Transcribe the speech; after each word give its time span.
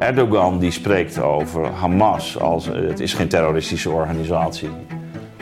Erdogan 0.00 0.58
die 0.58 0.70
spreekt 0.70 1.20
over 1.20 1.66
Hamas 1.66 2.38
als 2.38 2.66
het 2.66 3.00
is 3.00 3.14
geen 3.14 3.28
terroristische 3.28 3.90
organisatie. 3.90 4.68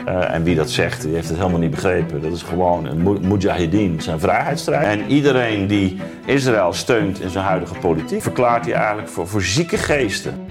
Uh, 0.07 0.33
en 0.33 0.43
wie 0.43 0.55
dat 0.55 0.69
zegt, 0.69 1.01
die 1.01 1.13
heeft 1.13 1.27
het 1.27 1.37
helemaal 1.37 1.59
niet 1.59 1.71
begrepen. 1.71 2.21
Dat 2.21 2.31
is 2.31 2.41
gewoon 2.41 2.85
een 2.85 3.27
mujahideen, 3.27 4.01
zijn 4.01 4.19
vrijheidsstrijd. 4.19 4.99
En 4.99 5.07
iedereen 5.07 5.67
die 5.67 5.99
Israël 6.25 6.73
steunt 6.73 7.21
in 7.21 7.29
zijn 7.29 7.45
huidige 7.45 7.73
politiek, 7.73 8.21
verklaart 8.21 8.65
hij 8.65 8.73
eigenlijk 8.73 9.07
voor, 9.07 9.27
voor 9.27 9.41
zieke 9.41 9.77
geesten. 9.77 10.45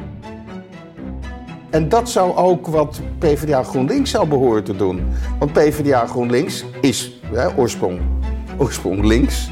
En 1.70 1.88
dat 1.88 2.10
zou 2.10 2.36
ook 2.36 2.66
wat 2.66 3.00
PvdA 3.18 3.62
GroenLinks 3.62 4.10
zou 4.10 4.28
behoren 4.28 4.64
te 4.64 4.76
doen. 4.76 5.08
Want 5.38 5.52
PvdA 5.52 6.06
GroenLinks 6.06 6.64
is 6.80 7.12
hè, 7.32 7.56
oorsprong, 7.56 8.00
oorsprong 8.56 9.04
links. 9.04 9.50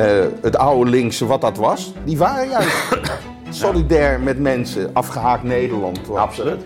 Uh, 0.00 0.06
het 0.42 0.56
oude 0.56 0.90
links, 0.90 1.20
wat 1.20 1.40
dat 1.40 1.56
was, 1.56 1.92
die 2.04 2.16
waren 2.16 2.48
juist 2.48 2.98
solidair 3.50 4.20
met 4.20 4.38
mensen, 4.38 4.90
afgehaakt 4.92 5.42
Nederland. 5.42 6.10
Absoluut. 6.14 6.64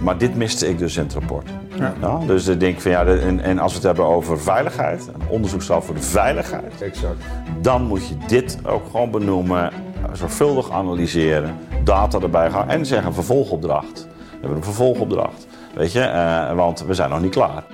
Maar 0.00 0.18
dit 0.18 0.36
miste 0.36 0.68
ik 0.68 0.78
dus 0.78 0.96
in 0.96 1.02
het 1.02 1.12
rapport. 1.12 1.48
Ja. 1.78 1.94
ja 2.00 2.18
dus 2.26 2.46
ik 2.46 2.60
denk 2.60 2.80
van 2.80 2.90
ja, 2.90 3.04
en, 3.04 3.40
en, 3.40 3.58
als 3.58 3.70
we 3.70 3.78
het 3.78 3.86
hebben 3.86 4.04
over 4.04 4.40
veiligheid, 4.40 5.08
een 5.14 5.28
onderzoekstal 5.28 5.82
voor 5.82 5.94
de 5.94 6.02
veiligheid, 6.02 6.82
exact. 6.82 7.24
dan 7.60 7.82
moet 7.82 8.08
je 8.08 8.16
dit 8.26 8.58
ook 8.64 8.86
gewoon 8.90 9.10
benoemen, 9.10 9.70
zorgvuldig 10.12 10.70
analyseren, 10.70 11.56
data 11.84 12.20
erbij 12.20 12.50
gaan 12.50 12.68
en 12.68 12.86
zeggen 12.86 13.14
vervolgopdracht. 13.14 14.06
We 14.16 14.36
hebben 14.40 14.56
een 14.56 14.64
vervolgopdracht. 14.64 15.46
Weet 15.74 15.92
je, 15.92 16.00
uh, 16.00 16.52
want 16.52 16.84
we 16.86 16.94
zijn 16.94 17.10
nog 17.10 17.20
niet 17.20 17.30
klaar. 17.30 17.64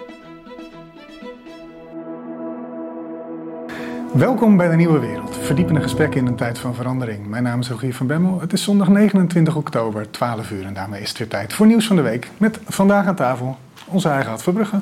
Welkom 4.15 4.57
bij 4.57 4.69
de 4.69 4.77
Nieuwe 4.77 4.99
Wereld. 4.99 5.37
Verdiepende 5.37 5.81
gesprekken 5.81 6.21
in 6.21 6.27
een 6.27 6.37
tijd 6.37 6.59
van 6.59 6.75
verandering. 6.75 7.27
Mijn 7.27 7.43
naam 7.43 7.61
is 7.61 7.69
Rogier 7.69 7.95
van 7.95 8.07
Bemmel. 8.07 8.41
Het 8.41 8.53
is 8.53 8.63
zondag 8.63 8.89
29 8.89 9.57
oktober, 9.57 10.11
12 10.11 10.51
uur. 10.51 10.65
En 10.65 10.75
daarmee 10.75 11.01
is 11.01 11.09
het 11.09 11.19
weer 11.19 11.29
tijd 11.29 11.53
voor 11.53 11.67
Nieuws 11.67 11.87
van 11.87 11.97
de 11.97 12.03
Week. 12.03 12.31
Met 12.37 12.59
vandaag 12.65 13.07
aan 13.07 13.15
tafel 13.15 13.59
onze 13.87 14.09
eigen 14.09 14.33
Ad 14.33 14.43
Verbrugge. 14.43 14.81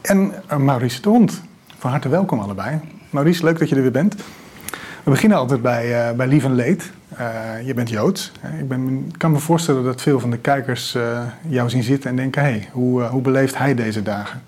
En 0.00 0.32
uh, 0.52 0.56
Maurice 0.56 1.00
de 1.00 1.08
Hond. 1.08 1.42
Van 1.78 1.90
harte 1.90 2.08
welkom 2.08 2.40
allebei. 2.40 2.80
Maurice, 3.10 3.44
leuk 3.44 3.58
dat 3.58 3.68
je 3.68 3.76
er 3.76 3.82
weer 3.82 3.90
bent. 3.90 4.14
We 5.02 5.10
beginnen 5.10 5.38
altijd 5.38 5.62
bij, 5.62 6.10
uh, 6.10 6.16
bij 6.16 6.26
Lief 6.26 6.44
en 6.44 6.54
Leed. 6.54 6.92
Uh, 7.20 7.66
je 7.66 7.74
bent 7.74 7.90
Joods. 7.90 8.32
Ik 8.58 8.68
ben, 8.68 9.12
kan 9.16 9.32
me 9.32 9.38
voorstellen 9.38 9.84
dat 9.84 10.02
veel 10.02 10.20
van 10.20 10.30
de 10.30 10.38
kijkers 10.38 10.96
jou 11.48 11.70
zien 11.70 11.82
zitten 11.82 12.10
en 12.10 12.16
denken... 12.16 12.42
hé, 12.42 12.50
hey, 12.50 12.68
hoe, 12.72 13.02
hoe 13.02 13.22
beleeft 13.22 13.58
hij 13.58 13.74
deze 13.74 14.02
dagen? 14.02 14.42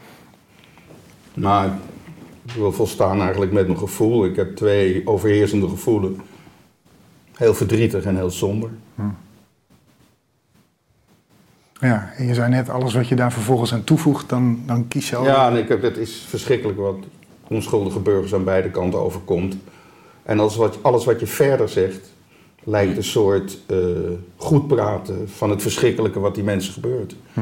Nou, 1.35 1.71
wil 2.55 2.73
volstaan 2.73 3.21
eigenlijk 3.21 3.53
met 3.53 3.67
mijn 3.67 3.79
gevoel. 3.79 4.25
Ik 4.25 4.37
heb 4.37 4.57
twee 4.57 5.07
overheersende 5.07 5.69
gevoelens. 5.69 6.19
Heel 7.37 7.55
verdrietig 7.55 8.05
en 8.05 8.17
heel 8.17 8.31
somber. 8.31 8.71
Hm. 8.95 9.03
Ja, 11.81 12.13
en 12.17 12.27
je 12.27 12.35
zei 12.35 12.49
net, 12.49 12.69
alles 12.69 12.95
wat 12.95 13.09
je 13.09 13.15
daar 13.15 13.33
vervolgens 13.33 13.73
aan 13.73 13.85
toevoegt, 13.85 14.29
dan, 14.29 14.63
dan 14.67 14.89
kies 14.89 15.11
je 15.11 15.17
al. 15.17 15.25
Ja, 15.25 15.51
en 15.51 15.57
ik 15.57 15.69
heb, 15.69 15.83
het 15.83 15.97
is 15.97 16.25
verschrikkelijk 16.29 16.79
wat 16.79 16.97
onschuldige 17.49 17.99
burgers 17.99 18.35
aan 18.35 18.45
beide 18.45 18.71
kanten 18.71 19.01
overkomt. 19.01 19.57
En 20.23 20.41
alles 20.41 20.57
wat, 20.57 20.79
alles 20.83 21.05
wat 21.05 21.21
je 21.21 21.27
verder 21.27 21.69
zegt, 21.69 22.13
lijkt 22.65 22.97
een 22.97 23.05
soort 23.05 23.59
uh, 23.71 23.79
goed 24.37 24.67
praten 24.67 25.29
van 25.29 25.51
het 25.51 25.63
verschrikkelijke 25.63 26.21
wat 26.21 26.35
die 26.35 26.45
mensen 26.45 26.73
gebeurt. 26.73 27.17
Hm. 27.33 27.41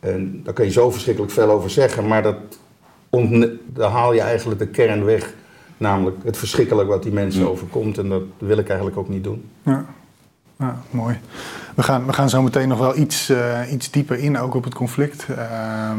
En 0.00 0.40
daar 0.44 0.54
kan 0.54 0.64
je 0.64 0.70
zo 0.70 0.90
verschrikkelijk 0.90 1.32
veel 1.32 1.50
over 1.50 1.70
zeggen, 1.70 2.06
maar 2.06 2.22
dat 2.22 2.36
dan 3.66 3.90
haal 3.90 4.12
je 4.14 4.20
eigenlijk 4.20 4.60
de 4.60 4.66
kern 4.66 5.04
weg. 5.04 5.34
Namelijk 5.76 6.16
het 6.24 6.36
verschrikkelijk 6.36 6.88
wat 6.88 7.02
die 7.02 7.12
mensen 7.12 7.50
overkomt. 7.50 7.98
En 7.98 8.08
dat 8.08 8.22
wil 8.38 8.58
ik 8.58 8.68
eigenlijk 8.68 8.98
ook 8.98 9.08
niet 9.08 9.24
doen. 9.24 9.50
Ja, 9.62 9.84
ja 10.58 10.76
mooi. 10.90 11.18
We 11.74 11.82
gaan, 11.82 12.06
we 12.06 12.12
gaan 12.12 12.28
zo 12.28 12.42
meteen 12.42 12.68
nog 12.68 12.78
wel 12.78 12.96
iets, 12.96 13.30
uh, 13.30 13.72
iets 13.72 13.90
dieper 13.90 14.18
in, 14.18 14.38
ook 14.38 14.54
op 14.54 14.64
het 14.64 14.74
conflict. 14.74 15.26
Uh, 15.30 15.90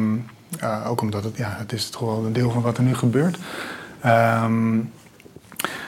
uh, 0.63 0.89
ook 0.89 1.01
omdat 1.01 1.23
het, 1.23 1.37
ja, 1.37 1.55
het 1.57 1.73
is 1.73 1.89
toch 1.89 2.01
wel 2.01 2.25
een 2.25 2.33
deel 2.33 2.51
van 2.51 2.61
wat 2.61 2.77
er 2.77 2.83
nu 2.83 2.95
gebeurt. 2.95 3.37
Ehm, 4.01 4.75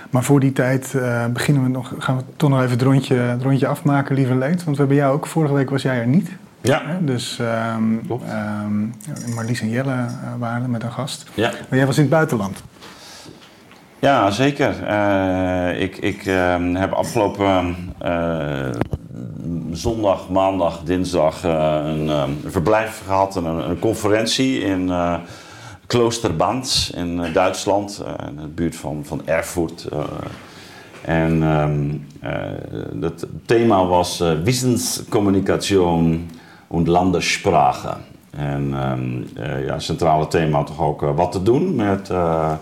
maar 0.10 0.24
voor 0.24 0.40
die 0.40 0.54
tijd 0.54 0.94
uh, 0.96 1.26
beginnen 1.26 1.64
we 1.64 1.70
nog, 1.70 1.94
gaan 1.98 2.18
we 2.18 2.24
toch 2.36 2.50
nog 2.50 2.60
even 2.60 2.72
het 2.72 2.82
rondje, 2.82 3.16
het 3.16 3.42
rondje 3.42 3.68
afmaken, 3.68 4.16
lieve 4.16 4.36
leed. 4.36 4.64
Want 4.64 4.76
we 4.76 4.84
hebben 4.84 4.96
jou 4.96 5.14
ook, 5.16 5.28
vorige 5.28 5.54
week 5.54 5.70
was 5.70 5.82
jij 5.82 6.00
er 6.00 6.08
niet. 6.08 6.30
Ja. 6.62 7.00
Dus 7.02 7.40
um, 7.76 8.02
um, 8.10 8.94
Marlies 9.36 9.62
en 9.62 9.70
Jelle 9.70 9.92
uh, 9.92 10.06
waren 10.40 10.72
met 10.72 10.84
een 10.84 10.92
gast. 10.92 11.30
Ja. 11.34 11.52
Maar 11.70 11.78
jij 11.78 11.86
was 11.86 11.96
in 11.96 12.02
het 12.02 12.12
buitenland. 12.12 12.64
Ja, 14.00 14.32
zeker. 14.32 14.76
Uh, 14.84 15.82
ik 15.82 15.98
ik 15.98 16.26
uh, 16.26 16.56
heb 16.74 16.92
afgelopen 16.92 17.76
uh, 18.06 18.70
zondag, 19.72 20.30
maandag, 20.30 20.84
dinsdag 20.84 21.44
een, 21.44 22.08
een, 22.08 22.44
verblijf 22.46 23.02
gehad. 23.06 23.36
Een, 23.36 23.46
een 23.46 23.80
conferentie 23.80 24.60
in 24.60 24.92
Kloosterband 25.88 26.92
in 26.96 27.34
Duitsland. 27.34 28.04
in 28.28 28.36
de 28.36 28.48
buurt 28.48 28.76
van, 28.76 29.02
van 29.06 29.22
Erfurt. 29.26 29.88
en 31.02 31.42
um, 31.42 32.08
het 33.02 33.26
thema 33.46 33.86
was 33.86 34.24
wissenscommunicatie 34.44 35.82
und 36.68 36.88
Landessprache. 36.88 37.98
En 38.38 38.74
um, 38.92 39.26
uh, 39.38 39.66
ja, 39.66 39.80
centrale 39.80 40.28
thema 40.28 40.64
toch 40.64 40.82
ook 40.82 41.04
uh, 41.04 41.16
wat 41.16 41.32
te 41.32 41.44
doen 41.44 41.76
met 41.76 42.10
uh, 42.10 42.54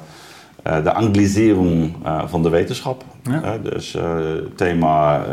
de 0.63 0.93
anglisering 0.93 1.95
van 2.25 2.43
de 2.43 2.49
wetenschap. 2.49 3.03
Ja. 3.23 3.57
dus 3.57 3.93
het 3.93 4.57
thema 4.57 5.25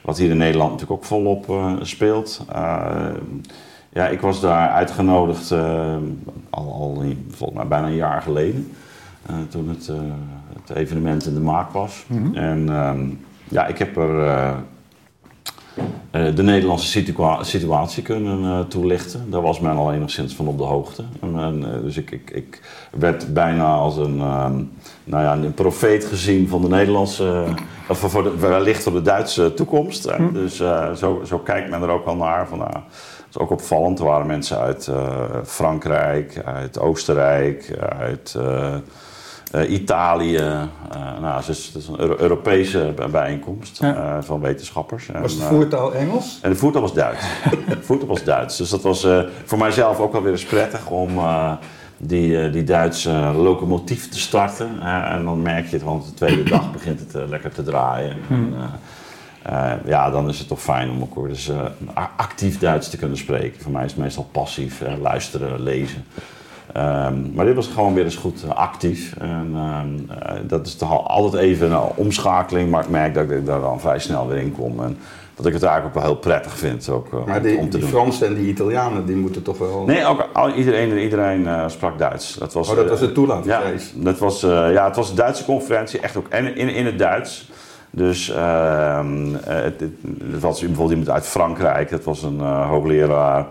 wat 0.00 0.18
hier 0.18 0.30
in 0.30 0.36
Nederland 0.36 0.70
natuurlijk 0.70 1.00
ook 1.00 1.06
volop 1.06 1.52
speelt. 1.82 2.44
ja, 3.92 4.08
ik 4.08 4.20
was 4.20 4.40
daar 4.40 4.68
uitgenodigd 4.68 5.52
al, 6.50 6.72
al 6.72 7.02
volgens 7.30 7.58
mij 7.58 7.66
bijna 7.66 7.86
een 7.86 7.94
jaar 7.94 8.22
geleden. 8.22 8.72
toen 9.48 9.68
het, 9.68 9.90
het 10.66 10.76
evenement 10.76 11.26
in 11.26 11.34
de 11.34 11.40
maak 11.40 11.70
was. 11.70 12.04
Mm 12.06 12.24
-hmm. 12.24 12.34
En 12.34 12.68
um, 12.68 13.20
ja, 13.48 13.66
ik 13.66 13.78
heb 13.78 13.96
er 13.96 14.54
de 16.10 16.42
Nederlandse 16.42 16.86
situa 16.86 17.42
situatie 17.42 18.02
kunnen 18.02 18.42
uh, 18.42 18.60
toelichten. 18.60 19.30
Daar 19.30 19.42
was 19.42 19.60
men 19.60 19.76
al 19.76 19.92
enigszins 19.92 20.34
van 20.34 20.46
op 20.46 20.58
de 20.58 20.64
hoogte. 20.64 21.04
En, 21.20 21.60
uh, 21.60 21.82
dus 21.82 21.96
ik, 21.96 22.10
ik, 22.10 22.30
ik, 22.30 22.60
werd 22.90 23.34
bijna 23.34 23.74
als 23.74 23.96
een, 23.96 24.16
nou 25.04 25.22
ja, 25.22 25.32
een 25.32 25.54
profeet 25.54 26.04
gezien 26.04 26.48
van 26.48 26.62
de 26.62 26.68
Nederlandse, 26.68 27.44
of 27.88 27.98
voor 27.98 28.22
de, 28.22 28.36
wellicht 28.36 28.82
voor 28.82 28.92
de 28.92 29.02
Duitse 29.02 29.54
toekomst. 29.54 30.10
Hm. 30.10 30.32
Dus 30.32 30.56
zo, 30.94 31.22
zo 31.24 31.38
kijkt 31.38 31.70
men 31.70 31.82
er 31.82 31.88
ook 31.88 32.04
wel 32.04 32.16
naar. 32.16 32.48
Van, 32.48 32.58
nou, 32.58 32.72
dat 32.72 32.82
is 33.30 33.38
ook 33.38 33.50
opvallend. 33.50 33.98
Er 33.98 34.04
waren 34.04 34.26
mensen 34.26 34.58
uit 34.58 34.90
Frankrijk, 35.44 36.42
uit 36.44 36.78
Oostenrijk, 36.78 37.78
uit 37.98 38.34
uh, 38.38 38.74
Italië. 39.68 40.36
Uh, 40.36 41.20
nou, 41.20 41.36
het 41.36 41.48
is, 41.48 41.66
het 41.66 41.74
is, 41.74 41.88
een 41.88 42.20
Europese 42.20 42.94
bijeenkomst 43.10 43.78
ja. 43.78 43.96
uh, 43.96 44.22
van 44.22 44.40
wetenschappers. 44.40 45.08
Was 45.20 45.38
de 45.38 45.44
voertaal 45.44 45.94
Engels? 45.94 46.38
En 46.42 46.50
de 46.50 46.56
voertaal 46.56 46.82
was 46.82 46.94
Duits. 46.94 47.26
de 47.68 47.82
voertaal 47.82 48.08
was 48.08 48.24
Duits. 48.24 48.56
Dus 48.56 48.70
dat 48.70 48.82
was 48.82 49.06
voor 49.44 49.58
mijzelf 49.58 50.00
ook 50.00 50.12
wel 50.12 50.22
weer 50.22 50.32
eens 50.32 50.44
prettig 50.44 50.90
om 50.90 51.10
die, 51.96 52.50
die 52.50 52.64
Duitse 52.64 53.10
locomotief 53.36 54.08
te 54.08 54.18
starten. 54.18 54.80
en 54.82 55.24
dan 55.24 55.42
merk 55.42 55.66
je 55.66 55.76
het, 55.76 55.84
want 55.84 56.04
de 56.06 56.14
tweede 56.14 56.42
dag 56.56 56.72
begint 56.72 57.00
het 57.00 57.28
lekker 57.28 57.52
te 57.52 57.62
draaien. 57.62 58.16
Hmm. 58.26 58.54
En, 59.42 59.80
ja, 59.84 60.10
dan 60.10 60.28
is 60.28 60.38
het 60.38 60.48
toch 60.48 60.62
fijn 60.62 60.90
om 60.90 61.02
ook 61.02 61.14
weer 61.14 61.28
eens 61.28 61.50
actief 62.16 62.58
Duits 62.58 62.90
te 62.90 62.96
kunnen 62.96 63.18
spreken. 63.18 63.62
Voor 63.62 63.72
mij 63.72 63.84
is 63.84 63.92
het 63.92 64.00
meestal 64.00 64.28
passief, 64.32 64.82
luisteren, 65.00 65.62
lezen. 65.62 66.04
Um, 66.76 67.32
maar 67.34 67.44
dit 67.44 67.54
was 67.54 67.66
gewoon 67.66 67.94
weer 67.94 68.04
eens 68.04 68.16
goed 68.16 68.42
uh, 68.44 68.50
actief. 68.54 69.14
En, 69.18 69.54
um, 69.54 70.08
uh, 70.10 70.32
dat 70.42 70.66
is 70.66 70.74
toch 70.74 71.08
altijd 71.08 71.42
even 71.42 71.72
een 71.72 71.80
omschakeling, 71.94 72.70
maar 72.70 72.82
ik 72.82 72.88
merk 72.88 73.14
dat 73.14 73.30
ik 73.30 73.46
daar 73.46 73.60
dan 73.60 73.80
vrij 73.80 73.98
snel 73.98 74.28
weer 74.28 74.38
in 74.38 74.52
kom. 74.52 74.82
En 74.82 74.98
dat 75.34 75.46
ik 75.46 75.52
het 75.52 75.62
eigenlijk 75.62 75.96
ook 75.96 76.02
wel 76.02 76.12
heel 76.12 76.20
prettig 76.20 76.58
vind 76.58 76.88
ook, 76.88 77.12
uh, 77.12 77.24
maar 77.26 77.42
die, 77.42 77.58
om 77.58 77.70
te 77.70 77.78
die. 77.78 77.86
Fransen 77.86 78.26
en 78.26 78.34
die 78.34 78.48
Italianen, 78.48 79.06
die 79.06 79.16
moeten 79.16 79.42
toch 79.42 79.58
wel... 79.58 79.84
Nee, 79.86 80.06
ook, 80.06 80.28
al, 80.32 80.52
iedereen, 80.52 80.98
iedereen 80.98 81.70
sprak 81.70 81.98
Duits. 81.98 82.34
Dat 82.34 82.52
was, 82.52 82.70
oh, 82.70 82.76
dat 82.76 83.00
was 83.00 83.12
toelatingsreis? 83.14 83.92
Ja, 83.96 84.04
dat 84.04 84.18
was, 84.18 84.40
ja, 84.40 84.84
het 84.84 84.96
was 84.96 85.10
een 85.10 85.16
Duitse 85.16 85.44
conferentie, 85.44 86.00
echt 86.00 86.16
ook 86.16 86.28
in, 86.28 86.56
in, 86.56 86.68
in 86.68 86.86
het 86.86 86.98
Duits. 86.98 87.50
Dus 87.90 88.30
ehm, 88.30 89.34
het, 89.44 89.80
het, 89.80 89.92
het, 90.30 90.40
was 90.40 90.60
bijvoorbeeld 90.60 90.90
iemand 90.90 91.10
uit 91.10 91.26
Frankrijk, 91.26 91.90
dat 91.90 92.04
was 92.04 92.22
een 92.22 92.40
hoogleraar... 92.40 93.46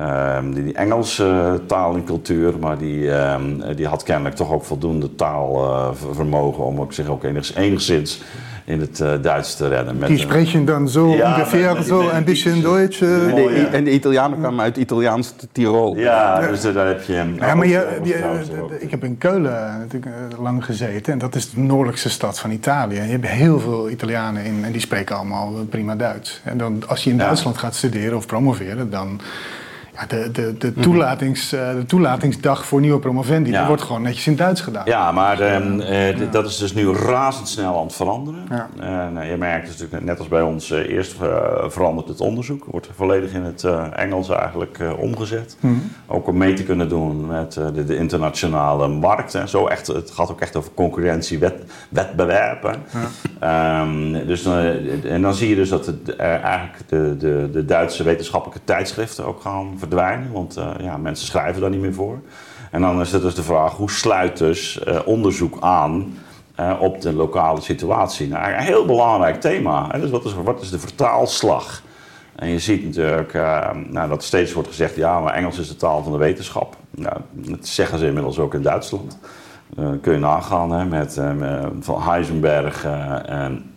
Um, 0.00 0.54
die, 0.54 0.64
die 0.64 0.74
Engelse 0.74 1.60
taal 1.66 1.94
en 1.94 2.04
cultuur, 2.04 2.58
maar 2.60 2.78
die, 2.78 3.10
um, 3.10 3.62
die 3.76 3.86
had 3.86 4.02
kennelijk 4.02 4.34
toch 4.34 4.52
ook 4.52 4.64
voldoende 4.64 5.14
taalvermogen 5.14 6.60
uh, 6.60 6.66
om 6.66 6.80
ook 6.80 6.92
zich 6.92 7.08
ook 7.08 7.24
enigszins, 7.24 7.58
enigszins 7.58 8.22
in 8.64 8.80
het 8.80 9.00
uh, 9.00 9.12
Duits 9.22 9.56
te 9.56 9.68
redden. 9.68 9.98
Met, 9.98 10.08
die 10.08 10.18
spreken 10.18 10.64
dan 10.64 10.88
zo 10.88 11.08
ja, 11.08 11.34
ongeveer 11.34 11.82
zo 11.82 12.08
een 12.08 12.24
beetje 12.24 12.60
Duits. 12.60 13.00
Uh, 13.00 13.28
en, 13.28 13.34
de, 13.34 13.66
en 13.72 13.84
de 13.84 13.92
Italianen 13.92 14.38
kwamen 14.38 14.60
uit 14.60 14.76
Italiaans 14.76 15.34
Tirol. 15.52 15.96
Ja, 15.96 16.46
dus 16.46 16.72
daar 16.72 16.86
heb 16.86 17.02
je 17.02 17.12
hem. 17.12 17.34
Ja, 17.34 17.54
maar 17.54 17.66
je, 17.66 17.98
je, 18.02 18.76
ik 18.78 18.90
heb 18.90 19.04
in 19.04 19.18
Keulen 19.18 19.78
natuurlijk 19.78 20.14
lang 20.38 20.64
gezeten 20.64 21.12
en 21.12 21.18
dat 21.18 21.34
is 21.34 21.50
de 21.50 21.60
noordelijkste 21.60 22.10
stad 22.10 22.38
van 22.38 22.50
Italië. 22.50 22.94
Je 22.94 23.00
hebt 23.00 23.26
heel 23.26 23.60
veel 23.60 23.90
Italianen 23.90 24.44
in 24.44 24.64
en 24.64 24.72
die 24.72 24.80
spreken 24.80 25.16
allemaal 25.16 25.52
prima 25.70 25.96
Duits. 25.96 26.40
En 26.44 26.58
dan 26.58 26.82
als 26.86 27.04
je 27.04 27.10
in 27.10 27.18
Duitsland 27.18 27.58
gaat 27.58 27.74
studeren 27.74 28.16
of 28.16 28.26
promoveren, 28.26 28.90
dan 28.90 29.20
de, 30.08 30.30
de, 30.30 30.56
de, 30.58 30.72
mhm. 30.74 30.80
toelatings, 30.80 31.52
uh, 31.52 31.74
de 31.74 31.84
toelatingsdag 31.84 32.66
voor 32.66 32.80
nieuwe 32.80 32.98
promovendi, 32.98 33.50
ja. 33.50 33.66
wordt 33.66 33.82
gewoon 33.82 34.02
netjes 34.02 34.26
in 34.26 34.36
Duits 34.36 34.60
gedaan. 34.60 34.82
Ja, 34.86 35.12
maar 35.12 35.40
uh, 35.40 36.30
dat 36.30 36.46
is 36.46 36.56
dus 36.56 36.74
nu 36.74 36.92
razendsnel 36.92 37.76
aan 37.78 37.84
het 37.84 37.94
veranderen. 37.94 38.40
Ja. 38.48 38.68
Uh, 39.14 39.30
je 39.30 39.36
merkt 39.36 39.66
dus 39.66 39.76
natuurlijk, 39.76 40.04
net 40.04 40.18
als 40.18 40.28
bij 40.28 40.42
ons, 40.42 40.70
eerst 40.70 41.14
verandert 41.68 42.08
het 42.08 42.20
onderzoek. 42.20 42.64
Wordt 42.64 42.88
volledig 42.96 43.32
in 43.32 43.42
het 43.42 43.64
Engels 43.92 44.28
eigenlijk 44.28 44.78
omgezet. 44.98 45.56
Mm 45.60 45.78
Ook 46.06 46.26
om 46.26 46.36
mee 46.36 46.54
te 46.54 46.64
kunnen 46.64 46.88
doen 46.88 47.26
met 47.26 47.52
de, 47.52 47.84
de, 47.84 47.96
internationale 47.96 48.88
markt. 48.88 49.34
En 49.34 49.48
zo 49.48 49.66
echt, 49.66 49.86
het 49.86 50.10
gaat 50.10 50.30
ook 50.30 50.40
echt 50.40 50.56
over 50.56 50.70
concurrentie, 50.74 51.38
wet, 51.38 51.62
wetbewerpen. 51.88 52.74
Um, 53.44 54.26
dus, 54.26 54.44
en 55.04 55.22
dan 55.22 55.34
zie 55.34 55.48
je 55.48 55.54
dus 55.54 55.68
dat 55.68 55.86
het, 55.86 56.16
eigenlijk 56.16 56.88
de, 56.88 57.16
de, 57.18 57.48
de 57.52 57.64
Duitse 57.64 58.02
wetenschappelijke 58.02 58.64
tijdschriften 58.64 59.24
ook 59.24 59.40
gaan 59.40 59.50
verdwijnen, 59.68 59.89
want 60.32 60.58
uh, 60.58 60.70
ja, 60.80 60.96
mensen 60.96 61.26
schrijven 61.26 61.60
daar 61.60 61.70
niet 61.70 61.80
meer 61.80 61.94
voor. 61.94 62.18
En 62.70 62.80
dan 62.80 63.00
is 63.00 63.12
het 63.12 63.22
dus 63.22 63.34
de 63.34 63.42
vraag, 63.42 63.72
hoe 63.72 63.90
sluit 63.90 64.38
dus 64.38 64.80
uh, 64.88 64.98
onderzoek 65.04 65.56
aan 65.60 66.18
uh, 66.60 66.76
op 66.80 67.00
de 67.00 67.12
lokale 67.12 67.60
situatie? 67.60 68.28
Nou, 68.28 68.52
een 68.52 68.58
heel 68.58 68.86
belangrijk 68.86 69.40
thema. 69.40 69.86
Hè? 69.90 70.00
Dus 70.00 70.10
wat 70.10 70.24
is, 70.24 70.34
wat 70.34 70.60
is 70.60 70.70
de 70.70 70.78
vertaalslag? 70.78 71.82
En 72.34 72.48
je 72.48 72.58
ziet 72.58 72.84
natuurlijk 72.84 73.32
nou, 73.88 74.08
dat 74.08 74.22
steeds 74.22 74.52
wordt 74.52 74.68
gezegd, 74.68 74.96
ja, 74.96 75.20
maar 75.20 75.34
Engels 75.34 75.58
is 75.58 75.68
de 75.68 75.76
taal 75.76 76.02
van 76.02 76.12
de 76.12 76.18
wetenschap. 76.18 76.76
Dat 77.30 77.66
zeggen 77.66 77.98
ze 77.98 78.06
inmiddels 78.06 78.38
ook 78.38 78.54
in 78.54 78.62
Duitsland. 78.62 79.18
kun 80.00 80.12
je 80.12 80.18
nagaan 80.18 80.88
met, 80.88 81.20
van 81.80 82.02
Heisenberg 82.02 82.84
en, 83.24 83.74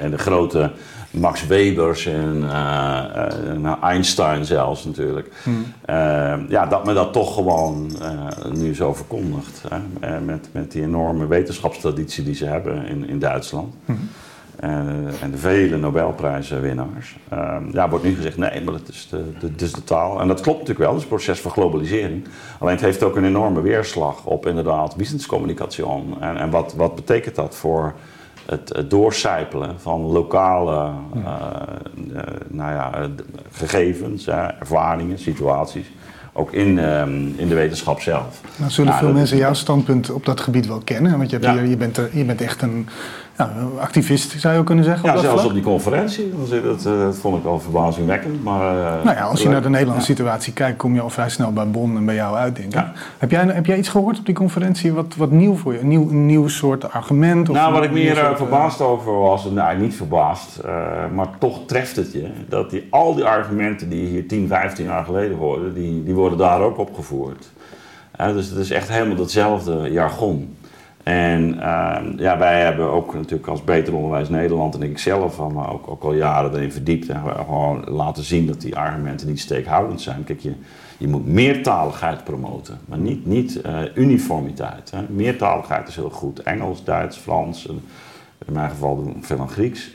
en, 0.00 0.10
de 0.10 0.18
grote 0.18 0.70
Max 1.16 1.46
Webers 1.46 2.06
en 2.06 2.36
uh, 2.42 3.82
Einstein 3.82 4.44
zelfs 4.44 4.84
natuurlijk. 4.84 5.32
Hmm. 5.42 5.64
Uh, 5.90 6.34
ja, 6.48 6.66
dat 6.66 6.84
men 6.84 6.94
dat 6.94 7.12
toch 7.12 7.34
gewoon 7.34 7.90
nu 8.52 8.74
zo 8.74 8.94
verkondigt. 8.94 9.62
Hè? 9.68 10.20
met, 10.20 10.48
met 10.52 10.72
die 10.72 10.82
enorme 10.82 11.26
wetenschapstraditie 11.26 12.24
die 12.24 12.34
ze 12.34 12.44
hebben 12.44 12.86
in, 12.86 13.08
in 13.08 13.18
Duitsland. 13.18 13.74
Hmm. 13.84 14.08
en 15.20 15.30
de 15.30 15.38
vele 15.38 15.76
Nobelprijzenwinnaars. 15.76 17.16
Ehm, 17.28 17.64
ja, 17.72 17.88
wordt 17.88 18.04
nu 18.04 18.14
gezegd, 18.14 18.36
nee, 18.36 18.60
maar 18.60 18.72
dat 18.72 18.88
is 18.88 19.08
de, 19.10 19.24
de, 19.40 19.64
is 19.64 19.72
de 19.72 19.84
taal. 19.84 20.20
En 20.20 20.28
dat 20.28 20.40
klopt 20.40 20.58
natuurlijk 20.58 20.86
wel, 20.86 20.94
het 20.94 21.04
is 21.04 21.10
het 21.10 21.14
proces 21.14 21.40
van 21.40 21.50
globalisering. 21.50 22.24
Alleen 22.58 22.74
het 22.74 22.84
heeft 22.84 23.02
ook 23.02 23.16
een 23.16 23.24
enorme 23.24 23.60
weerslag 23.60 24.24
op 24.24 24.46
inderdaad 24.46 24.96
businesscommunicatie. 24.96 25.84
En, 26.20 26.36
en 26.36 26.50
wat, 26.50 26.74
wat 26.76 26.94
betekent 26.94 27.34
dat 27.34 27.56
voor 27.56 27.94
het, 28.46 28.68
het 28.68 28.90
doorcijpelen 28.90 29.80
van 29.80 30.00
lokale 30.00 30.92
uh, 31.16 31.22
uh, 32.12 32.22
nou 32.48 32.72
ja, 32.72 33.08
gegevens, 33.50 34.28
ervaringen, 34.28 35.18
situaties. 35.18 35.86
Ook 36.32 36.52
in, 36.52 36.78
um, 36.78 37.34
in 37.36 37.48
de 37.48 37.54
wetenschap 37.54 38.00
zelf. 38.00 38.40
Nou, 38.56 38.70
zullen 38.70 38.90
nou, 38.90 39.04
veel 39.04 39.12
mensen 39.12 39.36
jouw 39.36 39.54
standpunt 39.54 40.10
op 40.10 40.24
dat 40.24 40.40
gebied 40.40 40.66
wel 40.66 40.80
kennen? 40.84 41.18
Want 41.18 41.30
je, 41.30 41.38
hier, 41.50 41.66
je, 41.66 41.76
bent 41.76 41.96
er, 41.96 42.10
je 42.12 42.24
bent 42.24 42.40
echt 42.40 42.62
een 42.62 42.88
ja, 43.38 43.52
activist 43.78 44.40
zou 44.40 44.54
je 44.54 44.60
ook 44.60 44.66
kunnen 44.66 44.84
zeggen. 44.84 45.12
Ja, 45.12 45.18
zelfs 45.18 45.44
op 45.44 45.52
die 45.52 45.62
conferentie. 45.62 46.32
Dat, 46.62 46.84
uh, 46.86 47.00
dat 47.00 47.16
vond 47.16 47.38
ik 47.38 47.44
al 47.44 47.60
verbazingwekkend. 47.60 48.44
Maar, 48.44 48.76
uh, 48.76 49.04
nou 49.04 49.16
ja, 49.16 49.22
als 49.22 49.42
je 49.42 49.48
naar 49.48 49.62
de 49.62 49.68
Nederlandse 49.68 50.06
situatie 50.06 50.52
kijkt, 50.52 50.78
kom 50.78 50.94
je 50.94 51.00
al 51.00 51.10
vrij 51.10 51.28
snel 51.28 51.52
bij 51.52 51.70
Bonn 51.70 51.96
en 51.96 52.04
bij 52.04 52.14
jou 52.14 52.36
uit, 52.36 52.56
denk 52.56 52.74
ik. 52.74 52.84
Heb, 53.18 53.30
jij, 53.30 53.44
heb 53.44 53.66
jij 53.66 53.78
iets 53.78 53.88
gehoord 53.88 54.18
op 54.18 54.26
die 54.26 54.34
conferentie 54.34 54.92
wat, 54.92 55.14
wat 55.16 55.30
nieuw 55.30 55.56
voor 55.56 55.72
je? 55.72 55.80
Een 55.80 55.88
nieuw, 55.88 56.10
een 56.10 56.26
nieuw 56.26 56.48
soort 56.48 56.92
argument? 56.92 57.48
Of 57.48 57.56
nou, 57.56 57.72
wat 57.72 57.84
ik 57.84 57.92
meer 57.92 58.16
uh, 58.16 58.36
verbaasd 58.36 58.80
over 58.80 59.18
was, 59.18 59.44
nou 59.44 59.78
niet 59.78 59.94
verbaasd, 59.94 60.60
maar 61.14 61.28
toch 61.38 61.66
treft 61.66 61.96
het 61.96 62.12
je. 62.12 62.28
Dat 62.48 62.70
die, 62.70 62.86
al 62.90 63.14
die 63.14 63.24
argumenten 63.24 63.88
die 63.88 64.02
je 64.02 64.08
hier 64.08 64.28
10, 64.28 64.48
15 64.48 64.84
jaar 64.84 65.04
geleden 65.04 65.36
hoorde, 65.36 65.72
die, 65.72 66.04
die 66.04 66.14
worden 66.14 66.38
daar 66.38 66.60
ook 66.60 66.78
opgevoerd. 66.78 67.50
dus 68.16 68.48
het 68.48 68.58
is 68.58 68.70
echt 68.70 68.88
helemaal 68.88 69.16
hetzelfde 69.16 69.90
jargon. 69.90 70.55
En 71.06 71.60
ehm, 71.60 72.18
ja, 72.18 72.38
wij 72.38 72.60
hebben 72.60 72.90
ook 72.90 73.14
natuurlijk 73.14 73.48
als 73.48 73.64
Beter 73.64 73.94
Onderwijs 73.94 74.28
Nederland 74.28 74.74
en 74.74 74.82
ik 74.82 74.98
zelf 74.98 75.38
maar 75.38 75.72
ook, 75.72 75.88
ook 75.88 76.02
al 76.02 76.14
jaren 76.14 76.54
erin 76.54 76.72
verdiept. 76.72 77.08
En 77.08 77.22
gewoon 77.36 77.84
laten 77.88 78.22
zien 78.22 78.46
dat 78.46 78.60
die 78.60 78.76
argumenten 78.76 79.26
niet 79.26 79.40
steekhoudend 79.40 80.00
zijn. 80.00 80.24
Kijk, 80.24 80.40
je, 80.40 80.52
je 80.98 81.08
moet 81.08 81.26
meertaligheid 81.26 82.24
promoten, 82.24 82.78
maar 82.84 82.98
niet, 82.98 83.26
niet 83.26 83.60
uh, 83.66 83.78
uniformiteit. 83.94 84.90
Hè. 84.90 84.98
Meertaligheid 85.08 85.88
is 85.88 85.96
heel 85.96 86.10
goed. 86.10 86.42
Engels, 86.42 86.84
Duits, 86.84 87.16
Frans, 87.16 87.66
in 88.46 88.52
mijn 88.52 88.70
geval 88.70 89.14
veel 89.20 89.40
aan 89.40 89.48
Grieks. 89.48 89.90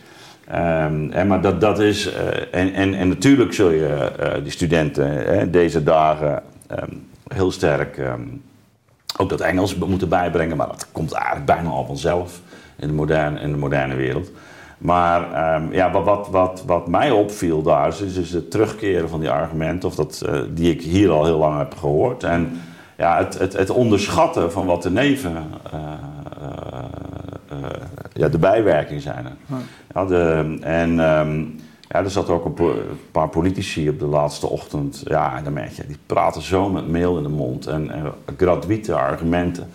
Um, 0.50 1.12
en, 1.12 1.28
maar 1.28 1.42
dat, 1.42 1.62
dat 1.62 1.80
is, 1.80 2.08
uh, 2.08 2.14
en, 2.52 2.74
en, 2.74 2.94
en 2.94 3.08
natuurlijk 3.08 3.54
zul 3.54 3.72
je 3.72 4.12
die 4.44 4.52
studenten 4.52 5.52
deze 5.52 5.84
dagen 5.84 6.44
um, 6.72 7.08
heel 7.28 7.52
sterk 7.52 7.98
ook 9.18 9.30
dat 9.30 9.42
Engels 9.42 9.76
moeten 9.76 10.10
bijbrengen, 10.10 10.58
maar 10.58 10.68
dat 10.68 10.88
komt 10.92 11.12
eigenlijk 11.12 11.46
bijna 11.46 11.70
al 11.70 11.86
vanzelf 11.86 12.40
in 12.76 12.88
de 12.88 12.94
moderne, 12.94 13.40
in 13.40 13.52
de 13.52 13.58
moderne 13.58 13.96
wereld. 13.96 14.32
Maar 14.78 15.54
um, 15.56 15.74
ja, 15.74 15.92
wat, 15.92 16.06
wat, 16.06 16.28
wat, 16.30 16.64
wat 16.66 16.88
mij 16.88 17.12
opviel 17.12 17.62
daar 17.62 17.88
is, 17.88 18.02
is 18.02 18.34
het 18.34 18.52
terugkeren 18.52 19.10
van 19.10 19.20
die 19.20 19.30
argumenten, 19.30 19.90
of 19.90 19.96
dat, 19.96 20.24
uh, 20.26 20.42
die 20.50 20.72
ik 20.72 20.82
hier 20.82 21.10
al 21.10 21.26
heel 21.26 21.38
lang 21.38 21.58
heb 21.58 21.78
gehoord. 21.78 22.24
En 22.24 22.62
ja, 22.98 23.18
het, 23.18 23.40
het, 23.40 23.54
het 23.54 23.70
onderschatten 23.70 24.52
van 24.52 24.66
wat 24.66 24.84
de 24.84 24.92
neven, 24.92 25.32
uh, 25.74 25.80
uh, 27.52 27.70
ja, 28.14 28.28
de 28.28 28.40
bijwerking 28.40 29.02
zijn. 29.02 29.28
Ja, 29.94 30.06
de, 30.06 30.58
en 30.62 31.00
um, 31.00 31.60
ja, 31.92 32.00
er 32.00 32.10
zat 32.10 32.30
ook 32.30 32.46
een 32.46 32.74
paar 33.12 33.30
politici 33.30 33.90
op 33.90 34.00
de 34.00 34.06
laatste 34.06 34.48
ochtend. 34.48 35.04
Ja, 35.06 35.38
en 35.38 35.44
dan 35.44 35.54
merk 35.54 35.72
je, 35.72 35.88
die 35.88 35.98
praten 36.06 36.42
zo 36.42 36.70
met 36.70 36.88
meel 36.88 37.18
in 37.18 37.24
de 37.24 37.30
mond. 37.30 37.68
En, 37.68 37.90
en 37.90 38.14
gratuite 38.38 38.96
argumenten, 38.96 39.70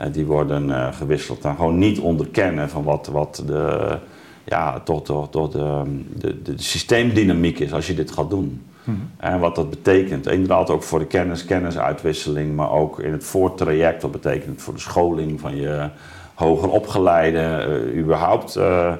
uh, 0.00 0.06
die 0.12 0.26
worden 0.26 0.68
uh, 0.68 0.92
gewisseld. 0.92 1.44
En 1.44 1.54
gewoon 1.56 1.78
niet 1.78 1.98
onderkennen 1.98 2.70
van 2.70 2.82
wat, 2.82 3.06
wat 3.06 3.42
de, 3.46 3.98
ja, 4.44 4.80
toch, 4.80 5.02
toch, 5.02 5.30
toch 5.30 5.50
de, 5.50 5.82
de, 6.16 6.42
de, 6.42 6.52
systeemdynamiek 6.56 7.58
is 7.58 7.72
als 7.72 7.86
je 7.86 7.94
dit 7.94 8.10
gaat 8.10 8.30
doen. 8.30 8.62
Mhm. 8.84 8.96
En 9.16 9.40
wat 9.40 9.54
dat 9.54 9.70
betekent. 9.70 10.26
Inderdaad 10.26 10.70
ook 10.70 10.82
voor 10.82 10.98
de 10.98 11.06
kennis, 11.06 11.44
kennisuitwisseling, 11.44 12.56
maar 12.56 12.70
ook 12.70 13.00
in 13.00 13.12
het 13.12 13.24
voortraject. 13.24 14.02
Wat 14.02 14.12
betekent 14.12 14.50
het 14.50 14.62
voor 14.62 14.74
de 14.74 14.80
scholing 14.80 15.40
van 15.40 15.56
je 15.56 15.88
hoger 16.34 16.70
opgeleide, 16.70 17.66
uh, 17.94 18.00
überhaupt 18.02 18.56
uh, 18.56 18.92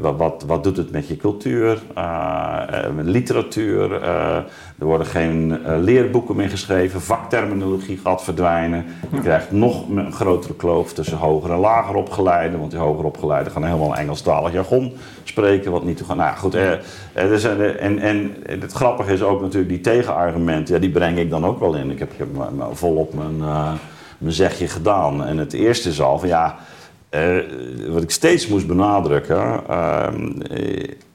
wat, 0.00 0.16
wat, 0.16 0.44
wat, 0.46 0.64
doet 0.64 0.76
het 0.76 0.90
met 0.90 1.08
je 1.08 1.16
cultuur, 1.16 1.78
uh, 1.98 2.60
met 2.94 3.06
literatuur? 3.06 4.02
er 4.78 4.86
worden 4.88 5.06
geen 5.06 5.60
leerboeken 5.80 6.36
meer 6.36 6.48
geschreven, 6.48 7.00
vakterminologie 7.00 7.98
gaat 7.98 8.22
verdwijnen. 8.22 8.84
Je 9.12 9.20
krijgt 9.20 9.50
nog 9.50 9.88
een 9.88 10.12
grotere 10.12 10.54
kloof 10.54 10.92
tussen 10.92 11.18
hoger 11.18 11.50
en 11.50 11.58
lager 11.58 11.94
opgeleiden, 11.94 12.58
want 12.58 12.70
die 12.70 12.80
hoger 12.80 13.04
opgeleiden 13.04 13.52
gaan 13.52 13.64
helemaal 13.64 13.96
Engelstalig 13.96 14.52
jargon 14.52 14.96
spreken, 15.24 15.72
wat 15.72 15.84
niet 15.84 15.96
toe 15.96 16.06
gaat. 16.06 16.16
Nou 16.16 16.36
goed. 16.36 16.52
Dus, 17.14 17.44
en, 17.44 17.98
en 17.98 18.36
het 18.46 18.72
grappige 18.72 19.12
is 19.12 19.22
ook 19.22 19.40
natuurlijk 19.40 19.68
die 19.68 19.80
tegenargumenten, 19.80 20.74
ja, 20.74 20.80
die 20.80 20.90
breng 20.90 21.18
ik 21.18 21.30
dan 21.30 21.44
ook 21.46 21.60
wel 21.60 21.74
in. 21.74 21.90
Ik 21.90 21.98
heb, 21.98 22.12
ik 22.12 22.18
heb 22.18 22.28
volop 22.72 23.14
mijn, 23.14 23.36
mijn 24.18 24.34
zegje 24.34 24.68
gedaan. 24.68 25.24
En 25.24 25.38
het 25.38 25.52
eerste 25.52 25.88
is 25.88 26.00
al 26.00 26.18
van 26.18 26.28
ja. 26.28 26.56
Uh, 27.14 27.38
wat 27.88 28.02
ik 28.02 28.10
steeds 28.10 28.48
moest 28.48 28.66
benadrukken, 28.66 29.60
uh, 29.70 30.06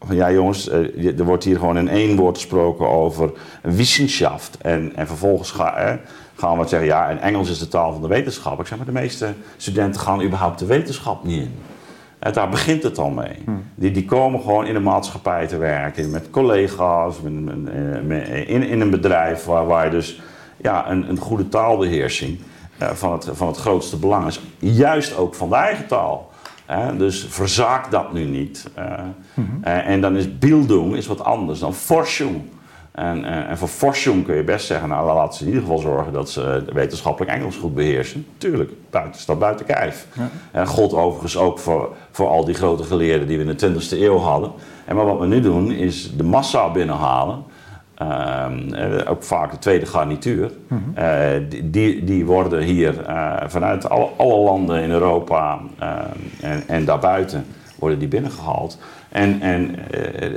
van 0.01 0.15
ja 0.15 0.31
jongens, 0.31 0.69
uh, 0.69 1.19
er 1.19 1.25
wordt 1.25 1.43
hier 1.43 1.59
gewoon 1.59 1.77
in 1.77 1.89
één 1.89 2.15
woord 2.15 2.35
gesproken 2.35 2.89
over 2.89 3.31
wissenschaft. 3.61 4.57
En, 4.61 4.91
en 4.95 5.07
vervolgens 5.07 5.51
ga, 5.51 5.99
gaan 6.35 6.57
we 6.57 6.67
zeggen, 6.67 6.87
ja, 6.87 7.09
en 7.09 7.19
Engels 7.19 7.49
is 7.49 7.59
de 7.59 7.67
taal 7.67 7.91
van 7.91 8.01
de 8.01 8.07
wetenschap. 8.07 8.59
Ik 8.59 8.67
zeg 8.67 8.77
maar, 8.77 8.87
de 8.87 8.93
meeste 8.93 9.33
studenten 9.57 10.01
gaan 10.01 10.21
überhaupt 10.21 10.59
de 10.59 10.65
wetenschap 10.65 11.23
niet 11.23 11.41
in. 11.41 11.55
En 12.19 12.33
daar 12.33 12.49
begint 12.49 12.83
het 12.83 12.97
al 12.97 13.09
mee. 13.09 13.35
Hmm. 13.45 13.63
Die, 13.75 13.91
die 13.91 14.05
komen 14.05 14.41
gewoon 14.41 14.65
in 14.65 14.73
de 14.73 14.79
maatschappij 14.79 15.47
te 15.47 15.57
werken, 15.57 16.09
met 16.09 16.29
collega's, 16.29 17.15
met, 17.21 18.07
met, 18.07 18.27
in, 18.27 18.63
in 18.63 18.81
een 18.81 18.89
bedrijf 18.89 19.45
waar, 19.45 19.65
waar 19.67 19.85
je 19.85 19.91
dus 19.91 20.21
ja, 20.61 20.89
een, 20.89 21.09
een 21.09 21.17
goede 21.17 21.49
taalbeheersing 21.49 22.39
van, 22.79 23.12
het, 23.12 23.29
van 23.31 23.48
het 23.48 23.57
grootste 23.57 23.98
belang 23.98 24.27
is. 24.27 24.39
Juist 24.60 25.17
ook 25.17 25.36
van 25.36 25.50
de 25.50 25.55
eigen 25.55 25.88
taal. 25.88 26.31
dus 26.98 27.25
verzaak 27.29 27.91
dat 27.91 28.13
nu 28.13 28.24
niet. 28.24 28.69
Uh, 28.79 28.86
mm 29.34 29.50
-hmm. 29.50 29.63
en 29.63 30.01
dan 30.01 30.15
is 30.15 30.38
bildung 30.38 30.96
is 30.96 31.07
wat 31.07 31.24
anders 31.24 31.60
dan 31.60 31.74
forschung. 31.74 32.41
En, 32.98 33.25
en, 33.25 33.48
en 33.48 33.57
voor 33.57 33.67
Forschung 33.67 34.25
kun 34.25 34.36
je 34.36 34.43
best 34.43 34.65
zeggen, 34.65 34.89
nou 34.89 35.13
laten 35.13 35.34
ze 35.38 35.41
in 35.41 35.48
ieder 35.48 35.62
geval 35.62 35.77
zorgen 35.77 36.13
dat 36.13 36.29
ze 36.29 36.63
wetenschappelijk 36.74 37.31
Engels 37.31 37.55
goed 37.55 37.75
beheersen. 37.75 38.25
Tuurlijk, 38.38 38.72
buiten 38.89 39.22
staat 39.22 39.39
buiten 39.39 39.65
kijf. 39.65 40.07
Ja. 40.13 40.29
En 40.51 40.67
God 40.67 40.93
overigens 40.93 41.38
ook 41.38 41.60
voor, 41.60 41.96
voor 42.12 42.27
al 42.27 42.46
die 42.46 42.55
grote 42.55 42.84
geleerden 42.84 43.27
die 43.27 43.38
we 43.38 43.43
in 43.43 43.57
de 43.57 43.81
20e 43.81 44.01
eeuw 44.01 44.17
hadden. 44.17 44.51
En 44.86 44.96
maar 44.96 45.05
wat 45.05 45.19
we 45.19 45.25
nu 45.25 45.41
doen 45.41 45.72
is 45.72 46.15
de 46.15 46.24
massa 46.24 46.72
binnenhalen. 46.72 47.43
Uh, 48.01 48.47
ook 49.07 49.23
vaak 49.23 49.51
de 49.51 49.59
tweede 49.59 49.85
garnituur. 49.85 50.51
Mm 50.67 50.95
die, 51.63 52.03
die 52.03 52.25
worden 52.25 52.61
hier 52.61 52.93
uh, 53.07 53.35
vanuit 53.47 53.89
alle, 53.89 54.09
alle, 54.17 54.37
landen 54.37 54.81
in 54.81 54.89
Europa 54.89 55.59
en, 56.41 56.63
en 56.67 56.85
daarbuiten 56.85 57.45
worden 57.79 57.99
die 57.99 58.07
binnengehaald. 58.07 58.77
En, 59.09 59.41
en 59.41 59.75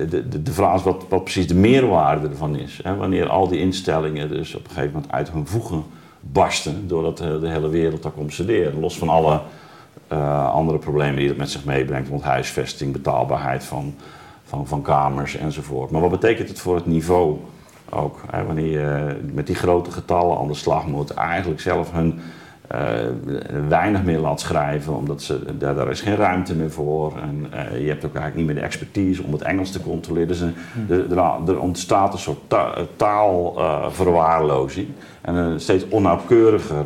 de, 0.08 0.28
de, 0.28 0.42
de, 0.42 0.52
vraag 0.52 0.74
is 0.74 0.82
wat, 0.82 1.04
wat 1.08 1.22
precies 1.22 1.46
de 1.46 1.54
meerwaarde 1.54 2.28
ervan 2.28 2.56
is. 2.56 2.80
Hè? 2.82 2.96
Wanneer 2.96 3.28
al 3.28 3.48
die 3.48 3.60
instellingen 3.60 4.28
dus 4.28 4.54
op 4.54 4.64
een 4.64 4.70
gegeven 4.70 4.92
moment 4.92 5.12
uit 5.12 5.32
hun 5.32 5.46
voegen 5.46 5.84
barsten, 6.20 6.88
doordat 6.88 7.18
de, 7.18 7.38
de 7.40 7.48
hele 7.48 7.68
wereld 7.68 8.02
daar 8.02 8.12
komt 8.12 8.32
studeren. 8.32 8.80
Los 8.80 8.98
van 8.98 9.08
alle 9.08 9.40
andere 10.52 10.78
problemen 10.78 11.16
die 11.16 11.28
dat 11.28 11.36
met 11.36 11.50
zich 11.50 11.64
meebrengt, 11.64 12.08
rond 12.08 12.22
huisvesting, 12.22 12.92
betaalbaarheid 12.92 13.64
van 13.64 13.94
van, 14.50 14.66
van 14.66 14.82
kamers 14.82 15.36
enzovoort. 15.36 15.90
Maar 15.90 16.00
wat 16.00 16.10
betekent 16.10 16.48
het 16.48 16.60
voor 16.60 16.74
het 16.74 16.86
niveau 16.86 17.36
ook? 17.90 18.20
Wanneer 18.46 18.70
je 18.70 19.16
met 19.32 19.46
die 19.46 19.56
grote 19.56 19.90
getallen 19.90 20.38
aan 20.38 20.46
de 20.46 20.54
slag 20.54 20.86
moet, 20.86 21.10
eigenlijk 21.10 21.60
zelf 21.60 21.92
hun 21.92 22.20
uh, 22.74 22.78
weinig 23.68 24.02
meer 24.02 24.18
laat 24.18 24.40
schrijven, 24.40 24.96
omdat 24.96 25.22
ze, 25.22 25.56
daar, 25.58 25.74
daar 25.74 25.90
is 25.90 26.00
geen 26.00 26.16
ruimte 26.16 26.54
meer 26.54 26.70
voor. 26.70 27.12
En 27.22 27.46
uh, 27.54 27.80
je 27.80 27.88
hebt 27.88 28.04
ook 28.04 28.14
eigenlijk 28.14 28.36
niet 28.36 28.46
meer 28.46 28.54
de 28.54 28.60
expertise 28.60 29.22
om 29.22 29.32
het 29.32 29.42
Engels 29.42 29.70
te 29.70 29.80
controleren. 29.80 30.28
Dus 30.28 30.40
er, 30.40 30.52
er, 31.46 31.60
ontstaat 31.60 32.12
een 32.12 32.18
soort 32.18 32.38
ta 32.46 32.74
taalverwaarlozing 32.96 34.88
en 35.20 35.34
een 35.34 35.60
steeds 35.60 35.88
onnauwkeuriger 35.88 36.84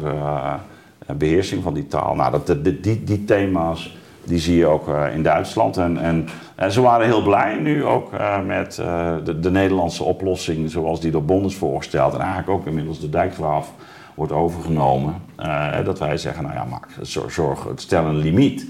beheersing 1.17 1.63
van 1.63 1.75
die 1.75 1.87
taal. 1.87 2.15
Nou, 2.15 2.31
dat, 2.45 2.65
die, 2.83 3.05
die 3.05 3.25
thema's 3.25 3.97
die 4.25 4.39
zie 4.39 4.57
je 4.57 4.67
ook 4.67 4.89
in 5.15 5.23
Duitsland. 5.23 5.77
En, 5.77 5.99
en 5.99 6.29
en 6.55 6.73
ze 6.73 6.81
waren 6.81 7.07
heel 7.07 7.23
blij 7.23 7.55
nu 7.55 7.85
ook 7.85 8.13
uh, 8.13 8.43
met 8.45 8.79
uh, 8.81 9.15
de, 9.25 9.41
de, 9.41 9.51
Nederlandse 9.51 10.05
oplossing 10.05 10.71
zoals 10.71 11.01
die 11.01 11.11
door 11.11 11.25
Bond 11.25 11.47
is 11.47 11.57
voorgesteld. 11.57 12.15
En 12.15 12.21
eigenlijk 12.21 12.51
ook 12.51 12.67
inmiddels 12.67 13.01
de 13.01 13.11
dijkgraaf 13.11 13.73
wordt 14.15 14.33
overgenomen. 14.33 15.15
Uh, 15.41 15.85
dat 15.85 15.99
wij 15.99 16.17
zeggen, 16.17 16.43
nou 16.43 16.55
ja, 16.55 16.65
maak, 16.65 16.87
zorg, 17.29 17.67
stel 17.77 18.05
een 18.05 18.17
limiet. 18.17 18.67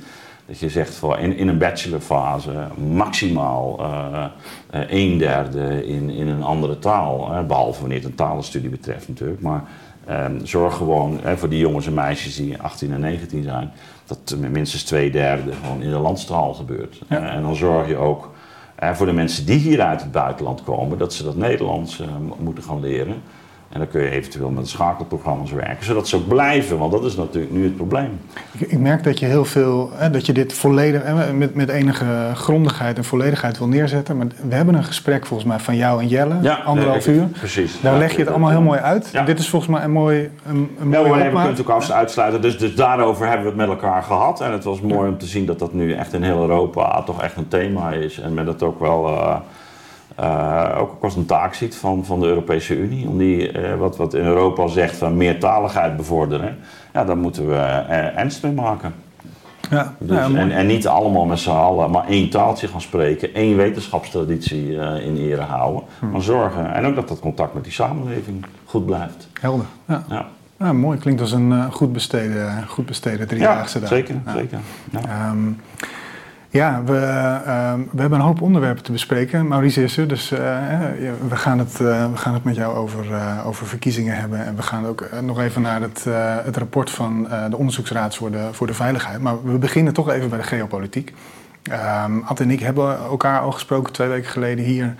Dat 0.47 0.59
je 0.59 0.69
zegt 0.69 0.95
voor 0.95 1.19
in, 1.19 1.37
in 1.37 1.49
een 1.49 1.59
bachelorfase 1.59 2.53
maximaal 2.77 3.81
een 4.71 5.19
derde 5.19 5.87
in, 5.87 6.11
in 6.11 6.29
een 6.29 6.43
andere 6.43 6.79
taal. 6.79 7.45
behalve 7.47 7.81
wanneer 7.81 7.99
het 7.99 8.07
een 8.07 8.15
talenstudie 8.15 8.71
betreft 8.71 9.09
natuurlijk. 9.09 9.41
Maar 9.41 9.63
ehm, 10.07 10.45
zorg 10.45 10.77
gewoon 10.77 11.21
voor 11.37 11.49
die 11.49 11.59
jongens 11.59 11.87
en 11.87 11.95
meisjes 11.95 12.37
die 12.37 12.63
18 12.63 12.93
en 12.93 13.01
19 13.01 13.43
zijn 13.43 13.73
dat 14.07 14.37
minstens 14.39 14.83
twee 14.83 15.11
derde 15.11 15.53
gewoon 15.53 15.83
in 15.83 15.91
de 15.91 15.99
landstaal 15.99 16.55
gebeurt. 16.55 17.01
En 17.09 17.43
dan 17.43 17.57
zorg 17.57 17.89
je 17.89 17.97
ook 17.97 18.33
voor 18.93 19.07
de 19.07 19.13
mensen 19.13 19.47
die 19.47 19.59
hier 19.59 19.81
uit 19.81 20.01
het 20.01 20.13
buitenland 20.13 20.63
komen, 20.63 20.99
dat 20.99 21.13
ze 21.13 21.25
dat 21.25 21.37
Nederlands 21.37 22.01
uh, 22.01 22.07
moeten 22.39 22.65
gaan 22.65 22.81
leren. 22.81 23.23
En 23.75 23.81
dan 23.81 23.89
kun 23.89 24.03
je 24.03 24.11
eventueel 24.11 24.51
met 24.51 24.69
schakelprogramma's 24.69 25.53
werken, 25.53 25.85
zodat 25.85 26.09
ze 26.09 26.17
ook 26.17 26.29
blijven, 26.29 26.79
want 26.79 26.93
dat 26.93 27.05
is 27.05 27.17
natuurlijk 27.17 27.53
nu 27.53 27.65
het 27.65 27.77
probleem. 27.77 28.21
Ik, 28.59 28.69
ik 28.71 28.79
merk 28.79 29.05
dat 29.05 29.19
je 29.19 29.27
heel 29.27 29.45
veel, 29.45 29.91
hè, 29.95 30.11
dat 30.11 30.27
je 30.27 30.33
dit 30.33 30.53
volledig, 30.53 31.03
met, 31.33 31.55
met 31.55 31.69
enige 31.69 32.31
grondigheid 32.35 32.97
en 32.97 33.05
volledigheid 33.05 33.59
wil 33.59 33.69
neerzetten. 33.69 34.17
Maar 34.17 34.27
we 34.49 34.55
hebben 34.55 34.75
een 34.75 34.85
gesprek 34.85 35.27
volgens 35.27 35.49
mij 35.49 35.59
van 35.59 35.77
jou 35.77 36.01
en 36.01 36.09
Jelle, 36.09 36.39
ja, 36.43 36.55
anderhalf 36.55 37.07
uur. 37.07 37.25
Precies. 37.25 37.81
Daar 37.81 37.99
leg 37.99 38.13
je 38.13 38.19
het 38.19 38.29
allemaal 38.29 38.51
heel 38.51 38.63
mooi 38.63 38.81
uit. 38.81 39.13
Dit 39.27 39.39
is 39.39 39.49
volgens 39.49 39.71
mij 39.71 39.83
een 39.83 39.93
mooi 39.93 40.31
een, 40.47 40.77
een 40.81 40.91
ja, 40.91 41.03
we 41.03 41.11
kunnen 41.11 41.47
het 41.47 41.61
ook 41.61 41.83
uitsluiten. 41.91 42.43
Dus, 42.43 42.59
dus 42.59 42.75
daarover 42.75 43.27
hebben 43.27 43.43
we 43.43 43.49
het 43.49 43.59
met 43.59 43.69
elkaar 43.69 44.03
gehad. 44.03 44.41
En 44.41 44.53
het 44.53 44.65
was 44.65 44.81
mooi 44.81 45.09
om 45.09 45.19
te 45.19 45.27
zien 45.27 45.47
dat 45.47 45.59
dat 45.59 45.73
nu 45.73 45.93
echt 45.93 46.13
in 46.13 46.23
heel 46.23 46.41
Europa 46.41 47.03
toch 47.03 47.23
echt 47.23 47.37
een 47.37 47.49
thema 47.49 47.91
is. 47.93 48.21
En 48.21 48.35
met 48.35 48.47
het 48.47 48.63
ook 48.63 48.81
wel... 48.81 49.09
Uh, 49.09 49.37
uh, 50.21 50.77
ook 50.79 51.03
als 51.03 51.17
een 51.17 51.27
taak 51.27 51.55
ziet 51.55 51.77
van, 51.77 52.05
van 52.05 52.21
de 52.21 52.27
Europese 52.27 52.77
Unie. 52.77 53.09
Om 53.09 53.19
die, 53.19 53.53
uh, 53.53 53.75
wat, 53.75 53.97
wat 53.97 54.15
in 54.15 54.25
Europa 54.25 54.69
zegt 54.69 54.97
van 54.97 55.17
meertaligheid 55.17 55.97
bevorderen. 55.97 56.59
Ja, 56.93 57.05
daar 57.05 57.17
moeten 57.17 57.49
we 57.49 57.55
uh, 57.55 58.19
ernst 58.19 58.43
mee 58.43 58.53
maken. 58.53 58.95
Ja, 59.71 59.95
dus, 59.99 60.17
ja, 60.17 60.25
en, 60.25 60.51
en, 60.51 60.67
niet 60.67 60.87
allemaal 60.87 61.25
met 61.25 61.39
z'n 61.39 61.51
allen, 61.51 61.91
maar 61.91 62.09
één 62.09 62.31
taaltje 62.31 62.69
gaan 62.69 62.81
spreken, 62.81 63.35
één 63.35 63.57
wetenschapstraditie 63.57 64.73
in 65.03 65.17
ere 65.17 65.41
houden. 65.41 65.83
Hm. 65.99 66.11
Maar 66.11 66.23
zorgen. 66.23 66.75
En 66.75 66.87
ook 66.87 66.95
dat 66.95 67.09
dat 67.09 67.21
contact 67.21 67.55
met 67.55 67.65
die 67.65 67.73
samenleving 67.73 68.45
goed 68.65 68.87
blijft. 68.87 69.29
Helder. 69.41 69.67
Ja. 69.89 70.05
ja. 70.09 70.27
ja 70.59 70.73
mooi, 70.73 70.99
klinkt 70.99 71.21
als 71.21 71.33
een 71.33 71.73
goed 71.73 71.93
besteden, 71.93 72.65
goed 72.69 72.87
besteden 72.87 73.29
driedaagse 73.29 73.81
ja, 73.81 73.87
Zeker, 73.87 74.15
zeker. 74.37 74.59
Um, 75.31 75.61
ja, 76.55 76.83
we, 76.85 76.93
uh, 76.93 77.75
we 77.91 78.01
hebben 78.01 78.19
een 78.19 78.25
hoop 78.25 78.41
onderwerpen 78.41 78.83
te 78.83 78.93
bespreken. 78.93 79.49
Maurice 79.49 79.83
is 79.83 79.97
er, 79.97 80.09
dus 80.09 80.33
uh, 80.33 80.39
we, 81.29 81.37
gaan 81.37 81.59
het, 81.59 81.81
uh, 81.81 82.11
we 82.11 82.17
gaan 82.17 82.35
het 82.35 82.45
met 82.45 82.57
jou 82.57 82.77
over, 82.77 83.07
over 83.45 83.67
verkiezingen 83.67 84.17
hebben. 84.17 84.45
En 84.45 84.57
we 84.57 84.63
gaan 84.63 84.87
ook 84.87 85.09
nog 85.21 85.41
even 85.41 85.63
naar 85.63 85.81
het, 85.81 86.05
het 86.45 86.57
rapport 86.57 86.91
van 86.91 87.29
de 87.51 87.57
Onderzoeksraad 87.57 88.15
voor 88.15 88.31
de, 88.31 88.49
voor 88.53 88.67
de 88.67 88.75
Veiligheid. 88.75 89.21
Maar 89.21 89.45
we 89.45 89.59
beginnen 89.59 89.93
toch 89.93 90.11
even 90.11 90.29
bij 90.29 90.39
de 90.39 90.45
geopolitiek. 90.45 91.15
Um, 92.05 92.23
Ad 92.23 92.41
en 92.41 92.51
ik 92.51 92.61
hebben 92.61 92.99
elkaar 92.99 93.41
al 93.41 93.53
gesproken 93.53 93.93
twee 93.93 94.09
weken 94.09 94.31
geleden 94.31 94.65
hier 94.65 94.95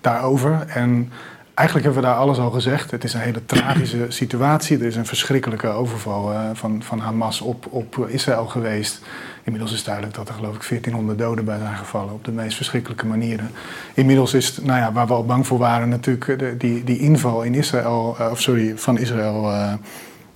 daarover. 0.00 0.64
En 0.68 1.12
eigenlijk 1.56 1.86
hebben 1.86 2.02
we 2.04 2.08
daar 2.08 2.18
alles 2.18 2.38
al 2.38 2.50
gezegd. 2.50 2.90
Het 2.90 3.04
is 3.04 3.14
een 3.14 3.20
hele 3.20 3.44
tragische 3.46 4.06
situatie. 4.22 4.78
Er 4.78 4.86
is 4.86 4.96
een 4.96 5.06
verschrikkelijke 5.06 5.68
overval 5.68 6.32
van, 6.52 6.82
van 6.82 6.98
Hamas 6.98 7.40
op, 7.40 7.66
op 7.70 8.06
Israël 8.08 8.46
geweest. 8.46 9.00
Inmiddels 9.44 9.72
is 9.72 9.84
duidelijk 9.84 10.14
dat 10.14 10.28
er 10.28 10.34
geloof 10.34 10.54
ik 10.54 10.68
1400 10.68 11.18
doden 11.18 11.44
bij 11.44 11.58
zijn 11.58 11.76
gevallen 11.76 12.12
op 12.12 12.24
de 12.24 12.32
meest 12.32 12.56
verschrikkelijke 12.56 13.06
manieren. 13.06 13.50
Inmiddels 13.94 14.34
is, 14.34 14.58
nou 14.62 14.78
ja, 14.78 14.92
waar 14.92 15.06
we 15.06 15.12
al 15.12 15.24
bang 15.24 15.46
voor 15.46 15.58
waren 15.58 15.88
natuurlijk, 15.88 16.38
de, 16.38 16.56
die, 16.56 16.84
die 16.84 16.98
inval 16.98 17.42
in 17.42 17.54
Israël, 17.54 18.16
uh, 18.20 18.30
of 18.30 18.40
sorry, 18.40 18.78
van 18.78 18.98
Israël 18.98 19.52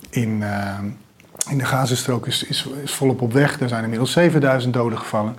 in, 0.09 0.43
in 1.49 1.57
de 1.57 1.65
Gazastrook 1.65 2.27
is, 2.27 2.43
is, 2.43 2.67
is, 2.83 2.93
volop 2.93 3.21
op 3.21 3.33
weg. 3.33 3.59
Er 3.59 3.69
zijn 3.69 3.83
inmiddels 3.83 4.11
7000 4.11 4.73
doden 4.73 4.97
gevallen. 4.97 5.35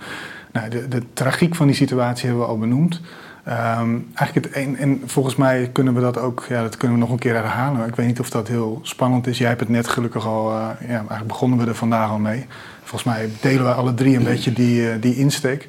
Nou, 0.51 0.69
de, 0.69 0.87
de 0.87 1.03
tragiek 1.13 1.55
van 1.55 1.67
die 1.67 1.75
situatie 1.75 2.27
hebben 2.27 2.45
we 2.45 2.51
al 2.51 2.57
benoemd. 2.57 3.01
Um, 3.47 4.11
eigenlijk 4.13 4.33
het 4.33 4.55
een, 4.55 4.77
en 4.77 5.01
volgens 5.05 5.35
mij 5.35 5.69
kunnen 5.71 5.93
we 5.93 6.01
dat 6.01 6.17
ook, 6.17 6.45
ja, 6.49 6.61
dat 6.61 6.77
kunnen 6.77 6.97
we 6.97 7.03
nog 7.03 7.11
een 7.11 7.19
keer 7.19 7.33
herhalen. 7.33 7.87
Ik 7.87 7.95
weet 7.95 8.07
niet 8.07 8.19
of 8.19 8.29
dat 8.29 8.47
heel 8.47 8.79
spannend 8.81 9.27
is. 9.27 9.37
Jij 9.37 9.47
hebt 9.47 9.59
het 9.59 9.69
net 9.69 9.87
gelukkig 9.87 10.25
al, 10.25 10.51
uh, 10.51 10.67
ja, 10.79 10.87
eigenlijk 10.87 11.27
begonnen 11.27 11.59
we 11.59 11.65
er 11.65 11.75
vandaag 11.75 12.09
al 12.09 12.19
mee. 12.19 12.45
Volgens 12.83 13.03
mij 13.03 13.29
delen 13.41 13.65
we 13.65 13.73
alle 13.73 13.93
drie 13.93 14.17
een 14.17 14.23
beetje 14.23 14.53
die, 14.53 14.81
uh, 14.81 14.93
die 14.99 15.15
insteek. 15.15 15.67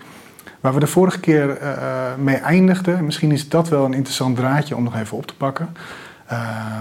Waar 0.60 0.74
we 0.74 0.80
de 0.80 0.86
vorige 0.86 1.20
keer 1.20 1.62
uh, 1.62 1.76
mee 2.18 2.36
eindigden, 2.36 3.04
misschien 3.04 3.32
is 3.32 3.48
dat 3.48 3.68
wel 3.68 3.84
een 3.84 3.94
interessant 3.94 4.36
draadje 4.36 4.76
om 4.76 4.82
nog 4.82 4.96
even 4.96 5.16
op 5.16 5.26
te 5.26 5.36
pakken. 5.36 5.68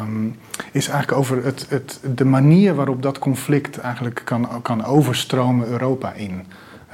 Um, 0.02 0.38
is 0.72 0.88
eigenlijk 0.88 1.20
over 1.20 1.44
het, 1.44 1.66
het, 1.70 2.00
de 2.16 2.26
manier 2.26 2.76
waarop 2.76 3.02
dat 3.02 3.20
conflict 3.20 3.78
eigenlijk 3.78 4.22
kan, 4.26 4.62
kan 4.62 4.86
overstromen 4.86 5.68
Europa 5.68 6.14
in. 6.14 6.46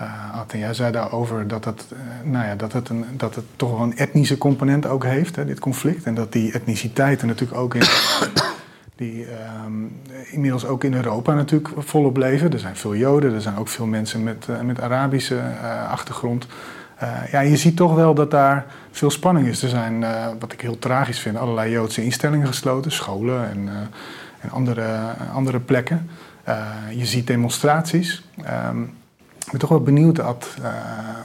Uh, 0.01 0.39
Atten, 0.39 0.59
jij 0.59 0.73
zei 0.73 0.91
daarover 0.91 1.47
dat 1.47 1.65
het, 1.65 1.85
uh, 1.93 1.99
nou 2.31 2.45
ja, 2.45 2.55
dat, 2.55 2.73
het 2.73 2.89
een, 2.89 3.05
dat 3.11 3.35
het 3.35 3.45
toch 3.55 3.71
wel 3.71 3.81
een 3.81 3.97
etnische 3.97 4.37
component 4.37 4.85
ook 4.87 5.03
heeft, 5.03 5.35
hè, 5.35 5.45
dit 5.45 5.59
conflict. 5.59 6.03
En 6.03 6.15
dat 6.15 6.31
die 6.31 6.51
etniciteiten 6.51 7.27
natuurlijk 7.27 7.59
ook 7.59 7.75
in, 7.75 7.81
die 8.95 9.27
um, 9.65 10.01
inmiddels 10.31 10.65
ook 10.65 10.83
in 10.83 10.93
Europa 10.93 11.33
natuurlijk 11.33 11.69
volop 11.77 12.17
leven. 12.17 12.53
Er 12.53 12.59
zijn 12.59 12.75
veel 12.75 12.95
Joden, 12.95 13.33
er 13.33 13.41
zijn 13.41 13.57
ook 13.57 13.67
veel 13.67 13.85
mensen 13.85 14.23
met, 14.23 14.47
uh, 14.49 14.59
met 14.59 14.81
Arabische 14.81 15.41
achtergrond. 15.89 16.47
ja, 17.31 17.39
je 17.39 17.57
ziet 17.57 17.75
toch 17.75 17.95
wel 17.95 18.13
dat 18.13 18.31
daar 18.31 18.65
veel 18.91 19.09
spanning 19.09 19.47
is. 19.47 19.63
Er 19.63 19.69
zijn, 19.69 20.05
wat 20.39 20.53
ik 20.53 20.61
heel 20.61 20.79
tragisch 20.79 21.19
vind, 21.19 21.37
allerlei 21.37 21.71
Joodse 21.71 22.03
instellingen 22.03 22.47
gesloten, 22.47 22.91
scholen 22.91 23.49
en, 23.49 23.69
en 24.39 24.49
andere, 24.49 24.87
andere 25.33 25.59
plekken. 25.59 26.09
je 26.95 27.05
ziet 27.05 27.27
demonstraties. 27.27 28.23
Um, 28.67 28.97
ik 29.45 29.51
ben 29.51 29.59
toch 29.59 29.69
wel 29.69 29.81
benieuwd, 29.81 30.19
Ad, 30.19 30.55
uh, 30.61 30.67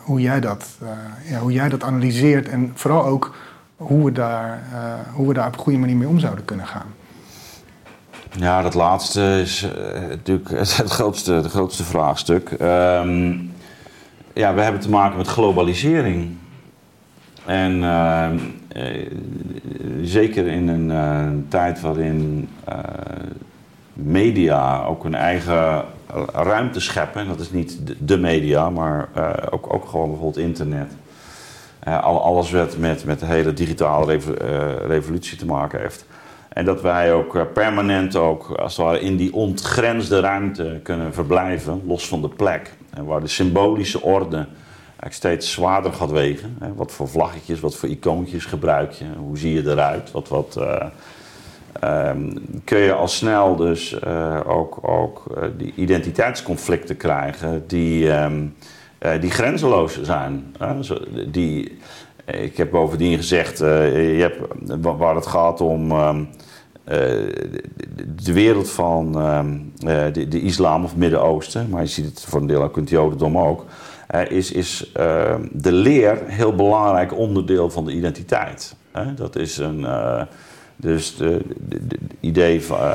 hoe, 0.02 0.20
jij 0.20 0.40
dat, 0.40 0.66
uh, 0.82 0.88
ja, 1.30 1.38
hoe 1.38 1.52
jij 1.52 1.68
dat 1.68 1.82
analyseert 1.82 2.48
en 2.48 2.72
vooral 2.74 3.04
ook 3.04 3.34
hoe 3.76 4.04
we, 4.04 4.12
daar, 4.12 4.62
uh, 4.72 5.14
hoe 5.14 5.28
we 5.28 5.34
daar 5.34 5.46
op 5.46 5.52
een 5.52 5.58
goede 5.58 5.78
manier 5.78 5.96
mee 5.96 6.08
om 6.08 6.18
zouden 6.18 6.44
kunnen 6.44 6.66
gaan. 6.66 6.86
Ja, 8.36 8.62
dat 8.62 8.74
laatste 8.74 9.40
is 9.40 9.68
natuurlijk 10.08 10.50
het 10.76 10.90
grootste, 10.90 11.32
het 11.32 11.46
grootste 11.46 11.84
vraagstuk. 11.84 12.50
Um, 12.50 13.52
ja, 14.32 14.54
we 14.54 14.60
hebben 14.60 14.80
te 14.80 14.90
maken 14.90 15.16
met 15.16 15.26
globalisering. 15.26 16.36
En 17.44 17.82
zeker 20.02 20.46
in 20.46 20.68
een 20.68 21.46
tijd 21.48 21.80
waarin 21.80 22.48
media 23.92 24.84
ook 24.84 25.04
een 25.04 25.14
eigen 25.14 25.84
ruimte 26.32 26.80
scheppen. 26.80 27.28
Dat 27.28 27.40
is 27.40 27.50
niet 27.50 27.78
de 27.98 28.18
media, 28.18 28.70
maar 28.70 29.08
uh, 29.16 29.32
ook, 29.50 29.74
ook 29.74 29.88
gewoon 29.88 30.10
bijvoorbeeld 30.10 30.44
internet. 30.44 30.92
al, 31.84 32.22
alles 32.22 32.50
wat 32.50 32.76
met, 32.76 33.04
met 33.04 33.20
de 33.20 33.26
hele 33.26 33.52
digitale 33.52 34.18
revolutie 34.86 35.38
te 35.38 35.46
maken 35.46 35.80
heeft. 35.80 36.06
En 36.48 36.64
dat 36.64 36.80
wij 36.80 37.12
ook 37.12 37.52
permanent 37.52 38.16
ook, 38.16 38.50
als 38.50 38.76
het 38.76 38.86
ware, 38.86 39.00
in 39.00 39.16
die 39.16 39.32
ontgrensde 39.32 40.20
ruimte 40.20 40.80
kunnen 40.82 41.14
verblijven, 41.14 41.82
los 41.86 42.08
van 42.08 42.22
de 42.22 42.28
plek. 42.28 42.74
En 42.90 43.04
waar 43.04 43.20
de 43.20 43.28
symbolische 43.28 44.02
orde 44.02 44.46
steeds 45.08 45.52
zwaarder 45.52 45.92
gaat 45.92 46.10
wegen. 46.10 46.58
Wat 46.74 46.92
voor 46.92 47.08
vlaggetjes, 47.08 47.60
wat 47.60 47.76
voor 47.76 47.88
icoontjes 47.88 48.44
gebruik 48.44 48.92
je, 48.92 49.04
hoe 49.18 49.38
zie 49.38 49.54
je 49.54 49.70
eruit, 49.70 50.10
wat, 50.10 50.28
wat, 50.28 50.60
Um, 51.82 52.32
kun 52.64 52.78
je 52.78 52.92
al 52.92 53.08
snel 53.08 53.56
dus 53.56 53.96
uh, 54.06 54.40
ook, 54.46 54.88
ook 54.88 55.24
uh, 55.36 55.44
die 55.56 55.72
identiteitsconflicten 55.76 56.96
krijgen 56.96 57.64
die, 57.66 58.12
um, 58.12 58.54
die 59.20 59.30
grenzeloos 59.30 60.02
zijn. 60.02 60.54
die, 61.26 61.78
ik 62.24 62.56
heb 62.56 62.70
bovendien 62.70 63.16
gezegd, 63.16 63.58
je 63.58 64.30
hebt, 64.30 64.38
waar 64.82 65.14
het 65.14 65.26
gaat 65.26 65.60
om 65.60 65.92
um, 65.92 66.28
de 66.84 68.32
wereld 68.32 68.70
van 68.70 69.12
de, 70.12 70.28
de, 70.28 70.40
islam 70.40 70.84
of 70.84 70.96
Midden-Oosten, 70.96 71.68
maar 71.68 71.80
je 71.80 71.86
ziet 71.86 72.04
het 72.04 72.20
voor 72.20 72.40
een 72.40 72.46
deel 72.46 72.62
ook 72.62 72.76
in 72.76 72.82
het 72.82 72.90
Jodendom 72.90 73.38
ook, 73.38 73.64
is, 74.28 74.52
is 74.52 74.92
de 75.52 75.72
leer 75.72 76.22
heel 76.26 76.54
belangrijk 76.54 77.16
onderdeel 77.18 77.70
van 77.70 77.84
de 77.84 77.92
identiteit. 77.92 78.76
dat 79.16 79.36
is 79.36 79.58
een 79.58 79.86
dus 80.76 81.16
de, 81.16 81.40
idee 82.20 82.62
van, 82.62 82.78
uh, 82.78 82.94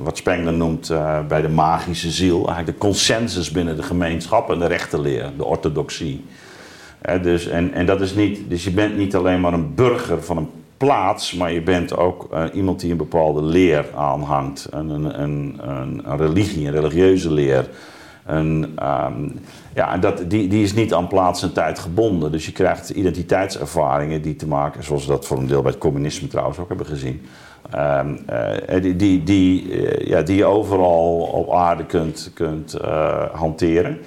wat 0.00 0.16
Spengler 0.16 0.52
noemt 0.52 0.90
uh, 0.90 1.26
bij 1.26 1.42
de 1.42 1.48
magische 1.48 2.10
ziel, 2.10 2.46
eigenlijk 2.46 2.66
de 2.66 2.86
consensus 2.86 3.50
binnen 3.50 3.76
de 3.76 3.82
gemeenschap 3.82 4.50
en 4.50 4.58
de 4.58 4.66
rechtenleer, 4.66 5.30
de 5.36 5.44
orthodoxie. 5.44 6.24
Uh, 7.08 7.22
dus, 7.22 7.46
en, 7.46 7.72
en 7.72 7.86
dat 7.86 8.00
is 8.00 8.14
niet, 8.14 8.40
dus 8.48 8.64
je 8.64 8.70
bent 8.70 8.96
niet 8.96 9.14
alleen 9.14 9.40
maar 9.40 9.52
een 9.52 9.74
burger 9.74 10.22
van 10.22 10.36
een 10.36 10.48
plaats, 10.80 11.34
maar 11.34 11.52
je 11.52 11.62
bent 11.62 11.96
ook 11.96 12.28
eh, 12.32 12.44
iemand 12.52 12.80
die 12.80 12.90
een 12.90 12.96
bepaalde 12.96 13.42
leer 13.42 13.86
aanhangt. 13.94 14.68
Een, 14.70 14.88
een, 14.88 15.22
een, 15.22 15.60
een, 16.04 16.16
religie, 16.16 16.66
een 16.66 16.72
religieuze 16.72 17.32
leer. 17.32 17.68
Een, 18.30 18.78
um, 18.82 19.40
ja, 19.74 19.98
dat, 19.98 20.30
die, 20.30 20.48
die 20.48 20.62
is 20.62 20.74
niet 20.74 20.94
aan 20.94 21.06
plaats 21.06 21.42
en 21.42 21.52
tijd 21.52 21.78
gebonden. 21.78 22.32
Dus 22.32 22.46
je 22.46 22.52
krijgt 22.52 22.90
identiteitservaringen 22.90 24.22
die 24.22 24.36
te 24.36 24.46
maken, 24.46 24.84
zoals 24.84 25.06
we 25.06 25.12
dat 25.12 25.26
voor 25.26 25.38
een 25.38 25.46
deel 25.46 25.62
bij 25.62 25.70
het 25.70 25.80
communisme 25.80 26.28
trouwens 26.28 26.58
ook 26.58 26.68
hebben 26.68 26.86
gezien. 26.86 27.26
Um, 27.74 28.18
uh, 28.30 28.82
die, 28.82 28.96
die, 28.96 29.22
die, 29.22 29.62
uh, 29.62 30.06
ja, 30.06 30.22
die 30.22 30.36
je 30.36 30.44
overal 30.44 31.18
op 31.20 31.52
aarde 31.52 31.84
kunt, 31.84 32.30
kunt 32.34 32.76
uh, 32.84 33.22
hanteren. 33.32 33.98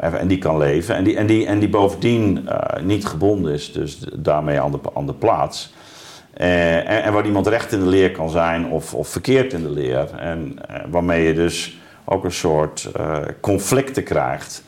en 0.00 0.28
die 0.28 0.38
kan 0.38 0.58
leven. 0.58 0.94
En 0.94 1.04
die, 1.04 1.16
en 1.16 1.26
die, 1.26 1.46
en 1.46 1.58
die 1.58 1.68
bovendien 1.68 2.48
niet 2.82 3.06
gebonden 3.06 3.52
is, 3.52 3.72
dus 3.72 3.98
daarmee 4.12 4.60
aan 4.60 4.72
de, 4.72 4.78
aan 4.94 5.06
de 5.06 5.14
plaats. 5.14 5.74
En, 6.34 6.86
en, 6.86 7.12
waar 7.12 7.26
iemand 7.26 7.46
recht 7.46 7.72
in 7.72 7.80
de 7.80 7.86
leer 7.86 8.10
kan 8.10 8.30
zijn 8.30 8.66
of, 8.66 8.94
of 8.94 9.08
verkeerd 9.08 9.52
in 9.52 9.62
de 9.62 9.70
leer. 9.70 10.14
En 10.18 10.56
waarmee 10.90 11.26
je 11.26 11.34
dus 11.34 11.78
ook 12.04 12.24
een 12.24 12.32
soort 12.32 12.90
uh, 12.96 13.16
conflicten 13.40 14.04
krijgt. 14.04 14.62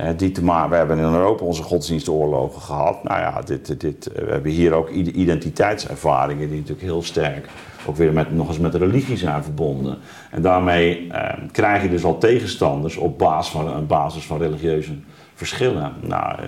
Uh, 0.00 0.08
die 0.16 0.32
te 0.32 0.44
we 0.44 0.74
hebben 0.74 0.98
in 0.98 1.04
Europa 1.04 1.44
onze 1.44 1.62
godsdienstoorlogen 1.62 2.60
gehad. 2.60 3.04
Nou 3.04 3.20
ja, 3.20 3.42
dit, 3.44 3.80
dit, 3.80 4.10
we 4.14 4.30
hebben 4.30 4.50
hier 4.50 4.72
ook 4.72 4.88
identiteitservaringen 4.90 6.48
die 6.48 6.56
natuurlijk 6.56 6.86
heel 6.86 7.02
sterk 7.02 7.48
ook 7.86 7.96
weer 7.96 8.12
met, 8.12 8.34
nog 8.34 8.48
eens 8.48 8.58
met 8.58 8.74
religie 8.74 9.16
zijn 9.16 9.42
verbonden. 9.42 9.98
En 10.30 10.42
daarmee 10.42 11.06
uh, 11.06 11.28
krijg 11.52 11.82
je 11.82 11.90
dus 11.90 12.04
al 12.04 12.18
tegenstanders 12.18 12.96
op 12.96 13.18
basis 13.18 13.52
van, 13.52 13.68
een 13.68 13.86
basis 13.86 14.26
van 14.26 14.38
religieuze 14.38 14.92
verschillen. 15.34 15.92
Nou, 16.00 16.38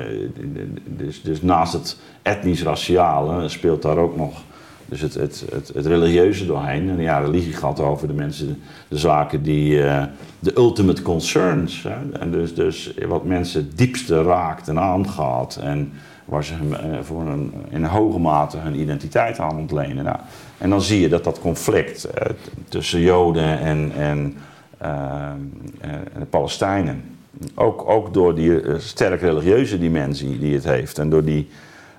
dus, 0.85 1.23
dus 1.23 1.43
naast 1.43 1.73
het 1.73 1.99
etnisch-raciale 2.23 3.49
speelt 3.49 3.83
daar 3.83 3.97
ook 3.97 4.17
nog 4.17 4.43
dus 4.89 5.01
het, 5.01 5.15
het, 5.15 5.45
het, 5.75 5.87
religieuze 5.87 6.47
doorheen. 6.47 6.91
En 6.91 7.01
ja, 7.01 7.19
religie 7.19 7.53
gaat 7.53 7.81
over 7.81 8.09
de 8.09 8.15
mensen, 8.15 8.63
de 8.89 8.99
zaken 8.99 9.43
die. 9.43 9.73
Uh, 9.73 10.03
de 10.45 10.57
ultimate 10.57 11.03
concerns. 11.03 11.83
Hè? 11.83 12.19
En 12.19 12.31
dus, 12.31 12.55
dus 12.55 12.95
wat 13.09 13.25
mensen 13.25 13.61
het 13.61 13.79
diepste 13.79 14.23
raakt 14.23 14.69
en 14.69 14.79
aangaat. 14.79 15.57
En 15.57 15.93
waar 16.25 16.45
ze 16.45 16.55
uh, 16.71 16.77
voor 17.03 17.21
een, 17.21 17.53
in 17.69 17.85
hoge 17.85 18.19
mate 18.19 18.57
hun 18.57 18.81
identiteit 18.81 19.39
aan 19.39 19.59
ontlenen. 19.59 20.05
Nou, 20.05 20.17
en 20.59 20.71
dan 20.71 20.83
zie 20.83 21.01
je 21.01 21.09
dat 21.09 21.25
dat 21.25 21.41
conflict 21.41 22.07
uh, 22.07 22.13
tussen 22.69 23.01
Joden 23.01 23.59
en, 23.59 23.93
en, 23.97 24.37
Palestijnen. 26.31 27.03
Ook, 27.55 27.89
ook 27.89 28.15
door 28.15 28.35
die 28.35 28.61
sterk 28.79 29.21
religieuze 29.21 29.79
dimensie 29.79 30.39
die 30.39 30.55
het 30.55 30.65
heeft. 30.65 30.99
En 30.99 31.11
door 31.11 31.25
die 31.25 31.49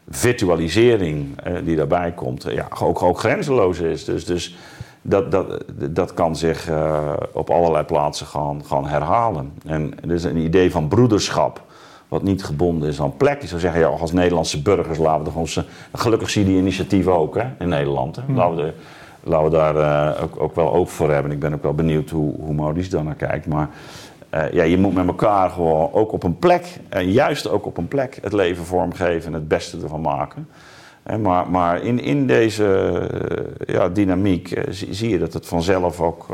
virtualisering 0.10 1.42
eh, 1.44 1.54
die 1.64 1.76
daarbij 1.76 2.12
komt, 2.12 2.46
ja, 2.50 2.68
ook, 2.82 3.02
ook 3.04 3.20
grenzeloos 3.20 3.80
is. 3.80 4.06
Dus, 4.06 4.26
dus 4.26 4.56
dat, 5.02 5.32
dat, 5.32 5.64
dat 5.90 6.14
kan 6.14 6.36
zich 6.36 6.70
uh, 6.70 7.14
op 7.34 7.50
allerlei 7.50 7.84
plaatsen 7.84 8.26
gaan, 8.26 8.66
gaan 8.66 8.88
herhalen. 8.88 9.54
En 9.66 9.94
dus 10.06 10.24
een 10.24 10.38
idee 10.38 10.72
van 10.72 10.88
broederschap, 10.88 11.62
wat 12.08 12.24
niet 12.24 12.44
gebonden 12.44 12.90
is 12.90 13.02
aan 13.02 13.18
plek. 13.18 13.42
Je 13.42 13.48
zou 13.48 13.60
zeggen, 13.60 13.80
ja, 13.80 13.88
als 13.88 14.12
Nederlandse 14.12 14.62
burgers 14.62 14.98
laten 14.98 15.24
we 15.24 15.32
gewoon... 15.32 15.66
Gelukkig 15.94 16.30
zie 16.30 16.44
je 16.44 16.50
die 16.50 16.60
initiatieven 16.60 17.14
ook 17.18 17.36
hè, 17.36 17.46
in 17.60 17.70
Nederland. 17.70 18.16
Hè. 18.16 18.22
Hmm. 18.26 18.36
Laten, 18.36 18.56
we, 18.56 18.74
laten 19.24 19.52
we 19.52 19.58
daar 19.58 19.76
uh, 19.76 20.24
ook, 20.24 20.42
ook, 20.42 20.56
wel 20.56 20.74
oog 20.74 20.92
voor 20.92 21.12
hebben. 21.12 21.32
Ik 21.32 21.40
ben 21.40 21.54
ook 21.54 21.64
wel 21.64 21.74
benieuwd 21.74 22.10
hoe, 22.10 22.36
hoe 22.40 22.54
Maurice 22.54 22.90
daar 22.90 23.04
naar 23.04 23.16
kijkt. 23.16 23.48
Maar 23.48 23.70
uh, 24.36 24.52
ja, 24.52 24.64
je 24.64 24.78
moet 24.78 24.94
met 24.94 25.08
elkaar 25.08 25.50
gewoon 25.50 25.94
ook 25.94 26.12
op 26.12 26.24
een 26.24 26.40
plek, 26.40 26.78
en 26.90 27.12
juist 27.12 27.50
ook 27.50 27.66
op 27.66 27.78
een 27.78 27.88
plek, 27.88 28.18
het 28.22 28.34
leven 28.34 28.66
vormgeven 28.66 29.28
en 29.28 29.34
het 29.34 29.48
beste 29.48 29.78
ervan 29.82 30.02
maken. 30.02 30.48
En 31.04 31.22
maar, 31.22 31.50
maar 31.50 31.84
in, 31.84 32.00
in 32.00 32.28
deze 32.28 32.64
uh, 33.68 33.76
ja, 33.76 33.90
dynamiek 33.90 34.62
zie, 34.70 35.10
je 35.10 35.20
dat 35.20 35.34
het 35.34 35.46
vanzelf 35.46 36.02
ook 36.02 36.28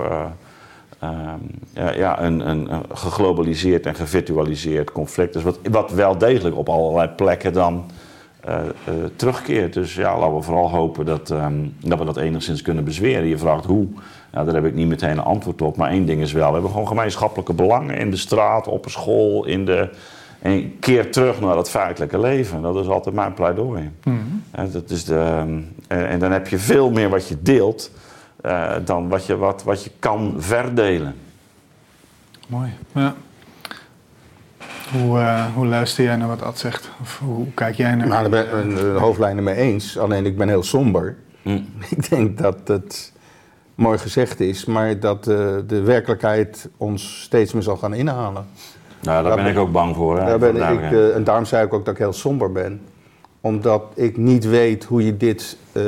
ja, 1.73 1.93
ja, 1.93 2.21
een, 2.21 2.49
een, 2.49 2.73
een, 2.73 2.83
geglobaliseerd 2.93 3.85
en 3.85 3.95
gevirtualiseerd 3.95 4.91
conflict 4.91 5.35
is. 5.35 5.43
Wat, 5.43 5.59
wat 5.71 5.91
wel 5.91 6.17
degelijk 6.17 6.57
op 6.57 6.69
allerlei 6.69 7.07
plekken 7.07 7.53
dan 7.53 7.85
terugkeert. 9.15 9.73
Dus 9.73 9.95
ja, 9.95 10.19
laten 10.19 10.35
we 10.35 10.41
vooral 10.41 10.69
hopen 10.69 11.05
dat, 11.05 11.29
um, 11.29 11.75
dat 11.79 11.99
we 11.99 12.05
dat 12.05 12.17
enigszins 12.17 12.61
kunnen 12.61 12.83
bezweren. 12.83 13.27
Je 13.27 13.37
vraagt 13.37 13.65
hoe. 13.65 13.87
Nou, 14.31 14.45
daar 14.45 14.55
heb 14.55 14.65
ik 14.65 14.73
niet 14.73 14.87
meteen 14.87 15.11
een 15.11 15.19
antwoord 15.19 15.61
op. 15.61 15.77
Maar 15.77 15.89
één 15.89 16.05
ding 16.05 16.21
is 16.21 16.31
wel, 16.31 16.47
we 16.47 16.53
hebben 16.53 16.71
gewoon 16.71 16.87
gemeenschappelijke 16.87 17.53
belangen 17.53 17.97
in 17.97 18.11
de 18.11 18.17
straat, 18.17 18.67
op 18.67 18.85
een 18.85 18.91
school, 18.91 19.45
in 19.45 19.65
de... 19.65 19.89
En 20.41 20.79
keer 20.79 21.11
terug 21.11 21.41
naar 21.41 21.57
het 21.57 21.69
feitelijke 21.69 22.19
leven. 22.19 22.61
Dat 22.61 22.75
is 22.75 22.87
altijd 22.87 23.15
mijn 23.15 23.33
pleidooi. 23.33 23.91
Mm 24.03 24.43
en, 24.51 24.71
dat 24.71 24.89
is 24.89 25.05
de, 25.05 25.43
en, 25.87 26.07
en, 26.07 26.19
dan 26.19 26.31
heb 26.31 26.47
je 26.47 26.57
veel 26.57 26.91
meer 26.91 27.09
wat 27.09 27.27
je 27.27 27.41
deelt 27.41 27.91
uh, 28.45 28.73
dan 28.85 29.09
wat 29.09 29.25
je, 29.25 29.37
wat, 29.37 29.63
wat 29.63 29.83
je 29.83 29.91
kan 29.99 30.35
verdelen. 30.37 31.15
Mooi. 32.47 32.73
Ja. 32.91 33.15
Hoe, 34.91 35.19
uh, 35.19 35.45
hoe 35.55 35.65
luister 35.65 36.03
jij 36.03 36.15
naar 36.15 36.27
wat 36.27 36.41
Ad 36.41 36.59
zegt? 36.59 36.89
Of 37.01 37.19
hoe 37.19 37.45
kijk 37.53 37.75
jij 37.75 37.95
naar... 37.95 38.07
Nou, 38.07 38.29
daar 38.29 38.45
ben 38.45 38.69
ik 38.69 38.75
de 38.75 38.95
hoofdlijnen 38.99 39.43
mee 39.43 39.55
eens. 39.55 39.97
Alleen 39.97 40.25
ik 40.25 40.37
ben 40.37 40.47
heel 40.47 40.63
somber. 40.63 41.15
Mm. 41.41 41.67
Ik 41.89 42.09
denk 42.09 42.37
dat 42.37 42.57
het 42.65 43.13
mooi 43.75 43.97
gezegd 43.97 44.39
is, 44.39 44.65
maar 44.65 44.99
dat 44.99 45.27
uh, 45.27 45.35
de 45.67 45.81
werkelijkheid 45.81 46.69
ons 46.77 47.21
steeds 47.21 47.53
meer 47.53 47.63
zal 47.63 47.77
gaan 47.77 47.93
inhalen. 47.93 48.45
Nou, 49.01 49.23
daar, 49.23 49.35
ben 49.35 49.45
ik 49.45 49.57
ook 49.57 49.71
bang 49.71 49.95
voor. 49.95 50.19
Hè, 50.19 50.25
daar 50.25 50.39
ben 50.39 50.55
ik, 50.55 50.91
uh, 50.91 51.15
en 51.15 51.23
daarom 51.23 51.45
zei 51.45 51.65
ik 51.65 51.73
ook 51.73 51.85
dat 51.85 51.93
ik 51.93 51.99
heel 51.99 52.13
somber 52.13 52.51
ben. 52.51 52.81
Omdat 53.41 53.83
ik 53.93 54.17
niet 54.17 54.45
weet 54.45 54.83
hoe 54.83 55.05
je 55.05 55.17
dit. 55.17 55.57
Uh, 55.73 55.83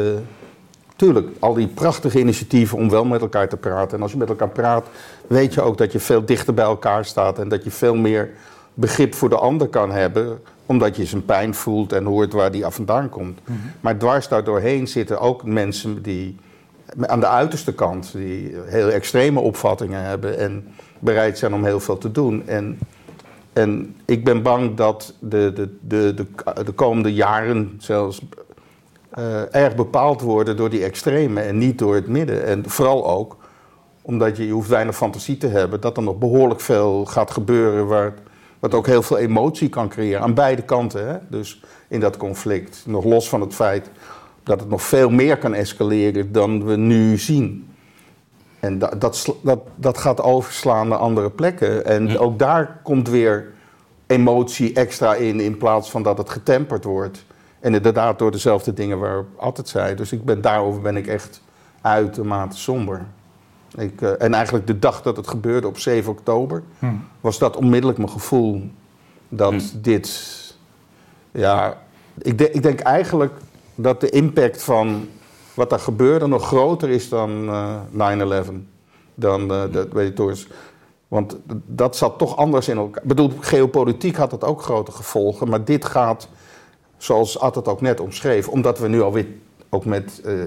tuurlijk, 0.95 1.27
al 1.39 1.53
die 1.53 1.67
prachtige 1.67 2.19
initiatieven 2.19 2.77
om 2.77 2.89
wel 2.89 3.05
met 3.05 3.21
elkaar 3.21 3.49
te 3.49 3.57
praten. 3.57 3.97
En 3.97 4.03
als 4.03 4.11
je 4.11 4.17
met 4.17 4.29
elkaar 4.29 4.49
praat, 4.49 4.87
weet 5.27 5.53
je 5.53 5.61
ook 5.61 5.77
dat 5.77 5.91
je 5.91 5.99
veel 5.99 6.25
dichter 6.25 6.53
bij 6.53 6.65
elkaar 6.65 7.05
staat. 7.05 7.39
En 7.39 7.47
dat 7.47 7.63
je 7.63 7.71
veel 7.71 7.95
meer 7.95 8.29
begrip 8.73 9.13
voor 9.15 9.29
de 9.29 9.37
ander 9.37 9.67
kan 9.67 9.91
hebben. 9.91 10.39
Omdat 10.65 10.95
je 10.95 11.05
zijn 11.05 11.25
pijn 11.25 11.53
voelt 11.53 11.93
en 11.93 12.05
hoort 12.05 12.33
waar 12.33 12.51
die 12.51 12.65
af 12.65 12.75
vandaan 12.75 13.09
komt. 13.09 13.39
Mm 13.45 13.55
-hmm. 13.55 13.71
Maar 13.81 13.97
dwars 13.97 14.27
daardoorheen 14.27 14.87
zitten 14.87 15.19
ook 15.19 15.43
mensen 15.45 16.01
die 16.01 16.37
aan 16.99 17.19
de 17.19 17.27
uiterste 17.27 17.73
kant, 17.73 18.11
die 18.13 18.55
heel 18.65 18.89
extreme 18.89 19.39
opvattingen 19.39 20.01
hebben 20.01 20.37
en 20.37 20.67
bereid 20.99 21.37
zijn 21.37 21.53
om 21.53 21.65
heel 21.65 21.79
veel 21.79 21.97
te 21.97 22.11
doen. 22.11 22.47
En, 22.47 22.79
en 23.53 23.95
ik 24.05 24.23
ben 24.23 24.41
bang 24.41 24.75
dat 24.75 25.13
de, 25.19 25.51
de, 25.53 25.77
de, 25.81 26.13
de, 26.13 26.63
de 26.63 26.71
komende 26.71 27.13
jaren 27.13 27.75
zelfs 27.77 28.21
uh, 29.19 29.55
erg 29.55 29.75
bepaald 29.75 30.21
worden 30.21 30.57
door 30.57 30.69
die 30.69 30.83
extreme 30.83 31.41
en 31.41 31.57
niet 31.57 31.77
door 31.77 31.95
het 31.95 32.07
midden. 32.07 32.45
En 32.45 32.69
vooral 32.69 33.07
ook 33.07 33.37
omdat 34.01 34.37
je, 34.37 34.45
je 34.45 34.51
hoeft 34.51 34.69
weinig 34.69 34.95
fantasie 34.95 35.37
te 35.37 35.47
hebben, 35.47 35.81
dat 35.81 35.97
er 35.97 36.03
nog 36.03 36.17
behoorlijk 36.17 36.61
veel 36.61 37.05
gaat 37.05 37.31
gebeuren 37.31 37.87
waar, 37.87 38.13
wat 38.63 38.73
ook 38.73 38.87
heel 38.87 39.01
veel 39.01 39.17
emotie 39.17 39.69
kan 39.69 39.89
creëren 39.89 40.21
aan 40.21 40.33
beide 40.33 40.61
kanten. 40.61 41.07
Hè? 41.07 41.17
Dus 41.29 41.63
in 41.87 41.99
dat 41.99 42.17
conflict, 42.17 42.83
nog 42.85 43.03
los 43.03 43.29
van 43.29 43.41
het 43.41 43.53
feit 43.53 43.89
dat 44.43 44.59
het 44.59 44.69
nog 44.69 44.81
veel 44.81 45.09
meer 45.09 45.37
kan 45.37 45.53
escaleren 45.53 46.31
dan 46.31 46.65
we 46.65 46.75
nu 46.75 47.17
zien. 47.17 47.67
En 48.59 48.79
dat, 48.79 49.01
dat, 49.01 49.35
dat, 49.41 49.59
dat 49.75 49.97
gaat 49.97 50.21
overslaan 50.21 50.87
naar 50.87 50.97
andere 50.97 51.29
plekken. 51.29 51.85
En 51.85 52.17
ook 52.17 52.39
daar 52.39 52.79
komt 52.83 53.09
weer 53.09 53.53
emotie 54.07 54.73
extra 54.73 55.15
in, 55.15 55.39
in 55.39 55.57
plaats 55.57 55.91
van 55.91 56.03
dat 56.03 56.17
het 56.17 56.29
getemperd 56.29 56.83
wordt. 56.83 57.25
En 57.59 57.73
inderdaad 57.73 58.19
door 58.19 58.31
dezelfde 58.31 58.73
dingen 58.73 58.99
waar 58.99 59.25
altijd 59.35 59.67
zei. 59.67 59.95
Dus 59.95 60.11
ik 60.11 60.25
ben, 60.25 60.41
daarover 60.41 60.81
ben 60.81 60.97
ik 60.97 61.07
echt 61.07 61.41
uitermate 61.81 62.57
somber. 62.57 63.05
Ik, 63.77 64.01
uh, 64.01 64.21
en 64.21 64.33
eigenlijk 64.33 64.67
de 64.67 64.79
dag 64.79 65.01
dat 65.01 65.17
het 65.17 65.27
gebeurde 65.27 65.67
op 65.67 65.77
7 65.77 66.11
oktober, 66.11 66.63
hmm. 66.79 67.07
was 67.21 67.37
dat 67.37 67.55
onmiddellijk 67.55 67.97
mijn 67.97 68.11
gevoel 68.11 68.69
dat 69.29 69.51
hmm. 69.53 69.81
dit. 69.81 70.31
Ja, 71.31 71.81
ik, 72.17 72.37
de, 72.37 72.51
ik 72.51 72.63
denk 72.63 72.79
eigenlijk 72.79 73.33
dat 73.75 74.01
de 74.01 74.09
impact 74.09 74.63
van 74.63 75.07
wat 75.53 75.71
er 75.71 75.79
gebeurde 75.79 76.27
nog 76.27 76.47
groter 76.47 76.89
is 76.89 77.09
dan 77.09 77.45
uh, 77.97 78.45
9-11. 78.45 78.51
Dan 79.15 79.41
uh, 79.41 79.63
de, 79.71 79.87
weet 79.91 80.17
je, 80.17 80.45
want 81.07 81.37
dat 81.65 81.95
zat 81.95 82.17
toch 82.17 82.37
anders 82.37 82.67
in 82.67 82.77
elkaar. 82.77 83.01
Ik 83.03 83.07
bedoel, 83.07 83.31
geopolitiek 83.39 84.15
had 84.15 84.31
het 84.31 84.43
ook 84.43 84.61
grote 84.61 84.91
gevolgen, 84.91 85.49
maar 85.49 85.65
dit 85.65 85.85
gaat, 85.85 86.27
zoals 86.97 87.39
Ad 87.39 87.55
het 87.55 87.67
ook 87.67 87.81
net 87.81 87.99
omschreef, 87.99 88.47
omdat 88.47 88.79
we 88.79 88.87
nu 88.87 89.01
alweer 89.01 89.27
ook 89.69 89.85
met, 89.85 90.21
uh, 90.25 90.43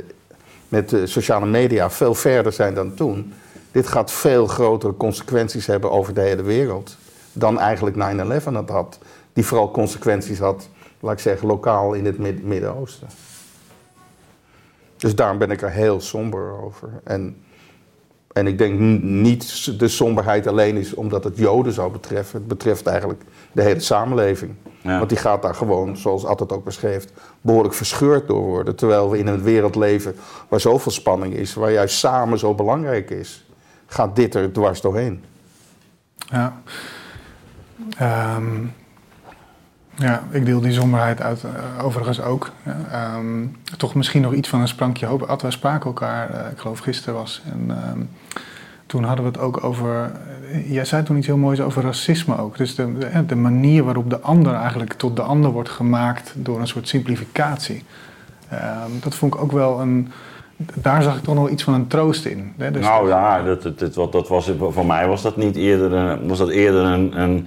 met 0.68 0.88
de 0.88 1.06
sociale 1.06 1.46
media 1.46 1.90
veel 1.90 2.14
verder 2.14 2.52
zijn 2.52 2.74
dan 2.74 2.94
toen. 2.94 3.32
Dit 3.72 3.86
gaat 3.86 4.12
veel 4.12 4.46
grotere 4.46 4.96
consequenties 4.96 5.66
hebben 5.66 5.90
over 5.90 6.14
de 6.14 6.20
hele 6.20 6.42
wereld 6.42 6.96
dan 7.32 7.58
eigenlijk 7.58 7.96
9-11 7.96 8.52
het 8.52 8.68
had. 8.68 8.98
Die 9.32 9.46
vooral 9.46 9.70
consequenties 9.70 10.38
had, 10.38 10.68
laat 11.00 11.12
ik 11.12 11.18
zeggen, 11.18 11.46
lokaal 11.46 11.92
in 11.92 12.04
het 12.04 12.42
Midden-Oosten. 12.42 13.08
Dus 14.96 15.14
daarom 15.14 15.38
ben 15.38 15.50
ik 15.50 15.62
er 15.62 15.70
heel 15.70 16.00
somber 16.00 16.62
over. 16.62 16.88
En 17.04 17.36
en 18.36 18.46
ik 18.46 18.58
denk 18.58 18.78
niet 19.02 19.78
de 19.78 19.88
somberheid 19.88 20.46
alleen 20.46 20.76
is 20.76 20.94
omdat 20.94 21.24
het 21.24 21.36
Joden 21.36 21.72
zou 21.72 21.92
betreffen. 21.92 22.38
Het 22.38 22.48
betreft 22.48 22.86
eigenlijk 22.86 23.22
de 23.52 23.62
hele 23.62 23.80
samenleving. 23.80 24.54
Want 24.86 25.08
die 25.08 25.18
gaat 25.18 25.42
daar 25.42 25.54
gewoon, 25.54 25.96
zoals 25.96 26.24
altijd 26.24 26.52
ook 26.52 26.64
beschreef, 26.64 27.06
behoorlijk 27.40 27.74
verscheurd 27.74 28.26
door 28.26 28.42
worden. 28.42 28.76
Terwijl 28.76 29.10
we 29.10 29.18
in 29.18 29.26
een 29.26 29.42
wereld 29.42 29.74
leven 29.74 30.16
waar 30.48 30.60
zoveel 30.60 30.92
spanning 30.92 31.34
is, 31.34 31.54
waar 31.54 31.72
juist 31.72 31.98
samen 31.98 32.38
zo 32.38 32.54
belangrijk 32.54 33.10
is, 33.10 33.46
gaat 33.86 34.16
dit 34.16 34.34
er 34.34 34.52
dwars 34.52 34.80
doorheen. 34.80 35.24
Ja. 36.16 36.60
Um, 38.36 38.72
ja, 39.94 40.22
ik 40.30 40.44
deel 40.44 40.60
die 40.60 40.72
somberheid 40.72 41.20
uit, 41.20 41.42
uh, 41.42 41.84
overigens 41.84 42.20
ook. 42.20 42.50
Ja, 42.62 43.16
um, 43.16 43.56
toch 43.76 43.94
misschien 43.94 44.22
nog 44.22 44.32
iets 44.32 44.48
van 44.48 44.60
een 44.60 44.68
sprankje 44.68 45.06
hoop. 45.06 45.22
Ad, 45.22 45.42
wij 45.42 45.50
spraken 45.50 45.86
elkaar, 45.86 46.30
uh, 46.30 46.50
ik 46.50 46.58
geloof 46.58 46.78
gisteren 46.78 47.14
was. 47.14 47.42
En 47.52 47.90
um, 47.90 48.10
toen 48.86 49.04
hadden 49.04 49.24
we 49.24 49.30
het 49.30 49.40
ook 49.40 49.64
over. 49.64 50.12
Jij 50.66 50.84
zei 50.84 51.02
toen 51.02 51.16
iets 51.16 51.26
heel 51.26 51.36
moois 51.36 51.60
over 51.60 51.82
racisme 51.82 52.38
ook. 52.38 52.56
Dus 52.56 52.74
de, 52.74 53.34
manier 53.36 53.84
waarop 53.84 54.10
de 54.10 54.20
ander 54.20 54.54
eigenlijk 54.54 54.92
tot 54.92 55.16
de 55.16 55.22
ander 55.22 55.50
wordt 55.50 55.68
gemaakt 55.68 56.32
door 56.36 56.60
een 56.60 56.66
soort 56.66 56.88
simplificatie. 56.88 57.84
Um, 58.52 59.00
dat 59.00 59.14
vond 59.14 59.34
ik 59.34 59.40
ook 59.40 59.52
wel 59.52 59.80
een. 59.80 60.12
Daar 60.74 61.02
zag 61.02 61.16
ik 61.16 61.22
toch 61.22 61.34
nog 61.34 61.48
iets 61.48 61.62
van 61.62 61.74
een 61.74 61.86
troost 61.86 62.24
in. 62.24 62.52
Hè? 62.56 62.70
Dus 62.70 62.84
nou 62.84 63.08
ja, 63.08 63.42
dat, 63.42 63.78
dat, 63.78 64.12
dat 64.12 64.28
was, 64.28 64.50
voor 64.70 64.86
mij 64.86 65.08
was 65.08 65.22
dat 65.22 65.36
niet 65.36 65.56
eerder, 65.56 66.26
was 66.26 66.38
dat 66.38 66.48
eerder 66.48 66.84
een, 66.84 67.20
een 67.20 67.46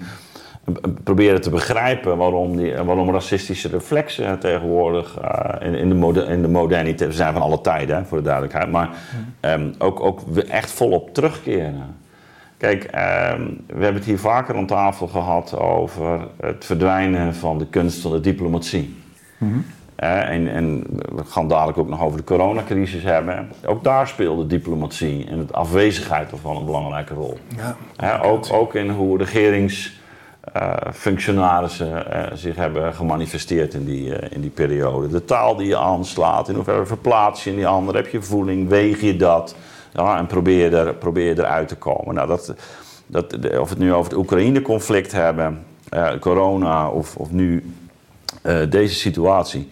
proberen 1.03 1.41
te 1.41 1.49
begrijpen 1.49 2.17
waarom, 2.17 2.57
die, 2.57 2.73
waarom 2.75 3.11
racistische 3.11 3.67
reflexen 3.67 4.39
tegenwoordig 4.39 5.19
uh, 5.21 5.67
in, 5.67 5.75
in, 5.75 5.89
de 5.89 5.95
mode, 5.95 6.23
in 6.23 6.41
de 6.41 6.47
moderniteit, 6.47 7.09
we 7.09 7.15
zijn 7.15 7.33
van 7.33 7.41
alle 7.41 7.61
tijden 7.61 7.95
hè, 7.95 8.05
voor 8.05 8.17
de 8.17 8.23
duidelijkheid, 8.23 8.71
maar 8.71 8.89
um, 9.41 9.73
ook, 9.77 9.99
ook 9.99 10.21
echt 10.37 10.71
volop 10.71 11.13
terugkeren. 11.13 11.95
Kijk, 12.59 12.83
um, 12.83 13.61
we 13.67 13.83
hebben 13.83 13.93
het 13.93 14.05
hier 14.05 14.19
vaker 14.19 14.55
aan 14.55 14.65
tafel 14.65 15.07
gehad 15.07 15.57
over 15.57 16.27
het 16.41 16.65
verdwijnen 16.65 17.35
van 17.35 17.57
de 17.57 17.65
kunst 17.65 18.01
van 18.01 18.11
de 18.11 18.19
diplomatie. 18.19 18.97
Mm 19.37 19.51
-hmm. 19.51 19.65
uh, 19.99 20.29
en, 20.29 20.47
en, 20.47 20.83
we 20.89 21.23
gaan 21.25 21.47
dadelijk 21.47 21.77
ook 21.77 21.89
nog 21.89 22.01
over 22.01 22.17
de 22.17 22.23
coronacrisis 22.23 23.03
hebben. 23.03 23.49
Ook 23.65 23.83
daar 23.83 24.07
speelde 24.07 24.47
diplomatie 24.47 25.27
en 25.29 25.45
de 25.45 25.53
afwezigheid 25.53 26.31
ervan 26.31 26.57
een 26.57 26.65
belangrijke 26.65 27.13
rol. 27.13 27.37
Ja, 27.57 27.77
uh, 28.03 28.31
ook, 28.31 28.53
ook 28.53 28.75
in 28.75 28.89
hoe 28.89 29.17
regerings 29.17 29.98
uh, 30.55 30.73
functionarissen 30.93 32.05
uh, 32.07 32.23
zich 32.33 32.55
hebben 32.55 32.93
gemanifesteerd 32.93 33.73
in 33.73 33.85
die, 33.85 34.05
uh, 34.05 34.17
in 34.29 34.41
die 34.41 34.49
periode. 34.49 35.07
De 35.07 35.25
taal 35.25 35.55
die 35.55 35.67
je 35.67 35.77
aanslaat, 35.77 36.49
in 36.49 36.55
hoeverre 36.55 36.85
verplaats 36.85 37.43
je 37.43 37.49
in 37.49 37.55
die 37.55 37.67
ander, 37.67 37.95
heb 37.95 38.07
je 38.07 38.21
voeling, 38.21 38.69
weeg 38.69 39.01
je 39.01 39.15
dat 39.15 39.55
ja, 39.93 40.17
en 40.17 40.25
probeer, 40.25 40.73
er, 40.73 40.93
probeer 40.93 41.39
eruit 41.39 41.67
te 41.67 41.75
komen. 41.75 42.15
Nou, 42.15 42.27
dat, 42.27 42.53
dat, 43.07 43.33
of 43.33 43.41
we 43.41 43.69
het 43.69 43.77
nu 43.77 43.93
over 43.93 44.11
het 44.11 44.19
Oekraïne-conflict 44.19 45.11
hebben, 45.11 45.65
corona 46.19 46.89
of, 46.89 47.15
of 47.15 47.31
nu 47.31 47.73
deze 48.69 48.95
situatie. 48.95 49.67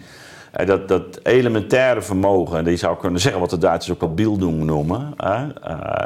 dat, 0.64 0.88
dat 0.88 1.20
elementaire 1.22 2.02
vermogen, 2.02 2.58
en 2.58 2.64
die 2.64 2.76
zou 2.76 2.96
kunnen 2.96 3.20
zeggen 3.20 3.40
wat 3.40 3.50
de 3.50 3.58
Duitsers 3.58 3.96
ook 3.96 4.02
al 4.02 4.14
Bildung 4.14 4.64
noemen. 4.64 5.14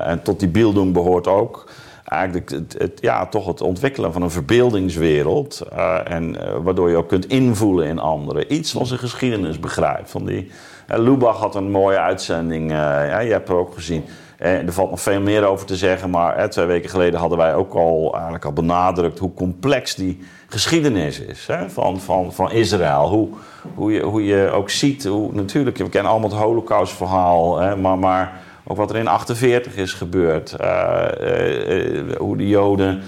en 0.04 0.22
tot 0.22 0.40
die 0.40 0.48
Bildung 0.48 0.92
behoort 0.92 1.26
ook 1.26 1.68
eigenlijk 2.12 2.50
het, 2.78 2.98
ja, 3.00 3.26
toch 3.26 3.46
het 3.46 3.60
ontwikkelen 3.60 4.12
van 4.12 4.22
een 4.22 4.30
verbeeldingswereld. 4.30 5.62
Uh, 5.72 5.98
en, 6.04 6.34
uh, 6.34 6.56
waardoor 6.62 6.90
je 6.90 6.96
ook 6.96 7.08
kunt 7.08 7.26
invoelen 7.26 7.86
in 7.86 7.98
anderen. 7.98 8.52
Iets 8.52 8.72
van 8.72 8.86
zijn 8.86 8.98
geschiedenis 8.98 9.60
begrijpt. 9.60 10.10
Van 10.10 10.24
die, 10.24 10.50
uh, 10.90 10.98
Lubach 10.98 11.38
had 11.38 11.54
een 11.54 11.70
mooie 11.70 11.98
uitzending, 11.98 12.70
ja, 12.70 13.18
je 13.18 13.32
hebt 13.32 13.48
er 13.48 13.54
ook 13.54 13.74
gezien. 13.74 14.04
er 14.38 14.72
valt 14.72 14.90
nog 14.90 15.00
veel 15.00 15.20
meer 15.20 15.44
over 15.44 15.66
te 15.66 15.76
zeggen, 15.76 16.10
maar 16.10 16.50
twee 16.50 16.66
weken 16.66 16.90
geleden 16.90 17.20
hadden 17.20 17.38
wij 17.38 17.54
ook 17.54 17.74
al, 17.74 18.12
eigenlijk 18.14 18.44
al 18.44 18.52
benadrukt 18.52 19.18
hoe 19.18 19.34
complex 19.34 19.94
die 19.94 20.18
geschiedenis 20.46 21.20
is 21.20 21.46
hè, 21.46 21.70
van, 21.70 22.00
van, 22.00 22.32
van 22.32 22.50
Israël. 22.50 23.08
Hoe, 23.08 23.28
hoe, 23.74 23.92
je, 23.92 24.02
hoe 24.02 24.24
je 24.24 24.50
ook 24.50 24.70
ziet, 24.70 25.04
hoe, 25.04 25.32
natuurlijk, 25.32 25.76
we 25.76 25.88
kennen 25.88 26.10
allemaal 26.10 26.30
het 26.30 26.38
Holocaustverhaal, 26.38 27.58
hè, 27.58 27.76
maar, 27.76 27.98
maar 27.98 28.41
ook 28.64 28.76
wat 28.76 28.90
er 28.90 28.96
in 28.96 29.08
48 29.08 29.76
is 29.76 29.92
gebeurd. 29.92 30.56
Uh, 30.60 31.04
uh, 31.20 32.16
hoe 32.16 32.36
de 32.36 32.48
Joden 32.48 33.02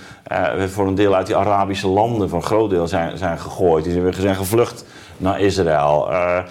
voor 0.69 0.87
een 0.87 0.95
deel 0.95 1.15
uit 1.15 1.27
die 1.27 1.37
Arabische 1.37 1.89
landen, 1.89 2.29
voor 2.29 2.39
een 2.39 2.45
groot 2.45 2.71
deel, 2.71 2.89
zijn, 2.89 3.19
zijn 3.19 3.39
gegooid. 3.39 3.85
Die 3.85 4.13
zijn 4.13 4.37
gevlucht 4.37 4.85
naar 5.17 5.41
Israël. 5.41 6.11
Uh, 6.11 6.43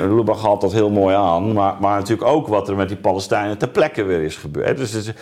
Lubach 0.00 0.58
dat 0.58 0.72
heel 0.72 0.90
mooi 0.90 1.14
aan. 1.14 1.52
Maar, 1.52 1.74
maar 1.80 1.98
natuurlijk 1.98 2.28
ook 2.28 2.46
wat 2.46 2.68
er 2.68 2.76
met 2.76 2.88
die 2.88 2.96
Palestijnen 2.96 3.58
ter 3.58 3.68
plekke 3.68 4.02
weer 4.02 4.22
is 4.22 4.36
gebeurd. 4.36 4.76
Dus, 4.76 5.12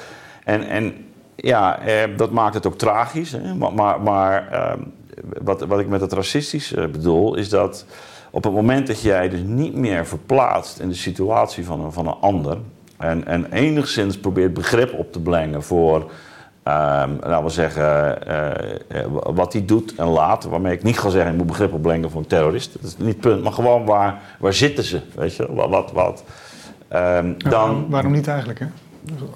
en, 0.45 0.69
en 0.69 0.95
ja, 1.37 1.79
dat 2.17 2.31
maakt 2.31 2.55
het 2.55 2.67
ook 2.67 2.79
tragisch. 2.79 3.33
Hè? 3.33 3.55
Maar, 3.55 3.73
maar, 3.73 4.01
maar 4.01 4.49
ehm, 4.53 4.79
wat, 5.43 5.61
wat 5.61 5.81
ik 5.81 5.89
met 5.89 6.01
het 6.01 6.13
racistisch 6.13 6.75
bedoel, 6.93 7.35
is 7.35 7.49
dat 7.49 7.87
op 8.35 8.45
het 8.45 8.53
moment 8.53 8.87
dat 8.87 9.01
jij 9.01 9.29
dus 9.29 9.41
niet 9.45 9.75
meer 9.75 10.07
verplaatst 10.07 10.79
in 10.79 10.89
de 10.89 10.95
situatie 10.95 11.65
van 11.65 11.81
een, 11.81 11.93
van 11.93 12.07
een 12.07 12.17
ander, 12.21 12.59
en, 12.97 13.27
en 13.27 13.53
enigszins 13.53 14.19
probeert 14.19 14.55
begrip 14.55 14.93
op 14.93 15.13
te 15.13 15.21
brengen 15.21 15.63
voor, 15.63 16.01
um, 16.01 17.19
laten 17.21 17.45
we 17.45 17.51
zeggen, 17.51 18.19
uh, 18.29 19.07
wat 19.35 19.53
hij 19.53 19.65
doet 19.65 19.95
en 19.95 20.07
laat. 20.07 20.45
Waarmee 20.45 20.73
ik 20.73 20.83
niet 20.83 20.99
ga 20.99 21.09
zeggen, 21.09 21.31
ik 21.31 21.37
moet 21.39 21.47
begrip 21.47 21.73
opbrengen 21.73 22.11
voor 22.11 22.21
een 22.21 22.27
terrorist. 22.27 22.73
Dat 22.73 22.83
is 22.83 22.97
niet 22.97 23.09
het 23.09 23.21
punt. 23.21 23.43
Maar 23.43 23.53
gewoon 23.53 23.85
waar, 23.85 24.21
waar 24.39 24.53
zitten 24.53 24.85
ze? 24.85 25.01
Weet 25.15 25.37
je, 25.37 25.55
wat. 25.55 25.69
wat, 25.69 25.93
wat. 25.93 26.25
Um, 26.93 27.37
dan, 27.39 27.87
waarom 27.89 28.13
niet 28.13 28.29
eigenlijk, 28.29 28.59
hè? 28.59 28.67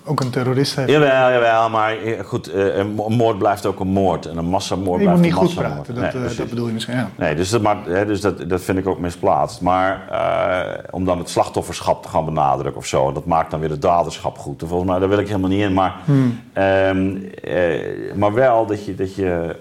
Ook 0.05 0.21
een 0.21 0.31
terrorist 0.31 0.77
heeft. 0.77 0.91
Jawel, 0.91 1.31
jawel, 1.33 1.71
maar 1.71 1.97
eh, 1.97 2.25
goed, 2.25 2.47
eh, 2.47 2.77
een 2.77 2.95
moord 2.95 3.39
blijft 3.39 3.67
ook 3.67 3.81
een 3.81 3.89
moord. 3.89 4.27
En 4.27 4.37
een 4.37 4.45
massamoord 4.45 5.03
blijft 5.03 5.25
een 5.25 5.35
massamoord. 5.35 5.63
Je 5.63 5.67
moet 5.67 5.67
niet 5.67 5.67
goed 5.67 5.75
praten, 5.75 5.95
dat, 5.95 6.13
nee, 6.13 6.37
dat 6.37 6.49
bedoel 6.49 6.67
je 6.67 6.73
misschien, 6.73 6.95
ja. 6.97 7.11
Nee, 7.17 7.35
dus, 7.35 7.51
dat, 7.51 7.63
maar, 7.63 7.85
dus 7.85 8.21
dat, 8.21 8.49
dat 8.49 8.61
vind 8.61 8.79
ik 8.79 8.87
ook 8.87 8.99
misplaatst. 8.99 9.61
Maar 9.61 10.09
uh, 10.13 10.85
om 10.91 11.05
dan 11.05 11.19
het 11.19 11.29
slachtofferschap 11.29 12.03
te 12.03 12.09
gaan 12.09 12.25
benadrukken 12.25 12.77
of 12.77 12.87
zo... 12.87 13.13
dat 13.13 13.27
maakt 13.27 13.51
dan 13.51 13.61
weer 13.61 13.71
het 13.71 13.83
daderschap 13.83 14.39
goed. 14.39 14.63
volgens 14.67 14.91
mij, 14.91 14.99
daar 14.99 15.09
wil 15.09 15.19
ik 15.19 15.27
helemaal 15.27 15.51
niet 15.51 15.63
in. 15.63 15.73
Maar, 15.73 15.95
hmm. 16.05 16.41
um, 16.55 17.31
uh, 17.45 18.15
maar 18.15 18.33
wel 18.35 18.67
dat 18.67 18.85
je... 18.85 18.95
Dat 18.95 19.15
je 19.15 19.57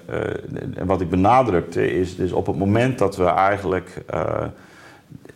wat 0.85 1.01
ik 1.01 1.09
benadrukte 1.09 1.99
is 1.99 2.15
dus 2.15 2.31
op 2.31 2.47
het 2.47 2.57
moment 2.57 2.97
dat 2.97 3.15
we 3.15 3.25
eigenlijk... 3.25 4.03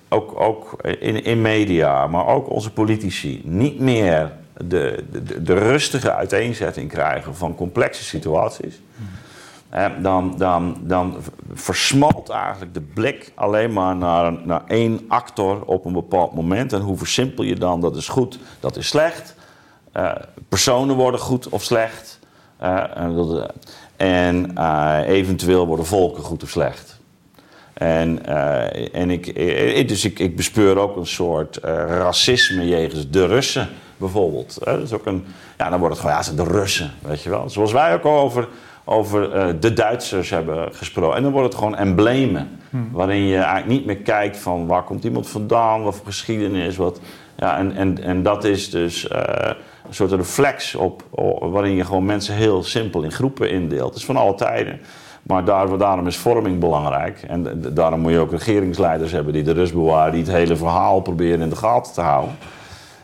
ook, 0.10 0.40
ook 0.40 0.76
in, 1.00 1.24
in 1.24 1.42
media, 1.42 2.08
maar 2.08 2.28
ook 2.28 2.50
onze 2.50 2.72
politici... 2.72 3.42
niet 3.46 3.80
meer 3.80 4.40
de, 4.68 5.04
de, 5.12 5.44
de 5.44 5.54
rustige 5.54 6.14
uiteenzetting 6.14 6.90
krijgen 6.90 7.36
van 7.36 7.56
complexe 7.56 8.04
situaties. 8.04 8.80
Dan, 10.02 10.38
dan, 10.38 10.78
dan 10.82 11.18
versmalt 11.54 12.30
eigenlijk 12.30 12.74
de 12.74 12.82
blik 12.82 13.32
alleen 13.36 13.74
maar 13.74 13.96
naar, 13.96 14.34
naar 14.44 14.62
één 14.68 15.06
actor 15.08 15.62
op 15.66 15.86
een 15.86 15.94
bepaald 15.94 16.34
moment. 16.34 16.74
En 16.74 16.82
hoe 16.82 16.98
versimpel 16.98 17.44
je 17.44 17.56
dan? 17.56 17.82
Dat 17.82 17.96
is 17.96 18.08
goed, 18.08 18.40
dat 18.60 18.78
is 18.78 18.88
slecht. 18.88 19.36
Uh, 19.98 20.12
personen 20.50 20.96
worden 20.96 21.20
goed 21.20 21.50
of 21.50 21.64
slecht. 21.64 22.20
En 23.98 24.52
uh, 24.58 25.00
eventueel 25.06 25.68
worden 25.68 25.86
volken 25.86 26.24
goed 26.24 26.44
of 26.44 26.50
slecht. 26.50 27.00
En, 27.74 28.26
en 28.94 29.10
ik, 29.10 29.88
dus 29.88 30.06
ik, 30.06 30.20
ik 30.20 30.36
bespeur 30.36 30.78
ook 30.78 30.96
een 30.96 31.08
soort 31.08 31.58
racisme 31.88 32.68
jegens 32.68 33.10
de 33.10 33.26
Russen 33.26 33.70
bijvoorbeeld. 34.02 34.58
Dat 34.64 34.80
is 34.82 34.94
ook 34.94 35.06
een, 35.06 35.26
ja, 35.58 35.70
dan 35.70 35.80
wordt 35.80 35.96
het 35.96 36.06
gewoon, 36.06 36.24
ja, 36.24 36.44
de 36.44 36.52
Russen, 36.52 36.92
weet 37.02 37.22
je 37.22 37.30
wel. 37.30 37.50
Zoals 37.50 37.72
wij 37.72 37.94
ook 37.94 38.06
over, 38.06 38.48
over 38.84 39.32
eh, 39.32 39.48
de 39.60 39.74
Duitsers 39.74 40.30
hebben 40.30 40.74
gesproken. 40.74 41.18
En 41.18 41.24
dan 41.24 41.32
wordt 41.32 41.48
het 41.48 41.58
gewoon 41.58 41.76
emblemen. 41.76 42.50
Waarin 42.92 43.26
je 43.26 43.36
eigenlijk 43.36 43.68
niet 43.68 43.86
meer 43.86 43.98
kijkt 43.98 44.38
van 44.38 44.68
waar 44.68 44.84
komt 44.84 45.04
iemand 45.04 45.30
vandaan, 45.30 45.84
wat 45.84 45.96
voor 45.96 46.06
geschiedenis. 46.06 46.76
Wat, 46.78 47.00
ja, 47.38 47.58
en, 47.58 47.76
en, 47.76 48.04
en 48.04 48.24
dat 48.24 48.44
is 48.44 48.70
dus 48.70 49.08
eh, 49.08 49.52
een 49.88 49.94
soort 49.94 50.12
reflex 50.12 50.76
op, 50.76 51.04
op- 51.10 51.52
waarin 51.52 51.76
je 51.76 51.86
gewoon 51.86 52.06
mensen 52.06 52.36
heel 52.36 52.64
simpel 52.64 53.02
in 53.02 53.12
groepen 53.12 53.50
indeelt. 53.50 53.90
Het 53.90 53.98
is 53.98 54.06
van 54.06 54.16
alle 54.18 54.36
tijden. 54.36 54.80
Maar 55.22 55.46
daar, 55.46 55.78
daarom 55.78 56.08
is 56.08 56.18
vorming 56.18 56.60
belangrijk. 56.60 57.24
En 57.28 57.62
daarom 57.74 58.00
moet 58.00 58.12
je 58.12 58.20
ook 58.20 58.32
regeringsleiders 58.32 59.12
hebben 59.12 59.34
die 59.34 59.44
de 59.44 59.52
rust 59.54 59.74
bewaren, 59.74 60.12
die 60.14 60.22
het 60.24 60.32
hele 60.32 60.56
verhaal 60.56 61.02
proberen 61.02 61.42
in 61.42 61.50
de 61.50 61.56
gaten 61.56 61.94
te 61.94 62.02
houden. 62.02 62.36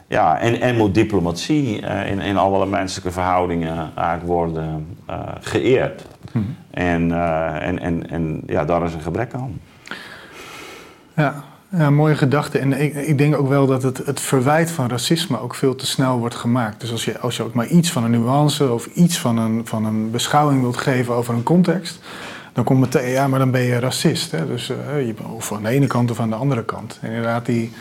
Ja, 0.07 0.39
en, 0.39 0.61
en 0.61 0.75
moet 0.75 0.93
diplomatie 0.93 1.81
eh, 1.81 2.11
in, 2.11 2.19
in 2.19 2.37
allerlei 2.37 2.69
menselijke 2.69 3.11
verhoudingen 3.11 3.91
eigenlijk 3.95 4.27
worden 4.27 4.97
eh, 5.05 5.19
geëerd. 5.41 6.05
En, 6.71 7.11
eh, 7.11 7.67
en, 7.67 7.79
en, 7.79 8.09
en 8.09 8.41
ja, 8.45 8.65
daar 8.65 8.85
is 8.85 8.93
een 8.93 9.01
gebrek 9.01 9.33
aan. 9.33 9.61
Ja, 11.13 11.43
ja 11.69 11.89
mooie 11.89 12.15
gedachte. 12.15 12.59
En 12.59 12.81
ik, 12.81 12.93
ik 12.93 13.17
denk 13.17 13.35
ook 13.35 13.47
wel 13.47 13.67
dat 13.67 13.83
het, 13.83 13.97
het 13.97 14.19
verwijt 14.19 14.71
van 14.71 14.89
racisme 14.89 15.39
ook 15.39 15.55
veel 15.55 15.75
te 15.75 15.85
snel 15.85 16.19
wordt 16.19 16.35
gemaakt. 16.35 16.79
Dus 16.81 16.91
als 16.91 17.05
je, 17.05 17.19
als 17.19 17.37
je 17.37 17.43
ook 17.43 17.53
maar 17.53 17.67
iets 17.67 17.91
van 17.91 18.03
een 18.03 18.11
nuance 18.11 18.71
of 18.71 18.85
iets 18.85 19.19
van 19.19 19.37
een, 19.37 19.61
van 19.65 19.85
een 19.85 20.11
beschouwing 20.11 20.61
wilt 20.61 20.77
geven 20.77 21.13
over 21.13 21.33
een 21.33 21.43
context, 21.43 21.99
dan 22.53 22.63
komt 22.63 22.79
meteen, 22.79 23.09
ja, 23.09 23.27
maar 23.27 23.39
dan 23.39 23.51
ben 23.51 23.61
je 23.61 23.79
racist. 23.79 24.31
Hè? 24.31 24.47
Dus, 24.47 24.69
eh, 24.69 25.07
je, 25.07 25.13
of 25.35 25.53
aan 25.53 25.63
de 25.63 25.69
ene 25.69 25.87
kant 25.87 26.11
of 26.11 26.19
aan 26.19 26.29
de 26.29 26.35
andere 26.35 26.63
kant. 26.63 26.99
En 27.01 27.07
inderdaad, 27.09 27.45
die, 27.45 27.71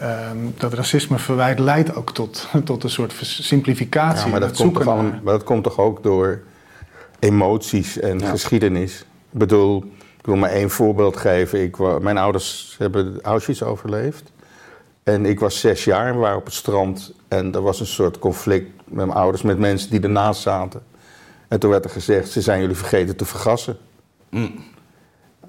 ehm, 0.00 0.36
dat 0.56 0.72
racisme 0.72 1.18
verwijt 1.18 1.58
leidt 1.58 1.94
ook 1.94 2.14
tot, 2.14 2.48
tot 2.64 2.84
een 2.84 2.90
soort 2.90 3.12
simplificatie. 3.22 4.24
Ja, 4.24 4.30
maar 4.30 4.40
dat, 4.40 4.48
het 4.48 4.58
komt 4.58 4.74
toch 4.74 4.84
maar 4.84 5.20
dat 5.24 5.44
komt 5.44 5.64
toch 5.64 5.78
ook 5.78 6.02
door 6.02 6.42
emoties 7.18 7.98
en 7.98 8.18
Ja. 8.18 8.30
geschiedenis. 8.30 9.00
Ik 9.32 9.38
bedoel, 9.38 9.84
ik 10.18 10.26
wil 10.26 10.36
maar 10.36 10.50
één 10.50 10.70
voorbeeld 10.70 11.16
geven. 11.16 11.62
Ik, 11.62 12.00
mijn 12.00 12.18
ouders 12.18 12.74
hebben 12.78 13.18
Auschwitz 13.22 13.62
overleefd. 13.62 14.32
En 15.02 15.26
ik 15.26 15.40
was 15.40 15.60
zes 15.60 15.84
jaar 15.84 16.06
en 16.06 16.14
we 16.14 16.20
waren 16.20 16.36
op 16.38 16.44
het 16.44 16.54
strand. 16.54 17.12
En 17.28 17.54
er 17.54 17.62
was 17.62 17.80
een 17.80 17.86
soort 17.86 18.18
conflict 18.18 18.70
met 18.84 19.06
mijn 19.06 19.18
ouders, 19.18 19.42
met 19.42 19.58
mensen 19.58 19.90
die 19.90 20.00
ernaast 20.00 20.40
zaten. 20.40 20.82
En 21.48 21.60
toen 21.60 21.70
werd 21.70 21.84
er 21.84 21.90
gezegd, 21.90 22.30
ze 22.30 22.40
zijn 22.40 22.60
jullie 22.60 22.76
vergeten 22.76 23.16
te 23.16 23.24
vergassen. 23.24 23.76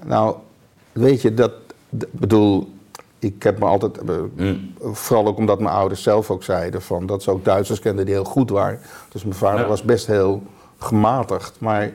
Nou, 0.05 0.35
weet 0.91 1.21
je, 1.21 1.33
dat, 1.33 1.51
bedoel, 2.11 2.73
ik 3.19 3.43
heb 3.43 3.59
me 3.59 3.65
altijd, 3.65 3.97
eh, 3.97 4.15
Mm. 4.35 4.73
vooral 4.81 5.27
ook 5.27 5.37
omdat 5.37 5.59
mijn 5.59 5.75
ouders 5.75 6.03
zelf 6.03 6.31
ook 6.31 6.43
zeiden 6.43 6.81
van 6.81 7.05
dat 7.05 7.23
ze 7.23 7.31
ook 7.31 7.45
Duitsers 7.45 7.79
kenden 7.79 8.05
die 8.05 8.13
heel 8.13 8.23
goed 8.23 8.49
waren. 8.49 8.79
Dus 9.11 9.23
mijn 9.23 9.35
vader 9.35 9.61
Ja. 9.61 9.67
was 9.67 9.81
best 9.83 10.07
heel 10.07 10.43
gematigd. 10.77 11.53
Maar 11.59 11.91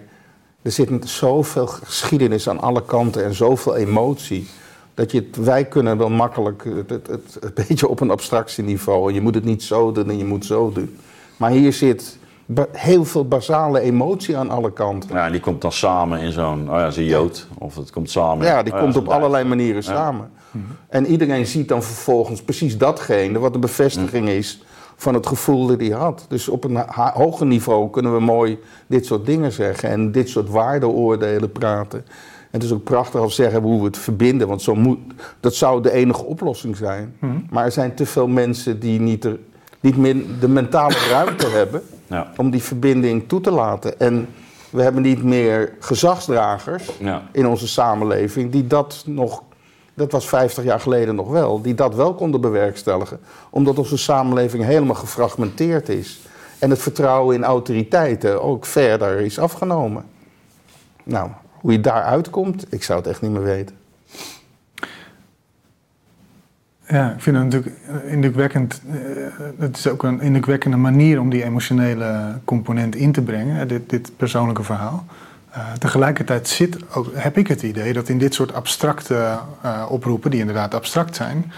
er 0.62 0.70
zit 0.70 0.90
zoveel 1.04 1.66
geschiedenis 1.66 2.48
aan 2.48 2.60
alle 2.60 2.82
kanten 2.84 3.24
en 3.24 3.34
zoveel 3.34 3.76
emotie. 3.76 4.48
Dat 4.94 5.10
je 5.10 5.18
het, 5.18 5.36
wij 5.44 5.64
kunnen 5.64 5.98
wel 5.98 6.10
makkelijk 6.10 6.64
het, 6.64 6.90
het, 6.90 7.06
het, 7.06 7.36
een 7.40 7.52
beetje 7.68 7.88
op 7.88 8.00
een 8.00 8.10
abstractieniveau. 8.10 9.08
En 9.08 9.14
je 9.14 9.20
moet 9.20 9.34
het 9.34 9.44
niet 9.44 9.62
zo 9.62 9.92
doen 9.92 10.10
en 10.10 10.18
je 10.18 10.24
moet 10.24 10.44
zo 10.44 10.72
doen. 10.72 10.96
Maar 11.36 11.50
hier 11.50 11.72
zit 11.72 12.18
heel 12.72 13.04
veel 13.04 13.28
basale 13.28 13.80
emotie 13.80 14.36
aan 14.36 14.50
alle 14.50 14.72
kanten. 14.72 15.14
Ja, 15.14 15.26
en 15.26 15.32
die 15.32 15.40
komt 15.40 15.60
dan 15.60 15.72
samen 15.72 16.20
in 16.20 16.32
zo'n, 16.32 16.70
oh 16.70 16.76
ja, 16.78 16.86
een 16.96 17.04
Jood. 17.04 17.46
Of 17.58 17.76
het 17.76 17.90
komt 17.90 18.10
samen. 18.10 18.46
Ja, 18.46 18.62
die 18.62 18.72
oh 18.72 18.78
komt 18.78 18.94
is 18.94 19.00
op 19.00 19.08
allerlei 19.08 19.44
manieren 19.44 19.82
samen. 19.82 20.30
En 20.88 21.06
iedereen 21.06 21.46
ziet 21.46 21.68
dan 21.68 21.82
vervolgens 21.82 22.42
precies 22.42 22.78
datgene 22.78 23.38
wat 23.38 23.52
de 23.52 23.58
bevestiging 23.58 24.28
is 24.28 24.62
van 24.96 25.14
het 25.14 25.26
gevoel 25.26 25.66
dat 25.66 25.80
hij 25.80 25.88
had. 25.90 26.24
Dus 26.28 26.48
op 26.48 26.64
een 26.64 26.76
hoger 26.96 27.46
niveau 27.46 27.90
kunnen 27.90 28.14
we 28.14 28.20
mooi 28.20 28.58
dit 28.86 29.06
soort 29.06 29.26
dingen 29.26 29.52
zeggen 29.52 29.88
en 29.88 30.12
dit 30.12 30.28
soort 30.28 30.48
waardeoordelen 30.48 31.52
praten. 31.52 31.98
En 32.50 32.58
het 32.58 32.62
is 32.62 32.72
ook 32.72 32.84
prachtig 32.84 33.20
als 33.20 33.34
zeggen 33.34 33.62
hoe 33.62 33.78
we 33.78 33.84
het 33.84 33.98
verbinden, 33.98 34.48
want 34.48 34.62
zo 34.62 34.74
moet, 34.74 34.98
dat 35.40 35.54
zou 35.54 35.82
de 35.82 35.92
enige 35.92 36.24
oplossing 36.24 36.76
zijn. 36.76 37.14
Maar 37.50 37.64
er 37.64 37.72
zijn 37.72 37.94
te 37.94 38.06
veel 38.06 38.26
mensen 38.28 38.80
die 38.80 39.00
niet, 39.00 39.24
er, 39.24 39.38
niet 39.80 39.96
meer 39.96 40.16
de 40.40 40.48
mentale 40.48 40.94
ruimte 41.10 41.46
hebben 41.58 41.82
Ja. 42.06 42.32
om 42.36 42.50
die 42.50 42.62
verbinding 42.62 43.28
toe 43.28 43.40
te 43.40 43.50
laten. 43.50 44.00
En 44.00 44.28
we 44.70 44.82
hebben 44.82 45.02
niet 45.02 45.22
meer 45.22 45.72
gezagsdragers 45.80 46.90
Ja. 46.98 47.22
in 47.32 47.46
onze 47.46 47.68
samenleving 47.68 48.52
die 48.52 48.66
dat 48.66 49.02
nog, 49.06 49.42
dat 49.94 50.12
was 50.12 50.28
50 50.28 50.64
jaar 50.64 50.80
geleden 50.80 51.14
nog 51.14 51.28
wel, 51.28 51.60
die 51.62 51.74
dat 51.74 51.94
wel 51.94 52.14
konden 52.14 52.40
bewerkstelligen. 52.40 53.20
Omdat 53.50 53.78
onze 53.78 53.96
samenleving 53.96 54.64
helemaal 54.64 54.94
gefragmenteerd 54.94 55.88
is. 55.88 56.20
En 56.58 56.70
het 56.70 56.78
vertrouwen 56.82 57.36
in 57.36 57.44
autoriteiten 57.44 58.42
ook 58.42 58.66
verder 58.66 59.20
is 59.20 59.38
afgenomen. 59.38 60.04
Nou, 61.04 61.30
hoe 61.52 61.72
je 61.72 61.80
daar 61.80 62.02
uitkomt, 62.02 62.66
ik 62.72 62.82
zou 62.82 62.98
het 62.98 63.08
echt 63.08 63.20
niet 63.22 63.30
meer 63.30 63.42
weten. 63.42 63.76
Ja, 66.86 67.12
ik 67.12 67.20
vind 67.20 67.36
het 67.36 67.44
natuurlijk 67.44 67.76
indrukwekkend. 68.06 68.80
eh, 68.90 68.96
Het 69.58 69.76
is 69.76 69.86
ook 69.86 70.02
een 70.02 70.20
indrukwekkende 70.20 70.76
manier 70.76 71.20
om 71.20 71.30
die 71.30 71.44
emotionele 71.44 72.38
component 72.44 72.94
in 72.94 73.12
te 73.12 73.22
brengen, 73.22 73.68
dit, 73.68 73.90
dit 73.90 74.12
persoonlijke 74.16 74.62
verhaal. 74.62 75.04
Eh, 75.52 75.72
tegelijkertijd 75.78 76.48
zit 76.48 76.76
ook, 76.94 77.06
heb 77.14 77.38
ik 77.38 77.48
het 77.48 77.62
idee 77.62 77.92
dat 77.92 78.08
in 78.08 78.18
dit 78.18 78.34
soort 78.34 78.54
abstracte 78.54 79.38
eh, 79.60 79.86
oproepen, 79.88 80.30
die 80.30 80.40
inderdaad 80.40 80.74
abstract 80.74 81.16
zijn, 81.16 81.52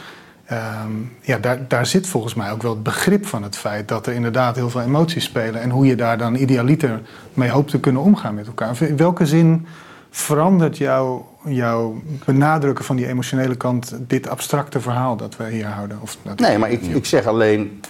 ehm, 0.45 0.91
ja, 1.21 1.39
daar, 1.39 1.69
daar 1.69 1.87
zit 1.87 2.07
volgens 2.07 2.35
mij 2.35 2.51
ook 2.51 2.63
wel 2.63 2.71
het 2.71 2.83
begrip 2.83 3.27
van 3.27 3.43
het 3.43 3.57
feit 3.57 3.89
dat 3.89 4.07
er 4.07 4.13
inderdaad 4.13 4.57
heel 4.57 4.71
veel 4.71 4.81
emoties 4.81 5.25
spelen 5.25 5.61
en 5.61 5.71
hoe 5.71 5.87
je 5.87 5.95
daar 5.95 6.19
dan 6.19 6.35
idealiter 6.35 7.01
mee 7.35 7.51
hoopt 7.51 7.71
te 7.71 7.81
kunnen 7.81 8.03
omgaan 8.03 8.35
met 8.35 8.47
elkaar. 8.47 8.83
In 8.83 8.97
welke 8.97 9.27
zin 9.27 9.67
verandert 10.11 10.79
jouw, 10.79 11.29
jouw 11.45 12.03
benadrukken 12.25 12.85
van 12.85 12.97
die 12.97 13.07
emotionele 13.07 13.57
kant 13.57 13.97
dit 13.99 14.29
abstracte 14.29 14.81
verhaal 14.81 15.17
dat 15.17 15.37
we 15.37 15.49
hier 15.51 15.67
houden? 15.67 15.99
Of, 16.01 16.17
dat 16.23 16.39
Nee, 16.39 16.59
maar 16.59 16.71
ik, 16.71 16.83
ik 16.83 17.07
zeg 17.07 17.27
alleen, 17.27 17.81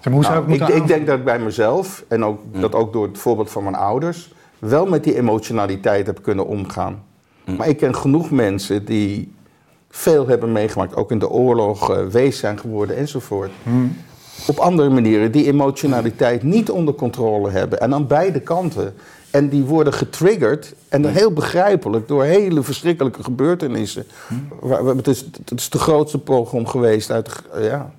Zeg 0.00 0.12
maar, 0.12 0.12
hoe 0.12 0.24
zou 0.24 0.34
Nou, 0.34 0.52
ik 0.52 0.58
moeten 0.58 0.76
ik, 0.76 0.82
ik 0.82 0.88
denk 0.88 1.06
dat 1.06 1.18
ik 1.18 1.24
bij 1.24 1.38
mezelf, 1.38 2.04
en 2.08 2.24
ook, 2.24 2.40
dat 2.52 2.74
ook 2.74 2.92
door 2.92 3.06
het 3.06 3.18
voorbeeld 3.18 3.50
van 3.50 3.62
mijn 3.62 3.74
ouders, 3.74 4.30
wel 4.68 4.86
met 4.86 5.04
die 5.04 5.16
emotionaliteit 5.16 6.06
heb 6.06 6.22
kunnen 6.22 6.46
omgaan. 6.46 7.02
Maar 7.56 7.68
ik 7.68 7.76
ken 7.76 7.94
genoeg 7.94 8.30
mensen 8.30 8.84
die 8.84 9.34
veel 9.90 10.26
hebben 10.26 10.52
meegemaakt, 10.52 10.96
ook 10.96 11.10
in 11.10 11.18
de 11.18 11.28
oorlog, 11.28 11.90
eh, 11.90 12.06
wees 12.06 12.38
zijn 12.38 12.58
geworden 12.58 12.96
enzovoort. 12.96 13.50
Op 14.46 14.58
andere 14.58 14.88
manieren 14.88 15.32
die 15.32 15.46
emotionaliteit 15.46 16.42
niet 16.42 16.70
onder 16.70 16.94
controle 16.94 17.50
hebben. 17.50 17.80
En 17.80 17.94
aan 17.94 18.06
beide 18.06 18.40
kanten. 18.40 18.94
En 19.30 19.48
die 19.48 19.64
worden 19.64 19.92
getriggerd, 19.92 20.74
en 20.88 21.02
dat 21.02 21.12
heel 21.12 21.32
begrijpelijk, 21.32 22.08
door 22.08 22.24
hele 22.24 22.62
verschrikkelijke 22.62 23.22
gebeurtenissen. 23.22 24.06
Het 24.96 25.08
is, 25.08 25.20
het 25.20 25.58
is 25.58 25.70
de 25.70 25.78
grootste 25.78 26.18
pogrom 26.18 26.66
geweest 26.66 27.10
uit, 27.10 27.42
ja, 27.60 27.92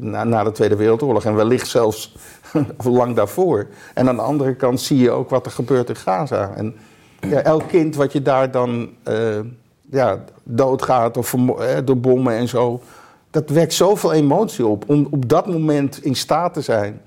na, 0.00 0.24
na 0.24 0.44
de 0.44 0.52
Tweede 0.52 0.76
Wereldoorlog 0.76 1.24
en 1.24 1.34
wellicht 1.34 1.66
zelfs 1.68 2.16
lang 2.84 3.16
daarvoor. 3.16 3.66
En 3.94 4.08
aan 4.08 4.16
de 4.16 4.22
andere 4.22 4.54
kant 4.54 4.80
zie 4.80 4.98
je 4.98 5.10
ook 5.10 5.30
wat 5.30 5.46
er 5.46 5.52
gebeurt 5.52 5.88
in 5.88 5.96
Gaza. 5.96 6.52
En 6.54 6.74
ja, 7.20 7.40
elk 7.40 7.68
kind 7.68 7.96
wat 7.96 8.12
je 8.12 8.22
daar 8.22 8.50
dan 8.50 8.88
eh, 9.02 9.38
ja, 9.90 10.24
doodgaat 10.42 11.16
of 11.16 11.34
eh, 11.34 11.76
door 11.84 11.98
bommen 11.98 12.34
en 12.36 12.48
zo, 12.48 12.80
dat 13.30 13.50
wekt 13.50 13.72
zoveel 13.74 14.12
emotie 14.12 14.66
op. 14.66 14.84
Om 14.86 15.06
op 15.10 15.28
dat 15.28 15.46
moment 15.46 16.04
in 16.04 16.16
staat 16.16 16.54
te 16.54 16.60
zijn, 16.60 17.00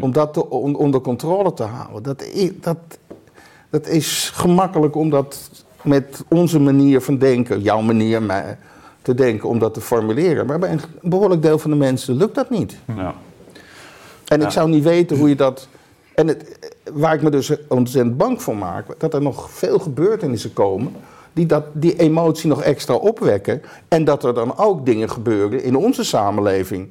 om 0.00 0.12
dat 0.12 0.32
te- 0.32 0.50
on- 0.50 0.76
onder 0.76 1.00
controle 1.00 1.52
te 1.52 1.62
houden. 1.62 2.02
Dat, 2.02 2.24
dat, 2.60 2.76
dat 3.70 3.88
is 3.88 4.30
gemakkelijk 4.34 4.96
om 4.96 5.10
dat 5.10 5.50
met 5.82 6.24
onze 6.28 6.60
manier 6.60 7.00
van 7.00 7.18
denken, 7.18 7.60
jouw 7.60 7.80
manier 7.80 8.22
te 9.02 9.14
denken, 9.14 9.48
om 9.48 9.58
dat 9.58 9.74
te 9.74 9.80
formuleren. 9.80 10.46
Maar 10.46 10.58
bij 10.58 10.70
een 10.72 10.80
behoorlijk 11.02 11.42
deel 11.42 11.58
van 11.58 11.70
de 11.70 11.76
mensen 11.76 12.16
lukt 12.16 12.34
dat 12.34 12.50
niet. 12.50 12.76
Ja. 12.96 13.14
En 14.26 14.40
Ja. 14.40 14.46
ik 14.46 14.52
zou 14.52 14.68
niet 14.68 14.84
weten 14.84 15.16
hoe 15.16 15.28
je 15.28 15.36
dat. 15.36 15.68
En 16.14 16.28
het, 16.28 16.70
waar 16.92 17.14
ik 17.14 17.22
me 17.22 17.30
dus 17.30 17.52
ontzettend 17.68 18.16
bang 18.16 18.42
voor 18.42 18.56
maak, 18.56 18.86
dat 18.98 19.14
er 19.14 19.22
nog 19.22 19.50
veel 19.50 19.78
gebeurtenissen 19.78 20.52
komen 20.52 20.92
die 21.32 21.46
dat, 21.46 21.64
die 21.72 21.96
emotie 21.98 22.48
nog 22.48 22.62
extra 22.62 22.94
opwekken. 22.94 23.62
En 23.88 24.04
dat 24.04 24.24
er 24.24 24.34
dan 24.34 24.58
ook 24.58 24.86
dingen 24.86 25.10
gebeuren 25.10 25.62
in 25.62 25.76
onze 25.76 26.04
samenleving, 26.04 26.88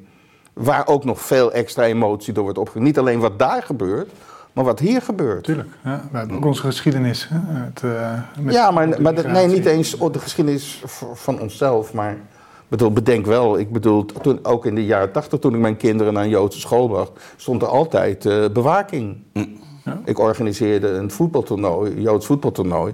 waar 0.52 0.86
ook 0.86 1.04
nog 1.04 1.20
veel 1.20 1.52
extra 1.52 1.84
emotie 1.84 2.32
door 2.32 2.42
wordt 2.42 2.58
opgewekt. 2.58 2.86
Niet 2.86 2.98
alleen 2.98 3.20
wat 3.20 3.38
daar 3.38 3.62
gebeurt, 3.62 4.10
maar 4.52 4.64
wat 4.64 4.78
hier 4.78 5.02
gebeurt. 5.02 5.44
Tuurlijk, 5.44 5.68
ja, 5.84 6.08
we 6.10 6.18
hebben 6.18 6.36
ook 6.36 6.44
onze 6.44 6.62
geschiedenis. 6.62 7.28
Hè, 7.30 7.38
het, 7.64 7.82
eh, 7.82 8.20
met- 8.44 8.54
Ja, 8.54 8.70
maar, 8.70 8.90
de 8.90 9.00
maar 9.00 9.14
dat- 9.14 9.26
nee, 9.26 9.46
niet 9.46 9.66
eens 9.66 9.96
op 9.96 10.12
de 10.12 10.18
geschiedenis 10.18 10.82
van 11.14 11.40
onszelf, 11.40 11.92
maar 11.92 12.12
ik 12.12 12.18
bedoel, 12.68 12.92
bedenk 12.92 13.26
wel, 13.26 13.58
ik 13.58 13.72
bedoel, 13.72 14.04
toen, 14.04 14.38
ook 14.42 14.66
in 14.66 14.74
de 14.74 14.84
jaren 14.84 15.12
tachtig, 15.12 15.38
toen 15.38 15.54
ik 15.54 15.60
mijn 15.60 15.76
kinderen 15.76 16.12
naar 16.12 16.22
een 16.24 16.28
Joodse 16.28 16.60
school 16.60 16.88
bracht, 16.88 17.10
stond 17.36 17.62
er 17.62 17.68
altijd 17.68 18.26
eh, 18.26 18.44
bewaking. 18.52 19.16
Ja. 19.84 20.00
Ik 20.04 20.18
organiseerde 20.18 20.88
een 20.88 21.10
voetbaltoernooi, 21.10 21.90
een 21.92 22.00
Joods 22.00 22.26
voetbaltoernooi. 22.26 22.92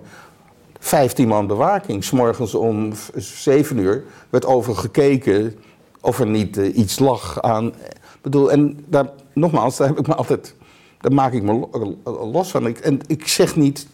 15 0.78 1.28
man 1.28 1.46
bewaking. 1.46 2.04
S'morgens 2.04 2.54
om 2.54 2.94
v- 2.94 3.08
7 3.16 3.78
uur 3.78 4.04
werd 4.30 4.46
over 4.46 4.74
gekeken 4.76 5.54
of 6.00 6.18
er 6.20 6.26
niet 6.26 6.56
eh, 6.58 6.76
iets 6.76 6.98
lag 6.98 7.42
aan. 7.42 7.66
Ik 7.66 8.22
bedoel, 8.22 8.50
en 8.50 8.84
daar, 8.86 9.06
nogmaals, 9.32 9.76
daar 9.76 9.88
heb 9.88 9.98
ik 9.98 10.06
me 10.06 10.14
altijd. 10.14 10.54
Daar 11.00 11.12
maak 11.12 11.32
ik 11.32 11.42
me 11.42 11.52
lo- 11.52 11.98
los 12.32 12.50
van. 12.50 12.66
Ik, 12.66 12.78
en 12.78 13.00
ik 13.06 13.28
zeg 13.28 13.56
niet 13.56 13.86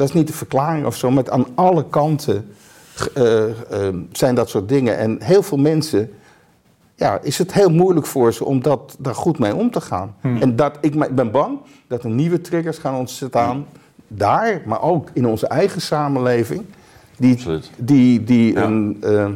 dat 0.00 0.08
is 0.08 0.14
niet 0.14 0.26
de 0.26 0.32
verklaring 0.32 0.86
of 0.86 0.96
zo, 0.96 1.10
maar 1.10 1.30
aan 1.30 1.46
alle 1.54 1.84
kanten 1.90 2.48
uh, 3.16 3.44
zijn 4.12 4.34
dat 4.34 4.48
soort 4.48 4.68
dingen. 4.68 4.98
En 4.98 5.22
heel 5.22 5.42
veel 5.42 5.58
mensen 5.58 6.12
ja, 6.94 7.18
is 7.22 7.38
het 7.38 7.52
heel 7.52 7.70
moeilijk 7.70 8.06
voor 8.06 8.32
ze 8.32 8.44
om 8.44 8.62
dat, 8.62 8.96
daar 8.98 9.14
goed 9.14 9.38
mee 9.38 9.54
om 9.54 9.70
te 9.70 9.80
gaan. 9.80 10.14
Hmm. 10.20 10.36
En 10.36 10.56
dat, 10.56 10.78
ik, 10.80 11.14
ben 11.14 11.30
bang 11.30 11.58
dat 11.86 12.04
er 12.04 12.10
nieuwe 12.10 12.40
triggers 12.40 12.78
gaan 12.78 12.94
ontstaan. 12.94 13.66
Daar, 14.08 14.62
maar 14.66 14.82
ook 14.82 15.08
in 15.12 15.26
onze 15.26 15.46
eigen 15.46 15.80
samenleving. 15.80 16.64
Die, 17.16 17.60
die, 17.76 18.24
die 18.24 18.56
een, 18.56 18.96
uh, 19.04 19.28